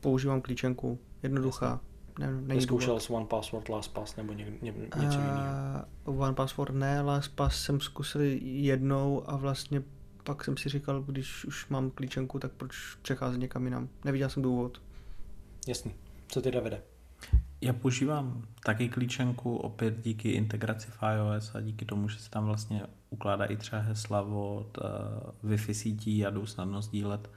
Používám 0.00 0.40
klíčenku, 0.40 0.98
jednoduchá. 1.22 1.80
Ne, 2.18 2.32
Neskoušel 2.32 3.00
jsi 3.00 3.12
One 3.12 3.26
Password, 3.26 3.68
LastPass 3.68 4.16
nebo 4.16 4.32
ně, 4.32 4.46
ně, 4.62 4.74
něco 4.96 5.18
uh, 5.18 5.24
jiného? 5.24 5.84
One 6.04 6.34
Password 6.34 6.74
ne, 6.74 7.00
LastPass 7.00 7.62
jsem 7.62 7.80
zkusil 7.80 8.20
jednou 8.42 9.30
a 9.30 9.36
vlastně 9.36 9.82
pak 10.24 10.44
jsem 10.44 10.56
si 10.56 10.68
říkal, 10.68 11.02
když 11.02 11.44
už 11.44 11.68
mám 11.68 11.90
klíčenku, 11.90 12.38
tak 12.38 12.52
proč 12.52 12.76
přecházet 13.02 13.38
někam 13.38 13.64
jinam. 13.64 13.88
Neviděl 14.04 14.28
jsem 14.28 14.42
důvod. 14.42 14.82
Jasný. 15.66 15.94
Co 16.28 16.42
ty 16.42 16.50
Davide? 16.50 16.82
Já 17.60 17.72
používám 17.72 18.42
taky 18.64 18.88
klíčenku, 18.88 19.56
opět 19.56 20.04
díky 20.04 20.30
integraci 20.30 20.88
v 20.90 20.98
iOS 21.14 21.54
a 21.54 21.60
díky 21.60 21.84
tomu, 21.84 22.08
že 22.08 22.18
se 22.18 22.30
tam 22.30 22.44
vlastně 22.44 22.82
ukládá 23.10 23.44
i 23.44 23.56
třeba 23.56 23.82
hesla 23.82 24.22
od 24.22 24.78
uh, 24.78 25.50
Wi-Fi 25.50 25.72
sítí 25.72 26.26
a 26.26 26.30
jdou 26.30 26.46
snadno 26.46 26.82
sdílet 26.82 27.30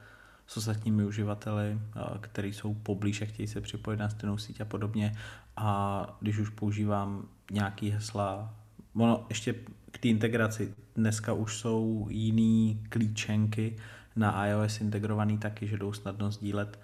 s 0.46 0.56
ostatními 0.56 1.04
uživateli, 1.04 1.72
uh, 1.72 2.18
který 2.20 2.52
jsou 2.52 2.74
poblíž 2.74 3.22
a 3.22 3.26
chtějí 3.26 3.48
se 3.48 3.60
připojit 3.60 3.96
na 3.96 4.08
stejnou 4.08 4.38
síť 4.38 4.60
a 4.60 4.64
podobně. 4.64 5.16
A 5.56 6.18
když 6.20 6.38
už 6.38 6.48
používám 6.48 7.28
nějaký 7.50 7.90
hesla, 7.90 8.54
ono 8.94 9.26
ještě 9.28 9.54
k 9.90 9.98
té 9.98 10.08
integraci, 10.08 10.74
dneska 10.94 11.32
už 11.32 11.58
jsou 11.58 12.06
jiný 12.10 12.86
klíčenky 12.88 13.76
na 14.16 14.46
iOS 14.46 14.80
integrovaný 14.80 15.38
taky, 15.38 15.66
že 15.66 15.76
jdou 15.78 15.92
snadno 15.92 16.30
sdílet 16.30 16.78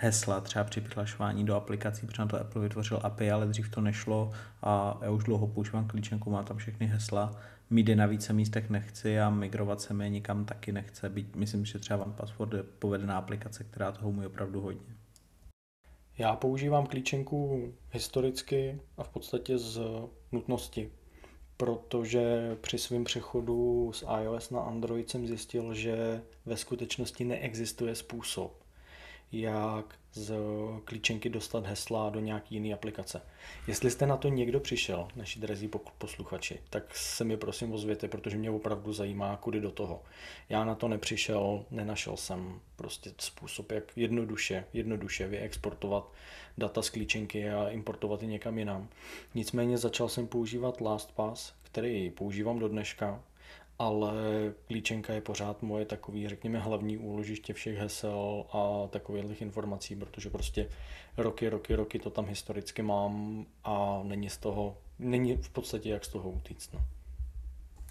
hesla 0.00 0.40
třeba 0.40 0.64
při 0.64 0.80
přihlašování 0.80 1.44
do 1.44 1.54
aplikací, 1.54 2.06
protože 2.06 2.22
na 2.22 2.28
to 2.28 2.40
Apple 2.40 2.62
vytvořil 2.62 3.00
API, 3.02 3.30
ale 3.30 3.46
dřív 3.46 3.70
to 3.70 3.80
nešlo 3.80 4.32
a 4.62 4.98
já 5.02 5.10
už 5.10 5.24
dlouho 5.24 5.46
používám 5.46 5.88
klíčenku, 5.88 6.30
má 6.30 6.42
tam 6.42 6.56
všechny 6.56 6.86
hesla, 6.86 7.36
mít 7.70 7.88
je 7.88 7.96
na 7.96 8.06
více 8.06 8.32
místech 8.32 8.70
nechci 8.70 9.20
a 9.20 9.30
migrovat 9.30 9.80
se 9.80 9.94
mi 9.94 10.10
nikam 10.10 10.44
taky 10.44 10.72
nechce, 10.72 11.08
být, 11.08 11.36
myslím, 11.36 11.64
že 11.64 11.78
třeba 11.78 12.04
One 12.04 12.12
Password 12.12 12.52
je 12.52 12.62
povedená 12.62 13.18
aplikace, 13.18 13.64
která 13.64 13.92
toho 13.92 14.08
umí 14.08 14.26
opravdu 14.26 14.60
hodně. 14.60 14.96
Já 16.18 16.36
používám 16.36 16.86
klíčenku 16.86 17.72
historicky 17.90 18.80
a 18.96 19.04
v 19.04 19.08
podstatě 19.08 19.58
z 19.58 19.80
nutnosti, 20.32 20.90
protože 21.56 22.56
při 22.60 22.78
svém 22.78 23.04
přechodu 23.04 23.90
z 23.94 24.04
iOS 24.22 24.50
na 24.50 24.60
Android 24.60 25.10
jsem 25.10 25.26
zjistil, 25.26 25.74
že 25.74 26.22
ve 26.46 26.56
skutečnosti 26.56 27.24
neexistuje 27.24 27.94
způsob, 27.94 28.59
jak 29.32 29.98
z 30.12 30.34
klíčenky 30.84 31.28
dostat 31.28 31.66
hesla 31.66 32.10
do 32.10 32.20
nějaký 32.20 32.54
jiné 32.54 32.74
aplikace. 32.74 33.22
Jestli 33.66 33.90
jste 33.90 34.06
na 34.06 34.16
to 34.16 34.28
někdo 34.28 34.60
přišel, 34.60 35.08
naši 35.16 35.40
drazí 35.40 35.70
posluchači, 35.98 36.60
tak 36.70 36.96
se 36.96 37.24
mi 37.24 37.36
prosím 37.36 37.72
ozvěte, 37.72 38.08
protože 38.08 38.36
mě 38.36 38.50
opravdu 38.50 38.92
zajímá, 38.92 39.36
kudy 39.36 39.60
do 39.60 39.70
toho. 39.70 40.02
Já 40.48 40.64
na 40.64 40.74
to 40.74 40.88
nepřišel, 40.88 41.64
nenašel 41.70 42.16
jsem 42.16 42.60
prostě 42.76 43.12
způsob, 43.18 43.72
jak 43.72 43.96
jednoduše, 43.96 44.64
jednoduše 44.72 45.28
vyexportovat 45.28 46.12
data 46.58 46.82
z 46.82 46.90
klíčenky 46.90 47.50
a 47.50 47.68
importovat 47.68 48.22
je 48.22 48.28
někam 48.28 48.58
jinam. 48.58 48.88
Nicméně 49.34 49.78
začal 49.78 50.08
jsem 50.08 50.26
používat 50.26 50.80
LastPass, 50.80 51.52
který 51.62 52.10
používám 52.10 52.58
do 52.58 52.68
dneška 52.68 53.22
ale 53.80 54.12
klíčenka 54.66 55.12
je 55.12 55.20
pořád 55.20 55.62
moje 55.62 55.84
takový, 55.84 56.28
řekněme, 56.28 56.58
hlavní 56.58 56.98
úložiště 56.98 57.52
všech 57.52 57.78
hesel 57.78 58.44
a 58.52 58.88
takových 58.90 59.42
informací, 59.42 59.96
protože 59.96 60.30
prostě 60.30 60.68
roky, 61.16 61.48
roky, 61.48 61.74
roky 61.74 61.98
to 61.98 62.10
tam 62.10 62.26
historicky 62.26 62.82
mám 62.82 63.46
a 63.64 64.00
není 64.02 64.30
z 64.30 64.36
toho, 64.36 64.76
není 64.98 65.36
v 65.36 65.50
podstatě 65.50 65.90
jak 65.90 66.04
z 66.04 66.08
toho 66.08 66.30
utíct. 66.30 66.74
No. 66.74 66.80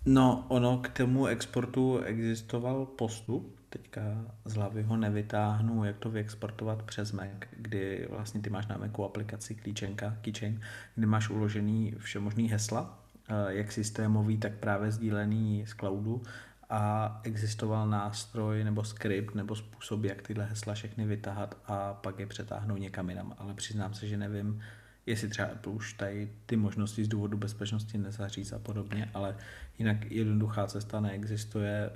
No, 0.05 0.45
ono 0.47 0.77
k 0.77 0.89
tomu 0.89 1.25
exportu 1.25 1.97
existoval 1.97 2.85
postup, 2.85 3.59
teďka 3.69 4.01
z 4.45 4.53
hlavy 4.53 4.83
ho 4.83 4.97
nevytáhnu, 4.97 5.83
jak 5.83 5.97
to 5.97 6.09
vyexportovat 6.09 6.83
přes 6.83 7.11
Mac, 7.11 7.29
kdy 7.51 8.07
vlastně 8.09 8.41
ty 8.41 8.49
máš 8.49 8.67
na 8.67 8.77
Macu 8.77 9.03
aplikaci 9.03 9.55
klíčenka, 9.55 10.17
Keychain, 10.21 10.61
kdy 10.95 11.05
máš 11.05 11.29
uložený 11.29 11.95
všemožný 11.99 12.49
hesla, 12.49 12.98
Eh, 12.98 12.98
jak 13.47 13.71
systémový, 13.71 14.37
tak 14.37 14.53
právě 14.53 14.91
sdílený 14.91 15.65
z 15.67 15.73
cloudu 15.73 16.23
a 16.69 17.19
existoval 17.23 17.89
nástroj 17.89 18.63
nebo 18.63 18.83
skript 18.83 19.35
nebo 19.35 19.55
způsob, 19.55 20.03
jak 20.03 20.21
tyhle 20.21 20.45
hesla 20.45 20.73
všechny 20.73 21.05
vytahat 21.05 21.57
a 21.65 21.93
pak 21.93 22.19
je 22.19 22.25
přetáhnout 22.25 22.79
někam 22.79 23.09
jinam. 23.09 23.35
Ale 23.37 23.53
přiznám 23.53 23.93
se, 23.93 24.07
že 24.07 24.17
nevím, 24.17 24.61
jestli 25.05 25.27
třeba 25.27 25.47
Apple 25.47 25.73
už 25.73 25.93
tady 25.93 26.31
ty 26.45 26.55
možnosti 26.55 27.05
z 27.05 27.07
důvodu 27.07 27.37
bezpečnosti 27.37 27.97
nezaříz 27.97 28.53
a 28.53 28.59
podobně, 28.59 29.09
ale 29.13 29.37
jinak 29.79 30.11
jednoduchá 30.11 30.67
cesta 30.67 30.99
neexistuje. 30.99 31.89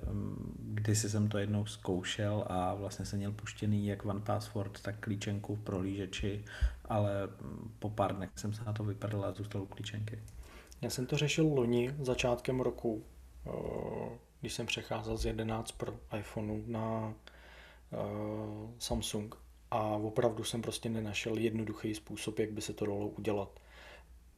Kdysi 0.60 1.10
jsem 1.10 1.28
to 1.28 1.38
jednou 1.38 1.66
zkoušel 1.66 2.46
a 2.48 2.74
vlastně 2.74 3.06
jsem 3.06 3.20
měl 3.20 3.32
puštěný 3.32 3.88
jak 3.88 4.06
One 4.06 4.20
Password, 4.20 4.82
tak 4.82 4.96
klíčenku 5.00 5.56
v 5.56 5.62
prolížeči, 5.62 6.46
ale 6.86 7.12
po 7.80 7.90
pár 7.90 8.16
dnech 8.16 8.30
jsem 8.36 8.54
se 8.54 8.64
na 8.64 8.74
to 8.74 8.84
vypadl 8.84 9.26
a 9.26 9.32
zůstal 9.32 9.62
u 9.62 9.66
klíčenky. 9.66 10.20
Já 10.84 10.90
jsem 10.90 11.06
to 11.06 11.18
řešil 11.18 11.48
loni 11.48 11.96
začátkem 12.00 12.60
roku, 12.60 13.04
eh, 13.48 13.50
když 14.42 14.54
jsem 14.54 14.66
přecházel 14.66 15.18
z 15.18 15.26
11 15.26 15.72
Pro 15.72 15.94
iPhoneu 16.20 16.64
na 16.68 17.14
eh, 17.94 17.98
Samsung 18.80 19.36
a 19.72 19.84
opravdu 19.84 20.44
jsem 20.44 20.62
prostě 20.62 20.90
nenašel 20.90 21.38
jednoduchý 21.38 21.96
způsob, 21.96 22.40
jak 22.40 22.52
by 22.52 22.62
se 22.62 22.74
to 22.74 22.86
dalo 22.86 23.08
udělat. 23.08 23.60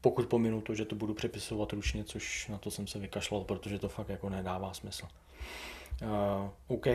Pokud 0.01 0.26
pominu 0.26 0.61
to, 0.61 0.76
že 0.76 0.85
to 0.85 0.95
budu 0.95 1.13
přepisovat 1.13 1.73
ručně, 1.73 2.03
což 2.03 2.47
na 2.47 2.57
to 2.57 2.72
jsem 2.72 2.88
se 2.88 2.99
vykašlal, 2.99 3.43
protože 3.43 3.80
to 3.80 3.89
fakt 3.89 4.09
jako 4.09 4.30
nedává 4.30 4.73
smysl. 4.73 5.07
Uh, 6.01 6.49
OK, 6.67 6.88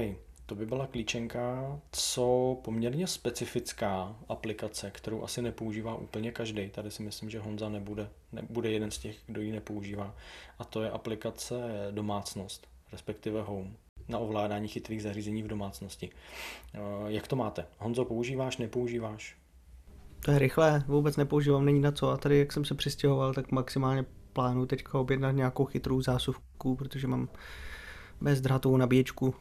to 0.50 0.54
by 0.56 0.66
byla 0.66 0.86
klíčenka, 0.86 1.78
co 1.92 2.56
poměrně 2.64 3.06
specifická 3.06 4.16
aplikace, 4.28 4.90
kterou 4.90 5.22
asi 5.22 5.42
nepoužívá 5.42 5.94
úplně 5.94 6.32
každý. 6.32 6.68
Tady 6.68 6.90
si 6.90 7.02
myslím, 7.02 7.30
že 7.30 7.38
Honza 7.38 7.68
nebude, 7.68 8.10
nebude 8.32 8.70
jeden 8.70 8.90
z 8.90 8.98
těch, 8.98 9.16
kdo 9.26 9.40
ji 9.40 9.52
nepoužívá. 9.52 10.14
A 10.58 10.64
to 10.64 10.82
je 10.82 10.90
aplikace 10.90 11.88
domácnost, 11.90 12.66
respektive 12.92 13.42
Home 13.42 13.76
na 14.08 14.18
ovládání 14.18 14.68
chytrých 14.68 15.02
zařízení 15.02 15.42
v 15.42 15.48
domácnosti. 15.48 16.10
Eh, 16.74 16.78
jak 17.06 17.28
to 17.28 17.36
máte? 17.36 17.66
Honzo, 17.78 18.04
používáš, 18.04 18.56
nepoužíváš? 18.56 19.36
To 20.24 20.30
je 20.30 20.38
rychlé, 20.38 20.84
vůbec 20.86 21.16
nepoužívám, 21.16 21.64
není 21.64 21.80
na 21.80 21.92
co. 21.92 22.08
A 22.10 22.16
tady, 22.16 22.38
jak 22.38 22.52
jsem 22.52 22.64
se 22.64 22.74
přistěhoval, 22.74 23.34
tak 23.34 23.52
maximálně 23.52 24.04
plánuji 24.32 24.66
teďka 24.66 24.98
objednat 24.98 25.32
nějakou 25.32 25.64
chytrou 25.64 26.00
zásuvku, 26.00 26.76
protože 26.76 27.06
mám 27.06 27.28
bezdrátovou 28.20 28.76
nabíječku 28.76 29.34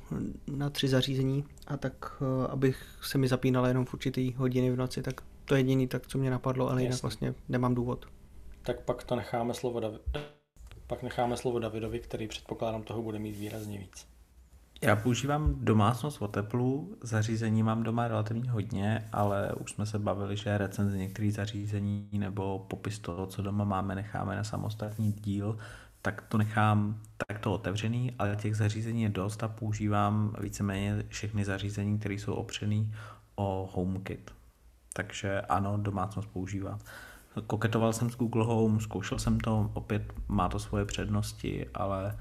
na 0.48 0.70
tři 0.70 0.88
zařízení 0.88 1.46
a 1.68 1.78
tak, 1.78 1.94
eh, 2.22 2.48
abych 2.48 2.84
se 3.02 3.18
mi 3.18 3.28
zapínala 3.28 3.68
jenom 3.68 3.86
v 3.86 3.94
určitý 3.94 4.34
hodiny 4.34 4.72
v 4.72 4.76
noci, 4.76 5.02
tak 5.02 5.22
to 5.46 5.56
je 5.56 5.60
jediný, 5.60 5.88
tak 5.88 6.08
co 6.08 6.18
mě 6.18 6.32
napadlo, 6.32 6.70
ale 6.70 6.84
jinak 6.84 7.02
vlastně 7.02 7.34
nemám 7.50 7.76
důvod. 7.76 8.06
Tak 8.62 8.82
pak 8.82 9.04
to 9.04 9.16
necháme 9.16 9.54
slovo 9.54 9.80
David. 9.80 10.02
Pak 10.88 11.04
necháme 11.04 11.38
slovo 11.38 11.60
Davidovi, 11.60 12.00
který 12.00 12.28
předpokládám 12.28 12.84
toho 12.84 13.02
bude 13.02 13.20
mít 13.20 13.36
výrazně 13.36 13.78
víc. 13.78 14.08
Já 14.82 14.96
používám 14.96 15.56
domácnost 15.66 16.22
od 16.22 16.28
teplu, 16.28 16.98
zařízení 17.02 17.64
mám 17.64 17.84
doma 17.84 18.08
relativně 18.08 18.52
hodně, 18.52 19.10
ale 19.12 19.54
už 19.54 19.72
jsme 19.72 19.86
se 19.86 20.00
bavili, 20.00 20.38
že 20.38 20.58
recenze 20.58 20.98
některých 20.98 21.34
zařízení 21.34 22.10
nebo 22.14 22.60
popis 22.60 23.00
toho, 23.00 23.28
co 23.28 23.42
doma 23.42 23.64
máme, 23.64 23.96
necháme 23.96 24.36
na 24.36 24.44
samostatný 24.44 25.12
díl, 25.12 25.58
tak 26.02 26.22
to 26.22 26.38
nechám 26.38 27.02
takto 27.28 27.54
otevřený, 27.54 28.16
ale 28.20 28.36
těch 28.36 28.56
zařízení 28.56 29.04
je 29.04 29.10
dost 29.10 29.44
a 29.44 29.48
používám 29.48 30.36
víceméně 30.40 31.04
všechny 31.08 31.46
zařízení, 31.46 32.00
které 32.00 32.14
jsou 32.14 32.34
opřený 32.34 32.94
o 33.36 33.70
HomeKit. 33.74 34.32
Takže 34.94 35.42
ano, 35.42 35.78
domácnost 35.78 36.30
používám. 36.30 36.80
Koketoval 37.48 37.94
jsem 37.94 38.10
s 38.10 38.16
Google 38.16 38.46
Home, 38.46 38.80
zkoušel 38.80 39.20
jsem 39.20 39.40
to, 39.40 39.72
opět 39.74 40.14
má 40.28 40.50
to 40.50 40.60
svoje 40.60 40.86
přednosti, 40.86 41.68
ale 41.74 42.18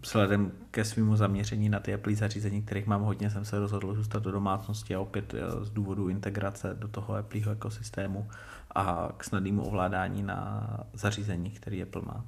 vzhledem 0.00 0.52
ke 0.70 0.84
svýmu 0.84 1.16
zaměření 1.16 1.68
na 1.68 1.80
ty 1.80 1.94
Apple 1.94 2.14
zařízení, 2.14 2.62
kterých 2.62 2.86
mám 2.86 3.02
hodně, 3.02 3.30
jsem 3.30 3.44
se 3.44 3.58
rozhodl 3.58 3.94
zůstat 3.94 4.22
do 4.22 4.30
domácnosti 4.30 4.94
a 4.94 5.00
opět 5.00 5.34
eh, 5.34 5.64
z 5.64 5.70
důvodu 5.70 6.08
integrace 6.08 6.74
do 6.74 6.88
toho 6.88 7.14
Appleho 7.14 7.52
ekosystému 7.52 8.28
a 8.74 9.12
k 9.16 9.24
snadnému 9.24 9.62
ovládání 9.62 10.22
na 10.22 10.66
zařízení, 10.92 11.50
který 11.50 11.82
Apple 11.82 12.02
má. 12.04 12.24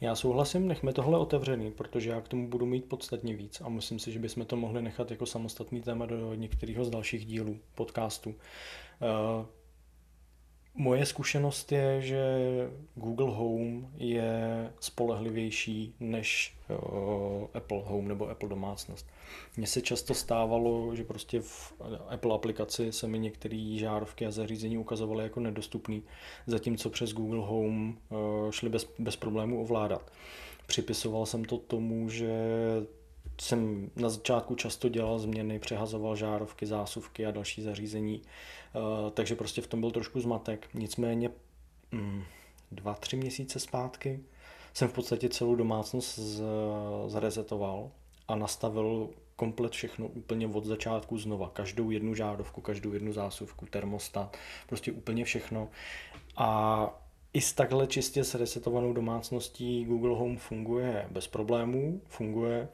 Já 0.00 0.14
souhlasím, 0.14 0.68
nechme 0.68 0.92
tohle 0.92 1.18
otevřený, 1.18 1.70
protože 1.70 2.10
já 2.10 2.20
k 2.20 2.28
tomu 2.28 2.48
budu 2.48 2.66
mít 2.66 2.84
podstatně 2.84 3.36
víc 3.36 3.60
a 3.60 3.68
myslím 3.68 3.98
si, 3.98 4.12
že 4.12 4.18
bychom 4.18 4.44
to 4.44 4.56
mohli 4.56 4.82
nechat 4.82 5.10
jako 5.10 5.26
samostatný 5.26 5.80
téma 5.80 6.06
do 6.06 6.34
některého 6.34 6.84
z 6.84 6.90
dalších 6.90 7.26
dílů 7.26 7.58
podcastu. 7.74 8.34
Eh, 10.80 10.82
Moje 10.82 11.06
zkušenost 11.06 11.72
je, 11.72 12.00
že 12.00 12.24
Google 12.94 13.30
Home 13.30 13.88
je 13.96 14.70
spolehlivější 14.80 15.94
než 16.00 16.56
uh, 16.68 17.46
Apple 17.54 17.82
Home 17.84 18.08
nebo 18.08 18.28
Apple 18.28 18.48
domácnost. 18.48 19.06
Mně 19.56 19.66
se 19.66 19.80
často 19.80 20.14
stávalo, 20.14 20.96
že 20.96 21.04
prostě 21.04 21.40
v 21.40 21.72
Apple 22.08 22.34
aplikaci 22.34 22.92
se 22.92 23.06
mi 23.06 23.18
některé 23.18 23.74
žárovky 23.78 24.26
a 24.26 24.30
zařízení 24.30 24.78
ukazovaly 24.78 25.24
jako 25.24 25.40
nedostupný, 25.40 26.02
zatímco 26.46 26.90
přes 26.90 27.12
Google 27.12 27.40
Home 27.46 27.98
uh, 28.08 28.50
šly 28.50 28.68
bez, 28.68 28.88
bez 28.98 29.16
problémů 29.16 29.62
ovládat. 29.62 30.12
Připisoval 30.66 31.26
jsem 31.26 31.44
to 31.44 31.58
tomu, 31.58 32.08
že 32.08 32.32
jsem 33.40 33.90
na 33.96 34.08
začátku 34.08 34.54
často 34.54 34.88
dělal 34.88 35.18
změny, 35.18 35.58
přehazoval 35.58 36.16
žárovky, 36.16 36.66
zásuvky 36.66 37.26
a 37.26 37.30
další 37.30 37.62
zařízení, 37.62 38.22
eh, 38.24 38.28
takže 39.14 39.34
prostě 39.34 39.60
v 39.60 39.66
tom 39.66 39.80
byl 39.80 39.90
trošku 39.90 40.20
zmatek. 40.20 40.68
Nicméně 40.74 41.30
mm, 41.92 42.22
dva, 42.72 42.94
tři 42.94 43.16
měsíce 43.16 43.60
zpátky 43.60 44.20
jsem 44.74 44.88
v 44.88 44.92
podstatě 44.92 45.28
celou 45.28 45.54
domácnost 45.54 46.18
zresetoval 47.06 47.90
a 48.28 48.34
nastavil 48.34 49.08
komplet 49.36 49.72
všechno 49.72 50.06
úplně 50.06 50.46
od 50.46 50.64
začátku 50.64 51.18
znova. 51.18 51.50
Každou 51.52 51.90
jednu 51.90 52.14
žárovku, 52.14 52.60
každou 52.60 52.92
jednu 52.92 53.12
zásuvku, 53.12 53.66
termostat, 53.66 54.36
prostě 54.66 54.92
úplně 54.92 55.24
všechno. 55.24 55.68
A 56.36 57.02
i 57.32 57.40
s 57.40 57.52
takhle 57.52 57.86
čistě 57.86 58.22
resetovanou 58.34 58.92
domácností 58.92 59.84
Google 59.84 60.16
Home 60.16 60.36
funguje 60.36 61.06
bez 61.10 61.26
problémů, 61.26 62.00
funguje 62.08 62.68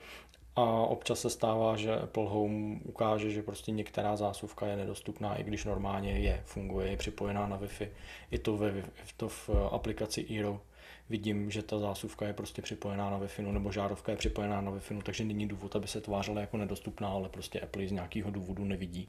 a 0.57 0.63
občas 0.87 1.21
se 1.21 1.31
stává, 1.31 1.77
že 1.77 1.99
Apple 1.99 2.29
Home 2.29 2.81
ukáže, 2.85 3.31
že 3.31 3.43
prostě 3.43 3.73
některá 3.73 4.17
zásuvka 4.17 4.67
je 4.67 4.77
nedostupná, 4.77 5.35
i 5.35 5.43
když 5.45 5.65
normálně 5.65 6.11
je, 6.11 6.43
funguje, 6.45 6.91
je 6.91 6.97
připojená 6.97 7.47
na 7.47 7.59
Wi-Fi. 7.59 7.89
I 8.31 8.39
to, 8.39 8.57
ve, 8.57 8.85
to 9.17 9.29
v 9.29 9.51
aplikaci 9.71 10.27
Eero 10.31 10.61
vidím, 11.09 11.51
že 11.51 11.63
ta 11.63 11.79
zásuvka 11.79 12.27
je 12.27 12.33
prostě 12.33 12.63
připojená 12.63 13.11
na 13.11 13.19
Wi-Fi, 13.19 13.53
nebo 13.53 13.73
žárovka 13.73 14.13
je 14.13 14.19
připojená 14.19 14.61
na 14.61 14.71
Wi-Fi, 14.71 15.03
takže 15.03 15.25
není 15.25 15.49
důvod, 15.49 15.77
aby 15.77 15.89
se 15.89 16.01
tvářila 16.01 16.41
jako 16.41 16.57
nedostupná, 16.57 17.09
ale 17.09 17.29
prostě 17.29 17.61
Apple 17.61 17.89
z 17.89 17.93
nějakého 17.93 18.31
důvodu 18.31 18.65
nevidí. 18.65 19.09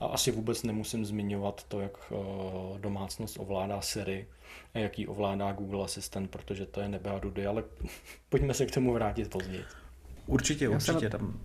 A 0.00 0.06
asi 0.06 0.30
vůbec 0.30 0.62
nemusím 0.62 1.04
zmiňovat 1.04 1.64
to, 1.64 1.80
jak 1.80 2.12
eh, 2.12 2.78
domácnost 2.78 3.36
ovládá 3.40 3.80
Siri 3.80 4.26
a 4.74 4.78
jaký 4.78 5.06
ovládá 5.06 5.52
Google 5.52 5.84
Assistant, 5.84 6.30
protože 6.30 6.66
to 6.66 6.80
je 6.80 6.88
nebe 6.88 7.10
a 7.10 7.18
dudy, 7.18 7.46
ale 7.46 7.64
pojďme 8.28 8.54
se 8.54 8.66
k 8.66 8.74
tomu 8.74 8.92
vrátit 8.92 9.30
později. 9.30 9.64
Určitě, 10.26 10.64
Já 10.64 10.70
určitě. 10.70 11.00
Jsem... 11.00 11.10
Tam 11.10 11.40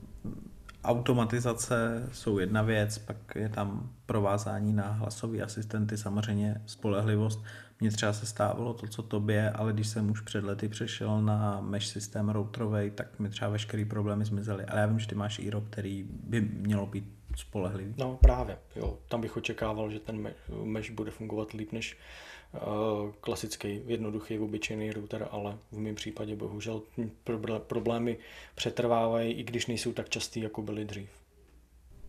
automatizace 0.84 2.10
jsou 2.12 2.40
jedna 2.40 2.62
věc, 2.62 2.98
pak 2.98 3.18
je 3.36 3.50
tam 3.50 3.90
provázání 4.06 4.74
na 4.74 4.88
hlasový 4.88 5.42
asistenty, 5.42 5.98
samozřejmě 5.98 6.62
spolehlivost. 6.66 7.44
Mně 7.82 7.92
třeba 7.92 8.14
se 8.14 8.26
stávalo 8.26 8.74
to, 8.74 8.88
co 8.88 9.04
tobě, 9.04 9.50
ale 9.50 9.74
když 9.74 9.88
jsem 9.88 10.12
už 10.12 10.22
před 10.22 10.44
lety 10.44 10.70
přešel 10.70 11.22
na 11.22 11.62
mesh 11.62 11.88
systém 11.88 12.30
routerový, 12.30 12.92
tak 12.92 13.20
mi 13.20 13.30
třeba 13.30 13.52
veškeré 13.52 13.86
problémy 13.86 14.26
zmizely. 14.26 14.66
Ale 14.66 14.82
já 14.82 14.86
vím, 14.86 15.00
že 15.00 15.08
ty 15.08 15.16
máš 15.16 15.40
IRO, 15.40 15.62
který 15.62 16.06
by 16.10 16.42
mělo 16.42 16.86
být 16.86 17.14
spolehlivý. 17.36 17.94
No 17.98 18.18
právě, 18.22 18.58
jo. 18.76 18.98
Tam 19.10 19.22
bych 19.22 19.38
očekával, 19.38 19.92
že 19.92 20.00
ten 20.00 20.28
mesh 20.64 20.92
bude 20.92 21.12
fungovat 21.12 21.52
líp 21.52 21.72
než 21.72 21.98
klasický, 23.22 23.82
jednoduchý, 23.86 24.40
obyčejný 24.40 24.92
router, 24.92 25.28
ale 25.32 25.58
v 25.72 25.78
mém 25.78 25.96
případě 25.96 26.36
bohužel 26.36 26.82
problémy 27.68 28.18
přetrvávají, 28.56 29.32
i 29.32 29.44
když 29.44 29.68
nejsou 29.68 29.94
tak 29.94 30.10
častý, 30.10 30.42
jako 30.42 30.62
byly 30.62 30.86
dřív. 30.86 31.10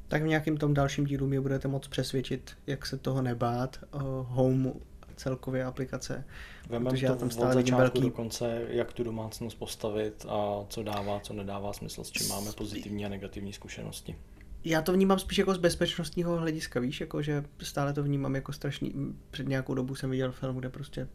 Tak 0.09 0.23
v 0.23 0.27
nějakým 0.27 0.57
tom 0.57 0.75
dalším 0.75 1.05
dílu 1.05 1.27
mě 1.27 1.41
budete 1.41 1.69
moc 1.69 1.89
přesvědčit, 1.89 2.51
jak 2.67 2.87
se 2.87 2.97
toho 2.97 3.23
nebát. 3.23 3.79
Uh, 3.95 4.01
home 4.29 4.73
celkově 5.17 5.65
aplikace. 5.65 6.25
Vememe 6.69 6.99
to 6.99 7.05
já 7.05 7.15
tam 7.15 7.31
stále 7.31 7.51
od 7.51 7.55
začátku 7.55 7.81
velký... 7.81 8.01
do 8.01 8.11
konce, 8.11 8.67
jak 8.69 8.93
tu 8.93 9.05
domácnost 9.05 9.59
postavit 9.59 10.27
a 10.29 10.65
co 10.69 10.83
dává, 10.83 11.21
co 11.21 11.33
nedává 11.33 11.73
smysl, 11.73 12.05
s 12.05 12.11
čím 12.11 12.29
máme 12.29 12.53
pozitivní 12.53 13.07
a 13.07 13.09
negativní 13.09 13.53
zkušenosti 13.53 14.17
já 14.65 14.83
to 14.83 14.93
vnímám 14.93 15.19
spíš 15.19 15.39
jako 15.39 15.55
z 15.55 15.59
bezpečnostního 15.59 16.37
hlediska, 16.37 16.81
víš, 16.81 17.01
jako 17.01 17.23
že 17.23 17.45
stále 17.63 17.93
to 17.93 18.03
vnímám 18.03 18.35
jako 18.35 18.53
strašný, 18.53 18.95
před 19.31 19.49
nějakou 19.49 19.75
dobu 19.75 19.95
jsem 19.95 20.11
viděl 20.11 20.33
film, 20.33 20.57
kde 20.57 20.69
prostě 20.69 21.09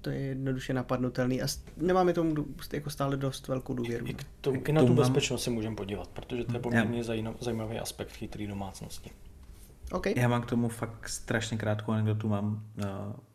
to 0.00 0.10
je 0.10 0.20
jednoduše 0.20 0.72
napadnutelný 0.72 1.42
a 1.42 1.46
nemáme 1.76 2.12
tomu 2.12 2.34
jako 2.72 2.90
stále 2.90 3.16
dost 3.16 3.48
velkou 3.48 3.74
důvěru. 3.74 4.06
I, 4.06 4.14
k 4.14 4.24
tomu, 4.40 4.62
i 4.68 4.72
na 4.72 4.84
tu 4.84 4.94
bezpečnost 4.94 5.42
se 5.42 5.50
můžeme 5.50 5.76
podívat, 5.76 6.08
protože 6.08 6.44
to 6.44 6.52
je 6.52 6.60
poměrně 6.60 7.04
zajímavý 7.40 7.78
aspekt 7.78 8.12
chytrý 8.12 8.46
domácnosti. 8.46 9.10
Okay. 9.92 10.14
Já 10.16 10.28
mám 10.28 10.42
k 10.42 10.46
tomu 10.46 10.68
fakt 10.68 11.08
strašně 11.08 11.56
krátkou 11.56 11.92
anekdotu, 11.92 12.28
mám 12.28 12.64
uh, 12.76 12.84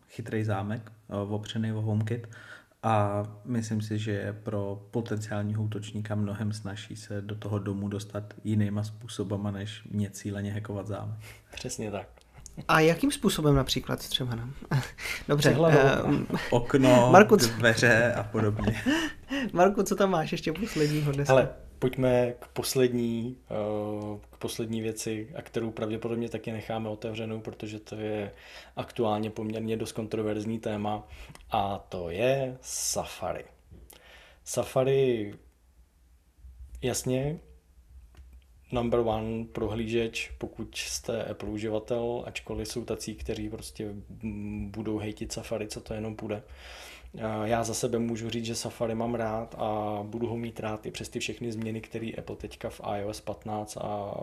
chytrý 0.07 0.43
zámek 0.43 0.91
uh, 1.07 1.34
opřený 1.34 1.72
o 1.72 1.81
HomeKit 1.81 2.27
a 2.84 3.23
myslím 3.45 3.81
si, 3.81 3.99
že 3.99 4.11
je 4.11 4.34
pro 4.34 4.81
potenciálního 4.91 5.64
útočníka 5.64 6.15
mnohem 6.15 6.53
snaží 6.53 6.95
se 6.95 7.22
do 7.22 7.35
toho 7.35 7.60
domu 7.60 7.88
dostat 7.88 8.34
jinýma 8.43 8.84
způsobama, 8.84 9.51
než 9.51 9.84
mě 9.91 10.10
cíleně 10.10 10.53
hackovat 10.53 10.88
zámek. 10.88 11.19
Přesně 11.55 11.91
tak. 11.91 12.07
A 12.68 12.80
jakým 12.80 13.11
způsobem 13.11 13.55
například 13.55 13.99
třeba? 13.99 14.35
No? 14.35 14.49
Dobře. 15.27 15.57
Um, 16.05 16.27
okno, 16.49 17.10
Marku, 17.11 17.35
dveře 17.35 18.14
a 18.14 18.23
podobně. 18.23 18.81
Marku, 19.53 19.84
co 19.84 19.95
tam 19.95 20.10
máš 20.10 20.32
ještě 20.32 20.53
posledního 20.53 21.11
dneska? 21.11 21.34
Ale 21.34 21.56
pojďme 21.80 22.34
k 22.40 22.48
poslední, 22.48 23.38
uh, 24.11 24.20
k 24.30 24.38
poslední 24.38 24.82
věci, 24.82 25.30
a 25.36 25.41
kterou 25.41 25.72
pravděpodobně 25.72 26.30
taky 26.30 26.52
necháme 26.52 26.90
otevřenou, 26.90 27.40
protože 27.40 27.80
to 27.80 27.95
je 27.95 28.32
aktuálně 28.76 29.30
poměrně 29.30 29.78
dost 29.78 29.91
kontroverzní 29.91 30.60
téma 30.60 31.07
a 31.52 31.86
to 31.90 32.10
je 32.10 32.57
Safari. 32.61 33.45
Safari, 34.44 35.34
jasně, 36.82 37.40
number 38.72 38.99
one 38.99 39.45
prohlížeč, 39.45 40.32
pokud 40.38 40.78
jste 40.78 41.24
Apple 41.24 41.49
uživatel, 41.49 42.24
ačkoliv 42.26 42.68
jsou 42.68 42.86
tací, 42.86 43.15
kteří 43.15 43.49
prostě 43.49 43.90
budou 44.68 44.98
hejtit 44.98 45.32
Safari, 45.32 45.68
co 45.68 45.82
to 45.82 45.94
jenom 45.94 46.15
půjde. 46.15 46.44
Já 47.44 47.64
za 47.64 47.73
sebe 47.73 47.99
můžu 47.99 48.30
říct, 48.30 48.45
že 48.45 48.56
Safari 48.56 48.95
mám 48.95 49.15
rád 49.15 49.56
a 49.57 49.99
budu 50.03 50.27
ho 50.27 50.38
mít 50.38 50.60
rád 50.60 50.85
i 50.85 50.91
přes 50.91 51.10
ty 51.10 51.19
všechny 51.19 51.52
změny, 51.52 51.81
které 51.81 52.11
Apple 52.18 52.35
teďka 52.35 52.69
v 52.69 52.81
iOS 52.98 53.22
15 53.22 53.77
a 53.77 54.14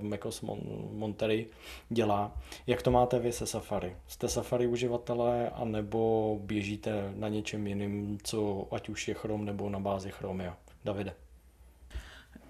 macOS 0.00 0.44
Monterey 0.92 1.46
dělá. 1.88 2.36
Jak 2.66 2.82
to 2.82 2.90
máte 2.90 3.18
vy 3.18 3.32
se 3.32 3.46
Safari? 3.46 3.96
Jste 4.06 4.28
Safari 4.28 4.66
uživatelé 4.66 5.50
anebo 5.50 6.38
běžíte 6.42 7.12
na 7.16 7.28
něčem 7.28 7.66
jiným, 7.66 8.18
co 8.22 8.68
ať 8.70 8.88
už 8.88 9.08
je 9.08 9.14
Chrome 9.14 9.44
nebo 9.44 9.70
na 9.70 9.80
bázi 9.80 10.10
Chromia? 10.10 10.56
Davide. 10.84 11.14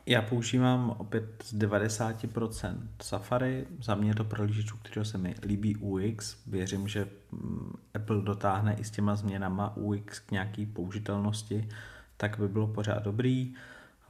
Já 0.08 0.22
používám 0.22 0.94
opět 0.98 1.44
z 1.44 1.54
90% 1.54 2.76
Safari. 3.02 3.66
Za 3.82 3.94
mě 3.94 4.14
to 4.14 4.24
prohlížeč, 4.24 4.72
u 4.72 4.76
kterého 4.76 5.04
se 5.04 5.18
mi 5.18 5.34
líbí 5.42 5.76
UX. 5.76 6.36
Věřím, 6.46 6.88
že 6.88 7.08
mm, 7.32 7.72
Apple 7.94 8.22
dotáhne 8.22 8.74
i 8.74 8.84
s 8.84 8.90
těma 8.90 9.16
změnama 9.16 9.76
UX 9.76 10.18
k 10.18 10.30
nějaký 10.30 10.66
použitelnosti, 10.66 11.68
tak 12.16 12.38
by 12.38 12.48
bylo 12.48 12.66
pořád 12.66 13.02
dobrý. 13.02 13.54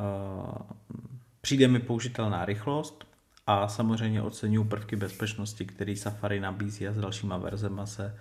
Eh, 0.01 0.63
přijde 1.41 1.69
mi 1.69 1.79
použitelná 1.79 2.45
rychlost 2.45 3.07
a 3.47 3.69
samozřejmě 3.69 4.23
oceňuji 4.23 4.65
prvky 4.65 4.97
bezpečnosti, 4.97 5.65
který 5.65 5.97
Safari 5.97 6.41
nabízí 6.41 6.89
a 6.89 6.93
s 6.93 6.97
dalšíma 6.97 7.37
verzema 7.37 7.87
se 7.87 8.19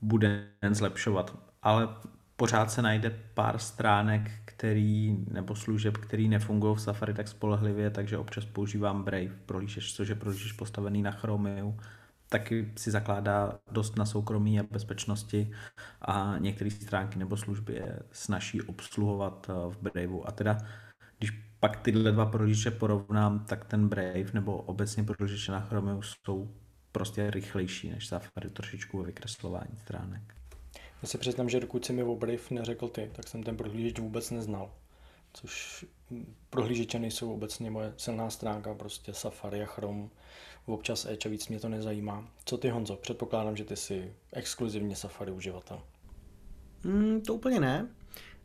bude 0.00 0.46
zlepšovat. 0.70 1.38
Ale 1.62 1.88
pořád 2.36 2.70
se 2.70 2.82
najde 2.82 3.18
pár 3.34 3.58
stránek, 3.58 4.30
který, 4.60 5.16
nebo 5.30 5.54
služeb, 5.54 5.96
který 5.96 6.28
nefungují 6.28 6.76
v 6.76 6.80
Safari 6.80 7.14
tak 7.14 7.28
spolehlivě, 7.28 7.90
takže 7.90 8.18
občas 8.18 8.44
používám 8.44 9.04
Brave 9.04 9.36
prohlížeč, 9.46 9.92
což 9.92 10.08
je 10.08 10.14
prohlížeč 10.14 10.52
postavený 10.52 11.02
na 11.02 11.10
Chromium. 11.10 11.76
Taky 12.28 12.72
si 12.76 12.90
zakládá 12.90 13.58
dost 13.72 13.96
na 13.96 14.06
soukromí 14.06 14.60
a 14.60 14.62
bezpečnosti 14.70 15.50
a 16.02 16.34
některé 16.38 16.70
stránky 16.70 17.18
nebo 17.18 17.36
služby 17.36 17.74
je 17.74 17.98
snaží 18.12 18.62
obsluhovat 18.62 19.46
eh, 19.50 19.52
v 19.52 19.78
Braveu. 19.82 20.28
A 20.28 20.32
teda, 20.32 20.58
když 21.18 21.30
pak 21.60 21.76
tyhle 21.76 22.12
dva 22.12 22.26
prohlížeče 22.26 22.70
porovnám, 22.70 23.44
tak 23.44 23.64
ten 23.64 23.88
Brave 23.88 24.32
nebo 24.34 24.56
obecně 24.56 25.04
prohlížeče 25.04 25.52
na 25.52 25.60
Chromium 25.60 26.00
jsou 26.02 26.54
prostě 26.92 27.30
rychlejší 27.30 27.90
než 27.90 28.06
Safari 28.06 28.50
trošičku 28.52 28.98
ve 28.98 29.04
vykreslování 29.04 29.76
stránek. 29.80 30.39
Já 31.02 31.08
si 31.08 31.18
přiznám, 31.18 31.48
že 31.48 31.60
dokud 31.60 31.84
si 31.84 31.92
mi 31.92 32.02
obriv 32.02 32.50
neřekl 32.50 32.88
ty, 32.88 33.10
tak 33.12 33.28
jsem 33.28 33.42
ten 33.42 33.56
prohlížeč 33.56 33.98
vůbec 33.98 34.30
neznal. 34.30 34.70
Což 35.32 35.84
prohlížeče 36.50 36.98
nejsou 36.98 37.34
obecně 37.34 37.70
moje 37.70 37.94
silná 37.96 38.30
stránka, 38.30 38.74
prostě 38.74 39.14
Safari 39.14 39.62
a 39.62 39.66
Chrome, 39.66 40.08
občas 40.66 41.04
Edge 41.04 41.26
a 41.26 41.28
víc 41.28 41.48
mě 41.48 41.60
to 41.60 41.68
nezajímá. 41.68 42.28
Co 42.44 42.58
ty 42.58 42.68
Honzo? 42.68 42.96
Předpokládám, 42.96 43.56
že 43.56 43.64
ty 43.64 43.76
jsi 43.76 44.14
exkluzivně 44.32 44.96
Safari 44.96 45.32
uživatel. 45.32 45.82
Mm, 46.84 47.20
to 47.20 47.34
úplně 47.34 47.60
ne. 47.60 47.88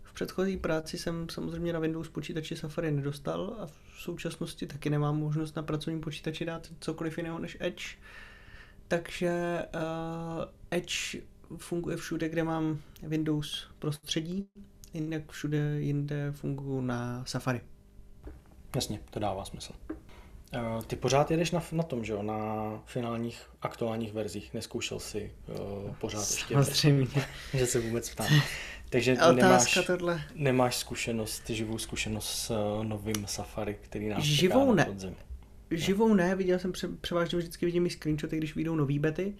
V 0.04 0.14
předchozí 0.14 0.58
práci 0.58 0.98
jsem 0.98 1.30
samozřejmě 1.30 1.74
na 1.74 1.80
Windows 1.80 2.10
počítači 2.10 2.56
Safari 2.56 2.92
nedostal 2.92 3.58
a 3.60 3.66
v 3.66 4.02
současnosti 4.02 4.68
taky 4.68 4.90
nemám 4.90 5.20
možnost 5.20 5.56
na 5.56 5.64
pracovním 5.64 6.02
počítači 6.02 6.46
dát 6.46 6.70
cokoliv 6.80 7.18
jiného 7.18 7.40
než 7.40 7.58
Edge. 7.60 7.86
Takže 8.88 9.66
uh, 9.76 10.44
Edge 10.72 11.22
funguje 11.58 11.98
všude, 11.98 12.30
kde 12.30 12.44
mám 12.44 12.82
Windows 13.02 13.68
prostředí, 13.80 14.48
jinak 14.94 15.32
všude 15.32 15.82
jinde 15.82 16.32
funguji 16.32 16.82
na 16.82 17.26
Safari. 17.26 17.62
Jasně, 18.76 19.00
to 19.10 19.20
dává 19.20 19.46
smysl. 19.46 19.74
Eh, 20.54 20.60
ty 20.88 20.96
pořád 20.96 21.32
jedeš 21.32 21.52
na, 21.52 21.64
na 21.72 21.84
tom, 21.84 22.06
že 22.06 22.14
jo, 22.14 22.24
na 22.24 22.70
finálních 22.86 23.42
aktuálních 23.62 24.14
verzích, 24.14 24.54
neskoušel 24.54 25.00
si 25.00 25.32
uh, 25.48 25.96
pořád 25.96 26.32
ještě, 26.32 26.54
Samozřejmě. 26.54 27.08
že 27.54 27.66
se 27.66 27.80
vůbec 27.80 28.10
ptám. 28.10 28.28
Takže 28.90 29.18
nemáš, 29.34 29.80
tohle. 29.88 30.22
nemáš 30.36 30.78
zkušenost, 30.78 31.50
živou 31.50 31.78
zkušenost 31.78 32.30
s 32.30 32.50
uh, 32.50 32.84
novým 32.86 33.28
Safari, 33.28 33.78
který 33.82 34.08
nás 34.08 34.24
živou 34.24 34.74
ne. 34.74 34.86
podzim. 34.86 35.16
Živou 35.72 36.14
ne, 36.14 36.36
viděl 36.36 36.60
jsem 36.60 36.72
pře- 36.72 36.88
převážně 37.02 37.38
vždycky 37.38 37.66
vidím 37.66 37.86
i 37.86 37.90
screenshoty, 37.90 38.38
když 38.38 38.56
vyjdou 38.56 38.76
nový 38.76 39.00
bety, 39.00 39.34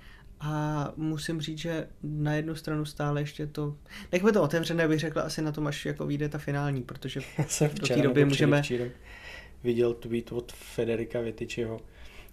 a 0.46 0.94
musím 0.96 1.42
říct, 1.42 1.58
že 1.58 1.88
na 2.04 2.34
jednu 2.34 2.56
stranu 2.56 2.86
stále 2.86 3.22
ještě 3.22 3.48
to... 3.48 3.76
Nechme 4.12 4.32
to 4.32 4.44
otevřené, 4.44 4.88
bych 4.88 5.00
řekl 5.00 5.20
asi 5.20 5.42
na 5.42 5.52
tom, 5.52 5.68
až 5.68 5.86
jako 5.86 6.06
vyjde 6.06 6.30
ta 6.30 6.38
finální, 6.38 6.84
protože 6.84 7.20
do 7.80 7.88
té 7.88 8.02
doby 8.02 8.26
můžeme... 8.26 8.62
viděl 9.64 9.94
tweet 9.94 10.32
od 10.32 10.52
Federika 10.52 11.20
Větyčiho, 11.20 11.80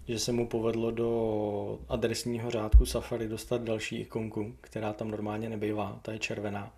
že 0.07 0.19
se 0.19 0.31
mu 0.31 0.47
povedlo 0.47 0.91
do 0.91 1.79
adresního 1.89 2.51
řádku 2.51 2.85
Safari 2.85 3.27
dostat 3.27 3.61
další 3.61 3.95
ikonku, 3.95 4.55
která 4.61 4.93
tam 4.93 5.11
normálně 5.11 5.49
nebývá, 5.49 5.99
ta 6.01 6.11
je 6.11 6.19
červená. 6.19 6.75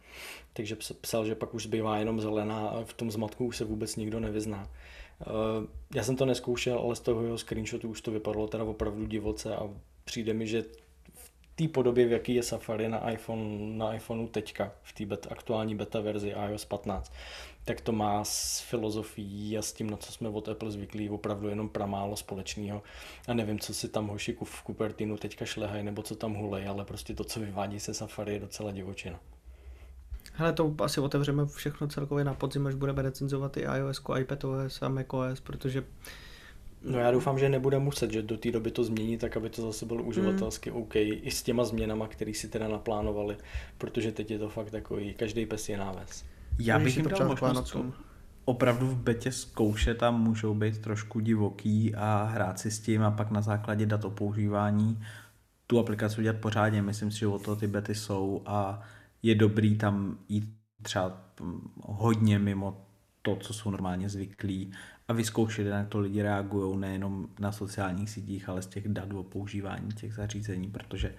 Takže 0.53 0.77
psal, 1.01 1.25
že 1.25 1.35
pak 1.35 1.53
už 1.53 1.63
zbývá 1.63 1.97
jenom 1.97 2.21
zelená 2.21 2.67
a 2.67 2.83
v 2.83 2.93
tom 2.93 3.11
zmatku 3.11 3.45
už 3.45 3.57
se 3.57 3.65
vůbec 3.65 3.95
nikdo 3.95 4.19
nevyzná. 4.19 4.69
Eh, 5.21 5.25
já 5.95 6.03
jsem 6.03 6.15
to 6.15 6.25
neskoušel, 6.25 6.79
ale 6.79 6.95
z 6.95 6.99
toho 6.99 7.23
jeho 7.23 7.37
screenshotu 7.37 7.89
už 7.89 8.01
to 8.01 8.11
vypadalo 8.11 8.47
teda 8.47 8.63
opravdu 8.63 9.05
divoce 9.05 9.55
a 9.55 9.69
přijde 10.05 10.33
mi, 10.33 10.47
že 10.47 10.63
té 11.56 11.68
podobě, 11.68 12.07
v 12.07 12.11
jaký 12.11 12.36
je 12.36 12.44
Safari 12.44 12.90
na, 12.90 13.11
iPhone, 13.11 13.77
na 13.77 13.94
iPhoneu 13.94 14.27
teďka, 14.27 14.72
v 14.84 14.94
té 14.94 15.06
bet, 15.06 15.27
aktuální 15.32 15.76
beta 15.76 15.99
verzi 16.02 16.36
iOS 16.49 16.65
15, 16.65 17.14
tak 17.65 17.82
to 17.82 17.91
má 17.91 18.23
s 18.23 18.60
filozofií 18.60 19.57
a 19.57 19.61
s 19.61 19.73
tím, 19.73 19.90
na 19.90 19.98
co 19.98 20.11
jsme 20.11 20.30
od 20.30 20.49
Apple 20.49 20.72
zvyklí, 20.72 21.10
opravdu 21.10 21.48
jenom 21.48 21.69
pramálo 21.69 22.15
společného. 22.15 22.84
A 23.27 23.34
nevím, 23.34 23.60
co 23.60 23.73
si 23.73 23.88
tam 23.88 24.07
hoši 24.07 24.38
v 24.44 24.64
Cupertinu 24.65 25.18
teďka 25.18 25.45
šlehají, 25.45 25.84
nebo 25.84 26.03
co 26.03 26.15
tam 26.15 26.34
hulej, 26.34 26.68
ale 26.68 26.86
prostě 26.86 27.14
to, 27.14 27.23
co 27.23 27.40
vyvádí 27.40 27.80
se 27.80 27.94
Safari, 27.94 28.34
je 28.34 28.40
docela 28.40 28.72
divočina. 28.72 29.19
Hele, 30.34 30.53
to 30.53 30.76
asi 30.80 31.02
otevřeme 31.02 31.45
všechno 31.45 31.88
celkově 31.88 32.26
na 32.26 32.34
podzim, 32.34 32.68
až 32.68 32.76
budeme 32.76 33.02
recenzovat 33.02 33.57
i 33.57 33.61
iOS, 33.61 34.02
iPadOS 34.19 34.82
a 34.82 34.90
macOS, 34.90 35.41
protože 35.41 35.84
No 36.85 36.99
já 36.99 37.11
doufám, 37.11 37.39
že 37.39 37.49
nebude 37.49 37.79
muset, 37.79 38.11
že 38.11 38.21
do 38.21 38.37
té 38.37 38.51
doby 38.51 38.71
to 38.71 38.83
změní 38.83 39.17
tak, 39.17 39.37
aby 39.37 39.49
to 39.49 39.61
zase 39.61 39.85
bylo 39.85 40.03
uživatelsky 40.03 40.71
mm. 40.71 40.77
OK, 40.77 40.95
i 40.95 41.31
s 41.31 41.43
těma 41.43 41.63
změnama, 41.63 42.07
které 42.07 42.33
si 42.33 42.47
teda 42.47 42.67
naplánovali, 42.67 43.37
protože 43.77 44.11
teď 44.11 44.31
je 44.31 44.39
to 44.39 44.49
fakt 44.49 44.71
takový, 44.71 45.13
každý 45.13 45.45
pes 45.45 45.69
je 45.69 45.77
náves. 45.77 46.25
Já 46.59 46.79
bych 46.79 46.97
jim 46.97 47.07
dal 47.07 47.27
možnost 47.27 47.77
opravdu 48.45 48.87
v 48.87 48.95
betě 48.95 49.31
zkoušet 49.31 50.03
a 50.03 50.11
můžou 50.11 50.53
být 50.53 50.77
trošku 50.77 51.19
divoký 51.19 51.95
a 51.95 52.23
hrát 52.23 52.59
si 52.59 52.71
s 52.71 52.79
tím 52.79 53.03
a 53.03 53.11
pak 53.11 53.31
na 53.31 53.41
základě 53.41 53.85
dat 53.85 54.05
o 54.05 54.09
používání 54.09 54.99
tu 55.67 55.79
aplikaci 55.79 56.21
udělat 56.21 56.37
pořádně. 56.37 56.81
Myslím 56.81 57.11
si, 57.11 57.19
že 57.19 57.27
o 57.27 57.39
to 57.39 57.55
ty 57.55 57.67
bety 57.67 57.95
jsou 57.95 58.41
a 58.45 58.81
je 59.23 59.35
dobrý 59.35 59.77
tam 59.77 60.17
jít 60.29 60.53
třeba 60.81 61.21
hodně 61.81 62.39
mimo 62.39 62.85
to, 63.21 63.35
co 63.35 63.53
jsou 63.53 63.71
normálně 63.71 64.09
zvyklí 64.09 64.71
a 65.07 65.14
vyzkoušet, 65.14 65.68
jak 65.68 65.88
to 65.88 65.99
lidi 65.99 66.22
reagují 66.22 66.80
nejenom 66.80 67.27
na 67.40 67.52
sociálních 67.52 68.10
sítích, 68.10 68.49
ale 68.49 68.61
z 68.61 68.68
těch 68.68 68.88
dat 68.88 69.14
o 69.14 69.23
používání 69.23 69.91
těch 69.91 70.14
zařízení, 70.14 70.68
protože 70.68 71.15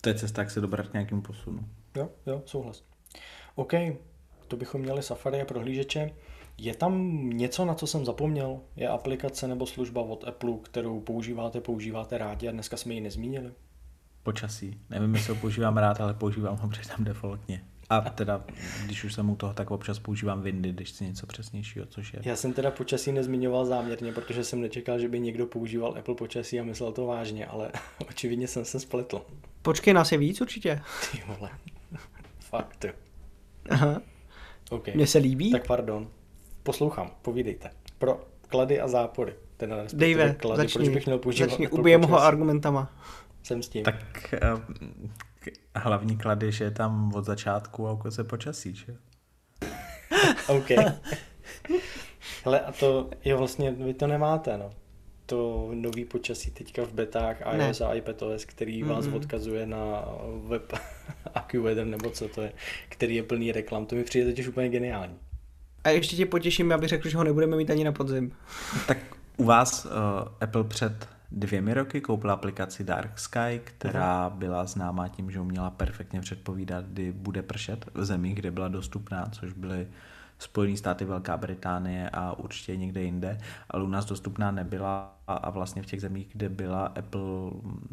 to 0.00 0.08
je 0.08 0.14
cesta, 0.14 0.42
jak 0.42 0.50
se 0.50 0.60
dobrat 0.60 0.88
k 0.88 0.92
nějakému 0.92 1.22
posunu. 1.22 1.68
Jo, 1.96 2.10
jo, 2.26 2.42
souhlas. 2.46 2.84
OK, 3.54 3.72
to 4.48 4.56
bychom 4.56 4.80
měli 4.80 5.02
Safari 5.02 5.40
a 5.40 5.44
prohlížeče. 5.44 6.10
Je 6.58 6.74
tam 6.74 7.22
něco, 7.30 7.64
na 7.64 7.74
co 7.74 7.86
jsem 7.86 8.04
zapomněl? 8.04 8.60
Je 8.76 8.88
aplikace 8.88 9.48
nebo 9.48 9.66
služba 9.66 10.02
od 10.02 10.28
Apple, 10.28 10.52
kterou 10.62 11.00
používáte, 11.00 11.60
používáte 11.60 12.18
rádi 12.18 12.48
a 12.48 12.52
dneska 12.52 12.76
jsme 12.76 12.94
ji 12.94 13.00
nezmínili? 13.00 13.52
Počasí. 14.22 14.80
Nevím, 14.90 15.14
jestli 15.14 15.34
ho 15.34 15.40
používám 15.40 15.76
rád, 15.76 16.00
ale 16.00 16.14
používám 16.14 16.56
ho 16.56 16.68
předtím 16.68 17.04
defaultně. 17.04 17.64
A 17.90 18.00
teda, 18.00 18.44
když 18.84 19.04
už 19.04 19.14
jsem 19.14 19.30
u 19.30 19.36
toho, 19.36 19.54
tak 19.54 19.70
občas 19.70 19.98
používám 19.98 20.42
Windy, 20.42 20.72
když 20.72 20.88
chci 20.88 21.04
něco 21.04 21.26
přesnějšího, 21.26 21.86
což 21.86 22.12
je. 22.12 22.20
Já 22.24 22.36
jsem 22.36 22.52
teda 22.52 22.70
počasí 22.70 23.12
nezmiňoval 23.12 23.66
záměrně, 23.66 24.12
protože 24.12 24.44
jsem 24.44 24.60
nečekal, 24.60 24.98
že 24.98 25.08
by 25.08 25.20
někdo 25.20 25.46
používal 25.46 25.94
Apple 25.98 26.14
počasí 26.14 26.60
a 26.60 26.64
myslel 26.64 26.92
to 26.92 27.06
vážně, 27.06 27.46
ale 27.46 27.70
očividně 28.08 28.48
jsem 28.48 28.64
se 28.64 28.80
spletl. 28.80 29.22
Počkej, 29.62 29.94
nás 29.94 30.12
je 30.12 30.18
víc 30.18 30.40
určitě. 30.40 30.80
Ty 31.12 31.22
vole. 31.26 31.50
Fakt. 32.40 32.84
Aha. 33.70 34.02
Okay. 34.70 34.94
Mně 34.94 35.06
se 35.06 35.18
líbí. 35.18 35.50
Tak 35.50 35.66
pardon. 35.66 36.08
Poslouchám, 36.62 37.10
povídejte. 37.22 37.70
Pro 37.98 38.26
klady 38.48 38.80
a 38.80 38.88
zápory. 38.88 39.34
Teda 39.56 39.76
Dejve, 39.92 40.34
klady, 40.34 40.62
začni, 40.62 40.78
proč 40.78 40.88
bych 40.88 41.06
měl 41.06 41.18
používat 41.18 41.50
začni 41.50 41.68
ubijem 41.68 42.02
ho 42.02 42.22
argumentama. 42.22 42.92
Jsem 43.42 43.62
s 43.62 43.68
tím. 43.68 43.84
Tak 43.84 44.34
uh, 44.54 44.60
hlavní 45.76 46.16
klady, 46.16 46.52
že 46.52 46.64
je 46.64 46.70
tam 46.70 47.12
od 47.14 47.24
začátku 47.24 47.88
a 47.88 47.90
okolo 47.90 48.10
se 48.10 48.24
počasí, 48.24 48.74
že? 48.74 48.96
OK. 50.48 50.68
Hele, 52.44 52.60
a 52.60 52.72
to 52.72 53.10
je 53.24 53.34
vlastně, 53.34 53.70
vy 53.70 53.94
to 53.94 54.06
nemáte, 54.06 54.58
no. 54.58 54.70
To 55.26 55.70
nový 55.74 56.04
počasí 56.04 56.50
teďka 56.50 56.82
v 56.82 56.92
betách 56.92 57.40
iOS 57.40 57.80
ne. 57.80 57.86
a 57.86 57.94
iPadOS, 57.94 58.44
který 58.44 58.82
mm-hmm. 58.82 58.88
vás 58.88 59.06
odkazuje 59.06 59.66
na 59.66 60.04
web 60.46 60.72
AccuWeather, 61.34 61.86
nebo 61.86 62.10
co 62.10 62.28
to 62.28 62.42
je, 62.42 62.52
který 62.88 63.14
je 63.14 63.22
plný 63.22 63.52
reklam. 63.52 63.86
To 63.86 63.94
mi 63.94 64.04
přijde 64.04 64.30
totiž 64.30 64.48
úplně 64.48 64.68
geniální. 64.68 65.18
A 65.84 65.88
ještě 65.88 66.16
tě 66.16 66.26
potěším, 66.26 66.72
aby 66.72 66.88
řekl, 66.88 67.08
že 67.08 67.16
ho 67.16 67.24
nebudeme 67.24 67.56
mít 67.56 67.70
ani 67.70 67.84
na 67.84 67.92
podzim. 67.92 68.32
Tak 68.86 68.98
u 69.36 69.44
vás 69.44 69.84
uh, 69.84 69.90
Apple 70.40 70.64
před 70.64 71.08
dvěmi 71.32 71.74
roky 71.74 72.00
koupila 72.00 72.34
aplikaci 72.34 72.84
Dark 72.84 73.18
Sky, 73.18 73.60
která 73.64 74.28
uh-huh. 74.28 74.34
byla 74.38 74.66
známá 74.66 75.08
tím, 75.08 75.30
že 75.30 75.40
uměla 75.40 75.70
perfektně 75.70 76.20
předpovídat, 76.20 76.84
kdy 76.84 77.12
bude 77.12 77.42
pršet 77.42 77.86
v 77.94 78.04
zemích, 78.04 78.34
kde 78.34 78.50
byla 78.50 78.68
dostupná, 78.68 79.26
což 79.26 79.52
byly 79.52 79.88
Spojené 80.38 80.76
státy, 80.76 81.04
Velká 81.04 81.36
Británie 81.36 82.10
a 82.10 82.32
určitě 82.32 82.76
někde 82.76 83.02
jinde, 83.02 83.38
ale 83.70 83.84
u 83.84 83.86
nás 83.86 84.04
dostupná 84.04 84.50
nebyla 84.50 85.16
a, 85.26 85.34
a 85.34 85.50
vlastně 85.50 85.82
v 85.82 85.86
těch 85.86 86.00
zemích, 86.00 86.28
kde 86.32 86.48
byla 86.48 86.86
Apple 86.86 87.50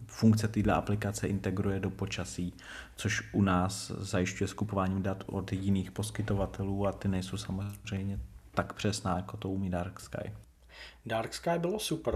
funkce 0.07 0.47
této 0.47 0.73
aplikace 0.73 1.27
integruje 1.27 1.79
do 1.79 1.89
počasí, 1.89 2.53
což 2.95 3.33
u 3.33 3.41
nás 3.41 3.91
zajišťuje 3.91 4.47
skupováním 4.47 5.03
dat 5.03 5.23
od 5.25 5.53
jiných 5.53 5.91
poskytovatelů 5.91 6.87
a 6.87 6.91
ty 6.91 7.07
nejsou 7.07 7.37
samozřejmě 7.37 8.19
tak 8.53 8.73
přesná, 8.73 9.15
jako 9.15 9.37
to 9.37 9.49
umí 9.49 9.69
Dark 9.69 9.99
Sky. 9.99 10.33
Dark 11.05 11.33
Sky 11.33 11.51
bylo 11.57 11.79
super, 11.79 12.15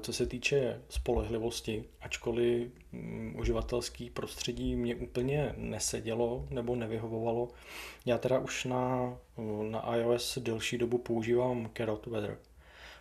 co 0.00 0.12
se 0.12 0.26
týče 0.26 0.82
spolehlivosti, 0.88 1.84
ačkoliv 2.00 2.72
mm, 2.92 3.36
uživatelský 3.38 4.10
prostředí 4.10 4.76
mě 4.76 4.96
úplně 4.96 5.54
nesedělo 5.56 6.46
nebo 6.50 6.76
nevyhovovalo. 6.76 7.48
Já 8.06 8.18
teda 8.18 8.38
už 8.38 8.64
na, 8.64 9.16
na 9.70 9.96
iOS 9.96 10.38
delší 10.38 10.78
dobu 10.78 10.98
používám 10.98 11.70
Carrot 11.76 12.06
Weather, 12.06 12.38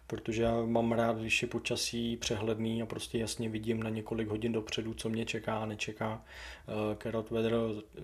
protože 0.08 0.44
já 0.44 0.62
mám 0.66 0.92
rád, 0.92 1.18
když 1.18 1.42
je 1.42 1.48
počasí 1.48 2.18
přehledný 2.18 2.82
a 2.82 2.86
prostě 2.86 3.18
jasně 3.18 3.50
vidím 3.50 3.84
na 3.84 3.90
několik 3.90 4.28
hodin 4.28 4.52
dopředu, 4.52 4.94
co 4.94 5.10
mě 5.10 5.26
čeká 5.26 5.58
a 5.58 5.66
nečeká. 5.66 6.24
Carrot 7.04 7.32
Weather 7.32 7.54
eh, 7.54 8.02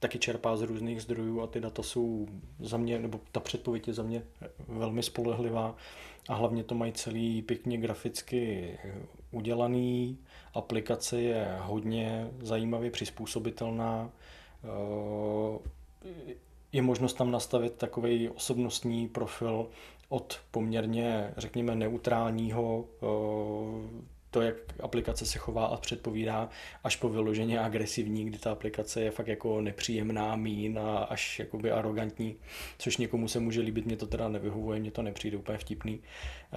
taky 0.00 0.18
čerpá 0.18 0.56
z 0.56 0.62
různých 0.62 1.02
zdrojů 1.02 1.40
a 1.42 1.46
ty 1.46 1.60
data 1.60 1.82
jsou 1.82 2.28
za 2.60 2.76
mě, 2.76 2.98
nebo 2.98 3.20
ta 3.32 3.40
předpověď 3.40 3.88
je 3.88 3.94
za 3.94 4.02
mě 4.02 4.22
velmi 4.68 5.02
spolehlivá 5.02 5.76
a 6.28 6.34
hlavně 6.34 6.64
to 6.64 6.74
mají 6.74 6.92
celý 6.92 7.42
pěkně 7.42 7.78
graficky 7.78 8.78
udělaný. 9.30 10.18
Aplikace 10.54 11.20
je 11.20 11.56
hodně 11.60 12.30
zajímavě 12.40 12.90
přizpůsobitelná. 12.90 14.10
Je 16.72 16.82
možnost 16.82 17.14
tam 17.14 17.30
nastavit 17.30 17.72
takový 17.72 18.28
osobnostní 18.28 19.08
profil 19.08 19.68
od 20.12 20.40
poměrně, 20.50 21.34
řekněme, 21.36 21.74
neutrálního 21.74 22.84
to, 24.32 24.40
jak 24.40 24.54
aplikace 24.80 25.26
se 25.26 25.38
chová 25.38 25.66
a 25.66 25.76
předpovídá, 25.76 26.48
až 26.84 26.96
po 26.96 27.08
vyloženě 27.08 27.60
agresivní, 27.60 28.24
kdy 28.24 28.38
ta 28.38 28.52
aplikace 28.52 29.00
je 29.00 29.10
fakt 29.10 29.26
jako 29.26 29.60
nepříjemná, 29.60 30.36
mín 30.36 30.78
a 30.78 30.98
až 30.98 31.38
jakoby 31.38 31.70
arrogantní, 31.70 32.36
což 32.78 32.96
někomu 32.96 33.28
se 33.28 33.40
může 33.40 33.60
líbit, 33.60 33.86
mě 33.86 33.96
to 33.96 34.06
teda 34.06 34.28
nevyhovuje, 34.28 34.80
mě 34.80 34.90
to 34.90 35.02
nepřijde 35.02 35.36
úplně 35.36 35.58
vtipný. 35.58 36.00
Eh, 36.52 36.56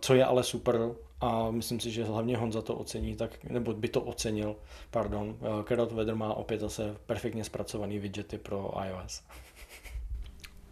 co 0.00 0.14
je 0.14 0.24
ale 0.24 0.42
super 0.42 0.80
a 1.20 1.50
myslím 1.50 1.80
si, 1.80 1.90
že 1.90 2.04
hlavně 2.04 2.36
Honza 2.36 2.62
to 2.62 2.74
ocení, 2.74 3.16
tak, 3.16 3.44
nebo 3.44 3.74
by 3.74 3.88
to 3.88 4.02
ocenil, 4.02 4.56
pardon, 4.90 5.36
eh, 5.40 5.64
Carrot 5.68 5.92
Weather 5.92 6.14
má 6.14 6.34
opět 6.34 6.60
zase 6.60 6.96
perfektně 7.06 7.44
zpracovaný 7.44 7.98
widgety 7.98 8.38
pro 8.38 8.72
iOS. 8.86 9.22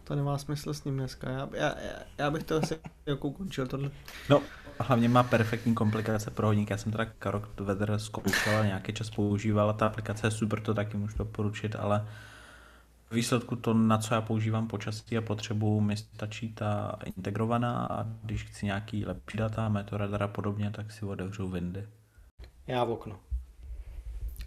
To 0.09 0.15
nemá 0.15 0.37
smysl 0.37 0.73
s 0.73 0.83
ním 0.83 0.97
dneska. 0.97 1.29
Já, 1.29 1.49
já, 1.53 1.73
já 2.17 2.31
bych 2.31 2.43
to 2.43 2.57
asi 2.57 2.79
jako 3.05 3.27
ukončil 3.27 3.67
tohle. 3.67 3.91
No, 4.29 4.41
hlavně 4.79 5.09
má 5.09 5.23
perfektní 5.23 5.75
komplikace 5.75 6.31
pro 6.31 6.47
hodník. 6.47 6.69
Já 6.69 6.77
jsem 6.77 6.91
teda 6.91 7.05
Karok 7.05 7.59
Weather 7.59 7.99
zkoušel, 7.99 8.65
nějaký 8.65 8.93
čas 8.93 9.09
používal, 9.09 9.73
ta 9.73 9.87
aplikace 9.87 10.27
je 10.27 10.31
super, 10.31 10.61
to 10.61 10.73
taky 10.73 10.97
můžu 10.97 11.17
doporučit, 11.17 11.75
ale 11.75 12.07
výsledku 13.11 13.55
to, 13.55 13.73
na 13.73 13.97
co 13.97 14.13
já 14.13 14.21
používám 14.21 14.67
počasí 14.67 15.17
a 15.17 15.21
potřebu, 15.21 15.81
mi 15.81 15.97
stačí 15.97 16.53
ta 16.53 16.99
integrovaná 17.05 17.87
a 17.91 18.05
když 18.23 18.43
chci 18.43 18.65
nějaký 18.65 19.05
lepší 19.05 19.37
data, 19.37 19.69
metoradar 19.69 20.23
a 20.23 20.27
podobně, 20.27 20.71
tak 20.71 20.91
si 20.91 21.05
otevřu 21.05 21.49
Windy. 21.49 21.87
Já 22.67 22.83
v 22.83 22.91
okno. 22.91 23.19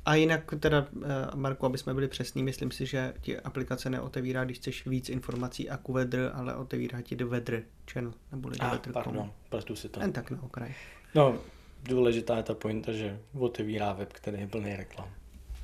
A 0.04 0.14
jinak 0.14 0.54
teda, 0.60 0.86
eh, 1.02 1.08
Marku, 1.34 1.66
aby 1.66 1.78
jsme 1.78 1.94
byli 1.94 2.08
přesní, 2.08 2.42
myslím 2.42 2.70
si, 2.70 2.86
že 2.86 3.14
ti 3.20 3.40
aplikace 3.40 3.90
neotevírá, 3.90 4.44
když 4.44 4.58
chceš 4.58 4.86
víc 4.86 5.08
informací 5.08 5.70
a 5.70 5.78
Weather, 5.88 6.30
ale 6.34 6.54
otevírá 6.54 7.00
ti 7.00 7.16
do 7.16 7.28
Weather 7.28 7.62
channel, 7.92 8.14
nebo 8.32 8.50
ah, 8.60 8.70
Weather 8.70 8.92
pardon, 8.92 9.32
pletu 9.48 9.76
si 9.76 9.88
to. 9.88 10.00
Jen 10.00 10.12
tak 10.12 10.30
na 10.30 10.42
okraj. 10.42 10.74
No, 11.14 11.38
důležitá 11.82 12.36
je 12.36 12.42
ta 12.42 12.54
pointa, 12.54 12.92
že 12.92 13.18
otevírá 13.38 13.92
web, 13.92 14.12
který 14.12 14.40
je 14.40 14.46
plný 14.46 14.76
reklam. 14.76 15.08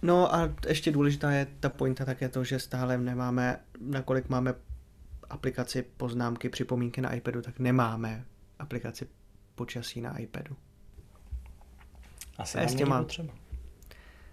No 0.02 0.34
a 0.34 0.54
ještě 0.68 0.90
důležitá 0.90 1.30
je 1.30 1.46
ta 1.60 1.68
pointa 1.68 2.04
také 2.04 2.28
to, 2.28 2.44
že 2.44 2.58
stále 2.58 2.98
nemáme, 2.98 3.60
nakolik 3.80 4.28
máme 4.28 4.54
aplikaci 5.30 5.82
poznámky, 5.96 6.48
připomínky 6.48 7.00
na 7.00 7.14
iPadu, 7.14 7.42
tak 7.42 7.58
nemáme 7.58 8.24
aplikaci 8.58 9.08
počasí 9.54 10.00
na 10.00 10.18
iPadu. 10.18 10.56
Asi 12.38 12.58
nám 12.58 12.88
mám 12.88 13.04
třeba. 13.04 13.47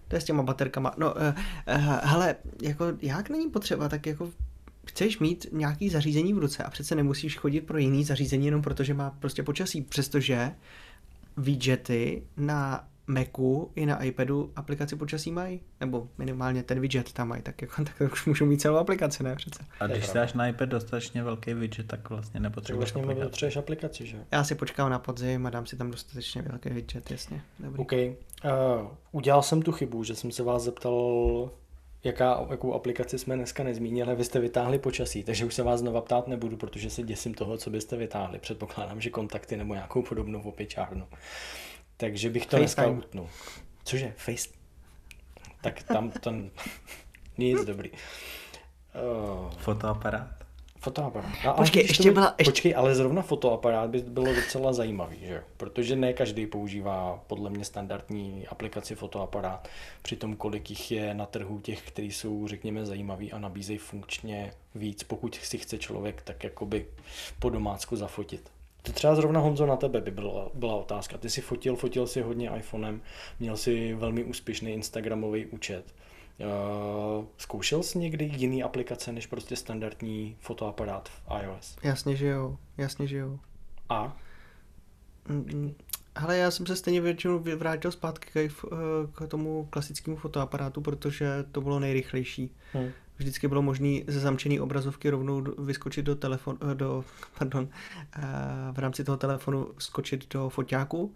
To 0.08 0.16
je 0.16 0.20
s 0.20 0.24
těma 0.24 0.42
baterkama. 0.42 0.94
No, 0.96 1.14
uh, 1.14 1.20
uh, 1.20 1.98
hele, 2.02 2.36
jako 2.62 2.84
jak 3.02 3.30
není 3.30 3.50
potřeba, 3.50 3.88
tak 3.88 4.06
jako 4.06 4.30
chceš 4.86 5.18
mít 5.18 5.46
nějaký 5.52 5.88
zařízení 5.88 6.34
v 6.34 6.38
ruce 6.38 6.64
a 6.64 6.70
přece 6.70 6.94
nemusíš 6.94 7.38
chodit 7.38 7.60
pro 7.60 7.78
jiný 7.78 8.04
zařízení 8.04 8.46
jenom 8.46 8.62
protože 8.62 8.94
má 8.94 9.10
prostě 9.10 9.42
počasí, 9.42 9.82
přestože 9.82 10.52
widgety 11.36 12.22
na 12.36 12.88
Macu 13.06 13.72
i 13.74 13.86
na 13.86 14.02
iPadu 14.02 14.52
aplikaci 14.56 14.96
počasí 14.96 15.30
mají, 15.30 15.60
nebo 15.80 16.08
minimálně 16.18 16.62
ten 16.62 16.80
widget 16.80 17.12
tam 17.12 17.28
mají, 17.28 17.42
tak, 17.42 17.62
jako, 17.62 17.84
tak 17.98 18.12
už 18.12 18.26
můžou 18.26 18.46
mít 18.46 18.60
celou 18.60 18.76
aplikaci, 18.76 19.22
ne 19.22 19.36
přece. 19.36 19.64
A 19.80 19.86
když 19.86 20.12
dáš 20.12 20.32
na 20.32 20.48
iPad 20.48 20.68
dostatečně 20.68 21.22
velký 21.22 21.54
widget, 21.54 21.86
tak 21.86 22.10
vlastně 22.10 22.40
nepotřebuješ 22.40 22.92
vlastně 22.92 23.02
aplikaci. 23.02 23.30
potřebuješ 23.30 23.56
aplikaci, 23.56 24.06
že? 24.06 24.24
Já 24.30 24.44
si 24.44 24.54
počkám 24.54 24.90
na 24.90 24.98
podzim 24.98 25.46
a 25.46 25.50
dám 25.50 25.66
si 25.66 25.76
tam 25.76 25.90
dostatečně 25.90 26.42
velký 26.42 26.68
widget, 26.68 27.10
jasně. 27.10 27.42
Dobrý. 27.58 27.78
OK. 27.78 27.92
Uh, 27.92 28.88
udělal 29.12 29.42
jsem 29.42 29.62
tu 29.62 29.72
chybu, 29.72 30.04
že 30.04 30.14
jsem 30.14 30.30
se 30.30 30.42
vás 30.42 30.62
zeptal, 30.62 31.50
jaká, 32.04 32.46
jakou 32.50 32.74
aplikaci 32.74 33.18
jsme 33.18 33.36
dneska 33.36 33.62
nezmínili, 33.62 34.14
vy 34.14 34.24
jste 34.24 34.40
vytáhli 34.40 34.78
počasí, 34.78 35.24
takže 35.24 35.44
už 35.44 35.54
se 35.54 35.62
vás 35.62 35.80
znova 35.80 36.00
ptát 36.00 36.28
nebudu, 36.28 36.56
protože 36.56 36.90
se 36.90 37.02
děsím 37.02 37.34
toho, 37.34 37.58
co 37.58 37.70
byste 37.70 37.96
vytáhli. 37.96 38.38
Předpokládám, 38.38 39.00
že 39.00 39.10
kontakty 39.10 39.56
nebo 39.56 39.74
nějakou 39.74 40.02
podobnou 40.02 40.40
opičárnu. 40.40 41.06
Takže 41.96 42.30
bych 42.30 42.46
to 42.46 42.58
dneska 42.58 42.86
utnul. 42.86 43.28
Cože? 43.84 44.14
Face? 44.16 44.48
Tak 45.60 45.82
tam 45.82 46.10
to 46.10 46.34
nic 47.38 47.64
dobrý. 47.64 47.90
Uh, 47.90 49.50
fotoaparát? 49.50 50.46
Fotoaparát. 50.78 51.32
A, 51.46 51.52
počkej, 51.52 51.82
ještě 51.82 52.08
by, 52.08 52.10
byla... 52.10 52.34
Počkej, 52.44 52.74
ale 52.76 52.94
zrovna 52.94 53.22
fotoaparát 53.22 53.90
by 53.90 54.00
bylo 54.00 54.34
docela 54.34 54.72
zajímavý, 54.72 55.16
že? 55.20 55.44
Protože 55.56 55.96
ne 55.96 56.12
každý 56.12 56.46
používá 56.46 57.24
podle 57.26 57.50
mě 57.50 57.64
standardní 57.64 58.46
aplikaci 58.48 58.94
fotoaparát. 58.94 59.68
Přitom 60.02 60.36
kolik 60.36 60.70
jich 60.70 60.90
je 60.90 61.14
na 61.14 61.26
trhu 61.26 61.60
těch, 61.60 61.82
kteří 61.82 62.12
jsou, 62.12 62.48
řekněme, 62.48 62.86
zajímaví 62.86 63.32
a 63.32 63.38
nabízejí 63.38 63.78
funkčně 63.78 64.52
víc, 64.74 65.02
pokud 65.02 65.34
si 65.34 65.58
chce 65.58 65.78
člověk 65.78 66.22
tak 66.22 66.44
jakoby 66.44 66.86
po 67.38 67.50
domácku 67.50 67.96
zafotit. 67.96 68.55
To 68.86 68.92
třeba 68.92 69.14
zrovna 69.14 69.40
Honzo 69.40 69.66
na 69.66 69.76
tebe 69.76 70.00
by 70.00 70.10
byla, 70.10 70.50
byla 70.54 70.76
otázka. 70.76 71.18
Ty 71.18 71.30
si 71.30 71.40
fotil, 71.40 71.76
fotil 71.76 72.06
si 72.06 72.22
hodně 72.22 72.50
iPhonem, 72.56 73.00
měl 73.40 73.56
si 73.56 73.94
velmi 73.94 74.24
úspěšný 74.24 74.72
Instagramový 74.72 75.46
účet. 75.46 75.94
Uh, 77.18 77.24
zkoušel 77.38 77.82
jsi 77.82 77.98
někdy 77.98 78.24
jiný 78.24 78.62
aplikace 78.62 79.12
než 79.12 79.26
prostě 79.26 79.56
standardní 79.56 80.36
fotoaparát 80.40 81.08
v 81.08 81.22
iOS? 81.42 81.76
Jasně, 81.82 82.16
že 82.16 82.26
jo. 82.26 82.56
Jasně, 82.78 83.06
že 83.06 83.16
jo. 83.16 83.38
A? 83.88 84.16
Ale 86.14 86.36
já 86.36 86.50
jsem 86.50 86.66
se 86.66 86.76
stejně 86.76 87.00
většinou 87.00 87.38
vrátil 87.56 87.92
zpátky 87.92 88.48
k, 88.48 88.52
k 89.14 89.26
tomu 89.28 89.66
klasickému 89.70 90.16
fotoaparátu, 90.16 90.80
protože 90.80 91.44
to 91.52 91.60
bylo 91.60 91.80
nejrychlejší. 91.80 92.54
Hmm 92.72 92.92
vždycky 93.18 93.48
bylo 93.48 93.62
možné 93.62 94.00
ze 94.06 94.20
zamčené 94.20 94.60
obrazovky 94.60 95.10
rovnou 95.10 95.44
vyskočit 95.58 96.04
do 96.04 96.14
telefonu, 96.14 96.58
eh, 96.70 96.74
do, 96.74 97.04
pardon, 97.38 97.68
eh, 98.16 98.22
v 98.72 98.78
rámci 98.78 99.04
toho 99.04 99.16
telefonu 99.16 99.68
skočit 99.78 100.34
do 100.34 100.48
foťáku 100.48 101.14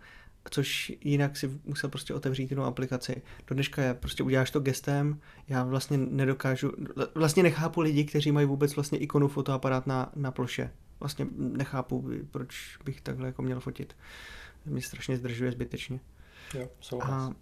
což 0.51 0.93
jinak 1.01 1.36
si 1.36 1.60
musel 1.64 1.90
prostě 1.90 2.14
otevřít 2.14 2.51
jinou 2.51 2.62
aplikaci. 2.62 3.22
Do 3.47 3.55
dneška 3.55 3.82
je 3.82 3.94
prostě 3.94 4.22
uděláš 4.22 4.51
to 4.51 4.60
gestem, 4.60 5.20
já 5.48 5.64
vlastně 5.64 5.98
nedokážu, 5.98 6.72
vlastně 7.14 7.43
nechápu 7.43 7.81
lidi, 7.81 8.05
kteří 8.05 8.32
mají 8.32 8.47
vůbec 8.47 8.74
vlastně 8.74 8.98
ikonu 8.98 9.28
fotoaparát 9.28 9.86
na, 9.86 10.12
na 10.16 10.31
ploše. 10.31 10.70
Vlastně 11.01 11.27
nechápu, 11.39 12.10
proč 12.31 12.78
bych 12.85 13.01
takhle 13.01 13.27
jako 13.27 13.43
měl 13.43 13.60
fotit. 13.60 13.97
Mě 14.64 14.82
strašně 14.82 15.16
zdržuje 15.16 15.52
zbytečně. 15.52 16.01
Jo, 16.55 16.68
souhlas. 16.81 17.10
A 17.10 17.35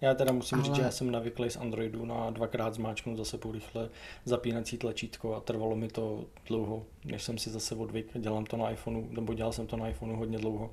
já 0.00 0.14
teda 0.14 0.32
musím 0.32 0.58
ale... 0.58 0.64
říct, 0.64 0.74
že 0.74 0.82
já 0.82 0.90
jsem 0.90 1.10
navyklý 1.10 1.50
z 1.50 1.56
Androidu 1.56 2.04
na 2.04 2.30
dvakrát 2.30 2.74
zmáčknout 2.74 3.18
zase 3.18 3.38
po 3.38 3.52
rychle 3.52 3.88
zapínací 4.24 4.78
tlačítko 4.78 5.34
a 5.34 5.40
trvalo 5.40 5.76
mi 5.76 5.88
to 5.88 6.24
dlouho, 6.46 6.86
než 7.04 7.22
jsem 7.22 7.38
si 7.38 7.50
zase 7.50 7.74
odvyk. 7.74 8.06
Dělám 8.14 8.44
to 8.44 8.56
na 8.56 8.70
iPhoneu, 8.70 9.08
nebo 9.10 9.34
dělal 9.34 9.52
jsem 9.52 9.66
to 9.66 9.76
na 9.76 9.88
iPhoneu 9.88 10.16
hodně 10.16 10.38
dlouho. 10.38 10.70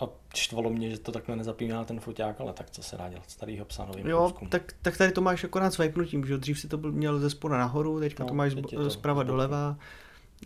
A 0.00 0.08
štvalo 0.34 0.70
mě, 0.70 0.90
že 0.90 0.98
to 0.98 1.12
takhle 1.12 1.36
nezapíná 1.36 1.84
ten 1.84 2.00
foťák, 2.00 2.40
ale 2.40 2.52
tak 2.52 2.70
co 2.70 2.82
se 2.82 2.96
dá 2.96 3.08
dělat, 3.08 3.30
starýho 3.30 3.64
psa 3.64 3.84
novým 3.84 4.06
Jo, 4.06 4.32
tak, 4.48 4.74
tak, 4.82 4.96
tady 4.96 5.12
to 5.12 5.20
máš 5.20 5.44
akorát 5.44 5.74
svajpnutím, 5.74 6.26
že 6.26 6.38
dřív 6.38 6.60
si 6.60 6.68
to 6.68 6.78
měl 6.78 7.18
ze 7.18 7.30
spora 7.30 7.58
nahoru, 7.58 8.00
teďka 8.00 8.22
no, 8.22 8.28
to 8.28 8.34
máš 8.34 8.54
teď 8.54 8.70
to, 8.70 8.90
zprava 8.90 9.22
doleva. 9.22 9.76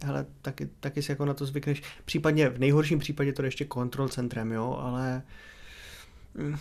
Hele, 0.05 0.27
taky, 0.43 0.69
taky 0.81 1.03
si 1.03 1.13
jako 1.13 1.25
na 1.25 1.35
to 1.35 1.47
zvykneš. 1.47 1.83
Případně 2.05 2.49
v 2.49 2.59
nejhorším 2.59 2.99
případě 2.99 3.33
to 3.33 3.43
ještě 3.43 3.65
kontrol 3.65 4.09
centrem, 4.09 4.53
jo, 4.53 4.79
ale 4.81 5.23
mm, 6.35 6.57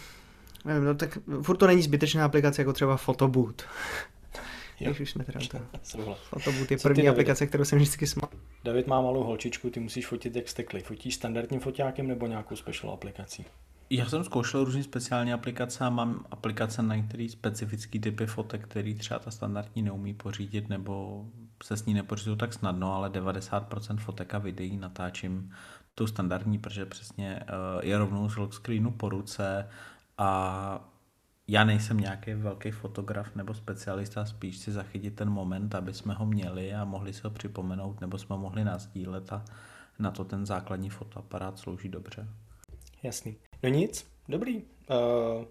Nevím, 0.66 0.84
no 0.84 0.96
tak 0.96 1.18
furt 1.42 1.58
to 1.58 1.68
není 1.68 1.82
zbytečná 1.82 2.26
aplikace 2.26 2.62
jako 2.62 2.74
třeba 2.74 2.98
Photoboot. 2.98 3.64
Jo. 4.80 4.90
Když 4.90 5.00
už 5.00 5.12
jsme 5.12 5.24
teda 5.24 5.40
to. 5.52 5.60
Photoboot 6.30 6.72
je 6.72 6.78
Co 6.78 6.88
první 6.88 7.04
ty, 7.04 7.10
aplikace, 7.10 7.48
kterou 7.48 7.66
jsem 7.66 7.80
vždycky 7.80 8.08
smál. 8.08 8.30
David 8.64 8.88
má 8.88 9.02
malou 9.02 9.24
holčičku, 9.24 9.70
ty 9.70 9.80
musíš 9.80 10.08
fotit 10.08 10.36
jak 10.36 10.50
stekli. 10.50 10.82
Fotíš 10.82 11.16
standardním 11.16 11.60
foťákem 11.60 12.08
nebo 12.08 12.28
nějakou 12.28 12.56
special 12.56 12.94
aplikací? 12.94 13.46
Já 13.90 14.06
jsem 14.06 14.24
zkoušel 14.24 14.64
různé 14.64 14.84
speciální 14.84 15.34
aplikace 15.34 15.86
a 15.86 15.90
mám 15.90 16.26
aplikace 16.32 16.82
na 16.84 16.96
některé 16.96 17.28
specifické 17.30 18.00
typy 18.00 18.26
fotek, 18.26 18.64
který 18.64 18.96
třeba 18.96 19.20
ta 19.20 19.32
standardní 19.32 19.82
neumí 19.82 20.14
pořídit 20.14 20.70
nebo 20.70 21.26
se 21.64 21.78
s 21.78 21.86
ní 21.86 21.94
nepořídou 21.94 22.36
tak 22.36 22.54
snadno, 22.54 22.94
ale 22.94 23.10
90% 23.10 23.98
fotek 23.98 24.34
a 24.34 24.38
videí 24.38 24.78
natáčím 24.78 25.52
tu 25.96 26.08
standardní, 26.08 26.60
protože 26.60 26.86
přesně 26.86 27.40
eh, 27.40 27.86
je 27.86 27.98
rovnou 27.98 28.30
z 28.30 28.38
lock 28.38 28.54
screenu 28.54 28.92
po 28.92 29.10
ruce, 29.10 29.70
a 30.18 30.92
já 31.48 31.64
nejsem 31.64 31.98
nějaký 31.98 32.34
velký 32.34 32.72
fotograf 32.72 33.36
nebo 33.36 33.54
specialista, 33.54 34.26
spíš 34.26 34.58
si 34.58 34.72
zachytit 34.72 35.16
ten 35.16 35.30
moment, 35.30 35.76
aby 35.76 35.94
jsme 35.94 36.14
ho 36.14 36.26
měli 36.26 36.74
a 36.74 36.86
mohli 36.86 37.14
si 37.14 37.22
ho 37.24 37.30
připomenout, 37.30 38.02
nebo 38.02 38.18
jsme 38.18 38.38
mohli 38.38 38.64
nazdílet 38.64 39.34
a 39.34 39.46
na 40.00 40.12
to 40.12 40.24
ten 40.24 40.46
základní 40.46 40.90
fotoaparát 40.90 41.60
slouží 41.60 41.90
dobře. 41.90 42.28
Jasný. 43.04 43.38
No 43.64 43.70
nic, 43.70 44.12
dobrý. 44.30 44.56
Uh, 44.56 45.46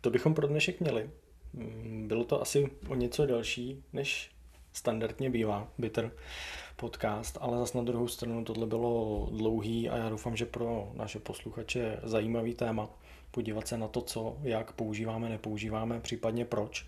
to 0.00 0.10
bychom 0.10 0.34
pro 0.34 0.46
dnešek 0.46 0.80
měli. 0.80 1.10
Mm, 1.52 2.08
bylo 2.08 2.24
to 2.24 2.42
asi 2.42 2.70
o 2.88 2.94
něco 2.94 3.26
další, 3.26 3.84
než 3.92 4.30
standardně 4.72 5.30
bývá 5.30 5.68
Bitter 5.78 6.10
podcast, 6.76 7.38
ale 7.40 7.58
zase 7.58 7.78
na 7.78 7.84
druhou 7.84 8.08
stranu 8.08 8.44
tohle 8.44 8.66
bylo 8.66 9.28
dlouhý 9.32 9.88
a 9.88 9.96
já 9.96 10.08
doufám, 10.08 10.36
že 10.36 10.46
pro 10.46 10.92
naše 10.94 11.18
posluchače 11.18 12.00
zajímavý 12.02 12.54
téma 12.54 12.90
podívat 13.30 13.68
se 13.68 13.78
na 13.78 13.88
to, 13.88 14.00
co, 14.00 14.36
jak 14.42 14.72
používáme, 14.72 15.28
nepoužíváme, 15.28 16.00
případně 16.00 16.44
proč. 16.44 16.86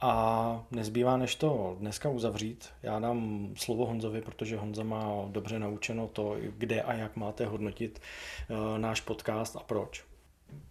A 0.00 0.64
nezbývá 0.70 1.16
než 1.16 1.34
to 1.34 1.76
dneska 1.78 2.08
uzavřít. 2.08 2.68
Já 2.82 2.98
dám 2.98 3.50
slovo 3.56 3.86
Honzovi, 3.86 4.20
protože 4.20 4.56
Honza 4.56 4.82
má 4.82 5.10
dobře 5.28 5.58
naučeno 5.58 6.08
to, 6.08 6.36
kde 6.58 6.82
a 6.82 6.92
jak 6.92 7.16
máte 7.16 7.46
hodnotit 7.46 8.00
uh, 8.50 8.78
náš 8.78 9.00
podcast 9.00 9.56
a 9.56 9.60
proč. 9.60 10.04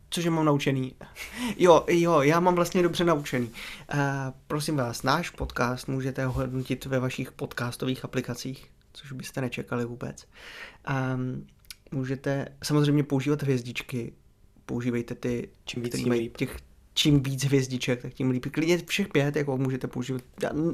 Cože 0.09 0.29
mám 0.29 0.45
naučený? 0.45 0.95
Jo, 1.57 1.85
jo, 1.87 2.21
já 2.21 2.39
mám 2.39 2.55
vlastně 2.55 2.83
dobře 2.83 3.03
naučený. 3.03 3.47
Uh, 3.93 3.99
prosím 4.47 4.77
vás, 4.77 5.03
náš 5.03 5.29
podcast 5.29 5.87
můžete 5.87 6.25
hodnotit 6.25 6.85
ve 6.85 6.99
vašich 6.99 7.31
podcastových 7.31 8.05
aplikacích, 8.05 8.71
což 8.93 9.11
byste 9.11 9.41
nečekali 9.41 9.85
vůbec. 9.85 10.27
Um, 11.13 11.47
můžete 11.91 12.47
samozřejmě 12.63 13.03
používat 13.03 13.43
hvězdičky, 13.43 14.13
používejte 14.69 15.15
ty, 15.15 15.49
čím 15.65 15.83
víc, 15.83 15.95
líp. 15.95 16.37
těch, 16.37 16.57
čím 16.93 17.23
víc 17.23 17.45
hvězdiček, 17.45 18.01
tak 18.01 18.13
tím 18.13 18.29
líp. 18.29 18.45
Klidně 18.51 18.77
všech 18.77 19.07
pět, 19.07 19.35
jako 19.35 19.57
můžete 19.57 19.87
používat. 19.87 20.21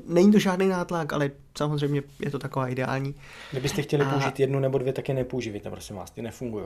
Není 0.08 0.32
to 0.32 0.40
žádný 0.40 0.68
nátlak, 0.68 1.14
ale 1.14 1.32
samozřejmě 1.58 2.02
je 2.20 2.32
to 2.32 2.40
taková 2.40 2.68
ideální. 2.68 3.16
Kdybyste 3.52 3.82
chtěli 3.82 4.06
a... 4.06 4.10
použít 4.10 4.40
jednu 4.40 4.60
nebo 4.60 4.78
dvě, 4.78 4.94
tak 4.94 5.10
je 5.10 5.16
nepoužívejte, 5.16 5.70
prosím 5.70 5.96
vás, 5.96 6.12
ty 6.12 6.22
nefungují. 6.22 6.66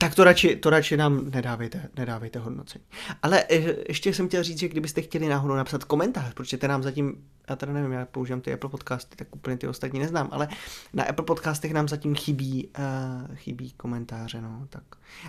Tak 0.00 0.14
to 0.14 0.24
radši, 0.24 0.56
to 0.56 0.70
radši 0.70 0.96
nám 0.96 1.30
nedávejte, 1.30 1.88
nedávejte 1.96 2.38
hodnocení. 2.38 2.84
Ale 3.22 3.44
eh, 3.50 3.76
ještě 3.88 4.14
jsem 4.14 4.28
chtěl 4.28 4.42
říct, 4.42 4.58
že 4.58 4.68
kdybyste 4.68 5.02
chtěli 5.02 5.28
náhodou 5.28 5.54
napsat 5.54 5.84
komentář, 5.84 6.34
protože 6.34 6.56
te 6.56 6.68
nám 6.68 6.82
zatím, 6.82 7.24
já 7.48 7.56
teda 7.56 7.72
nevím, 7.72 7.92
já 7.92 8.06
používám 8.06 8.40
ty 8.40 8.52
Apple 8.52 8.70
podcasty, 8.70 9.16
tak 9.16 9.36
úplně 9.36 9.56
ty 9.56 9.68
ostatní 9.68 10.00
neznám, 10.00 10.28
ale 10.32 10.48
na 10.92 11.04
Apple 11.04 11.24
podcastech 11.24 11.72
nám 11.72 11.88
zatím 11.88 12.14
chybí, 12.14 12.68
uh, 12.78 13.36
chybí 13.36 13.72
komentáře, 13.72 14.40
no, 14.40 14.66
tak. 14.70 14.82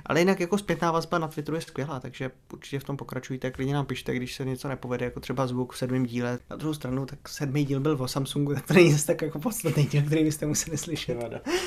Ale 0.05 0.19
jinak 0.19 0.39
jako 0.39 0.57
zpětná 0.57 0.91
vazba 0.91 1.19
na 1.19 1.27
Twitteru 1.27 1.55
je 1.55 1.61
skvělá, 1.61 1.99
takže 1.99 2.31
určitě 2.53 2.79
v 2.79 2.83
tom 2.83 2.97
pokračujte, 2.97 3.51
klidně 3.51 3.73
nám 3.73 3.85
pište, 3.85 4.15
když 4.15 4.35
se 4.35 4.45
něco 4.45 4.67
nepovede, 4.67 5.05
jako 5.05 5.19
třeba 5.19 5.47
zvuk 5.47 5.73
v 5.73 5.77
sedmém 5.77 6.05
díle. 6.05 6.39
Na 6.49 6.55
druhou 6.55 6.73
stranu, 6.73 7.05
tak 7.05 7.29
sedmý 7.29 7.65
díl 7.65 7.79
byl 7.79 7.97
o 7.99 8.07
Samsungu, 8.07 8.53
tak 8.53 8.67
to 8.67 8.73
není 8.73 8.91
zase 8.91 9.07
tak 9.07 9.21
jako 9.21 9.39
poslední 9.39 9.85
díl, 9.85 10.01
který 10.01 10.23
byste 10.23 10.45
museli 10.45 10.77
slyšet. 10.77 11.17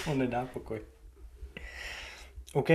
On 0.06 0.18
nedá 0.18 0.47
pokoj. 0.52 0.94
OK, 2.55 2.68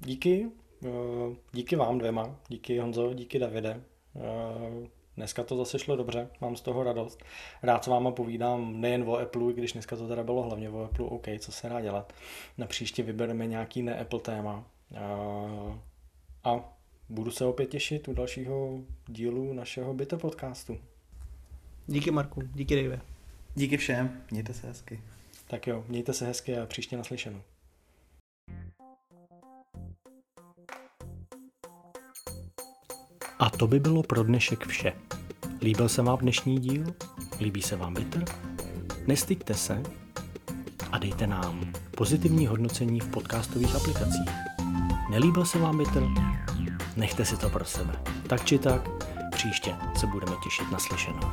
díky. 0.00 0.46
Eh, 0.84 1.36
díky 1.52 1.76
vám 1.76 1.98
dvěma. 1.98 2.36
Díky 2.48 2.78
Honzo, 2.78 3.14
díky 3.14 3.38
Davide. 3.38 3.80
Eh, 4.16 4.88
dneska 5.16 5.44
to 5.44 5.56
zase 5.56 5.78
šlo 5.78 5.96
dobře, 5.96 6.28
mám 6.40 6.56
z 6.56 6.60
toho 6.60 6.82
radost. 6.82 7.24
Rád 7.62 7.84
s 7.84 7.86
váma 7.86 8.10
povídám 8.10 8.80
nejen 8.80 9.02
o 9.08 9.18
Apple, 9.18 9.52
když 9.52 9.72
dneska 9.72 9.96
to 9.96 10.08
teda 10.08 10.22
bylo 10.22 10.42
hlavně 10.42 10.70
o 10.70 10.84
Apple, 10.84 11.04
OK, 11.04 11.26
co 11.38 11.52
se 11.52 11.68
dá 11.68 11.80
dělat. 11.80 12.12
Na 12.58 12.66
příště 12.66 13.02
vybereme 13.02 13.46
nějaký 13.46 13.82
ne-Apple 13.82 14.20
téma. 14.20 14.64
Eh, 14.94 15.78
a 16.44 16.72
budu 17.08 17.30
se 17.30 17.44
opět 17.44 17.66
těšit 17.66 18.08
u 18.08 18.12
dalšího 18.12 18.80
dílu 19.06 19.52
našeho 19.52 19.94
Bitter 19.94 20.18
podcastu. 20.18 20.78
Díky 21.86 22.10
Marku, 22.10 22.42
díky 22.54 22.82
Dave. 22.82 23.00
Díky 23.54 23.76
všem, 23.76 24.22
mějte 24.30 24.54
se 24.54 24.66
hezky. 24.66 25.00
Tak 25.46 25.66
jo, 25.66 25.84
mějte 25.88 26.12
se 26.12 26.26
hezky 26.26 26.58
a 26.58 26.66
příště 26.66 26.96
naslyšenou. 26.96 27.40
A 33.38 33.50
to 33.50 33.66
by 33.66 33.80
bylo 33.80 34.02
pro 34.02 34.22
dnešek 34.22 34.66
vše. 34.66 34.92
Líbil 35.62 35.88
se 35.88 36.02
vám 36.02 36.18
dnešní 36.18 36.58
díl? 36.58 36.84
Líbí 37.40 37.62
se 37.62 37.76
vám 37.76 37.94
Bitter? 37.94 38.24
Nestyďte 39.06 39.54
se 39.54 39.82
a 40.92 40.98
dejte 40.98 41.26
nám 41.26 41.72
pozitivní 41.96 42.46
hodnocení 42.46 43.00
v 43.00 43.08
podcastových 43.08 43.76
aplikacích. 43.76 44.30
Nelíbil 45.10 45.44
se 45.44 45.58
vám 45.58 45.78
Bitter? 45.78 46.02
Nechte 46.96 47.24
si 47.24 47.36
to 47.36 47.50
pro 47.50 47.64
sebe. 47.64 47.92
Tak 48.28 48.44
či 48.44 48.58
tak, 48.58 48.88
příště 49.30 49.74
se 49.96 50.06
budeme 50.06 50.32
těšit 50.44 50.70
na 50.72 50.78
slyšenou. 50.78 51.32